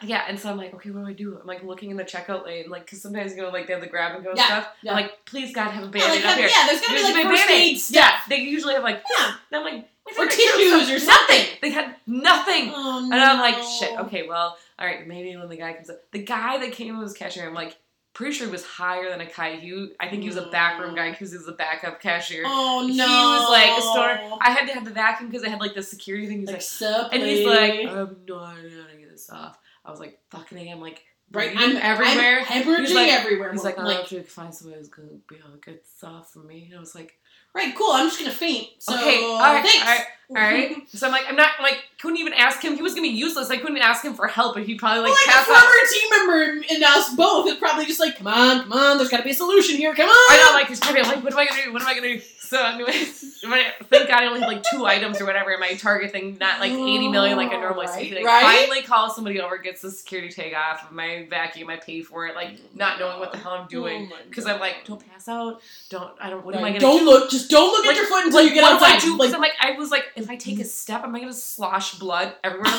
Yeah, 0.07 0.25
and 0.29 0.39
so 0.39 0.51
I'm 0.51 0.57
like, 0.59 0.75
okay, 0.75 0.91
what 0.91 1.01
do 1.05 1.07
I 1.07 1.13
do? 1.15 1.39
I'm 1.41 1.47
like 1.47 1.63
looking 1.65 1.91
in 1.91 1.97
the 1.97 2.05
checkout 2.05 2.45
lane, 2.47 2.69
like 2.69 2.85
because 2.85 3.01
sometimes 3.03 3.35
you 3.35 3.43
know 3.43 3.49
like 3.49 3.67
they 3.67 3.73
have 3.73 3.83
the 3.83 3.89
grab 3.89 4.15
and 4.15 4.25
go 4.25 4.33
Yeah, 4.37 4.45
stuff. 4.47 4.69
yeah. 4.83 4.91
I'm 4.93 4.97
like, 5.03 5.25
please 5.25 5.55
God, 5.55 5.71
have 5.71 5.83
a 5.85 5.87
Yeah, 5.87 5.91
band-aid 5.93 6.11
like, 6.11 6.19
up 6.21 6.25
have- 6.31 6.39
here. 6.39 6.49
yeah, 6.49 6.67
there's 6.67 6.81
gotta 6.81 6.95
be 6.95 7.13
like 7.25 7.27
first 7.27 7.51
aid 7.51 7.79
stuff. 7.79 7.95
Yeah, 7.97 8.21
they 8.29 8.37
usually 8.43 8.75
have 8.75 8.83
like, 8.83 9.03
Yeah. 9.19 9.35
and 9.51 9.59
I'm 9.59 9.65
like, 9.65 9.89
Or 10.07 10.13
"Where's 10.17 10.37
the 10.37 10.43
tissues 10.43 10.91
or 10.91 10.99
something. 10.99 11.47
They 11.63 11.71
had 11.71 11.97
nothing. 12.07 12.71
Oh, 12.75 13.09
And 13.13 13.15
I'm 13.15 13.41
like, 13.41 13.63
shit, 13.63 13.99
okay, 14.01 14.27
well, 14.27 14.57
all 14.79 14.87
right, 14.87 15.07
maybe 15.07 15.37
when 15.37 15.49
the 15.49 15.57
guy 15.57 15.73
comes 15.73 15.91
up. 15.91 15.99
The 16.13 16.23
guy 16.23 16.59
that 16.59 16.73
came 16.73 16.99
was 16.99 17.13
cashier, 17.13 17.47
I'm 17.47 17.55
like, 17.55 17.77
pretty 18.17 18.33
sure 18.33 18.47
he 18.47 18.53
was 18.53 18.65
higher 18.65 19.11
than 19.11 19.21
a 19.21 19.27
kite. 19.27 19.61
He, 19.61 19.93
I 20.01 20.09
think 20.09 20.23
he 20.23 20.29
was 20.29 20.39
a 20.39 20.47
backroom 20.47 20.95
guy 20.95 21.09
mm. 21.09 21.13
because 21.13 21.33
he 21.33 21.39
was 21.39 21.49
a 21.49 21.53
backup 21.53 22.01
cashier. 22.01 22.45
Oh 22.47 22.87
no. 22.91 23.07
He 23.07 23.13
was 23.13 23.51
like 23.51 23.79
a 23.79 23.83
stoner. 23.83 24.39
I 24.41 24.51
had 24.51 24.67
to 24.67 24.75
have 24.75 24.85
the 24.85 24.93
vacuum 24.93 25.29
because 25.29 25.45
I 25.45 25.51
had 25.51 25.61
like 25.61 25.75
the 25.75 25.83
security 25.83 26.27
thing. 26.27 26.41
He's 26.41 26.47
like, 26.47 26.57
like, 26.57 26.63
sup, 26.63 27.13
and 27.13 27.23
he's 27.23 27.47
like, 27.47 27.73
lady? 27.73 27.87
I 27.87 27.95
have 27.95 28.17
no 28.27 28.39
idea 28.39 28.83
how 28.83 28.89
to 28.91 28.97
get 28.97 29.11
this 29.11 29.29
off. 29.29 29.59
I 29.85 29.91
was 29.91 30.01
like, 30.01 30.19
fucking. 30.31 30.73
I'm 30.73 30.81
like, 30.81 31.05
Right, 31.33 31.55
bleeding 31.55 31.79
everywhere. 31.79 32.45
I'm 32.49 32.63
hemorrhaging 32.63 32.95
like- 32.95 33.11
everywhere. 33.11 33.53
He's 33.53 33.65
like, 33.65 33.75
I 33.75 33.79
don't 33.79 33.87
like, 33.87 33.97
know 33.99 34.05
if 34.05 34.13
you 34.13 34.19
can 34.21 34.27
find 34.29 34.55
somebody 34.55 34.79
who's 34.79 34.89
gonna 34.89 35.09
be 35.29 35.37
able 35.37 35.51
to 35.51 35.59
get 35.59 35.85
soft 35.87 36.33
for 36.33 36.39
me. 36.39 36.67
And 36.71 36.77
I 36.77 36.81
was 36.81 36.95
like, 36.95 37.19
right, 37.57 37.75
cool. 37.75 37.93
I'm 37.93 38.07
just 38.09 38.19
gonna 38.21 38.33
faint. 38.33 38.69
So 38.79 38.95
okay, 38.95 39.25
all 39.25 39.39
right, 39.41 39.65
thanks. 39.65 39.81
all 39.81 39.97
right, 39.97 40.07
all 40.31 40.37
right. 40.37 40.77
So 40.97 41.07
I'm 41.07 41.13
like, 41.13 41.25
I'm 41.29 41.37
not 41.37 41.51
like, 41.61 41.83
couldn't 42.01 42.19
even 42.19 42.33
ask 42.33 42.63
him. 42.63 42.75
He 42.75 42.81
was 42.83 42.93
gonna 42.95 43.03
be 43.07 43.13
useless. 43.15 43.51
I 43.51 43.59
couldn't 43.59 43.77
ask 43.79 44.03
him 44.05 44.15
for 44.15 44.27
help, 44.29 44.55
but 44.55 44.65
he'd 44.65 44.79
probably 44.79 45.01
like, 45.03 45.11
Well, 45.11 45.19
like 45.27 45.35
pass 45.35 45.49
out. 45.49 45.61
former 45.61 45.91
team 45.93 46.11
member 46.11 46.65
and 46.71 46.85
us 46.85 47.15
both 47.15 47.49
is 47.49 47.57
probably 47.57 47.85
just 47.87 48.01
like, 48.01 48.17
come 48.17 48.27
on, 48.29 48.63
come 48.63 48.73
on, 48.73 48.97
there's 48.97 49.11
got 49.11 49.19
to 49.19 49.25
be 49.25 49.31
a 49.31 49.35
solution 49.35 49.77
here, 49.77 49.95
come 49.95 50.09
on. 50.09 50.15
I 50.15 50.43
know, 50.47 50.55
like, 50.59 50.69
he's 50.69 50.81
probably 50.81 51.03
like, 51.03 51.23
what 51.23 51.33
am 51.33 51.39
I 51.39 51.47
gonna 51.47 51.63
do? 51.65 51.73
What 51.73 51.83
am 51.83 51.89
I 51.89 51.95
gonna 51.95 52.15
do? 52.15 52.21
So, 52.21 52.65
anyways, 52.65 53.41
thank 53.91 54.09
God 54.09 54.23
I 54.23 54.27
only 54.27 54.39
had 54.41 54.47
like 54.47 54.63
two 54.71 54.87
items 54.87 55.21
or 55.21 55.27
whatever 55.27 55.51
in 55.53 55.59
my 55.61 55.75
Target 55.75 56.13
thing, 56.13 56.39
not 56.41 56.61
like 56.61 56.71
80 56.71 57.09
million 57.09 57.37
like 57.37 57.51
I 57.53 57.57
normally 57.59 57.87
Right, 57.87 57.99
see. 58.09 58.15
Like, 58.15 58.25
right. 58.25 58.59
finally 58.61 58.83
call 58.83 59.11
somebody 59.11 59.41
over, 59.41 59.59
gets 59.59 59.83
the 59.83 59.91
security 59.91 60.29
tag 60.33 60.55
off 60.55 60.85
of 60.89 60.93
my 60.93 61.27
vacuum, 61.29 61.69
I 61.71 61.77
pay 61.77 62.03
for 62.03 62.27
it, 62.29 62.37
like, 62.37 62.51
not 62.75 63.01
knowing 63.01 63.19
what 63.19 63.33
the 63.33 63.39
hell 63.39 63.53
I'm 63.53 63.65
oh 63.65 63.69
doing. 63.69 64.09
Oh 64.13 64.17
Because 64.29 64.47
I'm 64.47 64.61
like, 64.61 64.77
don't 64.85 65.05
pass 65.11 65.27
out, 65.29 65.61
don't, 65.91 66.13
I 66.21 66.31
don't, 66.31 66.45
what 66.47 66.55
am 66.55 66.63
I 66.65 66.69
gonna 66.69 66.81
don't 66.81 67.01
do? 67.01 67.05
look, 67.05 67.31
just 67.31 67.51
don't 67.51 67.73
look 67.73 67.85
Like- 67.85 67.97
at 67.97 68.01
your 68.01 68.07
foot 68.09 68.25
until 68.27 68.41
Like, 68.41 68.49
you 68.51 68.55
get 68.55 68.65
outside. 68.65 69.01
do 69.01 69.07
I 69.15 69.17
do? 69.17 69.19
Like, 69.19 69.35
I'm 69.35 69.41
like, 69.41 69.53
I 69.61 69.73
was 69.73 69.91
like, 69.91 70.05
if 70.17 70.29
I 70.31 70.37
take 70.37 70.59
a 70.61 70.65
step, 70.65 71.05
am 71.05 71.15
I 71.15 71.21
gonna 71.21 71.33
slosh 71.33 71.95
blood 71.99 72.35
everywhere? 72.43 72.73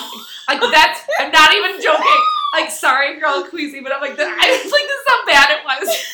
like 0.47 0.59
that's, 0.71 1.01
I'm 1.19 1.31
not 1.31 1.53
even 1.55 1.81
joking. 1.81 2.05
Like, 2.53 2.71
sorry 2.71 3.09
if 3.13 3.19
you're 3.19 3.27
all 3.27 3.43
queasy, 3.43 3.81
but 3.81 3.91
I'm 3.93 4.01
like, 4.01 4.15
this, 4.17 4.27
I 4.27 4.61
was 4.63 4.71
like, 4.71 4.83
this 4.83 4.99
is 4.99 5.05
how 5.07 5.25
bad 5.25 5.49
it 5.51 5.65
was. 5.65 6.05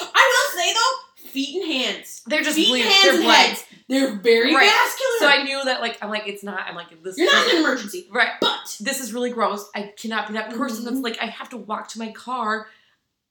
I 0.14 0.50
will 0.52 0.60
say 0.60 0.72
though, 0.74 1.28
feet 1.30 1.62
and 1.62 1.72
hands, 1.72 2.22
They're 2.26 2.42
just 2.42 2.56
feet, 2.56 2.68
bleeding. 2.68 2.90
hands, 2.90 3.02
They're 3.04 3.14
and 3.14 3.22
heads, 3.24 3.64
they're 3.88 4.14
very 4.16 4.54
Right. 4.54 4.66
vascular. 4.70 5.18
So 5.18 5.26
I 5.28 5.42
knew 5.44 5.64
that, 5.64 5.80
like, 5.80 5.98
I'm 6.02 6.10
like, 6.10 6.26
it's 6.26 6.42
not. 6.44 6.60
I'm 6.68 6.74
like, 6.74 7.02
this. 7.02 7.16
You're 7.16 7.32
not 7.32 7.48
in 7.48 7.56
an 7.56 7.62
emergency, 7.64 8.06
right. 8.10 8.32
but 8.40 8.76
This 8.80 9.00
is 9.00 9.12
really 9.14 9.30
gross. 9.30 9.68
I 9.74 9.92
cannot 9.96 10.28
be 10.28 10.34
that 10.34 10.50
person 10.54 10.84
that's 10.84 10.96
Mhm. 10.98 11.02
like, 11.04 11.18
I 11.22 11.26
have 11.26 11.48
to 11.50 11.56
walk 11.56 11.88
to 11.90 11.98
my 11.98 12.12
car. 12.12 12.68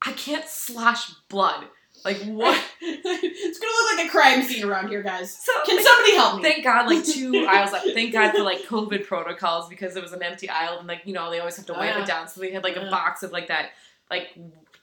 I 0.01 0.13
can't 0.13 0.45
slosh 0.47 1.11
blood. 1.29 1.65
Like 2.07 2.17
what? 2.23 2.63
it's 2.81 3.59
gonna 3.59 3.71
look 3.73 3.97
like 3.97 4.07
a 4.07 4.09
crime 4.09 4.41
scene 4.43 4.63
around 4.63 4.87
here, 4.87 5.03
guys. 5.03 5.31
So 5.37 5.51
Can 5.65 5.83
somebody 5.83 6.15
help 6.15 6.37
me? 6.37 6.41
Thank 6.43 6.63
God, 6.63 6.87
like 6.87 7.03
two 7.03 7.45
aisles 7.49 7.73
up. 7.73 7.83
Thank 7.93 8.13
God 8.13 8.31
for 8.31 8.43
like 8.43 8.63
COVID 8.63 9.05
protocols 9.05 9.67
because 9.67 9.95
it 9.97 10.01
was 10.01 10.13
an 10.13 10.23
empty 10.23 10.49
aisle 10.49 10.79
and 10.79 10.87
like 10.87 11.01
you 11.05 11.13
know 11.13 11.29
they 11.29 11.39
always 11.39 11.57
have 11.57 11.65
to 11.67 11.75
Oh, 11.75 11.79
wipe 11.79 11.95
yeah. 11.95 12.03
it 12.03 12.07
down. 12.07 12.27
So 12.29 12.39
they 12.41 12.51
had 12.51 12.63
like 12.63 12.75
Yeah. 12.75 12.87
a 12.87 12.89
box 12.91 13.23
of 13.23 13.31
like 13.33 13.47
that 13.49 13.71
like 14.09 14.29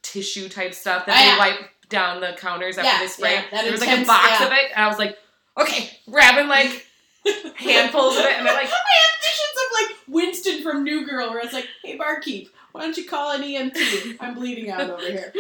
tissue 0.03 0.49
type 0.51 0.75
stuff 0.75 1.07
that 1.07 1.17
Oh, 1.17 1.19
they 1.19 1.27
yeah. 1.27 1.39
wipe 1.61 1.71
down 1.89 2.21
the 2.21 2.35
counters 2.39 2.77
after 2.79 3.05
they 3.05 3.09
spray. 3.09 3.33
yeah, 3.35 3.43
that 3.53 3.63
there 3.63 3.73
was 3.73 3.81
like 3.81 3.99
a 4.01 4.05
box 4.05 4.41
of 4.45 4.53
it, 4.53 4.71
and 4.75 4.85
I 4.85 4.89
was 4.89 4.99
like, 4.99 5.17
okay, 5.59 5.91
grabbing 6.11 6.49
like 6.49 6.87
handfuls 7.57 8.17
of 8.19 8.25
it, 8.27 8.33
and 8.35 8.47
they're 8.47 8.55
like, 8.55 8.69
I 8.69 8.95
have 9.01 9.23
visions 9.23 9.57
of 9.57 9.73
like 9.81 9.97
Winston 10.09 10.63
from 10.63 10.85
New 10.85 11.07
Girl, 11.07 11.31
where 11.31 11.41
it's 11.41 11.53
like, 11.55 11.67
"Hey 11.83 11.97
barkeep, 11.97 12.51
why 12.73 12.83
don't 12.83 12.97
you 12.99 13.07
call 13.07 13.31
an 13.33 13.43
EMT? 13.43 14.17
I'm 14.21 14.35
bleeding 14.35 14.71
out 14.71 14.81
over 14.91 15.01
here." 15.03 15.33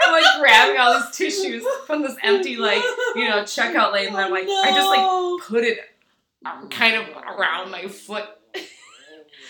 I'm 0.06 0.12
like 0.12 0.40
grabbing 0.40 0.78
all 0.78 0.94
these 1.00 1.16
tissues 1.16 1.64
from 1.86 2.02
this 2.02 2.16
empty 2.22 2.56
like 2.56 2.82
you 3.14 3.28
know 3.28 3.42
checkout 3.42 3.92
lane, 3.92 4.08
and 4.08 4.16
I'm 4.16 4.30
like, 4.30 4.44
I 4.44 4.72
just 4.74 4.88
like 4.88 5.00
oh, 5.00 5.40
put 5.46 5.64
it 5.64 5.78
kind 6.70 6.96
of 6.96 7.08
around 7.16 7.70
my 7.70 7.86
foot. 7.88 8.24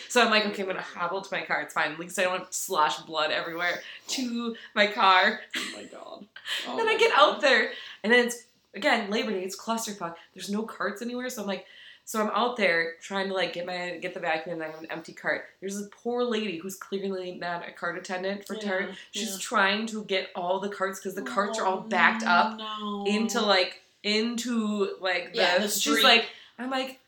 So 0.09 0.21
I'm 0.21 0.31
like, 0.31 0.45
okay, 0.47 0.63
I'm 0.63 0.69
gonna 0.69 0.81
hobble 0.83 1.23
to 1.23 1.29
my 1.35 1.43
car. 1.43 1.61
It's 1.63 1.73
fine. 1.73 1.93
At 1.93 1.99
least 2.01 2.19
I 2.19 2.25
don't 2.25 2.53
slosh 2.53 2.99
blood 3.03 3.31
everywhere 3.31 3.81
to 4.09 4.57
my 4.75 4.89
car. 4.89 5.41
Oh 5.57 5.71
my 5.77 5.85
god. 5.85 6.27
Oh 6.67 6.77
then 6.77 6.87
my 6.87 6.95
I 6.95 6.99
get 6.99 7.13
God. 7.15 7.35
out 7.37 7.41
there, 7.41 7.71
and 8.03 8.13
then 8.13 8.27
it's 8.27 8.45
again 8.75 9.09
Labor 9.09 9.31
Day. 9.31 9.45
It's 9.45 9.57
clusterfuck. 9.57 10.17
There's 10.35 10.51
no 10.51 10.65
carts 10.65 11.01
anywhere, 11.01 11.29
so 11.31 11.43
I'm 11.43 11.47
like, 11.47 11.65
so 12.05 12.21
I'm 12.21 12.31
out 12.35 12.57
there 12.57 12.95
trying 13.01 13.29
to 13.29 13.35
like 13.35 13.53
get 13.53 13.67
my 13.67 13.99
get 14.03 14.15
the 14.15 14.21
vacuum, 14.21 14.55
and 14.55 14.63
I 14.63 14.67
have 14.71 14.81
an 14.81 14.91
empty 14.91 15.13
cart. 15.13 15.45
There's 15.61 15.79
this 15.79 15.89
poor 15.93 16.25
lady 16.25 16.59
who's 16.59 16.77
clearly 16.77 17.33
not 17.39 17.69
a 17.69 17.73
cart 17.73 17.97
attendant 17.99 18.47
for 18.47 18.55
Yeah, 18.57 18.61
Tart. 18.69 18.91
She's 19.13 19.31
yeah. 19.33 19.37
trying 19.41 19.87
to 19.87 20.05
get 20.05 20.31
all 20.35 20.59
the 20.61 20.69
carts 20.69 20.99
because 20.99 21.15
the 21.15 21.23
carts 21.23 21.59
are 21.59 21.67
all 21.67 21.83
oh, 21.85 21.89
backed 21.89 22.25
up 22.25 22.59
Oh, 22.61 23.05
no. 23.05 23.11
into 23.13 23.41
like 23.41 23.81
into 24.03 24.89
like 25.01 25.33
the, 25.33 25.39
Yeah, 25.41 25.59
the 25.59 25.69
she's 25.69 26.03
like 26.03 26.27
I'm 26.59 26.71
like 26.71 26.99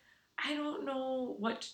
I 0.45 0.55
don't 0.55 0.84
know 0.84 1.34
what 1.38 1.68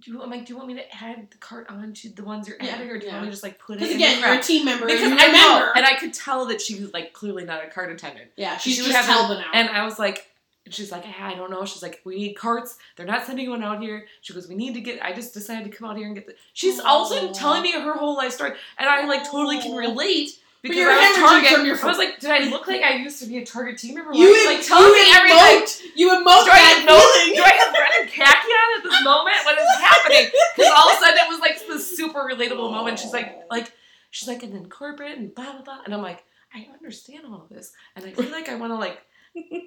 do 0.00 0.10
you 0.10 0.22
I'm 0.22 0.30
like 0.30 0.44
do 0.46 0.52
you 0.52 0.56
want 0.56 0.68
me 0.68 0.74
to 0.74 0.94
add 1.04 1.28
the 1.30 1.38
cart 1.38 1.66
onto 1.70 2.12
the 2.12 2.24
ones 2.24 2.48
you're 2.48 2.56
Yeah, 2.60 2.72
adding 2.74 2.90
or 2.90 2.98
do 2.98 3.06
you 3.06 3.12
yeah. 3.12 3.14
want 3.18 3.22
me 3.26 3.28
to 3.28 3.32
just 3.32 3.42
like 3.44 3.58
put 3.58 3.76
it 3.76 3.78
Because 3.80 3.90
in 3.94 3.96
again, 4.00 4.20
you're 4.20 4.32
a 4.38 4.42
team 4.42 4.64
member. 4.64 4.86
because 4.86 5.12
I 5.12 5.28
know 5.32 5.72
and 5.76 5.86
I 5.86 5.94
could 5.94 6.12
tell 6.12 6.46
that 6.46 6.60
she 6.60 6.80
was 6.80 6.92
like 6.92 7.12
clearly 7.12 7.44
not 7.44 7.64
a 7.64 7.68
cart 7.68 7.90
attendant 7.92 8.30
yeah, 8.36 8.56
she's 8.58 8.74
she 8.74 8.76
just 8.82 8.88
was 8.88 8.96
having- 8.96 9.14
helping 9.14 9.38
out. 9.44 9.54
and 9.54 9.68
I 9.68 9.84
was 9.84 9.98
like 9.98 10.28
she's 10.70 10.90
like 10.92 11.04
"Ah, 11.06 11.26
I 11.28 11.34
don't 11.34 11.50
know 11.50 11.64
she's 11.64 11.82
like 11.82 12.00
we 12.04 12.16
need 12.16 12.34
carts 12.34 12.78
they're 12.96 13.06
not 13.06 13.26
sending 13.26 13.50
one 13.50 13.62
out 13.62 13.82
here 13.82 14.06
she 14.22 14.32
goes 14.32 14.48
we 14.48 14.54
need 14.54 14.74
to 14.74 14.80
get 14.80 15.02
I 15.04 15.12
just 15.12 15.34
decided 15.34 15.70
to 15.70 15.76
come 15.76 15.88
out 15.90 15.96
here 15.96 16.06
and 16.06 16.14
get 16.14 16.26
the 16.26 16.34
she's 16.52 16.80
also 16.80 17.28
Aw. 17.28 17.32
telling 17.32 17.62
me 17.62 17.72
her 17.72 17.94
whole 17.94 18.16
life 18.16 18.32
story 18.32 18.52
and 18.78 18.88
I 18.88 19.04
like 19.06 19.24
totally 19.24 19.60
can 19.60 19.74
relate 19.76 20.38
because 20.62 20.78
you're 20.78 20.90
I 20.90 20.96
was 20.96 21.18
Target. 21.18 21.50
from 21.52 21.66
your 21.66 21.76
I 21.84 21.86
was 21.88 21.98
like, 21.98 22.20
did 22.20 22.30
I 22.30 22.48
look 22.48 22.66
like 22.66 22.80
I 22.82 22.94
used 22.96 23.20
to 23.20 23.26
be 23.26 23.36
a 23.36 23.44
Target 23.44 23.76
team 23.76 23.96
member? 23.96 24.14
You 24.14 24.28
you, 24.28 24.46
like 24.46 24.60
me 24.60 24.64
you 24.64 25.14
everything? 25.14 25.92
you 25.94 26.08
emote 26.08 26.44
Do 26.46 26.50
I 26.54 26.82
know? 26.88 26.96
feeling. 26.96 27.36
Do 27.36 27.42
I 27.44 27.52
have 27.52 27.72
red 27.74 28.00
and 28.00 28.10
khaki 28.10 28.48
on 28.48 28.78
at 28.78 28.82
this 28.82 29.04
moment? 29.04 29.36
What 29.44 29.58
is 29.58 29.68
happening? 29.78 30.30
Because 30.56 30.72
all 30.74 30.88
of 30.88 30.96
a 30.96 31.00
sudden 31.00 31.18
it 31.18 31.28
was 31.28 31.40
like 31.40 31.66
this 31.66 31.94
super 31.94 32.20
relatable 32.20 32.72
moment. 32.72 32.98
She's 32.98 33.12
like, 33.12 33.42
like, 33.50 33.72
she's 34.10 34.26
like, 34.26 34.42
and 34.42 34.54
then 34.54 34.70
corporate 34.70 35.18
and 35.18 35.34
blah 35.34 35.52
blah 35.52 35.60
blah, 35.60 35.78
and 35.84 35.92
I'm 35.92 36.00
like, 36.00 36.24
I 36.54 36.66
understand 36.72 37.26
all 37.26 37.42
of 37.42 37.50
this, 37.50 37.72
and 37.94 38.06
I 38.06 38.12
feel 38.12 38.30
like 38.32 38.48
I 38.48 38.54
want 38.54 38.72
to 38.72 38.76
like 38.76 39.02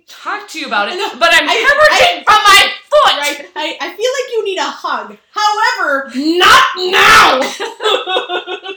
talk 0.08 0.48
to 0.50 0.60
you 0.60 0.68
about 0.68 0.90
it, 0.90 0.98
but 1.20 1.30
I'm 1.34 1.48
I- 1.48 1.56
hemorrhaging 1.56 2.24
from 2.26 2.42
my 2.44 2.72
foot. 2.90 3.18
Right. 3.18 3.52
I, 3.56 3.78
I 3.82 3.96
feel 3.96 4.12
like 4.18 4.32
you 4.32 4.46
need 4.46 4.58
a 4.58 4.64
hug. 4.64 5.18
However, 5.32 6.12
not 6.16 6.68
now. 6.78 7.40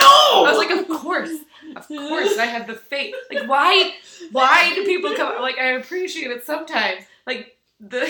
no. 0.00 0.44
I 0.44 0.46
was 0.46 0.58
like, 0.58 0.70
of 0.70 0.88
course, 0.88 1.30
of 1.76 1.86
course, 1.88 2.38
I 2.38 2.46
have 2.46 2.66
the 2.66 2.74
faith. 2.74 3.14
Like, 3.32 3.48
why, 3.48 3.94
why 4.32 4.72
do 4.74 4.84
people 4.84 5.14
come? 5.14 5.40
Like, 5.40 5.58
I 5.58 5.70
appreciate 5.72 6.30
it 6.30 6.44
sometimes. 6.44 7.04
Like 7.26 7.56
the 7.80 8.06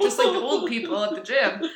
just 0.00 0.18
like 0.18 0.32
the 0.32 0.40
old 0.40 0.68
people 0.68 1.02
at 1.04 1.10
the 1.14 1.20
gym. 1.20 1.70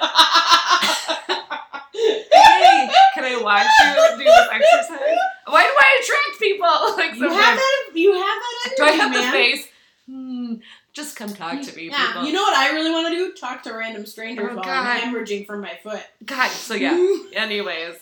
Hey, 1.92 2.88
can 3.14 3.24
I 3.24 3.40
watch 3.42 3.66
you 3.80 4.18
do 4.18 4.24
this 4.24 4.48
exercise? 4.52 5.18
Why 5.46 5.62
do 5.62 5.68
I 5.78 6.00
attract 6.02 6.40
people? 6.40 6.66
Like 7.00 7.14
you 7.16 7.28
have 7.28 7.32
sometimes. 7.32 7.58
that. 7.58 7.90
You 7.94 8.12
have 8.12 8.22
that. 8.22 8.74
Do 8.76 8.82
I 8.84 8.88
energy, 8.88 9.00
have 9.00 9.12
the 9.12 9.22
face? 9.32 9.68
Hmm. 10.10 10.54
Just 10.92 11.14
come 11.14 11.32
talk 11.32 11.62
to 11.62 11.76
me, 11.76 11.88
Yeah, 11.88 12.06
people. 12.08 12.24
you 12.26 12.32
know 12.32 12.42
what 12.42 12.56
I 12.56 12.72
really 12.74 12.90
want 12.90 13.08
to 13.08 13.14
do? 13.14 13.32
Talk 13.32 13.62
to 13.62 13.72
random 13.72 14.06
strangers 14.06 14.48
Oh, 14.50 14.54
while 14.56 14.64
God. 14.64 14.86
I'm 14.86 15.14
hemorrhaging 15.14 15.46
from 15.46 15.60
my 15.60 15.78
foot. 15.82 16.02
God. 16.24 16.48
So 16.50 16.74
yeah. 16.74 16.90
Anyways, 17.34 17.94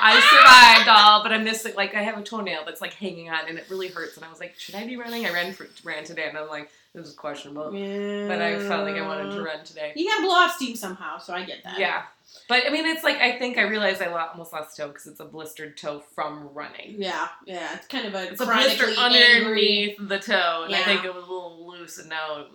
I 0.00 0.20
survived 0.20 0.88
all, 0.88 1.22
but 1.22 1.32
I'm 1.32 1.44
missing. 1.44 1.74
Like 1.76 1.94
I 1.94 2.02
have 2.02 2.18
a 2.18 2.22
toenail 2.22 2.64
that's 2.64 2.80
like 2.80 2.94
hanging 2.94 3.30
on, 3.30 3.48
and 3.48 3.58
it 3.58 3.66
really 3.70 3.88
hurts. 3.88 4.16
And 4.16 4.24
I 4.24 4.30
was 4.30 4.40
like, 4.40 4.54
should 4.58 4.74
I 4.74 4.84
be 4.86 4.96
running? 4.96 5.24
I 5.24 5.32
ran 5.32 5.52
for, 5.52 5.68
ran 5.84 6.02
today, 6.04 6.28
and 6.28 6.36
I'm 6.36 6.48
like, 6.48 6.70
this 6.94 7.06
is 7.06 7.14
questionable. 7.14 7.72
Yeah. 7.74 8.26
But 8.26 8.42
I 8.42 8.58
felt 8.66 8.84
like 8.84 8.96
I 8.96 9.06
wanted 9.06 9.30
to 9.36 9.42
run 9.42 9.64
today. 9.64 9.92
You 9.94 10.08
gotta 10.08 10.22
blow 10.22 10.34
off 10.34 10.56
steam 10.56 10.74
somehow, 10.74 11.18
so 11.18 11.32
I 11.32 11.44
get 11.44 11.62
that. 11.62 11.78
Yeah. 11.78 12.02
But 12.48 12.64
I 12.66 12.70
mean, 12.70 12.86
it's 12.86 13.02
like 13.04 13.16
I 13.16 13.38
think 13.38 13.58
I 13.58 13.62
realized 13.62 14.00
I 14.02 14.06
almost 14.06 14.52
lost 14.52 14.76
toe 14.76 14.88
because 14.88 15.06
it's 15.06 15.20
a 15.20 15.24
blistered 15.24 15.76
toe 15.76 16.02
from 16.14 16.48
running. 16.54 16.96
Yeah, 16.98 17.28
yeah. 17.44 17.74
It's 17.74 17.86
kind 17.88 18.06
of 18.06 18.14
a 18.14 18.30
It's 18.30 18.40
a 18.40 18.44
blister 18.46 18.84
chronically 18.92 18.96
angry. 19.22 19.44
underneath 19.44 19.96
the 20.08 20.18
toe, 20.18 20.62
and 20.66 20.74
I 20.74 20.82
think 20.84 21.04
it 21.04 21.14
was 21.14 21.24
a 21.24 21.26
little 21.32 21.66
loose, 21.68 21.98
and 21.98 22.08
now, 22.08 22.40
it- 22.40 22.46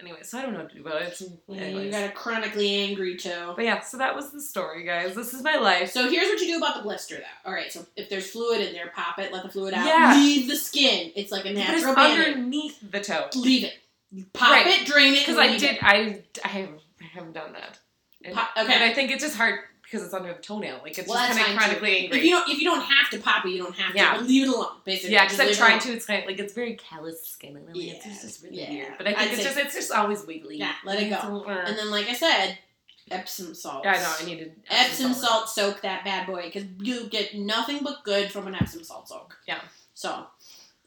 anyway. 0.00 0.18
So 0.22 0.38
I 0.38 0.42
don't 0.42 0.52
know 0.52 0.60
what 0.60 0.70
to 0.70 0.74
do 0.76 0.86
about 0.86 1.02
it. 1.02 1.22
Yeah, 1.48 1.66
you 1.68 1.90
got 1.90 2.04
a 2.10 2.12
chronically 2.12 2.74
angry 2.74 3.16
toe. 3.16 3.52
But 3.56 3.64
yeah, 3.64 3.80
so 3.80 3.96
that 3.98 4.14
was 4.16 4.30
the 4.32 4.40
story, 4.42 4.84
guys. 4.84 5.14
This 5.14 5.32
is 5.32 5.42
my 5.42 5.56
life. 5.56 5.90
So 5.92 6.10
here's 6.10 6.26
what 6.28 6.40
you 6.40 6.48
do 6.48 6.58
about 6.58 6.76
the 6.76 6.82
blister, 6.82 7.16
though. 7.16 7.48
All 7.48 7.52
right, 7.54 7.72
so 7.72 7.86
if 7.96 8.08
there's 8.10 8.28
fluid 8.30 8.60
in 8.60 8.72
there, 8.72 8.90
pop 8.94 9.18
it, 9.20 9.32
let 9.32 9.42
the 9.44 9.48
fluid 9.48 9.74
out. 9.74 9.86
Yeah. 9.86 10.14
Leave 10.16 10.48
the 10.48 10.56
skin. 10.56 11.12
It's 11.16 11.30
like 11.32 11.46
a 11.46 11.54
But 11.54 11.70
it's 11.74 11.82
natural 11.84 11.96
underneath 11.96 12.78
the 12.90 13.00
toe 13.00 13.28
Leave 13.36 13.64
it. 13.64 13.74
Pop 14.32 14.50
Right. 14.50 14.66
it, 14.82 14.86
drain 14.86 15.14
it. 15.14 15.20
because 15.26 15.38
I 15.38 15.56
did. 15.56 15.62
it. 15.76 15.78
I 15.82 16.22
I 16.44 16.48
haven't 16.48 17.32
done 17.32 17.52
that. 17.54 17.78
Pop- 18.34 18.50
okay. 18.56 18.72
And 18.74 18.84
I 18.84 18.92
think 18.92 19.10
it's 19.10 19.22
just 19.22 19.36
hard 19.36 19.60
because 19.82 20.02
it's 20.04 20.12
under 20.14 20.32
the 20.32 20.40
toenail. 20.40 20.80
Like 20.82 20.98
it's 20.98 21.08
Well, 21.08 21.16
just 21.26 21.38
kind 21.38 21.40
of 21.40 21.46
fine, 21.46 21.54
too. 21.54 21.58
chronically 21.76 21.98
angry. 22.04 22.18
If 22.18 22.24
you 22.24 22.30
don't, 22.30 22.48
if 22.50 22.58
you 22.58 22.64
don't 22.64 22.82
have 22.82 23.10
to 23.10 23.18
pop 23.20 23.44
it, 23.46 23.50
you 23.50 23.58
don't 23.62 23.74
have 23.76 23.92
to. 23.92 23.98
Yeah. 23.98 24.16
But 24.16 24.26
leave 24.26 24.42
it 24.44 24.48
alone, 24.48 24.66
basically. 24.84 25.12
yeah, 25.14 25.24
because 25.24 25.40
I'm 25.40 25.52
trying 25.54 25.78
to. 25.80 25.92
It's 25.92 26.06
kind 26.06 26.20
of 26.22 26.26
like 26.26 26.38
it's 26.40 26.54
very 26.54 26.74
callous 26.74 27.24
skin. 27.26 27.56
And 27.56 27.66
like, 27.66 27.76
it's 27.76 28.04
Yeah, 28.06 28.10
just, 28.12 28.22
just 28.22 28.42
really 28.42 28.60
yeah. 28.60 28.70
weird. 28.70 28.92
But 28.98 29.06
I 29.06 29.10
think 29.14 29.22
I'd 29.22 29.34
it's 29.34 29.42
just 29.44 29.56
it's 29.58 29.74
just 29.74 29.92
always 29.92 30.24
wiggly. 30.26 30.56
Yeah, 30.58 30.72
let 30.84 31.00
it 31.00 31.10
go. 31.10 31.44
And 31.48 31.78
then, 31.78 31.90
like 31.90 32.08
I 32.08 32.14
said, 32.14 32.58
Epsom 33.10 33.54
salt. 33.54 33.84
yeah, 33.84 33.92
I 33.92 33.98
know. 33.98 34.14
I 34.20 34.24
needed 34.24 34.52
Epsom 34.68 35.14
salt 35.14 35.48
soak 35.48 35.82
that 35.82 36.04
bad 36.04 36.26
boy 36.26 36.42
because 36.52 36.64
you 36.80 37.06
get 37.08 37.36
nothing 37.36 37.78
but 37.84 38.02
good 38.02 38.32
from 38.32 38.48
an 38.48 38.56
Epsom 38.56 38.82
salt 38.82 39.08
soak. 39.08 39.36
Yeah. 39.46 39.60
So 39.94 40.26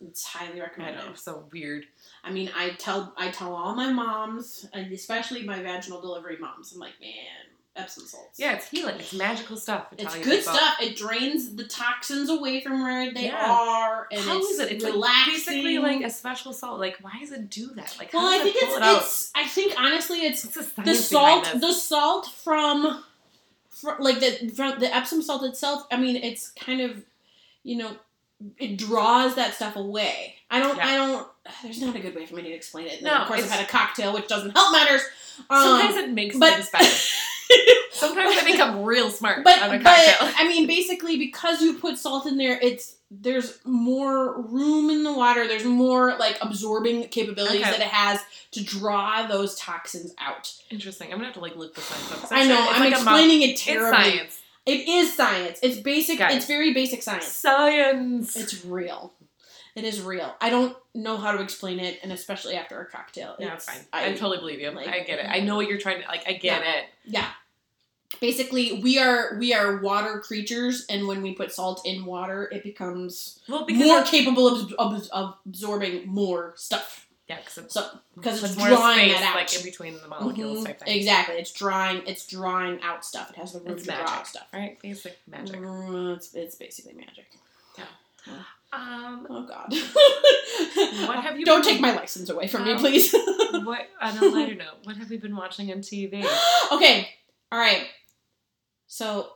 it's 0.05 0.25
highly 0.25 0.59
I 0.59 0.65
recommended. 0.65 1.05
know. 1.05 1.13
So 1.15 1.45
weird. 1.53 1.85
I 2.29 2.31
mean, 2.31 2.51
I 2.55 2.69
tell 2.71 3.13
I 3.17 3.29
tell 3.31 3.55
all 3.55 3.75
my 3.75 3.91
moms, 3.91 4.67
and 4.73 4.91
especially 4.93 5.43
my 5.45 5.61
vaginal 5.61 5.99
delivery 5.99 6.37
moms, 6.39 6.71
I'm 6.73 6.79
like, 6.79 6.93
man, 7.01 7.09
Epsom 7.75 8.05
salts. 8.05 8.39
Yeah, 8.39 8.53
it's 8.53 8.69
healing. 8.69 8.99
It's 8.99 9.13
magical 9.13 9.57
stuff. 9.57 9.87
It's 9.97 10.13
good 10.15 10.39
people. 10.39 10.53
stuff. 10.53 10.77
It 10.81 10.95
drains 10.95 11.55
the 11.55 11.63
toxins 11.65 12.29
away 12.29 12.61
from 12.61 12.83
where 12.83 13.11
they 13.13 13.25
Yeah. 13.25 13.51
are, 13.51 14.07
and 14.11 14.21
How 14.21 14.37
it's 14.37 14.49
is 14.49 14.59
it? 14.59 14.71
It's 14.73 14.83
relaxing. 14.85 15.01
like 15.01 15.25
basically 15.45 15.77
like 15.79 16.01
a 16.03 16.09
special 16.09 16.53
salt. 16.53 16.79
Like, 16.79 16.97
why 17.01 17.17
does 17.19 17.31
it 17.31 17.49
do 17.49 17.67
that? 17.75 17.95
Like, 17.97 18.11
how 18.11 18.19
well, 18.19 18.31
does 18.31 18.41
I 18.41 18.43
think 18.43 18.55
it 18.57 18.63
it's 18.63 18.77
it 18.77 18.97
it's. 18.97 19.31
I 19.35 19.47
think 19.47 19.73
honestly, 19.79 20.19
it's 20.19 20.43
the, 20.43 20.93
salt. 20.95 21.49
The 21.59 21.73
salt 21.73 22.27
from 22.27 23.03
fr- 23.69 23.99
like 23.99 24.19
the 24.19 24.49
from 24.55 24.79
the 24.79 24.95
Epsom 24.95 25.21
salt 25.23 25.43
itself. 25.43 25.87
I 25.91 25.97
mean, 25.97 26.15
it's 26.17 26.49
kind 26.51 26.81
of, 26.81 27.03
you 27.63 27.77
know, 27.77 27.91
it 28.57 28.77
draws 28.77 29.35
that 29.35 29.53
stuff 29.55 29.75
away. 29.75 30.35
I 30.51 30.59
don't. 30.59 30.79
I 30.79 30.95
don't. 30.97 31.27
There's 31.63 31.81
not 31.81 31.95
a 31.95 31.99
good 31.99 32.15
way 32.15 32.25
for 32.25 32.35
me 32.35 32.43
to 32.43 32.49
explain 32.51 32.87
it. 32.87 32.93
And 32.93 33.03
No, 33.03 33.13
of 33.15 33.27
course, 33.27 33.43
I've 33.43 33.49
had 33.51 33.65
a 33.65 33.67
cocktail, 33.69 34.13
which 34.13 34.27
doesn't 34.27 34.51
help 34.51 34.71
matters. 34.71 35.01
Um, 35.49 35.63
Sometimes 35.63 35.95
it 35.97 36.09
makes 36.11 36.37
but- 36.37 36.53
things 36.53 36.69
better. 36.69 36.95
Sometimes 37.91 38.37
I 38.37 38.45
become 38.45 38.83
real 38.83 39.09
smart 39.09 39.43
but 39.43 39.59
on 39.61 39.71
a 39.71 39.81
cocktail. 39.83 40.15
but. 40.21 40.33
I 40.37 40.47
mean, 40.47 40.67
basically, 40.67 41.17
because 41.17 41.61
you 41.61 41.73
put 41.79 41.97
salt 41.97 42.27
in 42.27 42.37
there, 42.37 42.59
it's 42.61 42.95
there's 43.11 43.59
more 43.65 44.39
room 44.41 44.89
in 44.91 45.03
the 45.03 45.11
water. 45.11 45.47
There's 45.47 45.65
more 45.65 46.15
like 46.17 46.37
absorbing 46.41 47.07
capabilities 47.07 47.61
Okay. 47.61 47.71
that 47.71 47.79
it 47.79 47.87
has 47.87 48.19
to 48.51 48.63
draw 48.63 49.25
those 49.27 49.55
toxins 49.55 50.13
out. 50.19 50.53
Interesting. 50.69 51.07
I'm 51.11 51.17
gonna 51.17 51.25
have 51.25 51.33
to 51.33 51.39
like 51.39 51.55
look 51.55 51.73
the 51.73 51.81
science 51.81 52.23
up. 52.23 52.31
I 52.31 52.47
know. 52.47 52.63
it's 52.65 52.73
I'm 52.73 52.79
like 52.81 52.91
explaining 52.93 53.41
it 53.41 53.45
It's 53.51 53.63
terribly. 53.63 54.11
science. 54.11 54.39
It 54.67 54.87
is 54.87 55.15
science. 55.15 55.59
It's 55.63 55.77
basic. 55.79 56.19
Guys. 56.19 56.35
It's 56.35 56.45
very 56.45 56.73
basic 56.73 57.01
science. 57.01 57.25
Science. 57.25 58.35
It's 58.37 58.63
real. 58.63 59.13
It 59.79 59.85
is 59.85 60.01
real. 60.01 60.35
I 60.41 60.49
don't 60.49 60.75
know 60.93 61.15
how 61.17 61.31
to 61.31 61.41
explain 61.41 61.79
it, 61.79 61.99
and 62.03 62.11
especially 62.11 62.55
after 62.55 62.79
a 62.81 62.85
cocktail. 62.85 63.35
yeah, 63.39 63.53
it's 63.53 63.65
fine. 63.65 63.79
I, 63.93 64.07
I, 64.07 64.11
totally 64.13 64.37
believe 64.39 64.59
you. 64.59 64.71
like- 64.71 64.87
I 64.87 64.99
get 65.01 65.19
it. 65.19 65.25
I 65.29 65.39
know 65.39 65.55
what 65.55 65.67
you're 65.67 65.77
trying 65.79 66.01
to 66.01 66.07
like. 66.07 66.23
I 66.27 66.33
get 66.33 66.61
it. 66.63 66.85
yeah. 67.05 67.27
Basically, 68.19 68.81
we 68.81 68.97
are 68.99 69.37
we 69.39 69.53
are 69.53 69.77
water 69.77 70.19
creatures, 70.19 70.85
and 70.89 71.07
when 71.07 71.21
we 71.21 71.33
put 71.33 71.53
salt 71.53 71.81
in 71.85 72.05
water, 72.05 72.49
it 72.51 72.63
becomes 72.63 73.39
Well, 73.47 73.65
more 73.69 74.03
capable 74.03 74.47
of, 74.47 74.73
of, 74.73 75.07
of 75.11 75.35
absorbing 75.45 76.07
more 76.07 76.53
stuff. 76.57 77.07
yeah, 77.29 77.37
because 77.37 77.59
it's 77.59 77.73
So 77.75 77.87
because 78.15 78.43
it's 78.43 78.55
drawing 78.55 78.97
space 78.97 79.13
that 79.13 79.23
out. 79.29 79.35
like 79.35 79.55
in 79.55 79.63
between 79.63 79.93
the 80.01 80.07
molecules 80.07 80.63
Mhm. 80.63 80.65
type 80.65 80.79
thing. 80.79 80.97
Exactly, 80.97 81.35
it's 81.35 81.53
drawing. 81.53 82.01
It's 82.07 82.25
drawing 82.25 82.81
out 82.81 83.05
stuff. 83.05 83.29
It 83.29 83.35
has 83.37 83.53
the 83.53 83.59
room 83.59 83.73
It's 83.73 83.83
to 83.83 83.89
draw 83.91 83.99
magic. 83.99 84.15
out 84.17 84.27
stuff. 84.27 84.47
Right? 84.51 84.81
Basic 84.81 85.17
magic. 85.27 85.57
Mm, 85.57 86.15
it's, 86.17 86.33
it's 86.33 86.55
basically 86.55 86.93
magic. 86.95 87.27
Um, 88.71 89.25
Oh 89.29 89.43
God. 89.47 89.73
What 91.07 91.23
have 91.23 91.39
you 91.39 91.45
Don't 91.45 91.63
been- 91.63 91.73
take 91.73 91.81
my 91.81 91.95
license 91.95 92.29
away 92.29 92.47
from 92.47 92.65
me, 92.65 92.73
Um, 92.73 92.77
please. 92.79 93.11
what 93.63 93.87
on 94.01 94.17
a 94.17 94.25
lighter 94.25 94.55
note, 94.55 94.75
what 94.83 94.97
have 94.97 95.09
we 95.09 95.17
been 95.17 95.35
watching 95.35 95.71
on 95.71 95.79
TV? 95.79 96.25
okay. 96.71 97.09
All 97.51 97.59
right. 97.59 97.87
So, 98.87 99.31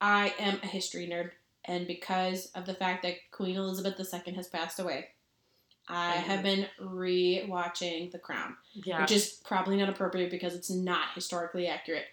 I 0.00 0.34
am 0.38 0.58
a 0.62 0.66
history 0.66 1.06
nerd, 1.08 1.30
and 1.64 1.86
because 1.86 2.46
of 2.54 2.66
the 2.66 2.74
fact 2.74 3.02
that 3.04 3.14
Queen 3.30 3.56
Elizabeth 3.56 3.98
II 3.98 4.34
has 4.34 4.48
passed 4.48 4.78
away, 4.80 5.08
I 5.88 6.12
have 6.12 6.42
been 6.42 6.66
re-watching 6.80 8.10
The 8.10 8.18
Crown, 8.18 8.56
Yeah, 8.74 9.00
which 9.02 9.12
is 9.12 9.40
probably 9.44 9.76
not 9.76 9.88
appropriate 9.88 10.30
because 10.30 10.54
it's 10.54 10.70
not 10.70 11.08
historically 11.14 11.66
accurate. 11.68 12.04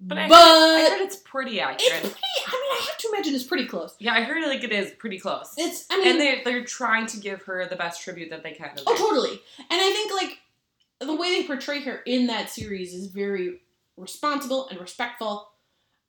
But 0.00 0.18
I, 0.18 0.28
but 0.28 0.36
heard, 0.36 0.86
I 0.86 0.90
heard 0.90 1.00
it's 1.02 1.16
pretty 1.16 1.60
accurate. 1.60 2.04
it's 2.04 2.12
pretty. 2.12 2.16
I 2.46 2.52
mean, 2.52 2.72
I 2.72 2.84
have 2.88 2.96
to 2.98 3.08
imagine 3.12 3.34
it's 3.34 3.44
pretty 3.44 3.66
close. 3.66 3.94
yeah, 3.98 4.14
I 4.14 4.22
heard 4.22 4.42
like 4.44 4.64
it 4.64 4.72
is 4.72 4.90
pretty 4.92 5.18
close. 5.18 5.52
It's. 5.58 5.86
I 5.90 5.98
mean, 5.98 6.08
and 6.08 6.20
they 6.20 6.42
they're 6.44 6.64
trying 6.64 7.06
to 7.08 7.18
give 7.18 7.42
her 7.42 7.66
the 7.66 7.76
best 7.76 8.02
tribute 8.02 8.30
that 8.30 8.42
they 8.42 8.52
can. 8.52 8.70
Oh, 8.86 8.96
totally. 8.96 9.40
And 9.58 9.80
I 9.80 9.90
think 9.92 10.12
like 10.12 10.38
the 11.00 11.14
way 11.16 11.40
they 11.40 11.46
portray 11.46 11.80
her 11.82 11.96
in 12.06 12.26
that 12.28 12.50
series 12.50 12.92
is 12.94 13.06
very 13.08 13.60
responsible 13.96 14.68
and 14.68 14.80
respectful. 14.80 15.50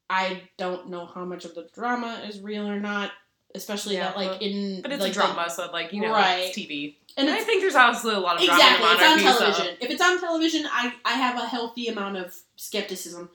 I 0.09 0.41
don't 0.57 0.89
know 0.89 1.05
how 1.05 1.23
much 1.25 1.45
of 1.45 1.55
the 1.55 1.69
drama 1.73 2.21
is 2.27 2.41
real 2.41 2.67
or 2.67 2.79
not, 2.79 3.11
especially 3.55 3.95
Yeah, 3.95 4.07
that 4.11 4.17
like 4.17 4.41
in 4.41 4.81
But 4.81 4.91
it's 4.91 5.01
like, 5.01 5.11
a 5.11 5.13
drama, 5.15 5.49
so 5.49 5.69
like 5.71 5.93
you 5.93 6.01
know, 6.01 6.11
Right. 6.11 6.47
it's 6.49 6.57
TV. 6.57 6.95
and 7.17 7.29
And 7.29 7.37
I 7.37 7.41
think 7.41 7.61
there's 7.61 7.75
also 7.75 8.17
a 8.17 8.19
lot 8.19 8.35
of 8.37 8.43
drama 8.45 8.59
exactly 8.61 8.87
it's 8.87 9.01
on 9.01 9.09
monarchy. 9.09 9.23
so- 9.23 9.39
television. 9.39 9.77
If 9.81 9.89
it's 9.91 10.01
on 10.01 10.19
television, 10.19 10.65
I 10.69 10.93
I 11.05 11.13
have 11.13 11.41
a 11.41 11.45
healthy 11.45 11.87
amount 11.87 12.17
of 12.17 12.35
skepticism 12.57 13.29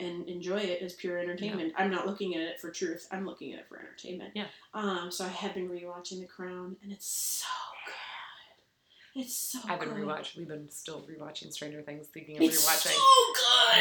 and 0.00 0.28
enjoy 0.28 0.58
it 0.58 0.82
as 0.82 0.92
pure 0.94 1.18
entertainment. 1.18 1.72
I'm 1.76 1.90
not 1.90 2.06
looking 2.06 2.34
at 2.34 2.42
it 2.42 2.60
for 2.60 2.70
truth. 2.70 3.06
I'm 3.12 3.24
looking 3.26 3.52
at 3.52 3.60
it 3.60 3.66
for 3.68 3.78
entertainment. 3.78 4.32
Yeah. 4.34 4.46
Um. 4.74 5.10
So 5.10 5.24
I 5.24 5.28
have 5.28 5.54
been 5.54 5.68
rewatching 5.68 6.20
The 6.20 6.26
Crown, 6.26 6.76
and 6.82 6.90
it's 6.92 7.06
so 7.06 7.46
good. 7.86 9.22
It's 9.22 9.34
so. 9.36 9.60
I've 9.68 9.78
been 9.80 9.90
good. 9.90 9.98
rewatching. 9.98 10.38
We've 10.38 10.48
been 10.48 10.68
still 10.70 11.02
rewatching 11.08 11.52
Stranger 11.52 11.82
Things, 11.82 12.08
thinking 12.08 12.36
of 12.36 12.42
It's 12.42 12.64
rewatching. 12.66 12.92
so 12.92 13.02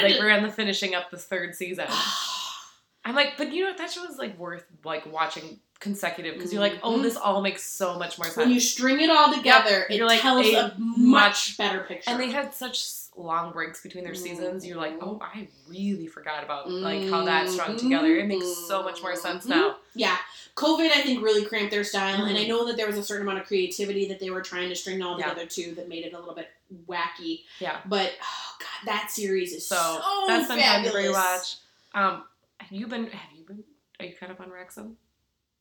good. 0.02 0.12
like 0.12 0.20
we're 0.20 0.30
on 0.32 0.44
the 0.44 0.52
finishing 0.52 0.94
up 0.96 1.10
the 1.12 1.18
third 1.18 1.56
season. 1.56 1.88
I'm 3.06 3.16
like, 3.16 3.34
but 3.38 3.52
you 3.52 3.64
know 3.64 3.70
what? 3.72 3.78
That 3.80 3.92
show 3.92 4.06
is 4.06 4.18
like 4.18 4.38
worth 4.40 4.64
like 4.86 5.12
watching 5.12 5.60
consecutive 5.80 6.36
because 6.36 6.54
you're 6.54 6.62
like, 6.62 6.80
oh, 6.84 6.98
Mhm. 7.00 7.02
this 7.04 7.18
all 7.18 7.42
makes 7.42 7.62
so 7.64 8.00
much 8.00 8.18
more 8.18 8.26
sense. 8.28 8.38
when 8.38 8.50
you 8.52 8.62
string 8.62 9.02
it 9.02 9.10
all 9.10 9.34
together, 9.34 9.86
it 9.90 9.98
You're 9.98 10.08
like 10.08 10.22
tells 10.22 10.46
a 10.48 10.56
a 10.68 10.76
much 10.78 11.58
better 11.58 11.82
picture. 11.82 12.10
and 12.12 12.20
they 12.20 12.30
had 12.32 12.54
such 12.54 12.82
long 13.16 13.52
breaks 13.52 13.82
between 13.82 14.04
their 14.04 14.16
seasons. 14.16 14.66
You're 14.66 14.78
like, 14.78 14.94
oh, 15.02 15.16
mm-hmm. 15.16 15.40
I 15.40 15.48
really 15.70 16.08
forgot 16.08 16.44
about 16.44 16.70
like 16.70 17.10
how 17.10 17.24
that 17.26 17.50
strung 17.50 17.76
mm-hmm. 17.76 17.90
together. 17.90 18.18
It 18.18 18.28
makes 18.28 18.68
so 18.68 18.84
much 18.84 19.02
more 19.02 19.16
sense 19.16 19.44
mm-hmm. 19.44 19.60
now. 19.60 19.76
yeah, 19.96 20.18
COVID 20.56 20.90
I 20.92 21.02
think 21.02 21.24
really 21.24 21.46
cramped 21.46 21.72
their 21.72 21.84
style, 21.84 22.26
and 22.26 22.38
I 22.38 22.46
know 22.46 22.66
that 22.68 22.78
there 22.78 22.88
was 22.88 22.98
a 22.98 23.04
certain 23.04 23.28
amount 23.28 23.42
of 23.42 23.48
creativity 23.48 24.08
that 24.08 24.20
they 24.20 24.30
were 24.30 24.42
trying 24.42 24.70
to 24.70 24.76
string 24.76 25.02
all 25.02 25.20
Yeah. 25.20 25.30
together 25.30 25.48
too 25.48 25.74
that 25.76 25.90
made 25.90 26.06
it 26.06 26.14
a 26.14 26.20
little 26.20 26.36
bit 26.36 26.50
wacky. 26.88 27.42
Yeah. 27.60 27.80
But 27.86 28.14
oh 28.22 28.56
god, 28.60 28.86
that 28.86 29.12
series 29.12 29.54
is 29.54 29.68
so, 29.68 29.76
So 29.76 30.24
that's 30.28 30.48
been 30.48 30.60
fun 30.60 30.84
to 30.84 30.92
fabulous. 30.92 31.18
rewatch. 31.18 31.56
Um, 32.00 32.24
have 32.60 32.72
you 32.72 32.88
been? 32.88 33.08
Have 33.08 33.38
you 33.38 33.46
been? 33.46 33.64
Are 34.00 34.06
you 34.06 34.14
caught 34.20 34.32
up 34.32 34.42
on 34.42 34.50
Wrexham? 34.50 34.98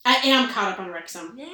I 0.05 0.16
am 0.16 0.48
caught 0.50 0.72
up 0.72 0.80
on 0.80 0.90
Wrexham. 0.90 1.34
Yeah. 1.36 1.46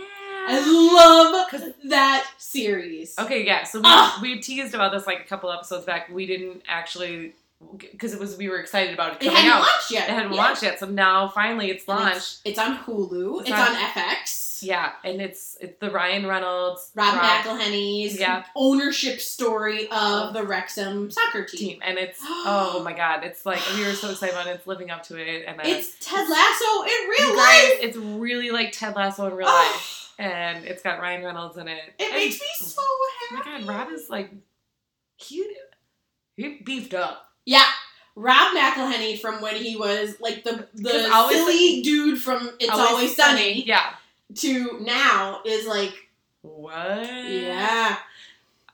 I 0.50 0.60
love 0.94 1.72
that 1.84 2.26
series. 2.38 3.18
Okay, 3.18 3.44
yeah. 3.44 3.64
So 3.64 3.82
we, 4.22 4.34
we 4.34 4.40
teased 4.40 4.74
about 4.74 4.92
this 4.92 5.06
like 5.06 5.20
a 5.20 5.24
couple 5.24 5.52
episodes 5.52 5.84
back. 5.84 6.08
We 6.08 6.26
didn't 6.26 6.62
actually 6.66 7.34
because 7.76 8.14
it 8.14 8.20
was 8.20 8.36
we 8.36 8.48
were 8.48 8.58
excited 8.60 8.94
about 8.94 9.14
it 9.14 9.20
coming 9.20 9.34
It 9.34 9.36
hadn't 9.36 9.50
out. 9.52 9.60
launched 9.62 9.90
yet. 9.90 10.08
It 10.08 10.12
hadn't 10.12 10.32
Yeah. 10.32 10.38
launched 10.42 10.62
yet, 10.62 10.78
so 10.78 10.86
now 10.86 11.28
finally 11.28 11.70
it's 11.70 11.88
launched. 11.88 12.16
It's, 12.16 12.40
it's 12.44 12.58
on 12.58 12.78
Hulu. 12.78 13.40
It's 13.40 13.50
It's, 13.50 13.58
on- 13.58 13.68
on, 13.68 13.74
FX. 13.74 14.62
yeah, 14.62 14.92
and 15.04 15.20
it's 15.20 15.56
it's 15.60 15.78
the 15.80 15.90
Ryan 15.90 16.26
Reynolds 16.26 16.92
Rob, 16.94 17.14
McElhenney's 17.18 18.18
Yeah. 18.18 18.44
ownership 18.54 19.20
story 19.20 19.88
of 19.90 20.34
the 20.34 20.44
Wrexham 20.44 21.10
soccer 21.10 21.44
team. 21.44 21.58
team, 21.58 21.80
and 21.84 21.98
it's 21.98 22.20
oh 22.22 22.80
my 22.84 22.92
god, 22.92 23.24
it's 23.24 23.44
like 23.44 23.60
we 23.74 23.84
were 23.84 23.92
so 23.92 24.10
excited 24.10 24.34
about 24.34 24.46
it. 24.46 24.50
It's 24.54 24.66
living 24.68 24.90
up 24.92 25.02
to 25.04 25.16
it, 25.16 25.44
and 25.46 25.58
then 25.58 25.66
It's 25.66 25.94
Ted 26.00 26.28
Lasso 26.28 26.82
in 26.84 27.08
real 27.10 27.34
guys, 27.36 27.36
life. 27.70 27.78
it's 27.82 27.96
really 27.96 28.50
like 28.50 28.70
Ted 28.70 28.94
Lasso 28.94 29.26
in 29.26 29.34
real 29.34 29.48
Oh, 29.50 29.72
life, 29.72 30.12
and 30.20 30.64
it's 30.64 30.82
got 30.82 31.00
Ryan 31.00 31.24
Reynolds 31.24 31.56
in 31.56 31.66
it. 31.66 31.82
it 31.98 32.04
And- 32.04 32.14
makes 32.14 32.40
me 32.40 32.46
so 32.60 32.80
Oh 32.80 33.26
my 33.32 33.42
god, 33.42 33.64
Rob 33.66 33.90
is 33.90 34.08
like 34.08 34.30
he 35.16 35.44
he 36.36 36.60
beefed 36.64 36.94
up. 36.94 37.24
Yeah. 37.48 37.64
Rob 38.14 38.54
McElhenney 38.54 39.18
from 39.18 39.40
when 39.40 39.56
he 39.56 39.74
was 39.76 40.16
like 40.20 40.44
the 40.44 40.66
the 40.74 41.08
Always 41.12 41.36
silly 41.38 41.82
dude 41.82 42.20
from 42.20 42.50
It's 42.60 42.70
Always, 42.70 43.16
Sunny, 43.16 43.64
Yeah. 43.64 43.94
to 44.36 44.80
now 44.80 45.40
is 45.46 45.66
like 45.66 45.94
What? 46.42 47.06
yeah. 47.08 47.96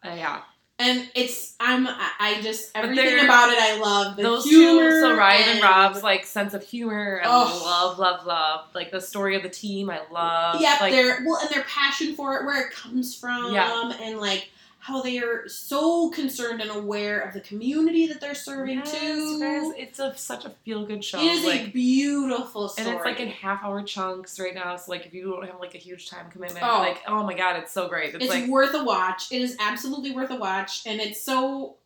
Uh, 0.04 0.14
yeah. 0.16 0.40
And 0.80 1.08
it's 1.14 1.54
I'm 1.60 1.86
I 1.86 2.10
I 2.18 2.40
just 2.42 2.72
everything 2.74 3.24
about 3.24 3.50
it 3.50 3.58
I 3.60 3.78
love. 3.78 4.16
The 4.16 4.22
Those 4.24 4.44
humor 4.44 4.90
two, 4.90 5.00
so 5.02 5.16
Ryan 5.16 5.42
and, 5.42 5.50
and 5.52 5.62
Rob's 5.62 6.02
like 6.02 6.24
sense 6.26 6.52
of 6.52 6.64
humor, 6.64 7.16
and 7.22 7.30
Oh. 7.30 7.62
love, 7.64 7.98
love, 8.00 8.26
love. 8.26 8.66
Like 8.74 8.90
the 8.90 9.00
story 9.00 9.36
of 9.36 9.44
the 9.44 9.48
team, 9.50 9.88
I 9.88 10.00
love. 10.10 10.60
Yep, 10.60 10.80
like, 10.80 10.92
their 10.92 11.22
well, 11.24 11.38
and 11.40 11.48
their 11.50 11.62
passion 11.62 12.16
for 12.16 12.36
it, 12.38 12.44
where 12.44 12.66
it 12.66 12.72
comes 12.72 13.14
from, 13.14 13.54
Yeah. 13.54 13.92
and 14.00 14.18
like 14.18 14.48
how 14.84 15.00
they 15.00 15.18
are 15.18 15.48
so 15.48 16.10
concerned 16.10 16.60
and 16.60 16.70
aware 16.70 17.20
of 17.20 17.32
the 17.32 17.40
community 17.40 18.06
that 18.06 18.20
they're 18.20 18.34
serving 18.34 18.76
yes, 18.76 18.92
too. 18.92 19.40
guys, 19.40 19.72
it's 19.78 19.98
a 19.98 20.14
such 20.14 20.44
a 20.44 20.50
feel 20.62 20.84
good 20.84 21.02
show. 21.02 21.18
It 21.18 21.24
is 21.24 21.44
a 21.44 21.48
like, 21.48 21.72
beautiful 21.72 22.68
story, 22.68 22.88
and 22.88 22.96
it's 22.96 23.06
like 23.06 23.18
in 23.18 23.28
half 23.28 23.64
hour 23.64 23.82
chunks 23.82 24.38
right 24.38 24.54
now. 24.54 24.76
So 24.76 24.92
like 24.92 25.06
if 25.06 25.14
you 25.14 25.30
don't 25.30 25.46
have 25.46 25.58
like 25.58 25.74
a 25.74 25.78
huge 25.78 26.10
time 26.10 26.30
commitment, 26.30 26.62
Oh. 26.62 26.80
like 26.80 27.00
oh 27.08 27.22
my 27.22 27.32
god, 27.32 27.56
it's 27.56 27.72
so 27.72 27.88
great. 27.88 28.14
It's, 28.14 28.24
it's 28.26 28.34
like 28.34 28.46
worth 28.46 28.74
a 28.74 28.84
watch. 28.84 29.32
It 29.32 29.40
is 29.40 29.56
absolutely 29.58 30.10
worth 30.10 30.30
a 30.30 30.36
watch, 30.36 30.86
and 30.86 31.00
it's 31.00 31.22
so. 31.22 31.76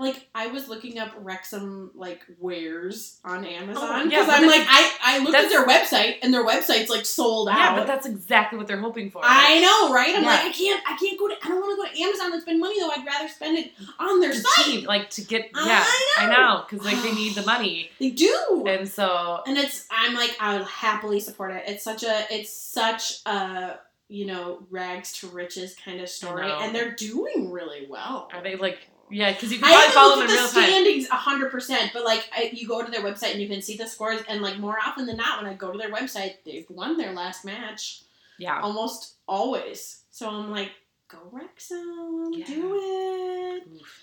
Like 0.00 0.28
I 0.34 0.46
was 0.48 0.68
looking 0.68 0.98
up 0.98 1.12
Wrexham 1.18 1.90
like 1.94 2.22
wares 2.38 3.18
on 3.24 3.44
Amazon 3.44 3.82
Oh, 3.84 3.96
yeah, 4.04 4.04
because 4.04 4.28
I'm 4.28 4.46
like 4.46 4.62
I 4.68 4.92
I 5.04 5.18
looked 5.18 5.36
at 5.36 5.48
their 5.48 5.66
website 5.66 6.16
and 6.22 6.32
their 6.32 6.44
website's 6.44 6.88
like 6.90 7.04
sold 7.04 7.48
out. 7.48 7.56
yeah, 7.58 7.76
but 7.76 7.86
that's 7.86 8.06
exactly 8.06 8.58
what 8.58 8.66
they're 8.66 8.80
hoping 8.80 9.10
for. 9.10 9.20
I 9.24 9.60
know, 9.60 9.94
right? 9.94 10.14
I'm 10.16 10.22
Yeah. 10.22 10.28
like, 10.30 10.44
I 10.46 10.52
can't, 10.52 10.82
I 10.88 10.96
can't 10.96 11.18
go 11.18 11.28
to, 11.28 11.34
I 11.42 11.48
don't 11.48 11.60
want 11.60 11.72
to 11.78 11.88
go 11.88 11.94
to 11.94 12.02
Amazon 12.02 12.32
and 12.32 12.42
spend 12.42 12.60
money 12.60 12.80
though. 12.80 12.90
I'd 12.90 13.06
rather 13.06 13.28
spend 13.28 13.58
it 13.58 13.72
on 13.98 14.20
their 14.20 14.30
the 14.30 14.40
site. 14.40 14.84
like 14.84 15.10
to 15.10 15.22
get 15.22 15.50
yeah, 15.54 15.84
I 16.18 16.26
know. 16.26 16.32
know 16.32 16.64
because 16.68 16.84
like 16.84 17.02
they 17.02 17.12
need 17.12 17.34
the 17.34 17.42
money, 17.44 17.90
They 18.00 18.10
do, 18.10 18.64
and 18.66 18.88
so 18.88 19.42
and 19.46 19.56
it's, 19.58 19.86
I'm 19.90 20.14
like, 20.14 20.36
I'll 20.40 20.64
happily 20.64 21.20
support 21.20 21.52
it. 21.52 21.64
It's 21.66 21.84
such 21.84 22.02
a, 22.02 22.24
it's 22.30 22.52
such 22.52 23.20
a, 23.26 23.78
you 24.08 24.26
know, 24.26 24.62
rags 24.70 25.12
to 25.20 25.28
riches 25.28 25.76
kind 25.84 26.00
of 26.00 26.08
story, 26.08 26.50
and 26.50 26.74
they're 26.74 26.92
doing 26.94 27.50
really 27.50 27.86
well. 27.88 28.28
are 28.32 28.42
they 28.42 28.56
like 28.56 28.78
yeah? 29.10 29.32
Because 29.32 29.52
you 29.52 29.58
can 29.58 29.68
probably 29.68 29.94
follow 29.94 30.16
them 30.16 30.24
in 30.26 30.30
at 30.30 30.34
real 30.34 30.46
the 30.48 30.52
time. 30.54 30.64
standings 30.70 31.08
hundred 31.08 31.50
percent, 31.50 31.90
but 31.92 32.04
like 32.04 32.28
I, 32.34 32.50
you 32.52 32.66
go 32.68 32.84
to 32.84 32.90
their 32.90 33.02
website 33.02 33.32
and 33.32 33.40
you 33.42 33.48
can 33.48 33.60
see 33.62 33.76
the 33.76 33.86
scores, 33.86 34.20
and 34.28 34.40
like 34.42 34.58
more 34.58 34.76
often 34.84 35.06
than 35.06 35.16
not, 35.16 35.42
when 35.42 35.50
I 35.50 35.54
go 35.54 35.70
to 35.72 35.78
their 35.78 35.92
website, 35.92 36.34
they've 36.44 36.66
won 36.70 36.96
their 36.96 37.12
last 37.12 37.44
match. 37.44 38.02
Yeah, 38.38 38.60
almost 38.60 39.14
always. 39.28 40.02
So 40.10 40.28
I'm 40.28 40.50
like, 40.50 40.70
go 41.08 41.18
Wrexham, 41.30 42.32
Yeah. 42.34 42.46
do 42.46 42.78
it. 42.80 43.68
Oof. 43.74 44.00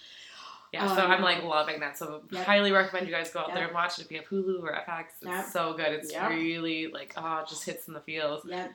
Yeah, 0.74 0.94
so 0.96 1.06
Um, 1.06 1.12
I'm 1.12 1.22
like 1.22 1.44
loving 1.44 1.80
that. 1.80 1.98
So 1.98 2.24
Yep. 2.30 2.46
highly 2.46 2.72
recommend 2.74 3.08
you 3.08 3.14
guys 3.14 3.32
go 3.32 3.40
out 3.40 3.54
there 3.54 3.66
and 3.66 3.74
watch 3.74 3.98
it 4.00 4.06
if 4.06 4.12
you 4.12 4.18
have 4.20 4.28
Hulu 4.28 4.62
or 4.62 4.74
FX. 4.74 5.06
It's 5.22 5.26
Yep. 5.32 5.46
so 5.46 5.74
good. 5.74 5.88
It's 5.94 6.12
Yep. 6.12 6.30
really 6.30 6.88
like 6.88 7.14
oh, 7.18 7.38
it 7.40 7.48
just 7.48 7.64
hits 7.66 7.88
in 7.88 7.94
the 7.94 8.02
feels. 8.02 8.46
Yeah. 8.46 8.68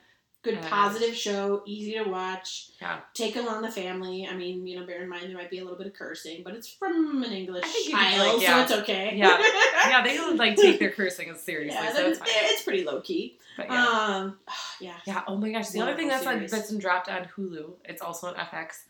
Good 0.42 0.60
positive 0.62 1.14
show, 1.14 1.62
easy 1.66 1.92
to 1.92 2.02
watch. 2.02 2.70
Yeah. 2.80 2.98
Take 3.14 3.36
along 3.36 3.62
the 3.62 3.70
family. 3.70 4.26
I 4.28 4.34
mean, 4.34 4.66
you 4.66 4.78
know, 4.78 4.84
bear 4.84 5.00
in 5.00 5.08
mind 5.08 5.28
there 5.28 5.36
might 5.36 5.50
be 5.50 5.58
a 5.58 5.62
little 5.62 5.78
bit 5.78 5.86
of 5.86 5.94
cursing, 5.94 6.42
but 6.44 6.54
it's 6.54 6.66
from 6.68 7.22
an 7.22 7.30
English 7.30 7.62
I 7.64 7.68
think 7.68 7.88
you 7.88 7.94
can, 7.94 8.12
child, 8.12 8.34
like, 8.34 8.42
yeah. 8.42 8.66
so 8.66 8.74
it's 8.74 8.82
okay. 8.82 9.12
Yeah. 9.16 9.40
Yeah, 9.88 10.02
they 10.02 10.16
don't 10.16 10.36
like 10.36 10.56
take 10.56 10.78
their 10.78 10.90
cursing 10.90 11.28
as 11.28 11.42
seriously, 11.42 11.78
yeah, 11.78 11.92
so 11.92 12.06
it's 12.06 12.20
it's, 12.24 12.62
pretty 12.62 12.84
low 12.84 13.00
key. 13.00 13.36
But 13.56 13.66
yeah. 13.68 13.84
Um, 13.84 14.38
yeah. 14.80 14.94
yeah. 15.06 15.22
Oh 15.26 15.36
my 15.36 15.50
gosh. 15.50 15.68
The 15.70 15.80
other 15.80 15.96
thing 15.96 16.08
that's 16.08 16.24
Wonderful 16.24 16.54
on 16.54 16.60
that's 16.60 16.70
been 16.70 16.80
dropped 16.80 17.08
on 17.08 17.28
Hulu. 17.36 17.74
It's 17.84 18.00
also 18.00 18.28
on 18.28 18.34
FX. 18.34 18.84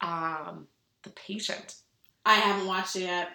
Um, 0.00 0.68
The 1.02 1.10
Patient. 1.10 1.76
I 2.24 2.34
haven't 2.34 2.66
watched 2.66 2.96
it 2.96 3.02
yet. 3.02 3.28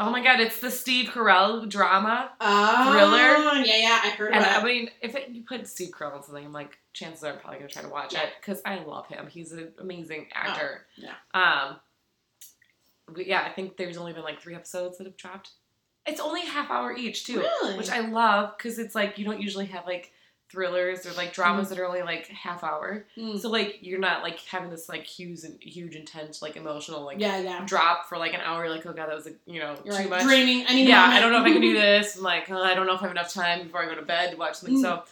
Oh 0.00 0.10
my 0.10 0.22
god, 0.22 0.38
it's 0.38 0.60
the 0.60 0.70
Steve 0.70 1.10
Carell 1.10 1.68
drama. 1.68 2.30
Oh, 2.40 2.92
Thriller? 2.92 3.64
Yeah, 3.66 3.76
yeah, 3.76 4.00
I 4.04 4.10
heard 4.10 4.32
And 4.32 4.44
I 4.44 4.62
mean, 4.62 4.90
if 5.02 5.16
it, 5.16 5.30
you 5.30 5.42
put 5.42 5.66
Steve 5.66 5.90
Carell 5.90 6.16
in 6.16 6.22
something, 6.22 6.44
I'm 6.44 6.52
like, 6.52 6.78
chances 6.92 7.24
are 7.24 7.32
I'm 7.32 7.38
probably 7.40 7.58
gonna 7.58 7.68
try 7.70 7.82
to 7.82 7.88
watch 7.88 8.12
Yeah. 8.14 8.22
it 8.22 8.28
because 8.40 8.62
I 8.64 8.78
love 8.84 9.08
him. 9.08 9.26
He's 9.26 9.50
an 9.52 9.72
amazing 9.80 10.28
actor. 10.34 10.86
yeah. 10.96 11.14
Um. 11.34 11.76
but 13.12 13.26
yeah, 13.26 13.42
I 13.42 13.50
think 13.50 13.76
there's 13.76 13.96
only 13.96 14.12
been 14.12 14.22
like 14.22 14.40
three 14.40 14.54
episodes 14.54 14.98
that 14.98 15.06
have 15.08 15.16
dropped. 15.16 15.50
It's 16.06 16.20
only 16.20 16.42
half 16.42 16.70
hour 16.70 16.94
each 16.96 17.26
too, 17.26 17.40
Really? 17.40 17.76
which 17.76 17.90
I 17.90 18.00
love 18.00 18.54
because 18.56 18.78
it's 18.78 18.94
like 18.94 19.18
you 19.18 19.24
don't 19.24 19.40
usually 19.40 19.66
have 19.66 19.84
like 19.84 20.12
thrillers 20.50 21.04
or 21.06 21.12
like 21.12 21.32
dramas 21.34 21.68
that 21.68 21.78
are 21.78 21.84
only 21.86 22.02
like 22.02 22.26
half 22.28 22.64
hour. 22.64 23.04
Mm. 23.16 23.38
So 23.38 23.50
like 23.50 23.78
you're 23.82 23.98
not 23.98 24.22
like 24.22 24.40
having 24.46 24.70
this 24.70 24.88
like 24.88 25.04
huge 25.04 25.44
and 25.44 25.62
huge 25.62 25.94
intense 25.94 26.40
like 26.40 26.56
emotional 26.56 27.02
like 27.04 27.20
yeah, 27.20 27.38
yeah. 27.38 27.64
drop 27.66 28.08
for 28.08 28.16
like 28.16 28.32
an 28.34 28.40
hour. 28.40 28.64
You're 28.64 28.74
like, 28.74 28.86
oh 28.86 28.92
god, 28.92 29.08
that 29.08 29.14
was 29.14 29.26
a, 29.26 29.32
you 29.46 29.60
know 29.60 29.76
You're 29.84 29.94
too 29.94 30.00
right. 30.00 30.10
much 30.10 30.22
Draining. 30.24 30.64
I 30.68 30.74
need 30.74 30.88
yeah, 30.88 31.00
moment. 31.02 31.16
I 31.16 31.20
don't 31.20 31.32
know 31.32 31.40
if 31.40 31.44
I 31.46 31.52
can 31.52 31.60
do 31.60 31.72
this. 31.80 32.16
I'm 32.16 32.22
like, 32.22 32.50
oh, 32.50 32.62
I 32.62 32.74
don't 32.74 32.86
know 32.86 32.94
if 32.94 33.00
I 33.00 33.02
have 33.02 33.10
enough 33.10 33.32
time 33.32 33.64
before 33.64 33.82
I 33.82 33.86
go 33.86 33.94
to 33.94 34.02
bed 34.02 34.30
to 34.32 34.36
watch 34.38 34.54
something 34.56 34.78
Mm. 34.78 34.82
so 34.82 35.02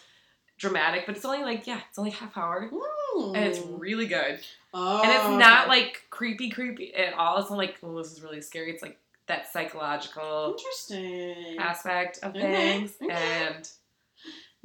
dramatic. 0.58 1.04
But 1.06 1.16
it's 1.16 1.24
only 1.24 1.42
like, 1.42 1.66
yeah, 1.66 1.80
it's 1.88 1.98
only 1.98 2.12
half 2.12 2.36
hour. 2.36 2.70
Mm. 2.72 3.36
And 3.36 3.44
it's 3.44 3.60
really 3.60 4.06
good. 4.06 4.40
oh, 4.74 5.02
and 5.02 5.10
it's 5.10 5.40
not 5.40 5.62
okay. 5.62 5.68
like 5.68 6.02
creepy, 6.10 6.50
creepy 6.50 6.94
at 6.94 7.14
all. 7.14 7.38
It's 7.38 7.50
not 7.50 7.58
like, 7.58 7.76
oh, 7.82 7.96
this 7.98 8.12
is 8.12 8.22
really 8.22 8.40
scary. 8.40 8.70
It's 8.70 8.82
like 8.82 8.98
that 9.26 9.52
psychological 9.52 10.54
interesting. 10.56 11.56
aspect 11.58 12.20
of 12.22 12.30
Okay, 12.34 12.40
things. 12.78 12.92
okay. 13.02 13.12
And 13.12 13.68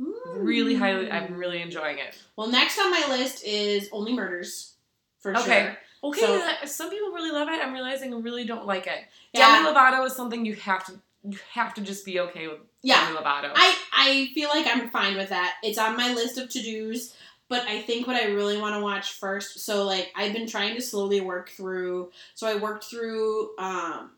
Mm. 0.02 0.14
really 0.44 0.76
highly, 0.76 1.12
I'm 1.12 1.36
really 1.36 1.62
enjoying 1.62 2.00
it. 2.00 2.18
Well, 2.36 2.48
next 2.48 2.80
on 2.80 2.90
my 2.90 3.06
list 3.10 3.44
is 3.44 3.88
Only 3.92 4.14
Murders, 4.14 4.74
for 5.20 5.38
Okay. 5.38 5.62
sure. 5.64 5.78
Okay, 6.10 6.22
So- 6.22 6.38
that- 6.40 6.68
some 6.70 6.90
people 6.90 7.12
really 7.12 7.30
love 7.32 7.48
it. 7.50 7.62
I'm 7.64 7.74
realizing 7.74 8.14
I 8.14 8.18
really 8.18 8.44
don't 8.46 8.66
like 8.66 8.88
it. 8.88 9.04
Yeah. 9.34 9.62
Demi 9.62 9.70
Lovato 9.70 10.06
is 10.06 10.16
something 10.16 10.44
you 10.46 10.56
have 10.56 10.84
to, 10.88 10.94
you 11.24 11.38
have 11.52 11.74
to 11.76 11.82
just 11.82 12.04
be 12.06 12.20
okay 12.22 12.48
with 12.48 12.58
Yeah. 12.82 13.06
Demi 13.06 13.20
Lovato. 13.20 13.52
I, 13.56 13.76
I 13.94 14.32
feel 14.34 14.50
like 14.50 14.66
I'm 14.66 14.90
fine 14.90 15.16
with 15.18 15.30
that. 15.30 15.58
It's 15.62 15.78
on 15.78 15.96
my 15.96 16.12
list 16.14 16.40
of 16.40 16.50
to 16.50 16.62
dos, 16.62 17.14
but 17.50 17.68
I 17.68 17.82
think 17.84 18.08
what 18.08 18.16
I 18.16 18.26
really 18.30 18.58
want 18.58 18.74
to 18.76 18.82
watch 18.82 19.14
first. 19.14 19.60
So 19.60 19.84
like 19.84 20.12
I've 20.16 20.34
been 20.34 20.48
trying 20.48 20.74
to 20.76 20.82
slowly 20.82 21.22
work 21.22 21.50
through. 21.50 22.12
So 22.34 22.48
I 22.48 22.56
worked 22.56 22.86
through 22.86 23.52
um, 23.60 24.12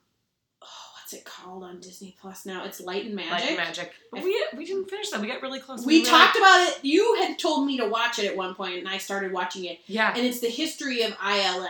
what's 1.14 1.26
it 1.26 1.26
called 1.26 1.64
on 1.64 1.80
Disney 1.80 2.16
Plus 2.20 2.46
now? 2.46 2.66
It's 2.66 2.82
Light 2.82 3.06
and 3.06 3.16
Magic. 3.16 3.50
Like 3.50 3.58
magic. 3.58 3.94
But 4.12 4.22
I- 4.22 4.24
we 4.24 4.46
we 4.58 4.66
didn't 4.66 4.90
finish 4.90 5.10
that. 5.10 5.22
We 5.22 5.28
got 5.28 5.42
really 5.42 5.60
close. 5.60 5.86
We 5.86 6.00
were 6.00 6.06
talked 6.06 6.36
like- 6.36 6.42
about 6.42 6.70
it. 6.70 6.80
You 6.84 7.16
had 7.16 7.38
told 7.40 7.66
me 7.68 7.78
to 7.78 7.88
watch 7.88 8.20
it 8.20 8.26
at 8.26 8.36
one 8.36 8.56
point, 8.56 8.76
and 8.80 8.88
I 8.90 8.98
started 8.98 9.32
watching 9.32 9.66
it. 9.66 9.80
yeah. 9.88 10.14
And 10.16 10.26
it's 10.26 10.40
the 10.40 10.50
history 10.50 11.04
of 11.04 11.12
ILM. 11.14 11.70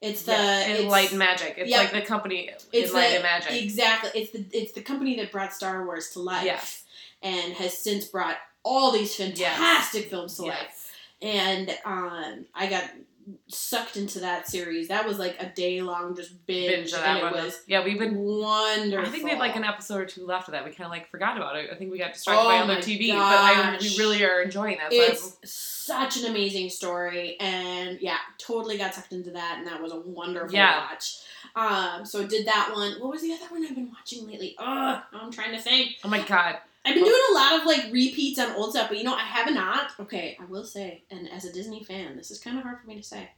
It's 0.00 0.22
the 0.24 0.32
yeah, 0.32 0.66
it's, 0.68 0.84
Light 0.90 1.10
and 1.10 1.18
Magic. 1.18 1.54
It's 1.56 1.70
like 1.70 1.92
the 1.92 2.02
company 2.02 2.50
It's 2.72 2.90
in 2.90 2.94
Light 2.94 3.08
the- 3.10 3.14
and 3.16 3.22
Magic. 3.22 3.62
Exactly. 3.62 4.10
It's 4.20 4.32
the 4.32 4.44
it's 4.52 4.72
the 4.72 4.82
company 4.82 5.16
that 5.16 5.32
brought 5.32 5.52
Star 5.54 5.84
Wars 5.84 6.10
to 6.10 6.20
life. 6.20 6.44
Yes. 6.44 6.82
And 7.22 7.54
has 7.54 7.78
since 7.78 8.04
brought 8.04 8.36
all 8.64 8.92
these 8.92 9.14
fantastic 9.14 10.10
films 10.10 10.36
to 10.36 10.42
life. 10.42 10.92
And 11.22 11.70
um, 11.86 12.44
I 12.54 12.66
got 12.66 12.84
sucked 13.48 13.96
into 13.96 14.20
that 14.20 14.48
series. 14.48 14.88
That 14.88 15.06
was 15.06 15.18
like 15.18 15.36
a 15.40 15.46
day 15.46 15.80
long 15.82 16.14
just 16.16 16.46
binge, 16.46 16.70
Binge 16.70 16.92
that 16.92 17.16
it 17.18 17.22
one. 17.22 17.32
was 17.32 17.60
yeah, 17.66 17.84
we've 17.84 17.98
been. 17.98 18.16
wonderful. 18.16 19.06
I 19.06 19.10
think 19.10 19.24
we 19.24 19.30
have 19.30 19.38
like 19.38 19.56
an 19.56 19.64
episode 19.64 19.96
or 20.00 20.06
two 20.06 20.26
left 20.26 20.48
of 20.48 20.52
that. 20.52 20.64
We 20.64 20.70
kind 20.70 20.84
of 20.86 20.90
like 20.90 21.08
forgot 21.10 21.36
about 21.36 21.56
it. 21.56 21.70
I 21.72 21.74
think 21.76 21.90
we 21.92 21.98
got 21.98 22.12
distracted 22.12 22.42
Oh 22.42 22.48
by 22.48 22.58
other 22.58 22.76
TV, 22.76 23.08
but 23.08 23.18
I 23.18 23.78
we 23.80 23.96
really 23.98 24.24
are 24.24 24.42
enjoying 24.42 24.78
that. 24.78 24.92
So 24.92 25.00
It's 25.00 25.38
such 25.50 26.16
an 26.18 26.26
amazing 26.26 26.70
story, 26.70 27.38
and 27.40 28.00
yeah, 28.00 28.16
totally 28.38 28.78
got 28.78 28.94
sucked 28.94 29.12
into 29.12 29.30
that, 29.32 29.56
and 29.58 29.66
that 29.66 29.82
was 29.82 29.92
a 29.92 30.00
wonderful 30.00 30.54
Yeah. 30.54 30.86
watch. 30.90 31.18
Um, 31.56 32.04
so 32.06 32.26
did 32.26 32.46
that 32.46 32.70
one. 32.74 32.92
What 33.00 33.10
was 33.10 33.22
the 33.22 33.32
other 33.32 33.46
one 33.50 33.64
I've 33.64 33.74
been 33.74 33.90
watching 33.90 34.26
lately? 34.26 34.56
Ugh, 34.58 35.02
I'm 35.12 35.30
trying 35.30 35.52
to 35.52 35.60
think. 35.60 35.96
oh 36.04 36.08
my 36.08 36.20
god, 36.22 36.58
I've 36.84 36.94
been 36.94 37.04
doing 37.04 37.22
a 37.30 37.34
lot 37.34 37.60
of 37.60 37.66
like 37.66 37.84
repeats 37.92 38.38
on 38.38 38.52
old 38.52 38.72
stuff, 38.72 38.88
but 38.88 38.98
you 38.98 39.04
know, 39.04 39.14
I 39.14 39.22
have 39.24 39.52
not. 39.54 39.92
Okay, 40.00 40.36
I 40.40 40.44
will 40.44 40.64
say, 40.64 41.04
and 41.10 41.30
as 41.30 41.44
a 41.44 41.52
Disney 41.52 41.82
fan, 41.82 42.16
this 42.16 42.30
is 42.30 42.38
kind 42.38 42.56
of 42.58 42.62
hard 42.62 42.80
for 42.80 42.86
me 42.86 42.96
to 42.96 43.02
say. 43.02 43.30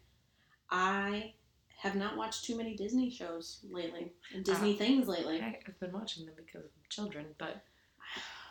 I 0.71 1.35
have 1.79 1.95
not 1.95 2.17
watched 2.17 2.45
too 2.45 2.57
many 2.57 2.75
Disney 2.75 3.11
shows 3.11 3.61
lately 3.71 4.13
and 4.35 4.45
Disney 4.45 4.75
Ah. 4.75 4.79
things 4.79 5.07
lately. 5.07 5.41
I've 5.41 5.79
been 5.79 5.93
watching 5.93 6.27
them 6.27 6.35
because 6.37 6.65
of 6.65 6.71
children, 6.89 7.27
but 7.39 7.63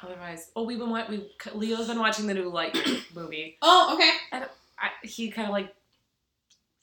otherwise, 0.01 0.51
oh, 0.55 0.63
we've 0.63 0.79
been 0.79 0.91
we 1.09 1.29
Leo's 1.53 1.87
been 1.87 1.99
watching 1.99 2.27
the 2.27 2.33
new 2.33 2.51
Lightyear 2.51 3.03
movie. 3.15 3.57
Oh, 3.61 3.95
okay. 3.95 4.45
I, 4.77 4.89
he 5.03 5.29
kind 5.31 5.47
of 5.47 5.53
like 5.53 5.73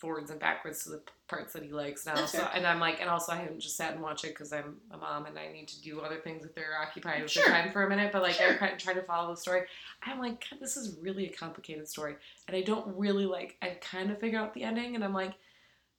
forwards 0.03 0.33
and 0.33 0.41
backwards 0.41 0.83
to 0.83 0.91
the 0.91 1.01
parts 1.29 1.53
that 1.53 1.63
he 1.63 1.71
likes 1.71 2.05
now. 2.05 2.17
That's 2.17 2.33
So, 2.33 2.47
and 2.53 2.67
I'm 2.67 2.81
like, 2.81 3.01
and 3.01 3.09
also 3.09 3.31
I 3.33 3.37
haven't 3.37 3.61
just 3.61 3.77
sat 3.77 3.93
and 3.95 4.03
watched 4.03 4.25
it 4.25 4.31
because 4.31 4.53
I'm 4.53 4.77
a 4.91 4.97
mom 4.97 5.27
and 5.27 5.39
I 5.39 5.51
need 5.53 5.69
to 5.69 5.81
do 5.81 6.01
other 6.01 6.17
things 6.17 6.45
if 6.45 6.55
they're 6.57 6.77
occupied 6.83 7.23
with 7.23 7.31
Sure. 7.31 7.45
their 7.45 7.53
time 7.63 7.71
for 7.73 7.87
a 7.87 7.89
minute. 7.89 8.11
But 8.13 8.23
like, 8.23 8.35
Sure. 8.35 8.59
I'm 8.61 8.77
trying 8.77 8.97
to 8.97 9.03
follow 9.05 9.33
the 9.33 9.41
story. 9.41 9.63
I'm 10.03 10.19
like, 10.19 10.45
God, 10.51 10.59
this 10.61 10.77
is 10.77 10.99
really 11.01 11.27
a 11.29 11.33
complicated 11.33 11.89
story, 11.89 12.17
and 12.49 12.57
I 12.57 12.63
don't 12.63 12.87
really 12.99 13.27
like. 13.27 13.57
I 13.63 13.79
kind 13.81 14.11
of 14.11 14.19
figure 14.19 14.41
out 14.41 14.53
the 14.55 14.65
ending, 14.65 14.97
and 14.97 15.05
I'm 15.05 15.15
like, 15.15 15.35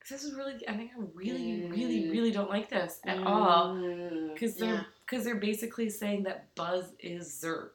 this 0.10 0.26
is 0.26 0.34
really. 0.36 0.56
I 0.68 0.74
think 0.76 0.92
I 0.98 1.02
really, 1.14 1.66
really, 1.70 2.02
Mm. 2.04 2.12
really 2.12 2.32
don't 2.32 2.50
like 2.50 2.70
this 2.70 3.00
at 3.06 3.20
all 3.26 3.74
Mm, 3.76 4.34
because 4.34 4.56
they're 4.58 4.74
yeah. 4.74 4.84
because 5.06 5.24
they're 5.24 5.36
basically 5.36 5.90
saying 5.90 6.24
that 6.24 6.54
Buzz 6.56 6.92
is 7.00 7.30
Zurg. 7.42 7.70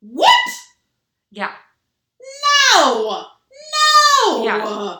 What? 0.00 0.30
Yeah, 1.32 1.52
No! 2.74 3.24
No! 3.74 4.44
Yeah. 4.44 4.96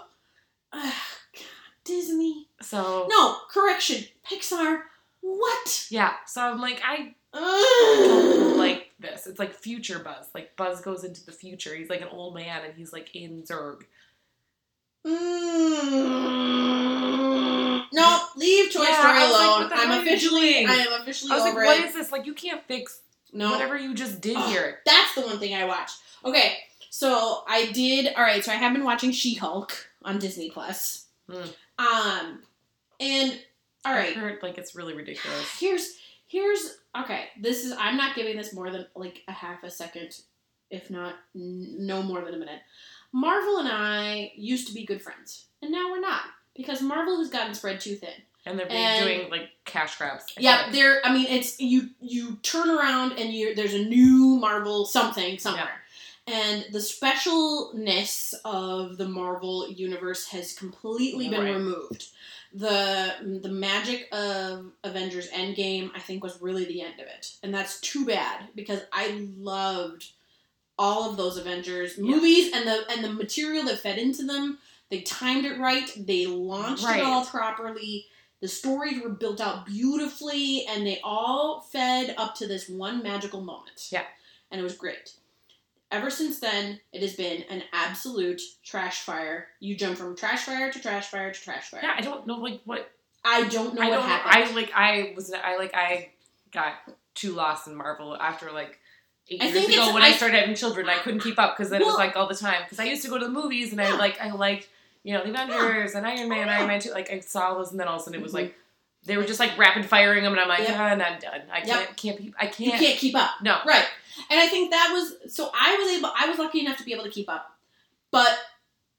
Disney. 2.00 2.46
so 2.60 3.06
No, 3.10 3.36
correction. 3.50 4.04
Pixar. 4.30 4.82
What? 5.22 5.86
yeah, 5.90 6.14
so 6.26 6.40
I'm 6.42 6.60
like, 6.60 6.80
I 6.84 7.14
don't 7.34 8.56
like 8.58 8.90
this. 8.98 9.26
It's 9.26 9.38
like 9.38 9.52
future 9.52 9.98
Buzz. 9.98 10.26
Like 10.34 10.56
Buzz 10.56 10.80
goes 10.80 11.04
into 11.04 11.24
the 11.26 11.32
future. 11.32 11.74
He's 11.74 11.90
like 11.90 12.00
an 12.00 12.08
old 12.10 12.34
man 12.34 12.62
and 12.64 12.74
he's 12.74 12.92
like 12.92 13.14
in 13.14 13.42
Zurg. 13.42 13.82
Mm. 16.10 17.82
No, 17.92 18.20
leave 18.36 18.72
Toy 18.72 18.82
Yeah, 18.82 18.98
Story 19.00 19.18
like, 19.18 19.28
alone. 19.30 19.60
what 19.60 19.68
the 19.70 19.76
hell 19.76 19.86
are 19.86 19.92
I'm 19.92 20.00
officially? 20.02 20.66
I 20.66 20.72
am 20.74 21.00
officially 21.02 21.30
I 21.32 21.34
was 21.36 21.44
like, 21.44 21.54
what 21.54 21.78
it. 21.78 21.84
is 21.86 21.94
this? 21.94 22.12
Like 22.12 22.26
you 22.26 22.34
can't 22.34 22.62
fix 22.66 23.00
no, 23.32 23.50
whatever 23.52 23.76
you 23.78 23.94
just 23.94 24.20
did 24.20 24.36
Ugh. 24.36 24.48
here. 24.50 24.80
that's 24.86 25.14
the 25.14 25.20
one 25.22 25.38
thing 25.38 25.54
I 25.54 25.64
watched. 25.64 25.96
Okay, 26.24 26.54
so 26.90 27.44
I 27.48 27.70
did. 27.72 28.12
All 28.14 28.22
right, 28.22 28.44
so 28.44 28.52
I 28.52 28.56
have 28.56 28.72
been 28.72 28.84
watching 28.84 29.12
She 29.12 29.34
Hulk 29.34 29.88
on 30.04 30.18
Disney 30.18 30.50
Plus. 30.50 31.06
Mm. 31.28 31.48
Um, 31.80 32.42
and 32.98 33.40
all 33.84 33.94
right, 33.94 34.16
I 34.16 34.20
heard 34.20 34.38
like 34.42 34.58
it's 34.58 34.74
really 34.74 34.94
ridiculous. 34.94 35.58
here's 35.58 35.96
here's 36.26 36.76
okay. 37.02 37.24
This 37.40 37.64
is 37.64 37.72
I'm 37.78 37.96
not 37.96 38.14
giving 38.14 38.36
this 38.36 38.52
more 38.54 38.70
than 38.70 38.86
like 38.94 39.22
a 39.28 39.32
half 39.32 39.62
a 39.64 39.70
second, 39.70 40.20
if 40.70 40.90
not 40.90 41.14
n- 41.34 41.76
no 41.78 42.02
more 42.02 42.20
than 42.22 42.34
a 42.34 42.38
minute. 42.38 42.60
Marvel 43.12 43.58
and 43.58 43.68
I 43.68 44.32
used 44.36 44.68
to 44.68 44.74
be 44.74 44.84
good 44.84 45.02
friends, 45.02 45.46
and 45.62 45.72
now 45.72 45.90
we're 45.90 46.00
not 46.00 46.22
because 46.54 46.82
Marvel 46.82 47.18
has 47.18 47.30
gotten 47.30 47.54
spread 47.54 47.80
too 47.80 47.96
thin. 47.96 48.10
And 48.46 48.58
they're 48.58 48.66
being 48.66 48.78
And- 48.78 49.04
doing 49.04 49.30
like 49.30 49.50
cash 49.66 49.98
grabs. 49.98 50.24
I 50.36 50.40
Yeah, 50.40 50.60
think. 50.62 50.72
there. 50.72 51.04
I 51.04 51.12
mean, 51.12 51.26
it's 51.26 51.60
you. 51.60 51.90
You 52.00 52.36
turn 52.42 52.70
around 52.70 53.12
and 53.18 53.32
you 53.34 53.54
there's 53.54 53.74
a 53.74 53.84
new 53.84 54.38
Marvel 54.40 54.86
something 54.86 55.38
somewhere, 55.38 55.82
and 56.26 56.64
the 56.72 56.78
specialness 56.78 58.34
of 58.44 58.96
the 58.98 59.08
Marvel 59.08 59.68
universe 59.68 60.26
has 60.28 60.52
completely 60.52 61.28
been 61.28 61.40
Right. 61.44 61.54
removed. 61.54 62.08
the 62.52 63.38
The 63.42 63.48
magic 63.48 64.08
of 64.12 64.72
Avengers 64.82 65.28
Endgame, 65.30 65.92
I 65.94 66.00
think, 66.00 66.24
was 66.24 66.40
really 66.42 66.64
the 66.64 66.82
end 66.82 66.98
of 66.98 67.06
it, 67.06 67.36
and 67.44 67.54
that's 67.54 67.80
too 67.80 68.04
bad 68.04 68.48
because 68.56 68.80
I 68.92 69.28
loved 69.38 70.08
all 70.76 71.08
of 71.08 71.16
those 71.16 71.36
Avengers 71.36 71.96
Yeah. 71.96 72.02
movies 72.04 72.52
and 72.52 72.66
the 72.66 72.90
and 72.90 73.04
the 73.04 73.12
material 73.12 73.62
that 73.66 73.78
fed 73.78 73.98
into 74.00 74.24
them. 74.24 74.58
They 74.88 75.02
timed 75.02 75.44
it 75.44 75.58
right. 75.58 75.88
They 75.96 76.26
launched 76.26 76.82
Right. 76.82 76.98
it 76.98 77.04
all 77.04 77.24
properly. 77.24 78.08
The 78.40 78.48
stories 78.48 79.00
were 79.00 79.10
built 79.10 79.40
out 79.40 79.64
beautifully, 79.66 80.66
and 80.66 80.84
they 80.84 81.00
all 81.04 81.60
fed 81.60 82.14
up 82.18 82.34
to 82.36 82.48
this 82.48 82.68
one 82.68 83.00
magical 83.02 83.42
moment. 83.42 83.86
Yeah. 83.92 84.06
and 84.50 84.60
it 84.60 84.64
was 84.64 84.74
great. 84.74 85.12
Ever 85.92 86.08
since 86.10 86.38
then, 86.38 86.78
it 86.92 87.02
has 87.02 87.14
been 87.14 87.42
an 87.50 87.62
absolute 87.72 88.40
trash 88.64 89.00
fire. 89.00 89.48
You 89.58 89.74
jump 89.74 89.98
from 89.98 90.16
trash 90.16 90.42
fire 90.44 90.70
to 90.72 90.80
trash 90.80 91.08
fire 91.08 91.32
to 91.32 91.40
trash 91.40 91.70
fire. 91.70 91.80
Yeah, 91.82 91.94
I 91.96 92.00
don't 92.00 92.26
know 92.26 92.36
like 92.36 92.60
what 92.64 92.90
I 93.24 93.48
don't 93.48 93.74
know 93.74 93.82
I 93.82 93.88
what 93.88 93.96
don't. 93.96 94.04
happened. 94.04 94.44
I 94.52 94.54
like. 94.54 94.70
I 94.74 95.12
was. 95.16 95.32
I 95.32 95.56
like. 95.56 95.74
I 95.74 96.10
got 96.52 96.74
too 97.14 97.32
lost 97.32 97.66
in 97.66 97.74
Marvel 97.74 98.16
after 98.16 98.52
like 98.52 98.78
eight 99.28 99.42
I 99.42 99.48
years 99.48 99.68
ago 99.68 99.92
when 99.92 100.02
I, 100.02 100.08
I- 100.08 100.12
started 100.12 100.38
having 100.38 100.54
children. 100.54 100.88
I 100.88 100.98
couldn't 100.98 101.20
keep 101.20 101.38
up 101.38 101.56
because 101.56 101.70
then 101.70 101.82
it 101.82 101.86
was 101.86 101.96
like 101.96 102.16
all 102.16 102.28
the 102.28 102.34
time. 102.36 102.62
Because 102.64 102.78
I 102.78 102.84
used 102.84 103.02
to 103.02 103.08
go 103.08 103.18
to 103.18 103.24
the 103.24 103.30
movies 103.32 103.72
and 103.72 103.80
I 103.80 103.96
like. 103.96 104.20
I 104.20 104.30
liked 104.30 104.68
you 105.02 105.14
know 105.14 105.24
the 105.24 105.30
Avengers 105.30 105.94
and 105.94 106.06
Iron 106.06 106.28
Man, 106.28 106.48
Oh, 106.48 106.52
yeah. 106.52 106.58
Iron 106.58 106.68
Man 106.68 106.80
two. 106.80 106.90
Like 106.92 107.10
I 107.10 107.18
saw 107.20 107.54
those 107.54 107.72
and 107.72 107.80
then 107.80 107.88
all 107.88 107.96
of 107.96 108.02
a 108.02 108.04
sudden 108.04 108.20
it 108.20 108.22
was 108.22 108.32
Mhm. 108.32 108.36
like 108.36 108.54
they 109.04 109.16
were 109.16 109.24
just 109.24 109.40
like 109.40 109.56
rapid 109.58 109.86
firing 109.86 110.22
them 110.24 110.32
and 110.32 110.40
I'm 110.40 110.48
like, 110.48 110.60
Yep. 110.60 110.76
ah, 110.78 110.82
I'm 110.88 110.98
done. 110.98 111.42
I 111.52 111.58
Yep. 111.58 111.66
can't. 111.66 111.96
Can't 111.96 112.18
be. 112.18 112.34
I 112.38 112.46
can't. 112.46 112.78
can't 112.80 112.98
keep 112.98 113.16
up. 113.16 113.30
No. 113.42 113.58
Right. 113.66 113.86
And 114.30 114.38
I 114.40 114.46
think 114.48 114.70
that 114.70 114.90
was 114.92 115.34
so 115.34 115.50
I 115.58 115.76
was 115.76 115.90
able 115.96 116.12
I 116.16 116.28
was 116.28 116.38
lucky 116.38 116.60
enough 116.60 116.76
to 116.78 116.84
be 116.84 116.92
able 116.92 117.04
to 117.04 117.10
keep 117.10 117.28
up. 117.30 117.56
But 118.10 118.38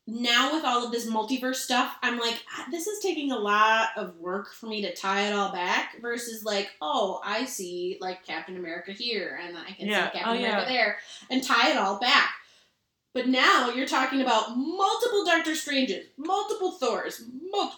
now 0.07 0.53
with 0.55 0.65
all 0.65 0.83
of 0.83 0.91
this 0.91 1.07
multiverse 1.09 1.55
stuff, 1.57 1.95
I'm 2.01 2.17
like, 2.19 2.41
ah, 2.57 2.65
this 2.71 2.87
is 2.87 2.99
taking 3.03 3.31
a 3.31 3.37
lot 3.37 3.89
of 3.95 4.17
work 4.17 4.51
for 4.53 4.65
me 4.65 4.81
to 4.81 4.93
tie 4.95 5.27
it 5.27 5.33
all 5.33 5.51
back 5.51 6.01
versus 6.01 6.43
like, 6.43 6.69
oh, 6.81 7.21
I 7.23 7.45
see 7.45 7.97
like 8.01 8.25
Captain 8.25 8.57
America 8.57 8.91
here 8.91 9.39
and 9.45 9.55
I 9.57 9.71
can 9.71 9.87
Yeah. 9.87 10.07
see 10.11 10.17
Captain 10.17 10.35
Oh, 10.35 10.39
America 10.39 10.65
yeah. 10.71 10.77
there 10.77 10.97
and 11.29 11.43
tie 11.43 11.69
it 11.71 11.77
all 11.77 11.99
back. 11.99 12.31
But 13.13 13.27
now 13.27 13.69
you're 13.69 13.87
talking 13.87 14.21
about 14.21 14.57
multiple 14.57 15.23
Doctor 15.25 15.53
Stranges, 15.53 16.07
multiple 16.17 16.71
Thors, 16.71 17.23
mul- 17.51 17.73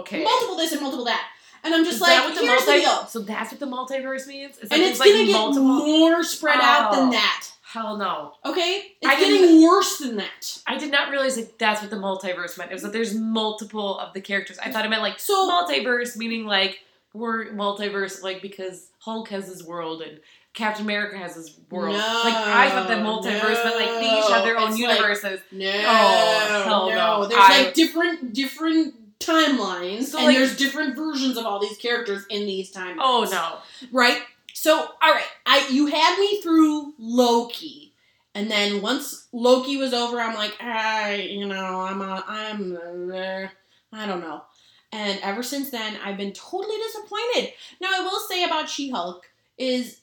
Okay. 0.00 0.24
multiple 0.24 0.56
this 0.56 0.72
and 0.72 0.80
multiple 0.80 1.04
that. 1.04 1.28
And 1.64 1.74
I'm 1.74 1.84
just 1.84 1.96
Is 1.96 2.00
like, 2.00 2.10
that 2.10 2.24
what 2.24 2.34
the 2.34 2.40
here's 2.46 2.64
the 2.64 2.72
deal. 2.72 3.06
So 3.06 3.20
that's 3.20 3.50
what 3.50 3.60
the 3.60 3.66
multiverse 3.66 4.26
means. 4.26 4.58
Is 4.58 4.68
that 4.68 4.78
And 4.78 4.82
it's 4.88 5.00
like 5.00 5.10
gonna 5.10 5.24
get 5.26 5.32
multiple. 5.32 5.64
more 5.86 6.22
spread 6.22 6.58
out 6.60 6.92
than 6.92 7.08
Oh. 7.08 7.12
that. 7.12 7.48
Hell 7.62 7.96
no. 7.98 8.32
Okay? 8.46 8.92
It's 9.02 9.10
I 9.10 9.20
getting 9.20 9.62
worse 9.62 9.98
than 9.98 10.16
that. 10.16 10.58
I 10.66 10.78
did 10.78 10.90
not 10.90 11.10
realize 11.10 11.36
that 11.36 11.58
that's 11.58 11.82
what 11.82 11.90
the 11.90 11.96
multiverse 11.96 12.56
meant. 12.56 12.70
It 12.70 12.74
was 12.74 12.82
that 12.82 12.92
there's 12.94 13.12
multiple 13.14 13.98
of 13.98 14.14
the 14.14 14.20
characters. 14.22 14.58
I 14.58 14.70
thought 14.72 14.86
it 14.86 14.88
meant 14.88 15.02
like 15.02 15.20
So- 15.20 15.50
multiverse, 15.50 16.16
meaning 16.16 16.46
like 16.46 16.78
we're 17.12 17.46
multiverse, 17.52 18.22
like 18.22 18.40
because 18.40 18.88
Hulk 19.00 19.28
has 19.28 19.48
his 19.48 19.62
world 19.64 20.00
and 20.02 20.20
Captain 20.54 20.84
America 20.86 21.18
has 21.18 21.34
his 21.34 21.54
world. 21.70 21.94
No, 21.96 22.22
like 22.24 22.34
I 22.34 22.70
thought 22.70 22.88
that 22.88 22.98
multiverse 23.04 23.62
meant 23.64 23.76
like 23.76 24.00
they 24.00 24.18
each 24.18 24.30
have 24.30 24.44
their 24.44 24.56
own 24.58 24.70
It's 24.70 24.80
like- 24.80 24.96
universes. 24.96 25.40
No, 25.52 25.66
Oh, 25.70 26.62
hell 26.64 26.90
no. 26.90 27.26
There's 27.26 27.40
I- 27.42 27.62
like 27.64 27.74
different 27.74 28.32
different 28.32 28.94
timelines, 29.20 30.04
So, 30.04 30.18
and 30.18 30.26
like- 30.28 30.36
there's 30.36 30.56
different 30.56 30.96
versions 30.96 31.36
of 31.36 31.44
all 31.46 31.58
these 31.60 31.76
characters 31.76 32.24
in 32.30 32.46
these 32.46 32.72
timelines. 32.72 32.98
oh 33.00 33.28
no. 33.30 33.58
right? 33.92 34.22
So, 34.54 34.76
all 34.76 35.12
right, 35.12 35.24
I 35.46 35.68
you 35.70 35.86
had 35.86 36.18
me 36.18 36.40
through 36.40 36.94
Loki, 36.98 37.92
and 38.34 38.50
then 38.50 38.82
once 38.82 39.28
Loki 39.32 39.76
was 39.76 39.92
over, 39.94 40.20
I'm 40.20 40.34
like, 40.34 40.56
I, 40.60 41.14
you 41.14 41.46
know, 41.46 41.80
I'm, 41.80 42.00
a, 42.02 42.24
I'm, 42.26 42.76
uh, 43.12 43.46
I 43.92 44.06
don't 44.06 44.20
know. 44.20 44.42
And 44.90 45.18
ever 45.22 45.42
since 45.42 45.70
then, 45.70 45.96
I've 46.04 46.16
been 46.16 46.32
totally 46.32 46.76
disappointed. 46.78 47.52
Now, 47.80 47.88
I 47.94 48.00
will 48.00 48.20
say 48.20 48.42
about 48.44 48.68
She-Hulk 48.68 49.28
is, 49.58 50.00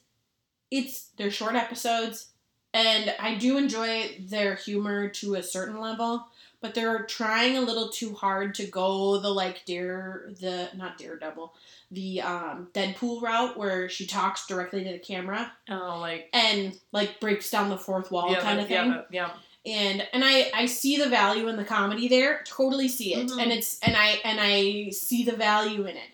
it's 0.70 1.10
they're 1.16 1.30
short 1.30 1.54
episodes, 1.54 2.28
and 2.72 3.14
I 3.18 3.34
do 3.34 3.58
enjoy 3.58 4.16
their 4.28 4.54
humor 4.54 5.08
to 5.08 5.34
a 5.34 5.42
certain 5.42 5.80
level. 5.80 6.26
But 6.60 6.74
they're 6.74 7.04
trying 7.04 7.56
a 7.56 7.60
little 7.60 7.90
too 7.90 8.14
hard 8.14 8.54
to 8.56 8.66
go 8.66 9.18
the 9.20 9.28
like 9.30 9.64
dare 9.66 10.30
the 10.40 10.68
not 10.76 10.98
daredevil 10.98 11.54
the 11.90 12.20
um, 12.22 12.68
Deadpool 12.72 13.22
route 13.22 13.56
where 13.56 13.88
she 13.88 14.06
talks 14.06 14.46
directly 14.46 14.82
to 14.82 14.92
the 14.92 14.98
camera 14.98 15.52
Oh 15.68 15.98
like 16.00 16.28
and 16.32 16.76
like 16.92 17.20
breaks 17.20 17.50
down 17.50 17.68
the 17.68 17.78
fourth 17.78 18.10
wall 18.10 18.32
yeah, 18.32 18.40
kind 18.40 18.58
of 18.60 18.66
thing. 18.68 18.76
Yeah, 18.76 19.02
yeah. 19.10 19.30
And 19.64 20.06
and 20.12 20.24
I 20.24 20.50
I 20.54 20.66
see 20.66 20.96
the 20.96 21.08
value 21.08 21.46
in 21.48 21.56
the 21.56 21.64
comedy 21.64 22.08
there, 22.08 22.42
totally 22.46 22.88
see 22.88 23.14
it, 23.14 23.28
Mhm. 23.28 23.42
and 23.42 23.52
it's 23.52 23.78
and 23.80 23.96
I 23.96 24.20
and 24.24 24.38
I 24.40 24.90
see 24.90 25.24
the 25.24 25.36
value 25.36 25.82
in 25.82 25.96
it, 25.96 26.10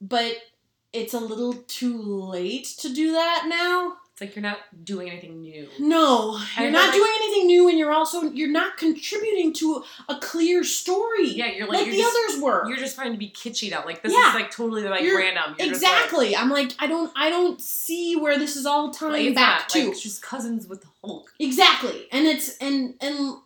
but 0.00 0.36
it's 0.92 1.14
a 1.14 1.20
little 1.20 1.52
too 1.54 2.00
late 2.02 2.64
to 2.78 2.92
do 2.92 3.12
that 3.12 3.46
now. 3.48 3.96
It's 4.16 4.22
like 4.22 4.34
you're 4.34 4.42
not 4.42 4.60
doing 4.82 5.10
anything 5.10 5.42
new. 5.42 5.68
No, 5.78 6.38
I 6.56 6.62
you're 6.62 6.70
not 6.70 6.84
like- 6.86 6.94
doing 6.94 7.12
anything 7.16 7.46
new, 7.48 7.68
and 7.68 7.78
you're 7.78 7.92
also 7.92 8.22
you're 8.30 8.48
not 8.50 8.78
contributing 8.78 9.52
to 9.52 9.84
a 10.08 10.14
clear 10.18 10.64
story. 10.64 11.28
Yeah, 11.28 11.50
you're 11.52 11.66
like, 11.66 11.80
like, 11.80 11.86
you're 11.88 11.96
the 11.96 12.00
just, 12.00 12.16
others 12.30 12.42
were. 12.42 12.66
You're 12.66 12.78
just 12.78 12.94
trying 12.94 13.12
to 13.12 13.18
be 13.18 13.28
kitschy 13.28 13.70
now. 13.70 13.84
Like 13.84 14.02
this 14.02 14.14
Yeah. 14.14 14.30
is 14.30 14.34
like 14.34 14.50
totally 14.50 14.84
like 14.84 15.02
You're- 15.02 15.22
random. 15.22 15.54
You're 15.58 15.68
just, 15.68 15.82
like- 15.82 15.92
exactly. 15.92 16.34
I'm 16.34 16.48
like 16.48 16.72
I 16.78 16.86
don't 16.86 17.12
I 17.14 17.28
don't 17.28 17.60
see 17.60 18.16
where 18.16 18.38
this 18.38 18.56
is 18.56 18.64
all 18.64 18.90
tying 18.90 19.34
back 19.34 19.68
to. 19.68 19.88
like, 19.88 19.96
she's 19.98 20.18
cousins 20.18 20.66
with 20.66 20.86
Hulk. 21.04 21.34
Exactly. 21.38 22.08
And 22.10 22.26
it's 22.26 22.56
and 22.56 22.94
and 23.02 23.36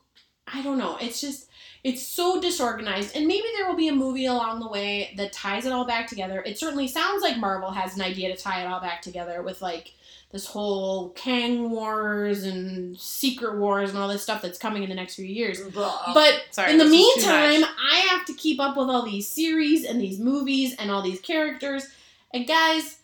I 0.46 0.62
don't 0.62 0.78
know. 0.78 0.98
It's 1.00 1.20
just 1.20 1.48
it's 1.82 2.06
so 2.06 2.40
disorganized. 2.40 3.16
And 3.16 3.26
maybe 3.26 3.48
there 3.56 3.66
will 3.66 3.74
be 3.74 3.88
a 3.88 3.92
movie 3.92 4.26
along 4.26 4.60
the 4.60 4.68
way 4.68 5.14
that 5.16 5.32
ties 5.32 5.66
it 5.66 5.72
all 5.72 5.84
back 5.84 6.06
together. 6.06 6.44
It 6.46 6.60
certainly 6.60 6.86
sounds 6.86 7.22
like 7.22 7.38
Marvel 7.38 7.72
has 7.72 7.96
an 7.96 8.02
idea 8.02 8.32
to 8.32 8.40
tie 8.40 8.62
it 8.62 8.66
all 8.68 8.80
back 8.80 9.02
together 9.02 9.42
with 9.42 9.60
like 9.62 9.94
this 10.32 10.46
whole 10.46 11.10
Kang 11.10 11.70
Wars 11.70 12.44
and 12.44 12.96
Secret 12.98 13.56
Wars 13.58 13.90
and 13.90 13.98
all 13.98 14.06
this 14.08 14.22
stuff 14.22 14.40
that's 14.42 14.58
coming 14.58 14.82
in 14.84 14.88
the 14.88 14.94
next 14.94 15.16
few 15.16 15.24
years. 15.24 15.60
But 15.74 16.42
Sorry, 16.52 16.70
in 16.72 16.78
the 16.78 16.84
this 16.84 16.92
is 16.92 17.24
too 17.24 17.30
meantime. 17.30 17.64
I 17.92 17.96
have 18.10 18.24
to 18.26 18.34
keep 18.34 18.60
up 18.60 18.76
with 18.76 18.88
all 18.88 19.02
these 19.02 19.26
series 19.28 19.84
and 19.84 20.00
these 20.00 20.18
movies 20.20 20.76
and 20.78 20.90
all 20.90 21.02
these 21.02 21.20
characters. 21.20 21.88
And 22.32 22.46
guys, 22.46 22.98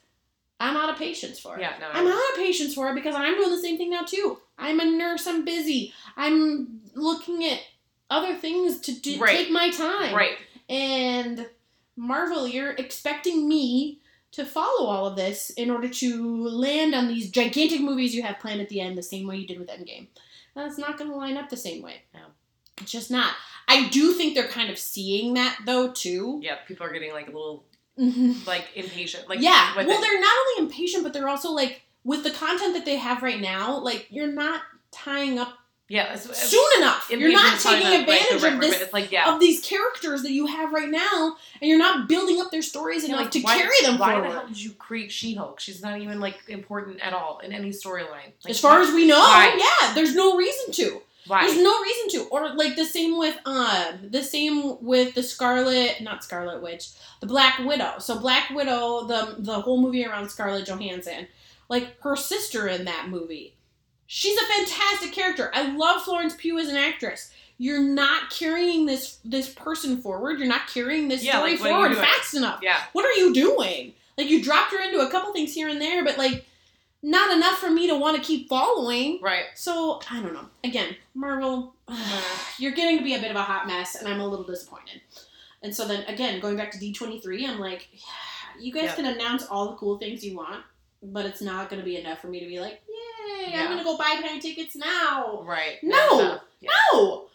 I'm 0.60 0.76
out 0.76 0.88
of 0.90 0.96
patience 0.96 1.38
for 1.40 1.56
it. 1.56 1.62
yeah, 1.62 1.74
no, 1.80 1.88
I'm 1.92 2.06
out 2.06 2.14
of 2.32 2.36
patience 2.36 2.74
for 2.74 2.88
it 2.90 2.94
because 2.94 3.14
I'm 3.16 3.34
doing 3.34 3.50
the 3.50 3.58
same 3.58 3.76
thing 3.76 3.90
now 3.90 4.02
too. 4.02 4.38
I'm 4.56 4.78
a 4.80 4.84
nurse. 4.84 5.26
I'm 5.26 5.44
busy. 5.44 5.92
I'm 6.16 6.80
looking 6.94 7.44
at 7.44 7.58
other 8.08 8.36
things 8.36 8.78
to 8.82 8.92
do, 8.92 9.18
Right. 9.18 9.36
take 9.36 9.50
my 9.50 9.70
time. 9.70 10.14
right. 10.14 10.38
And 10.68 11.46
Marvel, 11.96 12.46
you're 12.46 12.70
expecting 12.72 13.48
me 13.48 13.98
to 14.32 14.44
follow 14.44 14.86
all 14.86 15.06
of 15.06 15.16
this 15.16 15.50
in 15.50 15.70
order 15.70 15.88
to 15.88 16.48
land 16.48 16.94
on 16.94 17.08
these 17.08 17.30
gigantic 17.30 17.80
movies 17.80 18.14
you 18.14 18.22
have 18.22 18.38
planned 18.38 18.60
at 18.60 18.68
the 18.68 18.80
end, 18.80 18.98
the 18.98 19.02
same 19.02 19.26
way 19.26 19.36
you 19.36 19.46
did 19.46 19.58
with 19.58 19.68
Endgame. 19.68 20.08
That's 20.54 20.78
not 20.78 20.98
going 20.98 21.10
to 21.10 21.16
line 21.16 21.36
up 21.36 21.48
the 21.48 21.56
same 21.56 21.82
way. 21.82 22.02
No. 22.14 22.20
It's 22.80 22.90
just 22.92 23.10
not. 23.10 23.32
I 23.68 23.88
do 23.88 24.12
think 24.12 24.34
they're 24.34 24.48
kind 24.48 24.70
of 24.70 24.78
seeing 24.78 25.34
that 25.34 25.58
though 25.64 25.90
too. 25.92 26.40
Yeah, 26.42 26.56
people 26.68 26.86
are 26.86 26.92
getting 26.92 27.12
like 27.12 27.28
a 27.28 27.32
little 27.32 27.64
Mhm. 27.98 28.46
like 28.46 28.66
impatient. 28.74 29.28
Like 29.28 29.40
yeah. 29.40 29.74
Well, 29.74 29.88
it. 29.88 30.00
they're 30.00 30.20
not 30.20 30.34
only 30.58 30.66
impatient, 30.66 31.02
but 31.02 31.12
they're 31.14 31.28
also 31.28 31.50
like 31.52 31.82
with 32.04 32.22
the 32.22 32.30
content 32.30 32.74
that 32.74 32.84
they 32.84 32.96
have 32.96 33.22
right 33.22 33.40
now. 33.40 33.78
Like 33.78 34.06
you're 34.10 34.30
not 34.32 34.60
tying 34.92 35.38
up 35.38 35.54
yeah, 35.88 36.12
it's, 36.12 36.26
it's, 36.26 36.48
soon 36.48 36.66
enough. 36.78 37.08
You're 37.10 37.30
not 37.32 37.60
taking 37.60 37.82
probably 37.82 37.84
not, 37.84 37.90
like, 37.90 38.06
the 38.06 38.12
advantage 38.12 38.42
right 38.42 38.52
of 38.54 38.60
this 38.60 38.80
It's 38.82 38.92
like 38.92 39.12
yeah. 39.12 39.32
of 39.32 39.40
these 39.40 39.60
characters 39.64 40.22
that 40.22 40.32
you 40.32 40.46
have 40.46 40.72
right 40.72 40.88
now, 40.88 41.36
and 41.60 41.68
you're 41.68 41.78
not 41.78 42.08
building 42.08 42.40
up 42.40 42.50
their 42.50 42.62
stories 42.62 43.02
Yeah, 43.04 43.10
enough 43.10 43.20
like, 43.22 43.30
to 43.32 43.40
why, 43.42 43.56
carry 43.56 43.80
them 43.82 43.98
Why 43.98 44.14
forward. 44.14 44.30
the 44.30 44.34
hell 44.34 44.46
did 44.48 44.62
you 44.62 44.72
create 44.72 45.12
She-Hulk? 45.12 45.60
She's 45.60 45.82
not 45.82 46.00
even 46.00 46.18
like 46.18 46.38
important 46.48 47.00
at 47.00 47.12
all 47.12 47.38
in 47.38 47.52
any 47.52 47.70
storyline. 47.70 48.32
Like, 48.44 48.50
as 48.50 48.60
far 48.60 48.80
as 48.80 48.92
we 48.92 49.06
know, 49.06 49.18
Why? 49.18 49.54
yeah, 49.56 49.94
there's 49.94 50.14
no 50.14 50.36
reason 50.36 50.72
to. 50.72 51.02
why? 51.28 51.46
There's 51.46 51.60
no 51.62 51.80
reason 51.82 52.08
to. 52.10 52.28
Or 52.30 52.54
like 52.54 52.74
the 52.76 52.84
same 52.84 53.16
with 53.16 53.38
um 53.46 54.08
the 54.10 54.22
same 54.24 54.84
with 54.84 55.14
the 55.14 55.22
Scarlet 55.22 56.00
not 56.00 56.24
Scarlet 56.24 56.62
Witch, 56.62 56.90
the 57.20 57.26
Black 57.26 57.58
Widow. 57.60 57.94
So 57.98 58.18
Black 58.18 58.50
Widow, 58.50 59.06
the 59.06 59.36
the 59.38 59.60
whole 59.60 59.80
movie 59.80 60.04
around 60.04 60.28
Scarlett 60.30 60.66
Johansson, 60.66 61.28
like 61.68 62.00
her 62.02 62.16
sister 62.16 62.66
in 62.66 62.84
that 62.86 63.08
movie. 63.08 63.52
She's 64.06 64.36
a 64.40 64.44
fantastic 64.46 65.12
character. 65.12 65.50
I 65.54 65.74
love 65.74 66.02
Florence 66.02 66.34
Pugh 66.36 66.58
as 66.58 66.68
an 66.68 66.76
actress. 66.76 67.32
You're 67.58 67.82
not 67.82 68.30
carrying 68.30 68.86
this 68.86 69.18
this 69.24 69.48
person 69.52 70.00
forward. 70.02 70.38
You're 70.38 70.48
not 70.48 70.68
carrying 70.68 71.08
this 71.08 71.24
Yeah, 71.24 71.38
story 71.38 71.52
like, 71.52 71.60
what 71.60 71.70
are 71.72 71.88
you 71.88 71.94
forward 71.94 72.06
fast 72.06 72.34
enough. 72.34 72.60
yeah, 72.62 72.80
What 72.92 73.04
are 73.04 73.12
you 73.18 73.32
doing? 73.32 73.94
Like 74.18 74.28
you 74.28 74.42
dropped 74.42 74.72
her 74.72 74.80
into 74.82 75.00
a 75.00 75.10
couple 75.10 75.32
things 75.32 75.54
here 75.54 75.68
and 75.68 75.80
there, 75.80 76.04
but 76.04 76.18
like 76.18 76.44
not 77.02 77.34
enough 77.36 77.58
for 77.58 77.70
me 77.70 77.86
to 77.88 77.94
want 77.96 78.16
to 78.16 78.22
keep 78.22 78.48
following. 78.48 79.20
right. 79.22 79.44
So 79.54 80.00
I 80.10 80.20
don't 80.20 80.34
know. 80.34 80.46
Again, 80.64 80.96
Marvel, 81.14 81.74
mm-hmm. 81.88 82.62
you're 82.62 82.72
getting 82.72 82.98
to 82.98 83.04
be 83.04 83.14
a 83.14 83.20
bit 83.20 83.30
of 83.30 83.36
a 83.36 83.42
hot 83.42 83.66
mess, 83.66 83.94
and 83.96 84.06
I'm 84.08 84.20
a 84.20 84.26
little 84.26 84.44
disappointed. 84.44 85.00
And 85.62 85.74
so 85.74 85.86
then 85.88 86.02
again, 86.04 86.40
going 86.40 86.56
back 86.56 86.70
to 86.72 86.78
D23, 86.78 87.48
I'm 87.48 87.58
like, 87.58 87.88
yeah, 87.92 88.00
you 88.60 88.72
guys 88.72 88.84
Yeah. 88.84 88.94
can 88.96 89.06
announce 89.06 89.46
all 89.46 89.70
the 89.70 89.76
cool 89.76 89.98
things 89.98 90.24
you 90.24 90.36
want, 90.36 90.62
but 91.02 91.24
it's 91.26 91.40
not 91.42 91.68
going 91.70 91.80
to 91.80 91.84
be 91.84 91.96
enough 91.96 92.20
for 92.20 92.28
me 92.28 92.40
to 92.40 92.46
be 92.46 92.60
like, 92.60 92.82
yay, 93.26 93.52
Yeah. 93.52 93.66
I'm 93.68 93.78
to 93.78 93.84
go 93.84 93.96
buy 93.96 94.16
plane 94.20 94.40
tickets 94.40 94.76
now. 94.76 95.42
Right. 95.44 95.76
No. 95.82 96.40
Yeah. 96.60 96.70
No. 96.92 97.28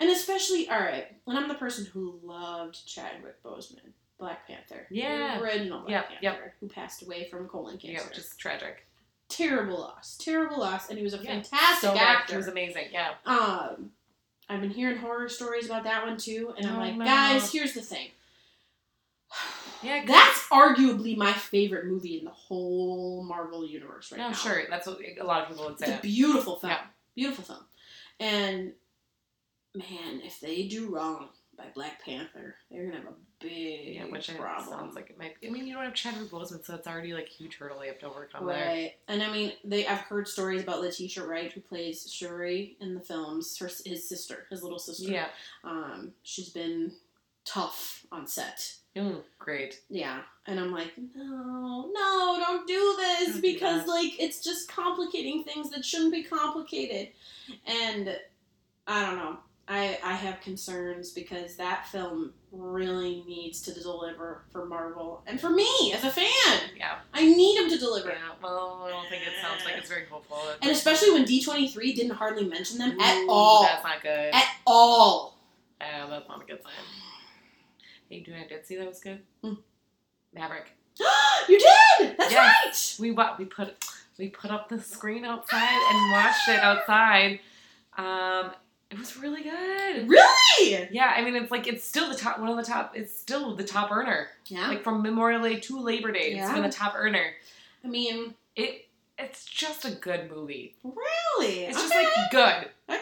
And 0.00 0.10
especially, 0.10 0.68
all 0.68 0.80
right, 0.80 1.06
and 1.28 1.38
I'm 1.38 1.46
the 1.48 1.54
person 1.54 1.84
who 1.92 2.18
loved 2.24 2.84
Chadwick 2.86 3.40
Boseman, 3.44 3.92
Black 4.18 4.46
Panther, 4.48 4.86
Yeah. 4.90 5.38
the 5.38 5.44
original 5.44 5.80
Black 5.82 5.90
Yep, 5.90 6.08
Panther, 6.08 6.22
yep. 6.22 6.54
who 6.60 6.68
passed 6.68 7.02
away 7.02 7.28
from 7.30 7.46
colon 7.48 7.78
cancer. 7.78 8.02
Yeah, 8.02 8.08
which 8.08 8.18
is 8.18 8.34
tragic. 8.36 8.86
terrible 9.28 9.78
loss, 9.78 10.16
terrible 10.18 10.58
loss, 10.58 10.88
and 10.90 10.98
he 10.98 11.04
was 11.04 11.14
a 11.14 11.18
Yeah, 11.18 11.24
fantastic 11.40 11.90
so 11.90 11.96
actor. 11.96 12.34
It 12.34 12.36
was 12.38 12.48
amazing. 12.48 12.88
Yeah. 12.92 13.14
Um, 13.24 13.92
I've 14.48 14.60
been 14.60 14.70
hearing 14.70 14.98
horror 14.98 15.28
stories 15.30 15.66
about 15.66 15.84
that 15.84 16.04
one 16.04 16.18
too, 16.18 16.52
and 16.58 16.66
I'm 16.66 16.76
Oh, 16.76 16.80
like, 16.80 16.96
no. 16.96 17.04
guys, 17.06 17.50
here's 17.52 17.72
the 17.72 17.80
thing. 17.80 18.10
Yeah. 19.82 20.04
That's 20.06 20.46
arguably 20.48 21.16
my 21.16 21.32
favorite 21.32 21.86
movie 21.86 22.18
in 22.18 22.24
the 22.24 22.30
whole 22.30 23.24
Marvel 23.24 23.66
universe 23.66 24.12
right 24.12 24.18
No, 24.18 24.28
now. 24.28 24.34
sure. 24.34 24.62
That's 24.70 24.86
what 24.86 24.98
a 25.20 25.24
lot 25.24 25.42
of 25.42 25.48
people 25.48 25.64
would 25.66 25.78
say. 25.78 25.86
It's 25.86 25.98
a 25.98 26.02
beautiful 26.02 26.56
film. 26.60 26.72
Yeah. 26.72 26.80
Beautiful 27.14 27.44
film. 27.44 27.64
And 28.20 28.72
man, 29.74 30.20
if 30.22 30.38
they 30.40 30.64
do 30.68 30.94
wrong, 30.94 31.28
by 31.56 31.64
Black 31.74 32.02
Panther. 32.02 32.56
They're 32.70 32.84
gonna 32.86 32.96
have 32.96 33.08
a 33.08 33.14
big 33.38 33.96
Yeah, 33.96 34.04
which 34.06 34.30
I- 34.30 34.36
problem. 34.36 34.68
sounds 34.78 34.94
like 34.94 35.10
it 35.10 35.18
might. 35.18 35.38
Be. 35.38 35.48
I 35.48 35.50
mean, 35.50 35.66
you 35.66 35.74
don't 35.74 35.84
have 35.84 35.92
Chadwick 35.94 36.30
Boseman, 36.30 36.64
so 36.64 36.74
it's 36.74 36.86
already 36.86 37.12
like 37.12 37.28
huge 37.28 37.56
hurdle 37.56 37.78
they 37.78 37.88
have 37.88 37.98
to 37.98 38.06
overcome 38.06 38.46
there. 38.46 38.56
Right, 38.66 38.94
and 39.06 39.22
I 39.22 39.30
mean, 39.30 39.52
they. 39.62 39.86
I've 39.86 39.98
heard 40.00 40.26
stories 40.28 40.62
about 40.62 40.80
Letitia 40.80 41.26
Wright, 41.26 41.52
who 41.52 41.60
plays 41.60 42.10
Shuri 42.10 42.78
in 42.80 42.94
the 42.94 43.00
films. 43.02 43.56
Her 43.58 43.68
his 43.84 44.08
sister, 44.08 44.46
his 44.50 44.62
little 44.62 44.78
sister. 44.78 45.10
Yeah. 45.10 45.28
Um, 45.62 46.12
she's 46.22 46.48
been 46.48 46.92
tough 47.44 48.06
on 48.12 48.26
set. 48.26 48.74
Mm, 48.96 49.22
great. 49.38 49.80
Yeah, 49.88 50.20
and 50.46 50.60
I'm 50.60 50.70
like, 50.70 50.92
no, 51.14 51.90
no, 51.92 52.36
don't 52.38 52.66
do 52.66 52.94
this 52.98 53.32
Don't 53.32 53.40
because 53.40 53.86
that. 53.86 53.88
like 53.88 54.20
it's 54.20 54.42
just 54.42 54.70
complicating 54.70 55.44
things 55.44 55.70
that 55.70 55.84
shouldn't 55.84 56.12
be 56.12 56.22
complicated, 56.24 57.08
and 57.66 58.18
I 58.86 59.06
don't 59.06 59.16
know. 59.16 59.38
I 59.68 59.98
I 60.04 60.12
have 60.12 60.40
concerns 60.40 61.10
because 61.10 61.56
that 61.56 61.86
film 61.88 62.32
really 62.50 63.24
needs 63.26 63.62
to 63.62 63.72
deliver 63.72 64.42
for 64.50 64.66
Marvel 64.66 65.22
and 65.26 65.40
for 65.40 65.48
me 65.48 65.94
as 65.96 66.04
a 66.04 66.10
fan. 66.10 66.60
Yeah. 66.76 66.98
I 67.14 67.24
need 67.24 67.58
him 67.58 67.70
to 67.70 67.78
deliver. 67.78 68.10
Yeah. 68.10 68.16
Well, 68.42 68.82
I 68.84 68.90
don't 68.90 69.08
think 69.08 69.22
it 69.22 69.32
sounds 69.40 69.64
like 69.64 69.76
it's 69.78 69.88
very 69.88 70.04
hopeful. 70.10 70.38
And 70.60 70.70
especially 70.70 71.12
when 71.12 71.24
D23 71.24 71.94
didn't 71.94 72.10
hardly 72.16 72.44
mention 72.44 72.76
them 72.78 73.00
at 73.00 73.26
all. 73.28 73.62
That's 73.62 73.84
not 73.84 74.02
good. 74.02 74.34
At 74.34 74.48
all. 74.66 75.38
Yeah, 75.80 76.06
that's 76.10 76.28
not 76.28 76.42
a 76.42 76.44
good 76.44 76.62
sign. 76.62 76.72
Hey, 78.12 78.20
do 78.20 78.30
you 78.30 78.36
know 78.36 78.42
what 78.42 78.52
I 78.52 78.56
did 78.56 78.66
see 78.66 78.76
that 78.76 78.86
was 78.86 79.00
good? 79.00 79.20
Hmm. 79.42 79.54
Maverick. 80.34 80.70
you 81.48 81.58
did! 81.58 82.14
That's 82.18 82.30
Yes. 82.30 82.98
right! 82.98 83.02
We 83.02 83.10
wa- 83.12 83.36
we 83.38 83.46
put 83.46 83.82
we 84.18 84.28
put 84.28 84.50
up 84.50 84.68
the 84.68 84.78
screen 84.82 85.24
outside 85.24 85.62
and 85.90 86.12
watched 86.12 86.46
it 86.46 86.60
outside. 86.60 87.40
Um, 87.96 88.50
it 88.90 88.98
was 88.98 89.16
really 89.16 89.42
good. 89.42 90.06
Really? 90.10 90.88
Yeah, 90.92 91.10
I 91.16 91.22
mean 91.24 91.36
it's 91.36 91.50
like 91.50 91.66
it's 91.66 91.84
still 91.84 92.10
the 92.10 92.14
top 92.14 92.38
one 92.38 92.50
of 92.50 92.56
the 92.58 92.70
top. 92.70 92.92
It's 92.94 93.16
still 93.18 93.56
the 93.56 93.64
top 93.64 93.90
earner. 93.90 94.26
Yeah. 94.48 94.68
Like 94.68 94.84
from 94.84 95.00
Memorial 95.02 95.40
Day 95.42 95.58
to 95.60 95.80
Labor 95.80 96.12
Day, 96.12 96.34
it's 96.34 96.52
been 96.52 96.62
the 96.64 96.68
top 96.68 96.92
earner. 96.94 97.32
I 97.82 97.88
mean, 97.88 98.34
It 98.56 98.88
it's 99.18 99.46
just 99.46 99.86
a 99.86 99.92
good 99.92 100.30
movie. 100.30 100.74
really? 100.84 101.60
It's 101.64 101.78
just 101.80 101.94
like 101.94 102.08
good. 102.30 102.68
Okay. 102.90 103.00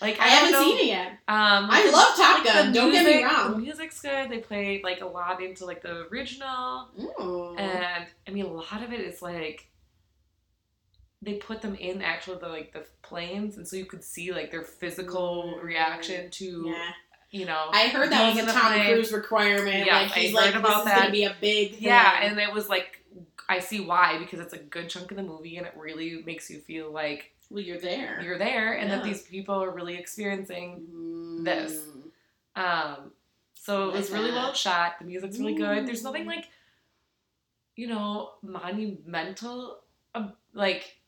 Like 0.00 0.18
I 0.18 0.24
don't 0.24 0.30
haven't 0.30 0.52
know- 0.52 0.62
seen 0.62 0.78
it 0.78 0.86
yet. 0.86 1.08
Um, 1.28 1.68
I 1.70 1.84
like, 1.84 1.92
love 1.92 2.16
Top 2.16 2.34
like, 2.38 2.42
the 2.44 2.52
Gun. 2.52 2.72
Don't 2.72 2.92
get 2.92 3.04
me 3.04 3.12
music- 3.12 3.28
The 3.28 3.34
wrong. 3.50 3.62
music's 3.62 4.00
good. 4.00 4.30
They 4.30 4.38
play 4.38 4.80
like 4.82 5.00
a 5.02 5.06
lot 5.06 5.42
into 5.42 5.66
like 5.66 5.82
the 5.82 6.06
original. 6.10 6.88
Ooh. 6.98 7.54
and 7.58 8.06
I 8.26 8.30
mean 8.30 8.46
a 8.46 8.52
lot 8.52 8.82
of 8.82 8.92
it 8.92 9.00
is 9.00 9.20
like 9.20 9.66
they 11.22 11.34
put 11.34 11.60
them 11.60 11.74
in 11.74 12.00
actually 12.00 12.38
the 12.38 12.48
like 12.48 12.72
the 12.72 12.86
planes, 13.02 13.56
and 13.58 13.68
so 13.68 13.76
you 13.76 13.84
could 13.84 14.02
see 14.02 14.32
like 14.32 14.50
their 14.50 14.62
physical 14.62 15.54
Mm. 15.58 15.62
reaction 15.62 16.30
to 16.30 16.64
yeah. 16.68 16.90
you 17.30 17.44
know. 17.44 17.66
I 17.72 17.88
heard 17.88 18.10
that 18.10 18.34
was 18.34 18.42
a 18.42 18.46
Tom 18.50 18.72
plane. 18.72 18.86
Cruise 18.86 19.12
requirement. 19.12 19.84
Yeah, 19.86 20.00
like 20.00 20.12
he's 20.12 20.34
I 20.34 20.46
heard 20.46 20.54
like, 20.54 20.62
about 20.62 20.84
this 20.84 20.92
is 20.92 20.98
gonna 20.98 21.06
that. 21.06 21.12
be 21.12 21.24
a 21.24 21.36
big 21.40 21.72
thing. 21.74 21.82
Yeah, 21.82 22.20
and 22.22 22.38
it 22.40 22.52
was 22.52 22.68
like 22.70 23.04
I 23.50 23.58
see 23.58 23.80
why 23.80 24.16
because 24.18 24.40
it's 24.40 24.54
a 24.54 24.58
good 24.58 24.88
chunk 24.88 25.10
of 25.10 25.18
the 25.18 25.22
movie, 25.22 25.56
and 25.58 25.66
it 25.66 25.74
really 25.76 26.22
makes 26.24 26.48
you 26.48 26.60
feel 26.60 26.90
like 26.90 27.32
well, 27.50 27.62
you're 27.62 27.78
there. 27.80 28.20
you're 28.22 28.38
there, 28.38 28.74
and 28.74 28.90
that 28.90 29.02
these 29.04 29.22
people 29.22 29.56
are 29.62 29.70
really 29.70 29.96
experiencing. 29.96 30.86
Mm. 30.90 31.44
this. 31.44 31.84
Um, 32.56 33.12
so 33.54 33.88
it 33.90 33.94
was 33.96 34.10
really 34.10 34.30
that. 34.30 34.36
well 34.36 34.52
shot. 34.54 34.98
The 34.98 35.04
music's 35.06 35.38
really 35.38 35.54
good. 35.54 35.86
There's 35.86 36.02
nothing 36.04 36.26
like, 36.26 36.48
you 37.76 37.86
know, 37.86 38.32
monumental, 38.42 39.78
uh, 40.14 40.28
like 40.52 40.98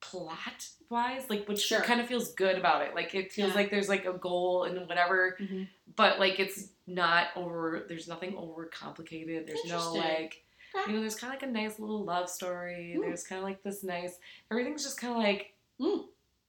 plot 0.00 0.68
wise, 0.88 1.28
like 1.28 1.46
which 1.48 1.60
Sure. 1.60 1.80
kind 1.80 2.00
of 2.00 2.06
feels 2.06 2.32
good 2.34 2.56
about 2.56 2.82
it. 2.82 2.94
Like 2.94 3.14
it 3.14 3.32
feels 3.32 3.50
Yeah. 3.50 3.54
like 3.56 3.70
there's 3.70 3.88
like 3.88 4.04
a 4.04 4.12
goal 4.12 4.64
and 4.64 4.86
whatever, 4.88 5.36
Mhm. 5.40 5.68
but 5.96 6.18
like 6.20 6.38
it's 6.38 6.68
not 6.86 7.28
over. 7.34 7.84
There's 7.88 8.06
nothing 8.06 8.36
over 8.36 8.66
complicated. 8.66 9.46
There's 9.46 9.64
no 9.64 9.92
like. 9.94 10.42
You 10.86 10.92
know, 10.92 11.00
there's 11.00 11.16
kind 11.16 11.32
of 11.34 11.40
like 11.40 11.48
a 11.48 11.50
nice 11.52 11.78
little 11.78 12.04
love 12.04 12.28
story. 12.28 12.94
Mm. 12.96 13.00
There's 13.00 13.26
kind 13.26 13.38
of 13.38 13.44
like 13.44 13.62
this 13.62 13.82
nice. 13.82 14.18
Everything's 14.50 14.84
just 14.84 15.00
kind 15.00 15.12
of 15.14 15.18
like 15.18 15.54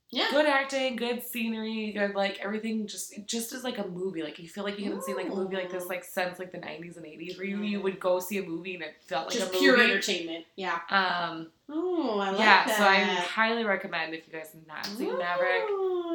Yeah. 0.09 0.27
good 0.31 0.45
acting, 0.45 0.95
good 0.95 1.21
scenery, 1.21 1.91
good 1.91 2.15
like 2.15 2.39
everything. 2.39 2.87
Just 2.87 3.13
just 3.25 3.51
as 3.51 3.65
like 3.65 3.77
a 3.77 3.85
movie. 3.85 4.23
Like 4.23 4.39
you 4.39 4.47
feel 4.47 4.63
like 4.63 4.79
you 4.79 4.85
haven't 4.85 5.03
seen 5.03 5.17
like 5.17 5.27
a 5.27 5.35
movie 5.35 5.57
like 5.57 5.69
this 5.69 5.87
like 5.87 6.05
since 6.05 6.39
like 6.39 6.53
the 6.53 6.59
'90s 6.59 6.95
and 6.95 7.05
'80s, 7.05 7.37
where 7.37 7.45
you 7.45 7.61
you 7.61 7.81
would 7.81 7.99
go 7.99 8.19
see 8.19 8.37
a 8.37 8.43
movie 8.43 8.75
and 8.75 8.83
it 8.83 8.95
felt 9.05 9.25
like 9.27 9.33
Just 9.35 9.49
a 9.49 9.53
movie. 9.53 9.59
pure 9.65 9.81
entertainment. 9.81 10.45
Yeah. 10.55 10.79
Um, 10.89 11.47
Oh, 11.69 12.19
I 12.19 12.29
like 12.29 12.39
yeah, 12.39 12.65
that. 12.65 12.77
so 12.77 12.85
I 12.85 12.99
highly 12.99 13.65
recommend 13.65 14.13
if 14.13 14.25
you 14.25 14.31
guys 14.31 14.53
have 14.53 14.65
not 14.65 14.85
seen 14.85 15.17
Maverick, 15.17 15.63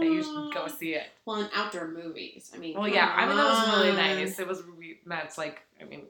that 0.01 0.06
you 0.10 0.22
should 0.22 0.55
go 0.55 0.66
see 0.66 0.94
it. 0.94 1.09
Well, 1.26 1.43
in 1.43 1.51
outdoor 1.52 1.89
movies. 1.89 2.51
I 2.55 2.56
mean, 2.59 2.78
Well, 2.78 2.89
yeah, 2.89 3.12
I 3.14 3.26
mean 3.26 3.36
that 3.36 3.44
was 3.44 3.68
really 3.76 3.93
nice. 3.94 4.39
It 4.39 4.48
was 4.48 4.62
that's 5.05 5.36
like 5.36 5.60
I 5.78 5.84
mean, 5.84 6.05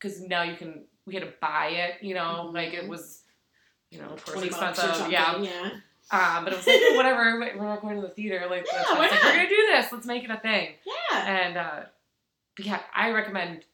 because 0.00 0.20
now 0.20 0.42
you 0.42 0.56
can 0.56 0.86
we 1.06 1.14
had 1.14 1.22
to 1.22 1.32
buy 1.40 1.68
it, 1.68 2.02
you 2.02 2.14
know, 2.14 2.50
like 2.52 2.72
it 2.74 2.86
Mhm. 2.86 2.88
was. 2.88 3.22
You 3.92 3.98
know, 4.00 4.10
of 4.10 4.24
course, 4.24 4.34
20 4.36 4.50
bucks 4.50 4.78
or 4.78 4.88
expensive. 4.88 5.10
Yeah, 5.10 5.40
Yeah. 5.40 5.70
Uh, 6.10 6.42
but 6.42 6.52
it 6.52 6.56
was 6.56 6.66
like 6.66 6.76
oh, 6.80 6.96
whatever. 6.96 7.38
We're 7.38 7.64
not 7.64 7.80
going 7.80 7.96
to 7.96 8.02
the 8.02 8.08
theater. 8.08 8.46
Like, 8.48 8.66
Yeah, 8.72 8.82
why 8.98 9.04
it's 9.06 9.12
like, 9.14 9.22
we're 9.22 9.36
gonna 9.36 9.48
do 9.48 9.66
this. 9.70 9.92
Let's 9.92 10.06
make 10.06 10.24
it 10.24 10.30
a 10.30 10.38
thing. 10.38 10.70
Yeah. 10.84 11.26
And 11.26 11.56
uh, 11.56 11.80
yeah, 12.58 12.80
I 12.94 13.10
recommend 13.12 13.64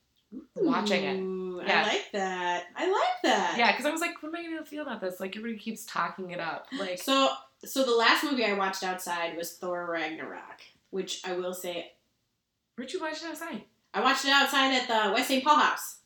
watching 0.55 1.05
it. 1.05 1.67
Yeah. 1.67 1.81
I 1.81 1.83
like 1.83 2.13
that. 2.13 2.65
I 2.77 2.91
like 2.91 3.23
that. 3.23 3.55
Yeah, 3.59 3.73
because 3.73 3.87
I 3.87 3.91
was 3.91 4.01
like, 4.01 4.23
what 4.23 4.29
am 4.29 4.37
I 4.37 4.43
gonna 4.45 4.65
feel 4.65 4.83
about 4.83 5.01
this? 5.01 5.21
Like 5.21 5.37
everybody 5.37 5.59
keeps 5.59 5.85
talking 5.87 6.31
it 6.31 6.41
up. 6.41 6.67
Like 6.79 7.01
So, 7.03 7.31
so 7.65 7.85
the 7.85 7.95
last 7.95 8.25
movie 8.25 8.45
I 8.45 8.53
watched 8.53 8.83
outside 8.85 9.37
was 9.37 9.53
Thor 9.55 9.89
Ragnarok, 9.91 10.61
which 10.91 11.23
I 11.25 11.33
will 11.33 11.55
say 11.55 11.93
where'd 12.77 12.93
you 12.93 13.01
watch 13.01 13.23
it 13.23 13.25
outside? 13.29 13.63
I 13.95 14.01
watched 14.01 14.27
it 14.27 14.31
outside 14.31 14.75
at 14.75 14.89
the 14.89 15.13
West 15.13 15.29
St. 15.29 15.43
Paul 15.43 15.57
House. 15.57 16.01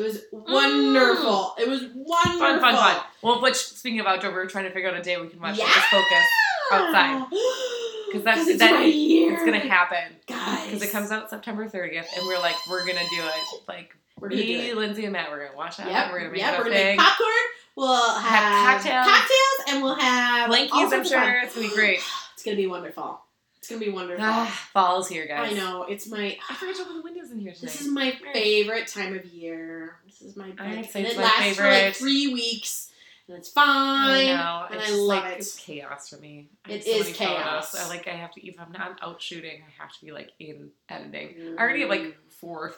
It 0.00 0.04
was 0.04 0.16
mm. 0.32 0.52
wonderful. 0.52 1.54
It 1.58 1.68
was 1.68 1.82
wonderful. 1.94 2.38
Fun, 2.38 2.60
fun, 2.60 2.74
fun. 2.74 3.02
Well, 3.22 3.42
which 3.42 3.56
speaking 3.56 4.00
of 4.00 4.06
outdoor, 4.06 4.32
we're 4.32 4.46
trying 4.46 4.64
to 4.64 4.70
figure 4.70 4.88
out 4.88 4.96
a 4.96 5.02
day 5.02 5.20
we 5.20 5.28
can 5.28 5.40
watch 5.40 5.58
Yeah. 5.58 5.66
Hocus 5.68 5.84
Pocus. 5.90 6.26
outside. 6.72 7.26
'Cause 8.12 8.24
that's- 8.24 8.48
it's 8.48 8.58
that- 8.58 8.72
right 8.72 8.92
here. 8.92 9.34
It's 9.34 9.44
gonna 9.44 9.58
happen 9.60 10.16
guys. 10.26 10.64
because 10.66 10.82
it 10.82 10.90
comes 10.90 11.12
out 11.12 11.30
September 11.30 11.68
30th, 11.68 12.06
and 12.16 12.26
we're 12.26 12.40
like, 12.40 12.56
we're 12.68 12.84
gonna 12.86 12.98
do 13.10 13.22
it. 13.22 13.60
Like 13.68 13.94
We're 14.18 14.30
gonna 14.30 14.42
me. 14.42 14.72
Lindsay, 14.74 15.04
and 15.04 15.12
Matt, 15.12 15.30
we're 15.30 15.44
gonna 15.46 15.56
watch 15.56 15.76
that. 15.76 15.86
Yep. 15.88 16.10
We're 16.12 16.18
gonna 16.20 16.30
make 16.32 16.40
yep. 16.40 16.58
We're 16.58 16.64
gonna 16.64 16.74
make 16.76 16.98
popcorn. 16.98 17.28
We'll 17.76 18.14
have, 18.14 18.22
Have 18.22 18.82
cocktails. 18.82 19.06
cocktails, 19.06 19.58
and 19.68 19.82
we'll 19.82 19.94
have 19.94 20.50
Blankies, 20.50 20.70
I'm 20.72 20.90
sorts 20.90 21.10
of 21.12 21.16
fun. 21.18 21.28
sure 21.30 21.40
it's 21.42 21.54
gonna 21.54 21.68
be 21.68 21.74
great. 21.74 22.00
It's 22.34 22.44
gonna 22.46 22.56
be 22.56 22.66
wonderful. 22.66 23.20
It's 23.60 23.68
gonna 23.68 23.80
be 23.84 23.90
wonderful. 23.90 24.24
Ah, 24.26 24.68
fall's 24.72 25.06
here, 25.06 25.26
guys. 25.26 25.52
I 25.52 25.54
know. 25.54 25.82
It's 25.82 26.08
my. 26.08 26.38
I 26.48 26.54
forgot 26.54 26.76
to 26.76 26.82
open 26.82 26.96
the 26.96 27.02
windows 27.02 27.30
in 27.30 27.38
here 27.38 27.52
tonight. 27.52 27.72
This 27.72 27.82
is 27.82 27.88
my 27.88 28.16
favorite 28.32 28.86
time 28.86 29.14
of 29.14 29.26
year. 29.26 29.96
This 30.06 30.22
is 30.22 30.34
my. 30.34 30.52
I'd 30.58 30.76
Like, 30.76 30.90
say 30.90 31.00
and 31.00 31.06
it's 31.08 31.14
it 31.16 31.18
my 31.18 31.24
lasts 31.24 31.56
for 31.58 31.64
like 31.68 31.94
three 31.94 32.32
weeks, 32.32 32.90
and 33.28 33.36
it's 33.36 33.50
fine. 33.50 34.28
I 34.30 34.34
know. 34.34 34.66
and 34.70 34.80
it's 34.80 34.90
I 34.90 34.94
love 34.94 35.24
like 35.24 35.32
it. 35.34 35.38
it's 35.40 35.56
chaos 35.58 36.08
for 36.08 36.16
me. 36.16 36.48
I 36.64 36.72
It 36.72 36.84
so 36.84 36.90
is 36.90 37.12
chaos. 37.14 37.72
Photos. 37.72 37.86
I 37.86 37.88
like 37.94 38.08
I 38.08 38.12
have 38.12 38.32
to 38.32 38.46
if 38.46 38.58
I'm 38.58 38.72
not 38.72 38.98
out 39.02 39.20
shooting, 39.20 39.60
I 39.62 39.82
have 39.82 39.92
to 39.98 40.04
be 40.06 40.10
like 40.12 40.30
in 40.40 40.70
editing. 40.88 41.54
I 41.58 41.62
already 41.62 41.80
have 41.82 41.90
like 41.90 42.16
four 42.30 42.74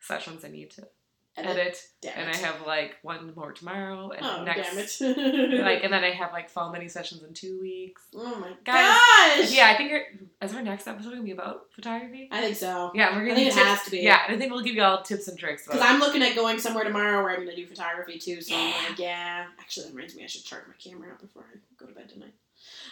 sessions 0.00 0.44
I 0.44 0.48
need 0.48 0.70
to 0.72 0.86
Edit. 1.34 1.50
edit, 1.56 1.80
and 2.14 2.28
I 2.28 2.36
have 2.36 2.66
like 2.66 2.96
one 3.02 3.32
more 3.34 3.52
tomorrow, 3.52 4.10
and 4.10 4.24
Oh 4.24 4.44
next 4.44 4.98
damn 4.98 5.16
it! 5.16 5.60
like, 5.64 5.82
and 5.82 5.90
then 5.90 6.04
I 6.04 6.10
have 6.10 6.30
like 6.30 6.50
fall 6.50 6.70
mini 6.70 6.88
sessions 6.88 7.22
in 7.22 7.32
two 7.32 7.58
weeks. 7.58 8.02
oh 8.14 8.36
my 8.38 8.48
Guys, 8.64 9.40
gosh! 9.40 9.52
Yeah, 9.56 9.68
I 9.68 9.76
think 9.78 9.92
is 10.42 10.54
our 10.54 10.60
next 10.60 10.86
episode 10.86 11.10
gonna 11.10 11.22
be 11.22 11.30
about 11.30 11.66
photography? 11.74 12.28
I 12.30 12.42
think 12.42 12.56
so. 12.56 12.90
Yeah, 12.94 13.16
we're 13.16 13.22
gonna. 13.26 13.32
I 13.32 13.34
think 13.36 13.46
it 13.48 13.54
tips- 13.54 13.66
has 13.66 13.82
to 13.84 13.90
be. 13.90 14.00
Yeah, 14.00 14.20
and 14.26 14.36
I 14.36 14.38
think 14.38 14.52
we'll 14.52 14.62
give 14.62 14.74
you 14.74 14.82
all 14.82 15.00
tips 15.02 15.26
and 15.28 15.38
tricks. 15.38 15.64
Because 15.66 15.80
I'm 15.82 16.00
looking 16.00 16.22
at 16.22 16.34
going 16.34 16.58
somewhere 16.58 16.84
tomorrow 16.84 17.22
where 17.22 17.32
I'm 17.32 17.40
gonna 17.44 17.56
do 17.56 17.66
photography 17.66 18.18
too. 18.18 18.42
So 18.42 18.54
Yeah. 18.54 18.72
I'm 18.76 18.90
like, 18.90 18.98
yeah. 18.98 19.46
Actually, 19.58 19.86
that 19.86 19.94
reminds 19.94 20.14
me, 20.14 20.24
I 20.24 20.26
should 20.26 20.44
charge 20.44 20.64
my 20.68 20.74
camera 20.74 21.12
up 21.12 21.20
before 21.22 21.46
I 21.50 21.58
go 21.78 21.86
to 21.86 21.94
bed 21.94 22.10
tonight. 22.10 22.34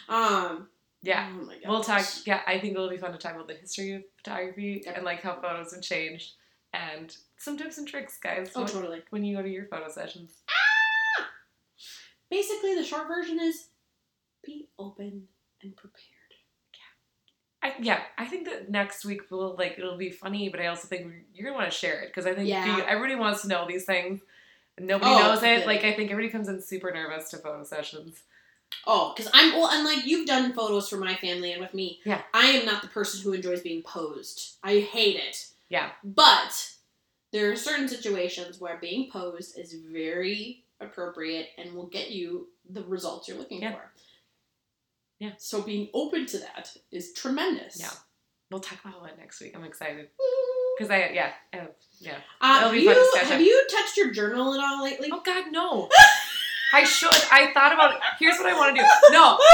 Um. 0.09 0.67
Yeah, 1.03 1.31
Oh 1.31 1.47
we'll 1.69 1.83
talk. 1.83 2.05
Yeah, 2.25 2.41
I 2.45 2.59
think 2.59 2.73
it'll 2.73 2.89
be 2.89 2.97
fun 2.97 3.11
to 3.11 3.17
talk 3.17 3.33
about 3.33 3.47
the 3.47 3.55
history 3.55 3.93
of 3.93 4.03
photography 4.17 4.83
Yep. 4.85 4.97
and 4.97 5.05
like 5.05 5.21
how 5.21 5.35
photos 5.41 5.73
have 5.73 5.81
changed 5.81 6.33
and 6.73 7.15
some 7.37 7.57
tips 7.57 7.77
and 7.77 7.87
tricks, 7.87 8.17
guys. 8.17 8.51
Oh, 8.55 8.61
when- 8.63 8.69
totally. 8.71 9.01
when 9.09 9.23
you 9.23 9.35
go 9.35 9.41
to 9.43 9.49
your 9.49 9.65
photo 9.65 9.89
sessions. 9.89 10.37
Ah! 10.49 11.27
Basically, 12.29 12.75
the 12.75 12.83
short 12.83 13.07
version 13.07 13.39
is 13.41 13.67
be 14.43 14.67
open 14.79 15.27
and 15.61 15.75
prepared. 15.75 16.07
I, 17.63 17.75
yeah, 17.79 18.01
I 18.17 18.25
think 18.25 18.45
that 18.45 18.71
next 18.71 19.05
week 19.05 19.29
will 19.29 19.55
like 19.55 19.75
it'll 19.77 19.95
be 19.97 20.09
funny, 20.09 20.49
but 20.49 20.59
I 20.59 20.65
also 20.67 20.87
think 20.87 21.13
you're 21.35 21.45
gonna 21.45 21.59
want 21.61 21.71
to 21.71 21.77
share 21.77 22.01
it 22.01 22.07
because 22.07 22.25
I 22.25 22.33
think 22.33 22.49
Yeah. 22.49 22.77
you- 22.77 22.83
everybody 22.83 23.13
wants 23.13 23.43
to 23.43 23.47
know 23.49 23.67
these 23.67 23.85
things. 23.85 24.21
Nobody 24.79 25.11
Oh, 25.11 25.19
knows 25.19 25.37
it. 25.37 25.41
completely. 25.41 25.65
Like 25.67 25.83
I 25.83 25.93
think 25.95 26.09
everybody 26.09 26.31
comes 26.31 26.47
in 26.47 26.59
super 26.59 26.91
nervous 26.91 27.29
to 27.29 27.37
photo 27.37 27.63
sessions. 27.63 28.23
Oh, 28.87 29.13
because 29.15 29.29
I'm 29.35 29.53
well, 29.53 29.67
and 29.67 29.83
like 29.85 30.05
you've 30.07 30.25
done 30.25 30.53
photos 30.53 30.89
for 30.89 30.97
my 30.97 31.13
family 31.13 31.51
and 31.51 31.61
with 31.61 31.75
me. 31.75 32.01
Yeah. 32.03 32.23
I 32.33 32.47
am 32.47 32.65
not 32.65 32.81
the 32.81 32.87
person 32.87 33.21
who 33.21 33.33
enjoys 33.33 33.61
being 33.61 33.83
posed. 33.83 34.57
I 34.63 34.79
hate 34.79 35.17
it. 35.17 35.45
Yeah. 35.71 35.89
But 36.03 36.69
there 37.31 37.51
are 37.51 37.55
certain 37.55 37.87
situations 37.87 38.59
where 38.59 38.77
being 38.79 39.09
posed 39.11 39.57
is 39.57 39.73
very 39.91 40.65
appropriate 40.79 41.47
and 41.57 41.73
will 41.73 41.87
get 41.87 42.11
you 42.11 42.47
the 42.69 42.83
results 42.83 43.27
you're 43.27 43.37
looking 43.37 43.61
Yeah. 43.61 43.71
for. 43.71 43.91
Yeah. 45.19 45.31
So 45.37 45.61
being 45.61 45.89
open 45.93 46.25
to 46.27 46.39
that 46.39 46.75
is 46.91 47.13
tremendous. 47.13 47.79
Yeah. 47.79 47.89
we'll 48.51 48.59
talk 48.59 48.79
about 48.83 49.01
that 49.05 49.17
next 49.17 49.39
week. 49.39 49.53
I'm 49.55 49.63
excited 49.63 50.09
because 50.77 50.91
I 50.91 51.11
yeah 51.13 51.31
I 51.53 51.57
have, 51.57 51.71
yeah. 51.99 52.17
Uh, 52.41 52.71
you, 52.73 52.89
have 52.89 53.39
you 53.41 53.67
touched 53.71 53.95
your 53.97 54.11
journal 54.11 54.53
at 54.53 54.59
all 54.59 54.83
lately? 54.83 55.09
Oh 55.11 55.21
God, 55.25 55.45
no. 55.51 55.87
I 56.73 56.83
should. 56.85 57.09
I 57.31 57.51
thought 57.53 57.73
about. 57.73 57.93
it. 57.95 57.99
Here's 58.19 58.37
what 58.37 58.47
I 58.47 58.57
want 58.57 58.75
to 58.75 58.81
do. 58.81 58.87
No. 59.11 59.37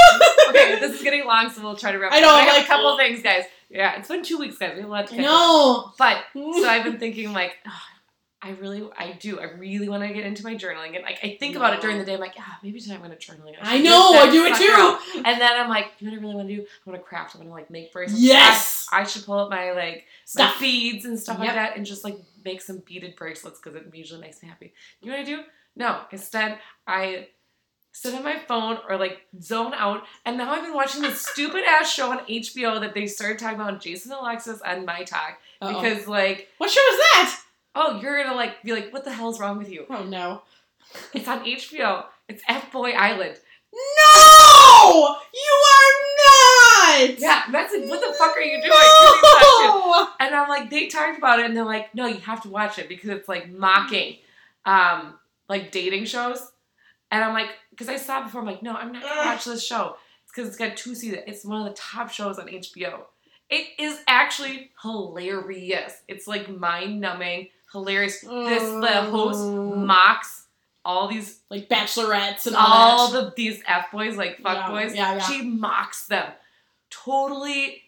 Okay, 0.49 0.80
this 0.80 0.95
is 0.95 1.02
getting 1.03 1.26
long, 1.26 1.49
so 1.49 1.61
we'll 1.61 1.76
try 1.76 1.91
to 1.91 1.98
wrap. 1.99 2.14
I 2.14 2.18
up. 2.18 2.22
know, 2.22 2.30
I 2.34 2.41
have 2.44 2.56
like- 2.56 2.64
a 2.64 2.68
couple 2.68 2.95
things, 2.98 3.22
guys. 3.22 3.44
Yeah, 3.69 3.98
it's 3.98 4.07
been 4.07 4.23
two 4.23 4.38
weeks, 4.38 4.57
guys. 4.57 4.73
We 4.76 4.81
have 4.81 4.89
a 4.89 4.91
lot 4.91 5.07
to 5.07 5.14
I 5.14 5.18
catch 5.18 5.26
up 5.26 5.31
know. 5.31 5.91
But 5.98 6.18
so 6.34 6.68
I've 6.68 6.84
been 6.84 6.99
thinking 6.99 7.34
like, 7.34 7.56
"Ugh, 7.65 7.72
I 8.41 8.52
really, 8.52 8.88
I 8.95 9.14
do, 9.14 9.39
I 9.39 9.45
really 9.45 9.89
want 9.89 10.03
to 10.03 10.14
get 10.14 10.23
into 10.23 10.44
my 10.44 10.56
journaling, 10.56 10.95
and 10.95 11.03
like 11.03 11.18
I 11.23 11.38
think 11.39 11.56
about 11.56 11.73
it 11.73 11.81
during 11.81 11.98
the 11.98 12.06
day. 12.06 12.14
I'm 12.14 12.19
like, 12.19 12.35
ah, 12.39 12.60
maybe 12.61 12.80
tonight 12.80 12.95
I'm 12.98 13.02
gonna 13.02 13.18
journal. 13.18 13.48
again. 13.48 13.60
I 13.64 13.80
know. 13.80 14.14
I 14.14 14.30
do 14.31 14.45
it 14.45 14.56
sucker 14.56 14.72
out." 14.73 14.99
too. 15.11 15.23
And 15.26 15.41
then 15.41 15.60
I'm 15.60 15.69
like, 15.69 15.88
you 15.99 16.07
know 16.07 16.14
what 16.14 16.19
I 16.19 16.22
really 16.22 16.35
want 16.35 16.48
to 16.48 16.56
do? 16.56 16.61
I 16.61 16.89
want 16.89 17.02
to 17.02 17.07
craft. 17.07 17.35
I 17.35 17.39
want 17.39 17.49
to 17.49 17.53
like 17.53 17.69
make 17.72 17.91
bracelets. 17.91 18.22
Yes. 18.22 18.88
I, 18.91 19.02
I 19.02 19.03
should 19.06 19.26
pull 19.26 19.39
up 19.39 19.49
my 19.49 19.72
like 19.72 20.06
Stuff. 20.26 20.56
my 20.56 20.61
beads 20.61 21.06
and 21.06 21.19
stuff 21.19 21.39
like 21.39 21.53
that, 21.53 21.76
and 21.76 21.85
just 21.85 22.03
like 22.03 22.18
make 22.45 22.61
some 22.61 22.84
beaded 22.85 23.15
bracelets 23.15 23.60
because 23.60 23.76
it 23.76 23.88
usually 23.94 24.22
makes 24.22 24.41
me 24.41 24.48
happy. 24.48 24.72
You 25.02 25.11
know 25.11 25.18
what 25.18 25.22
I 25.22 25.26
do? 25.26 25.41
No. 25.76 26.02
Instead, 26.11 26.60
I 26.85 27.30
sit 27.97 28.13
on 28.13 28.23
my 28.23 28.37
phone 28.37 28.77
or 28.87 28.97
like 28.97 29.21
zone 29.41 29.73
out. 29.75 30.03
And 30.25 30.37
now 30.37 30.51
I've 30.51 30.63
been 30.63 30.73
watching 30.73 31.01
this 31.01 31.25
stupid 31.25 31.63
ass 31.67 31.91
show 31.91 32.11
on 32.11 32.19
HBO 32.19 32.79
that 32.79 32.93
they 32.93 33.07
started 33.07 33.39
talking 33.39 33.59
about 33.59 33.81
Jason 33.81 34.11
Alexis 34.11 34.61
and 34.65 34.85
My 34.85 35.03
Talk 35.03 35.39
Uh-oh. 35.61 35.81
because 35.81 36.07
like 36.07 36.47
what 36.59 36.69
show 36.69 36.81
is 36.91 36.97
that? 37.13 37.41
oh 37.75 37.99
you're 37.99 38.23
gonna 38.23 38.35
like 38.35 38.61
be 38.63 38.71
like 38.71 38.93
what 38.93 39.03
the 39.03 39.11
hell's 39.13 39.39
wrong 39.39 39.57
with 39.57 39.69
you? 39.69 39.85
Oh 39.89 40.03
no. 40.03 40.43
It's 41.13 41.27
on 41.27 41.43
HBO. 41.43 42.05
It's 42.29 42.43
F 42.47 42.71
Boy 42.71 42.91
Island. 42.91 43.37
No, 43.73 45.15
you 45.33 45.55
are 45.73 45.93
not. 46.25 47.19
Yeah, 47.19 47.43
that's 47.51 47.73
like 47.73 47.89
what 47.89 47.99
the 47.99 48.13
fuck 48.17 48.35
are 48.35 48.41
you 48.41 48.61
doing? 48.61 48.71
Couldn't 48.71 49.21
touch 49.21 49.41
it. 49.41 49.67
No. 49.67 50.07
And 50.19 50.35
I'm 50.35 50.47
like, 50.49 50.69
they 50.69 50.87
talked 50.87 51.17
about 51.17 51.39
it, 51.39 51.45
and 51.45 51.55
they're 51.55 51.65
like, 51.65 51.93
no, 51.93 52.07
you 52.07 52.19
have 52.21 52.41
to 52.43 52.49
watch 52.49 52.79
it 52.79 52.87
because 52.89 53.09
it's 53.09 53.27
like 53.27 53.51
mocking, 53.51 54.17
um, 54.65 55.15
like 55.49 55.71
dating 55.71 56.05
shows. 56.05 56.51
And 57.11 57.23
I'm 57.23 57.34
like, 57.34 57.49
because 57.69 57.88
I 57.89 57.95
saw 57.97 58.19
it 58.21 58.25
before, 58.25 58.41
I'm 58.41 58.47
like, 58.47 58.61
no, 58.63 58.73
I'm 58.75 58.91
not 58.91 59.01
gonna 59.03 59.21
watch 59.29 59.45
this 59.45 59.65
show. 59.65 59.95
It's 60.23 60.31
because 60.35 60.47
it's 60.49 60.57
got 60.57 60.75
two 60.75 60.93
seasons. 60.93 61.23
It's 61.27 61.45
one 61.45 61.61
of 61.61 61.67
the 61.67 61.73
top 61.79 62.09
shows 62.11 62.38
on 62.38 62.47
HBO. 62.47 63.01
It 63.49 63.67
is 63.79 64.01
actually 64.07 64.71
hilarious. 64.84 65.93
It's 66.09 66.27
like 66.27 66.49
mind 66.49 66.99
numbing, 66.99 67.47
hilarious. 67.71 68.19
This 68.21 68.63
the 68.63 69.03
host 69.03 69.39
Mm. 69.55 69.85
mocks 69.85 70.43
all 70.84 71.07
these 71.07 71.39
Like 71.49 71.67
bachelorettes 71.69 72.47
and 72.47 72.55
all, 72.55 72.63
all 72.99 73.11
the 73.11 73.34
these 73.35 73.61
f 73.67 73.91
boys 73.91 74.15
like 74.17 74.38
fuck 74.39 74.55
Yeah, 74.57 74.69
boys. 74.69 74.95
yeah, 74.95 75.15
yeah. 75.15 75.19
She 75.19 75.41
mocks 75.43 76.07
them, 76.07 76.31
totally 76.89 77.81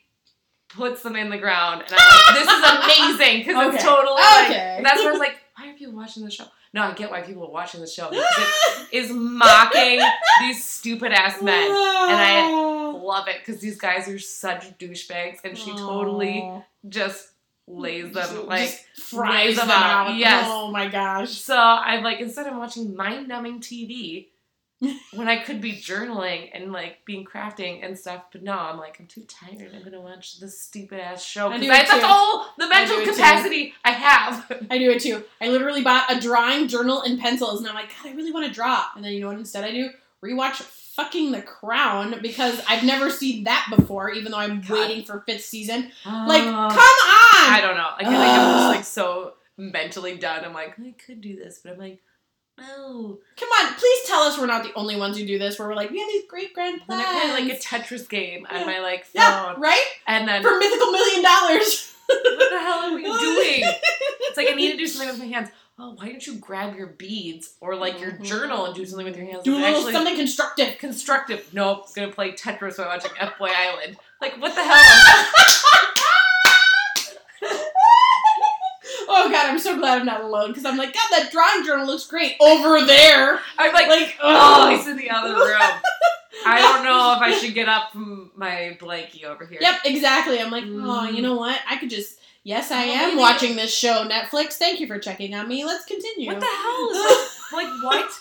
puts 0.70 1.02
them 1.04 1.16
in 1.16 1.30
the 1.30 1.38
ground, 1.38 1.82
and 1.82 1.92
I'm 1.98 1.98
like, 1.98 2.36
this 2.46 2.48
is 2.54 3.18
amazing 3.20 3.40
because 3.40 3.68
it's 3.68 3.84
Okay. 3.84 3.84
totally 3.96 4.22
like 4.22 4.50
Okay. 4.50 4.74
and 4.78 4.86
that's 4.86 5.00
where 5.00 5.10
I 5.10 5.12
was 5.12 5.20
like, 5.20 5.38
why 5.58 5.70
are 5.70 5.74
people 5.74 5.94
watching 5.96 6.24
this 6.26 6.34
show? 6.36 6.46
No, 6.74 6.84
I 6.84 6.94
get 6.94 7.10
why 7.10 7.22
people 7.22 7.46
are 7.46 7.52
watching 7.52 7.82
the 7.82 7.88
show 7.88 8.10
because 8.10 8.28
it 8.38 8.88
is 8.96 9.12
mocking 9.12 10.00
these 10.40 10.64
stupid 10.64 11.12
ass 11.12 11.42
men. 11.42 11.64
And 11.72 11.76
I 11.76 12.92
Love 12.92 13.28
it 13.28 13.38
because 13.44 13.62
these 13.62 13.78
guys 13.78 14.08
are 14.08 14.20
such 14.20 14.78
douchebags, 14.78 15.38
and 15.44 15.58
she 15.58 15.72
totally 15.72 16.48
just 16.88 17.30
lays 17.68 18.14
them 18.14 18.24
Just- 18.24 18.46
like. 18.48 18.86
fries 18.96 19.56
them 19.56 19.70
out. 19.70 20.16
Yes. 20.16 20.46
Oh 20.48 20.70
my 20.72 20.88
gosh. 20.88 21.32
So 21.32 21.56
I'm 21.58 22.04
like, 22.04 22.20
instead 22.20 22.48
of 22.48 22.56
watching 22.58 22.96
mind 22.96 23.28
numbing 23.28 23.62
TV, 23.62 24.28
when 25.14 25.28
I 25.28 25.38
could 25.44 25.60
be 25.60 25.74
journaling 25.74 26.50
and 26.54 26.72
like 26.72 27.04
being 27.06 27.26
crafting 27.26 27.86
and 27.86 27.98
stuff, 28.00 28.24
but 28.32 28.44
no, 28.44 28.54
I'm 28.54 28.78
like, 28.78 28.98
I'm 29.00 29.08
too 29.08 29.24
tired. 29.28 29.72
I'm 29.76 29.84
gonna 29.84 30.00
watch 30.02 30.40
this 30.40 30.60
stupid 30.60 31.00
ass 31.00 31.24
show 31.24 31.50
I 31.50 31.60
because 31.60 31.68
that's 31.90 31.92
too. 31.92 32.00
all 32.04 32.54
the 32.58 32.68
mental 32.70 32.96
do 32.96 33.02
it 33.02 33.06
too. 33.06 33.12
capacity 33.14 33.74
I 33.84 33.92
have. 33.92 34.52
I 34.70 34.78
do 34.78 34.90
it 34.92 35.02
too. 35.02 35.24
I 35.42 35.50
literally 35.50 35.82
bought 35.84 36.12
a 36.16 36.20
drawing 36.20 36.68
journal 36.68 37.02
and 37.02 37.20
pencils, 37.20 37.60
and 37.60 37.68
I'm 37.70 37.76
like, 37.76 37.90
God, 37.90 38.12
I 38.12 38.16
really 38.16 38.32
want 38.32 38.46
to 38.48 38.52
draw. 38.54 38.86
And 38.96 39.04
then 39.04 39.12
you 39.14 39.20
know 39.22 39.28
what? 39.28 39.38
Instead, 39.38 39.64
I 39.66 39.72
do 39.72 39.90
rewatch 40.24 40.56
fucking 40.56 41.32
The 41.32 41.42
Crown 41.42 42.16
because 42.22 42.62
I've 42.68 42.84
never 42.84 43.10
seen 43.10 43.46
that 43.46 43.68
before, 43.76 44.12
even 44.12 44.32
though 44.32 44.38
I'm 44.40 44.62
God. 44.62 44.72
waiting 44.88 45.04
for 45.06 45.22
fifth 45.26 45.46
season. 45.46 45.92
Like, 46.06 46.44
come 46.44 46.56
Uh, 46.56 46.68
on! 46.68 47.54
I 47.54 47.60
don't 47.62 47.78
know. 47.78 47.90
Like, 47.98 48.06
I 48.08 48.10
think 48.10 48.18
I'm 48.18 48.54
just 48.58 48.68
like 48.76 48.84
so 48.86 49.34
mentally 49.58 50.18
done. 50.18 50.44
I'm 50.46 50.54
like, 50.54 50.78
I 50.80 50.94
could 51.06 51.22
do 51.22 51.36
this, 51.38 51.60
but 51.64 51.74
I'm 51.74 51.80
like, 51.80 52.02
no. 52.60 53.18
Come 53.38 53.50
on, 53.50 53.74
please 53.76 54.00
tell 54.08 54.22
us 54.22 54.38
we're 54.38 54.46
not 54.46 54.64
the 54.64 54.74
only 54.76 54.96
ones 54.98 55.18
who 55.18 55.26
do 55.26 55.38
this. 55.40 55.58
Where 55.60 55.68
we're 55.68 55.76
like, 55.76 55.90
we 55.92 56.00
have 56.00 56.08
these 56.10 56.26
great 56.28 56.54
grand 56.54 56.82
plans. 56.82 57.06
I 57.08 57.32
play 57.36 57.46
like 57.46 57.54
a 57.54 57.62
Tetris 57.62 58.08
game 58.10 58.46
Yeah. 58.52 58.60
on 58.62 58.66
my 58.68 58.80
like 58.80 59.06
phone, 59.06 59.22
yeah, 59.22 59.54
right 59.58 59.86
and 60.08 60.28
then 60.28 60.42
for 60.42 60.58
mythical 60.58 60.92
million 60.92 61.24
dollars. 61.24 61.94
what 62.08 62.50
the 62.50 62.60
hell 62.60 62.80
are 62.92 62.96
we 62.96 63.04
doing? 63.20 63.62
It's 64.22 64.38
like 64.38 64.50
I 64.50 64.56
need 64.56 64.72
to 64.72 64.78
do 64.78 64.88
something 64.92 65.10
with 65.10 65.20
my 65.20 65.26
hands. 65.26 65.50
Oh, 65.82 65.94
why 65.96 66.10
don't 66.10 66.26
you 66.28 66.36
grab 66.36 66.76
your 66.76 66.88
beads 66.88 67.54
or 67.62 67.74
like 67.76 68.02
your 68.02 68.12
Mhm. 68.12 68.24
journal 68.26 68.66
and 68.66 68.76
do 68.76 68.86
something 68.86 69.06
with 69.06 69.16
your 69.16 69.26
hands? 69.26 69.44
Do 69.44 69.54
a 69.54 69.56
little 69.56 69.76
actually 69.78 69.94
something 69.94 70.16
constructive. 70.18 70.78
constructive. 70.78 71.54
Nope, 71.54 71.94
gonna 71.96 72.12
play 72.12 72.34
Tetris 72.34 72.78
while 72.78 72.88
watching 72.88 73.12
F 73.18 73.38
Boy 73.40 73.50
Island. 73.56 73.96
Like 74.20 74.40
what 74.42 74.54
the 74.56 74.64
hell? 74.64 75.32
oh 79.12 79.30
god, 79.32 79.46
I'm 79.50 79.59
so 79.76 79.78
glad 79.80 80.00
I'm 80.00 80.06
not 80.06 80.22
alone 80.22 80.50
because 80.50 80.66
I'm 80.66 80.78
like, 80.78 80.94
God, 80.94 81.10
that 81.12 81.32
drawing 81.32 81.66
journal 81.66 81.86
looks 81.86 82.06
great 82.08 82.36
over 82.40 82.86
there. 82.86 83.40
I'm 83.58 83.74
like, 83.74 83.88
Like, 83.88 84.16
oh, 84.22 84.68
oh, 84.68 84.76
he's 84.76 84.88
in 84.88 84.98
the 84.98 85.10
other 85.10 85.34
room. 85.34 85.82
I 86.46 86.60
don't 86.62 86.84
know 86.84 87.14
if 87.16 87.22
I 87.22 87.38
should 87.38 87.54
get 87.54 87.68
up 87.68 87.92
from 87.92 88.32
my 88.36 88.78
blankie 88.80 89.24
over 89.26 89.46
here. 89.46 89.60
Yep, 89.62 89.76
exactly. 89.86 90.40
I'm 90.40 90.52
like, 90.52 90.64
oh, 90.68 91.10
you 91.10 91.22
know 91.22 91.36
what? 91.36 91.60
I 91.70 91.78
could 91.78 91.90
just. 91.90 92.18
Yes, 92.44 92.72
I 92.72 92.86
Oh, 92.88 92.92
am 93.12 93.18
watching 93.18 93.58
this 93.58 93.76
show, 93.76 94.08
Netflix. 94.08 94.54
Thank 94.54 94.80
you 94.80 94.88
for 94.88 94.98
checking 94.98 95.36
on 95.36 95.48
me. 95.50 95.66
Let's 95.66 95.84
continue. 95.86 96.28
What 96.28 96.40
the 96.40 96.46
hell 96.46 96.90
is 96.92 97.38
like, 97.54 97.68
like 97.68 97.84
what? 97.84 98.12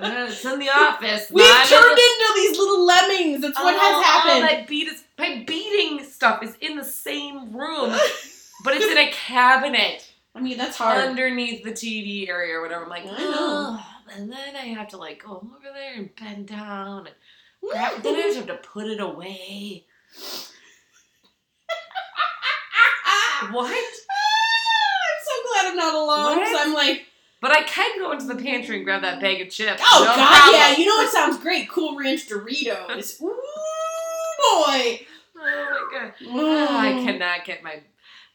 Uh, 0.00 0.26
it's 0.28 0.44
in 0.44 0.58
the 0.60 0.68
office. 0.70 1.28
We've 1.30 1.44
turned 1.44 1.68
the- 1.98 2.00
into 2.00 2.32
these 2.36 2.56
little 2.56 2.86
lemmings. 2.86 3.40
That's 3.42 3.58
what 3.58 3.74
Oh, 3.74 3.78
has 3.78 3.94
All 3.94 4.02
happened. 4.02 4.48
that 4.48 4.68
beat 4.68 4.86
is 4.88 5.02
my 5.18 5.42
beating 5.46 6.04
stuff 6.04 6.42
is 6.44 6.56
in 6.60 6.76
the 6.76 6.84
same 6.84 7.52
room, 7.54 7.90
but 8.64 8.74
it's 8.74 8.86
in 8.86 8.96
a 8.96 9.10
cabinet 9.10 10.08
I 10.34 10.40
mean, 10.40 10.58
that's 10.58 10.76
hard. 10.76 10.98
underneath 11.04 11.62
the 11.62 11.70
TV 11.72 12.28
area 12.28 12.54
or 12.56 12.62
whatever. 12.62 12.82
I'm 12.84 12.90
like, 12.90 13.04
oh, 13.06 13.84
and 14.12 14.30
then 14.32 14.56
I 14.56 14.66
have 14.66 14.88
to 14.88 14.96
like 14.96 15.22
go 15.24 15.36
over 15.36 15.72
there 15.72 15.94
and 15.94 16.10
bend 16.16 16.48
down 16.48 17.06
and 17.06 17.14
grab. 17.70 18.02
then 18.02 18.16
I 18.16 18.22
just 18.22 18.36
have 18.38 18.46
to 18.48 18.56
put 18.56 18.86
it 18.86 19.00
away. 19.00 19.84
What? 23.50 23.66
I'm 23.70 23.74
so 25.24 25.32
glad 25.52 25.66
I'm 25.70 25.76
not 25.76 25.94
alone. 25.94 26.38
What? 26.38 26.46
'cause 26.46 26.56
I'm 26.58 26.72
like, 26.72 27.06
But 27.42 27.50
I 27.52 27.62
can 27.64 27.98
go 27.98 28.12
into 28.12 28.24
the 28.26 28.36
pantry 28.42 28.76
and 28.76 28.84
grab 28.86 29.02
that 29.02 29.20
bag 29.20 29.42
of 29.42 29.50
chips. 29.50 29.82
oh 29.84 30.00
no 30.00 30.16
god, 30.16 30.26
problem. 30.40 30.54
yeah. 30.60 30.76
You 30.76 30.86
know 30.86 30.96
what 30.96 31.12
sounds 31.12 31.36
great? 31.38 31.68
Cool 31.68 31.94
Ranch 31.98 32.26
Doritos. 32.26 33.20
Ooh 33.22 33.26
boy. 34.38 35.00
Oh 35.36 35.36
my 35.36 35.88
god. 35.98 36.12
Mm. 36.22 36.30
Ah, 36.32 36.80
I 36.80 36.92
cannot 37.04 37.44
get 37.44 37.62
my. 37.62 37.80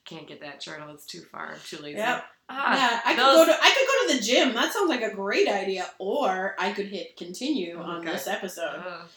Can't 0.10 0.28
get 0.28 0.42
that 0.42 0.60
journal. 0.60 0.94
It's 0.94 1.06
too 1.06 1.22
far. 1.22 1.52
I'm 1.54 1.60
too 1.66 1.78
lazy. 1.78 1.98
Yep. 1.98 2.26
Ah, 2.50 2.76
yeah, 2.76 3.00
I 3.06 3.14
could 3.14 3.22
go 3.22 3.46
to 3.46 3.52
I 3.52 3.70
could 3.78 3.88
go 3.88 4.14
to 4.14 4.20
the 4.20 4.26
gym. 4.26 4.54
That 4.56 4.74
sounds 4.74 4.90
like 4.90 5.04
a 5.04 5.14
great 5.14 5.48
idea. 5.48 5.86
Or 6.00 6.56
I 6.58 6.72
could 6.72 6.88
hit 6.88 7.16
continue 7.16 7.78
on 7.80 8.02
Okay. 8.02 8.12
this 8.12 8.28
episode. 8.28 8.84
Ugh. 8.86 9.08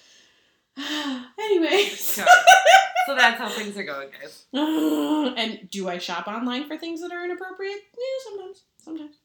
Anyways. 1.38 2.16
God. 2.18 2.28
so 3.06 3.14
that's 3.16 3.38
how 3.38 3.48
things 3.48 3.76
are 3.78 3.84
going, 3.84 4.08
guys. 4.20 4.44
and 4.52 5.70
do 5.70 5.88
I 5.88 5.96
shop 5.98 6.28
online 6.28 6.68
for 6.68 6.76
things 6.76 7.00
that 7.00 7.10
are 7.12 7.24
inappropriate? 7.24 7.78
Yeah, 7.96 8.30
sometimes. 8.30 8.62
Sometimes. 8.78 9.16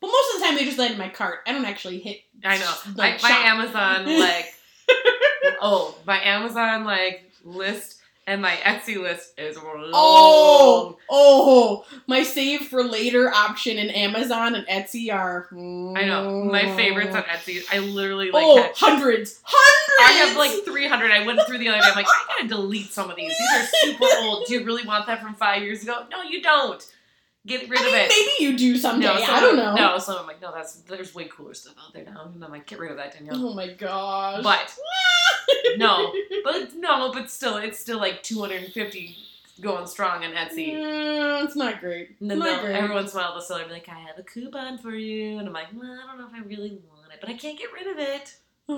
But 0.00 0.08
most 0.08 0.34
of 0.34 0.40
the 0.40 0.46
time 0.46 0.56
they 0.56 0.64
just 0.64 0.78
land 0.78 0.92
in 0.92 0.98
my 0.98 1.08
cart. 1.08 1.40
I 1.46 1.52
don't 1.52 1.64
actually 1.64 1.98
hit 1.98 2.20
I 2.44 2.58
know. 2.58 2.72
Like, 2.94 3.20
my, 3.22 3.30
my. 3.30 3.36
Amazon 3.36 4.18
like 4.20 4.54
oh 5.60 5.96
my 6.06 6.20
Amazon 6.22 6.84
like 6.84 7.30
list 7.42 8.00
and 8.26 8.40
my 8.40 8.52
Etsy 8.62 8.96
list 8.96 9.38
is 9.38 9.56
oh, 9.58 9.62
long. 9.62 9.90
Oh, 9.92 10.98
oh! 11.10 11.84
My 12.06 12.22
save 12.22 12.62
for 12.62 12.82
later 12.82 13.30
option 13.30 13.76
in 13.76 13.90
Amazon 13.90 14.54
and 14.54 14.66
Etsy 14.66 15.12
are. 15.12 15.48
I 15.52 16.06
know 16.06 16.44
my 16.44 16.62
mm. 16.62 16.76
favorites 16.76 17.14
on 17.14 17.22
Etsy. 17.24 17.62
I 17.70 17.78
literally 17.80 18.30
like 18.30 18.44
oh, 18.44 18.62
had- 18.62 18.72
hundreds, 18.74 19.40
I 20.00 20.12
have 20.26 20.36
like 20.36 20.64
300. 20.64 21.10
I 21.10 21.26
went 21.26 21.40
through 21.46 21.58
the 21.58 21.68
other 21.68 21.78
day. 21.78 21.84
I'm 21.86 21.94
like, 21.94 22.06
I 22.06 22.36
gotta 22.36 22.48
delete 22.48 22.92
some 22.92 23.10
of 23.10 23.16
these. 23.16 23.34
These 23.38 23.62
are 23.62 23.66
super 23.82 24.06
old. 24.22 24.46
Do 24.46 24.54
you 24.54 24.64
really 24.64 24.86
want 24.86 25.06
that 25.06 25.22
from 25.22 25.34
five 25.34 25.62
years 25.62 25.82
ago? 25.82 26.04
No, 26.10 26.22
you 26.22 26.42
don't. 26.42 26.84
Get 27.46 27.68
rid 27.68 27.78
I 27.78 27.86
of 27.86 27.92
mean, 27.92 28.00
it. 28.04 28.08
maybe 28.08 28.50
you 28.52 28.56
do 28.58 28.78
someday. 28.78 29.06
No, 29.06 29.12
I 29.14 29.40
don't 29.40 29.56
know. 29.56 29.74
No, 29.74 29.98
so 29.98 30.18
I'm 30.18 30.26
like, 30.26 30.40
no, 30.40 30.50
that's 30.52 30.76
there's 30.82 31.14
way 31.14 31.26
cooler 31.26 31.52
stuff 31.52 31.74
out 31.78 31.92
there 31.92 32.04
now. 32.04 32.30
And 32.34 32.42
I'm 32.42 32.50
like, 32.50 32.66
get 32.66 32.78
rid 32.78 32.90
of 32.90 32.96
that, 32.96 33.12
Danielle. 33.12 33.36
Oh 33.48 33.52
my 33.54 33.72
gosh. 33.74 34.42
But 34.42 34.74
no, 35.76 36.10
but 36.42 36.74
no, 36.74 37.12
but 37.12 37.30
still, 37.30 37.58
it's 37.58 37.78
still 37.78 37.98
like 37.98 38.22
250 38.22 39.16
going 39.60 39.86
strong 39.86 40.24
on 40.24 40.32
Etsy. 40.32 40.72
Mm, 40.74 41.44
it's 41.44 41.54
not 41.54 41.80
great. 41.80 42.16
And 42.20 42.30
then 42.30 42.38
not 42.38 42.62
great. 42.62 42.76
every 42.76 42.94
once 42.94 43.12
in 43.12 43.20
a 43.20 43.22
while, 43.22 43.34
the 43.34 43.42
seller 43.42 43.60
will 43.60 43.68
be 43.68 43.74
like, 43.74 43.88
I 43.90 43.98
have 43.98 44.18
a 44.18 44.22
coupon 44.22 44.78
for 44.78 44.92
you. 44.94 45.38
And 45.38 45.46
I'm 45.46 45.52
like, 45.52 45.66
well, 45.74 46.00
I 46.02 46.06
don't 46.06 46.18
know 46.18 46.26
if 46.26 46.34
I 46.34 46.46
really 46.46 46.70
want 46.88 47.12
it, 47.12 47.20
but 47.20 47.28
I 47.28 47.34
can't 47.34 47.58
get 47.58 47.72
rid 47.74 47.86
of 47.86 47.98
it. 47.98 48.36
Oh 48.70 48.72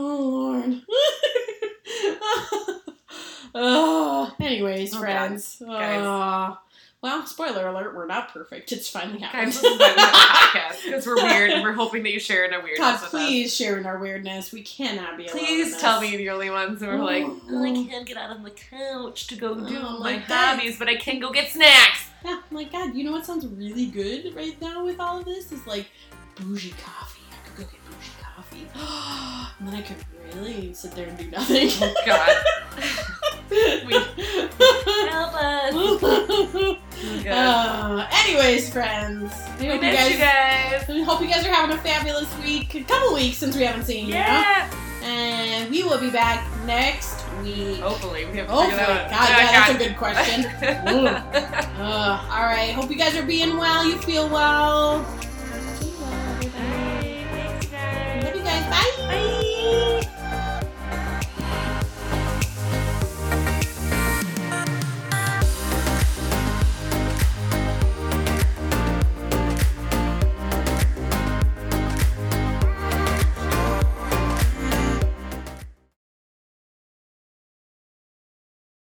Lord. 0.65 0.83
Oh, 3.55 4.35
anyways, 4.41 4.95
Oh, 4.95 4.99
friends. 4.99 5.63
Guys. 5.65 6.01
Uh, 6.05 6.57
well, 7.07 7.25
spoiler 7.25 7.69
alert, 7.69 7.95
we're 7.95 8.07
not 8.07 8.33
perfect. 8.33 8.73
It's 8.73 8.89
finally 8.89 9.21
happened. 9.21 9.53
Guys, 9.53 9.61
this 9.63 9.73
is 9.73 9.79
why 9.79 9.95
we 9.95 10.03
podcast 10.03 10.85
because 10.85 11.07
we're 11.07 11.15
weird 11.15 11.51
and 11.53 11.63
we're 11.63 11.73
hoping 11.73 12.03
that 12.03 12.13
you 12.13 12.19
share 12.19 12.45
in 12.45 12.53
our 12.53 12.61
weirdness 12.61 12.81
God, 12.81 12.95
with 12.95 13.05
us. 13.05 13.11
please 13.11 13.55
share 13.55 13.79
in 13.79 13.87
our 13.87 13.99
weirdness. 14.01 14.51
We 14.51 14.63
cannot 14.63 15.17
be 15.17 15.29
Please 15.29 15.77
tell 15.81 16.01
me 16.01 16.17
the 16.17 16.31
only 16.31 16.51
ones 16.51 16.81
who 16.81 16.89
are 16.89 16.99
like, 16.99 17.23
Oh, 17.25 17.41
oh, 17.49 17.65
I 17.65 17.71
oh. 17.71 17.87
can't 17.89 18.07
get 18.09 18.17
out 18.17 18.35
of 18.37 18.43
the 18.43 18.51
couch 18.51 19.29
to 19.29 19.37
go 19.37 19.51
oh 19.51 19.69
do 19.69 19.79
Oh, 19.79 20.01
my 20.01 20.17
like 20.17 20.23
hobbies, 20.23 20.81
but 20.81 20.89
I 20.89 20.97
can 20.97 21.21
go 21.21 21.31
get 21.31 21.49
snacks. 21.49 22.09
Yeah, 22.25 22.41
I'm 22.51 22.57
like, 22.57 22.73
God, 22.73 22.93
you 22.97 23.05
know 23.05 23.13
what 23.13 23.25
sounds 23.25 23.47
really 23.47 23.87
good 23.87 24.35
right 24.35 24.61
now 24.61 24.85
with 24.85 24.99
all 24.99 25.21
of 25.21 25.27
this? 25.27 25.53
Is 25.53 25.65
like 25.65 25.87
bougie 26.35 26.75
coffee. 26.83 27.23
I 27.31 27.47
could 27.47 27.57
go 27.57 27.71
get 27.71 27.85
bougie 27.85 28.11
coffee. 28.21 28.67
and 29.61 29.69
then 29.69 29.77
I 29.77 29.83
could 29.83 30.05
really 30.35 30.75
sit 30.75 30.91
there 30.91 31.07
and 31.07 31.17
do 31.17 31.31
nothing. 31.31 31.69
Oh 31.81 31.95
God, 32.05 32.37
help 35.09 35.35
us. 35.35 36.77
Uh, 37.29 38.07
anyways, 38.25 38.73
friends. 38.73 39.33
We 39.61 39.67
hope 39.67 39.83
you 39.83 39.93
guys, 39.93 40.11
you 40.13 40.19
guys. 40.19 40.89
I 40.89 41.03
hope 41.03 41.21
you 41.21 41.29
guys 41.29 41.45
are 41.45 41.53
having 41.53 41.77
a 41.77 41.81
fabulous 41.81 42.29
week. 42.39 42.75
A 42.75 42.83
couple 42.85 43.15
weeks 43.15 43.37
since 43.39 43.57
we 43.57 43.63
haven't 43.65 43.85
seen 43.85 44.07
you. 44.07 44.15
Yeah. 44.15 44.71
And 45.03 45.71
we 45.71 45.83
will 45.85 46.01
be 46.01 46.11
back 46.11 46.45
next 46.65 47.25
week. 47.43 47.79
Hopefully, 47.81 48.25
we 48.27 48.39
have 48.39 48.47
to 48.49 48.53
Hopefully. 48.53 48.77
God, 48.77 49.11
yeah, 49.11 49.67
that's 49.67 49.75
a 49.75 49.79
good 49.79 49.97
question. 49.99 50.47
uh, 51.81 52.29
all 52.31 52.43
right. 52.45 52.73
Hope 52.75 52.91
you 52.91 52.97
guys 52.97 53.15
are 53.17 53.27
being 53.27 53.57
well. 53.57 53.87
You 53.87 53.99
feel 53.99 54.29
well. 54.29 55.03
Bye. 55.03 56.49
Thanks, 57.31 57.67
guys. 57.67 58.25
Love 58.25 58.37
you 58.37 58.43
guys. 58.43 58.65
Bye. 58.71 59.07
Bye. 59.07 59.23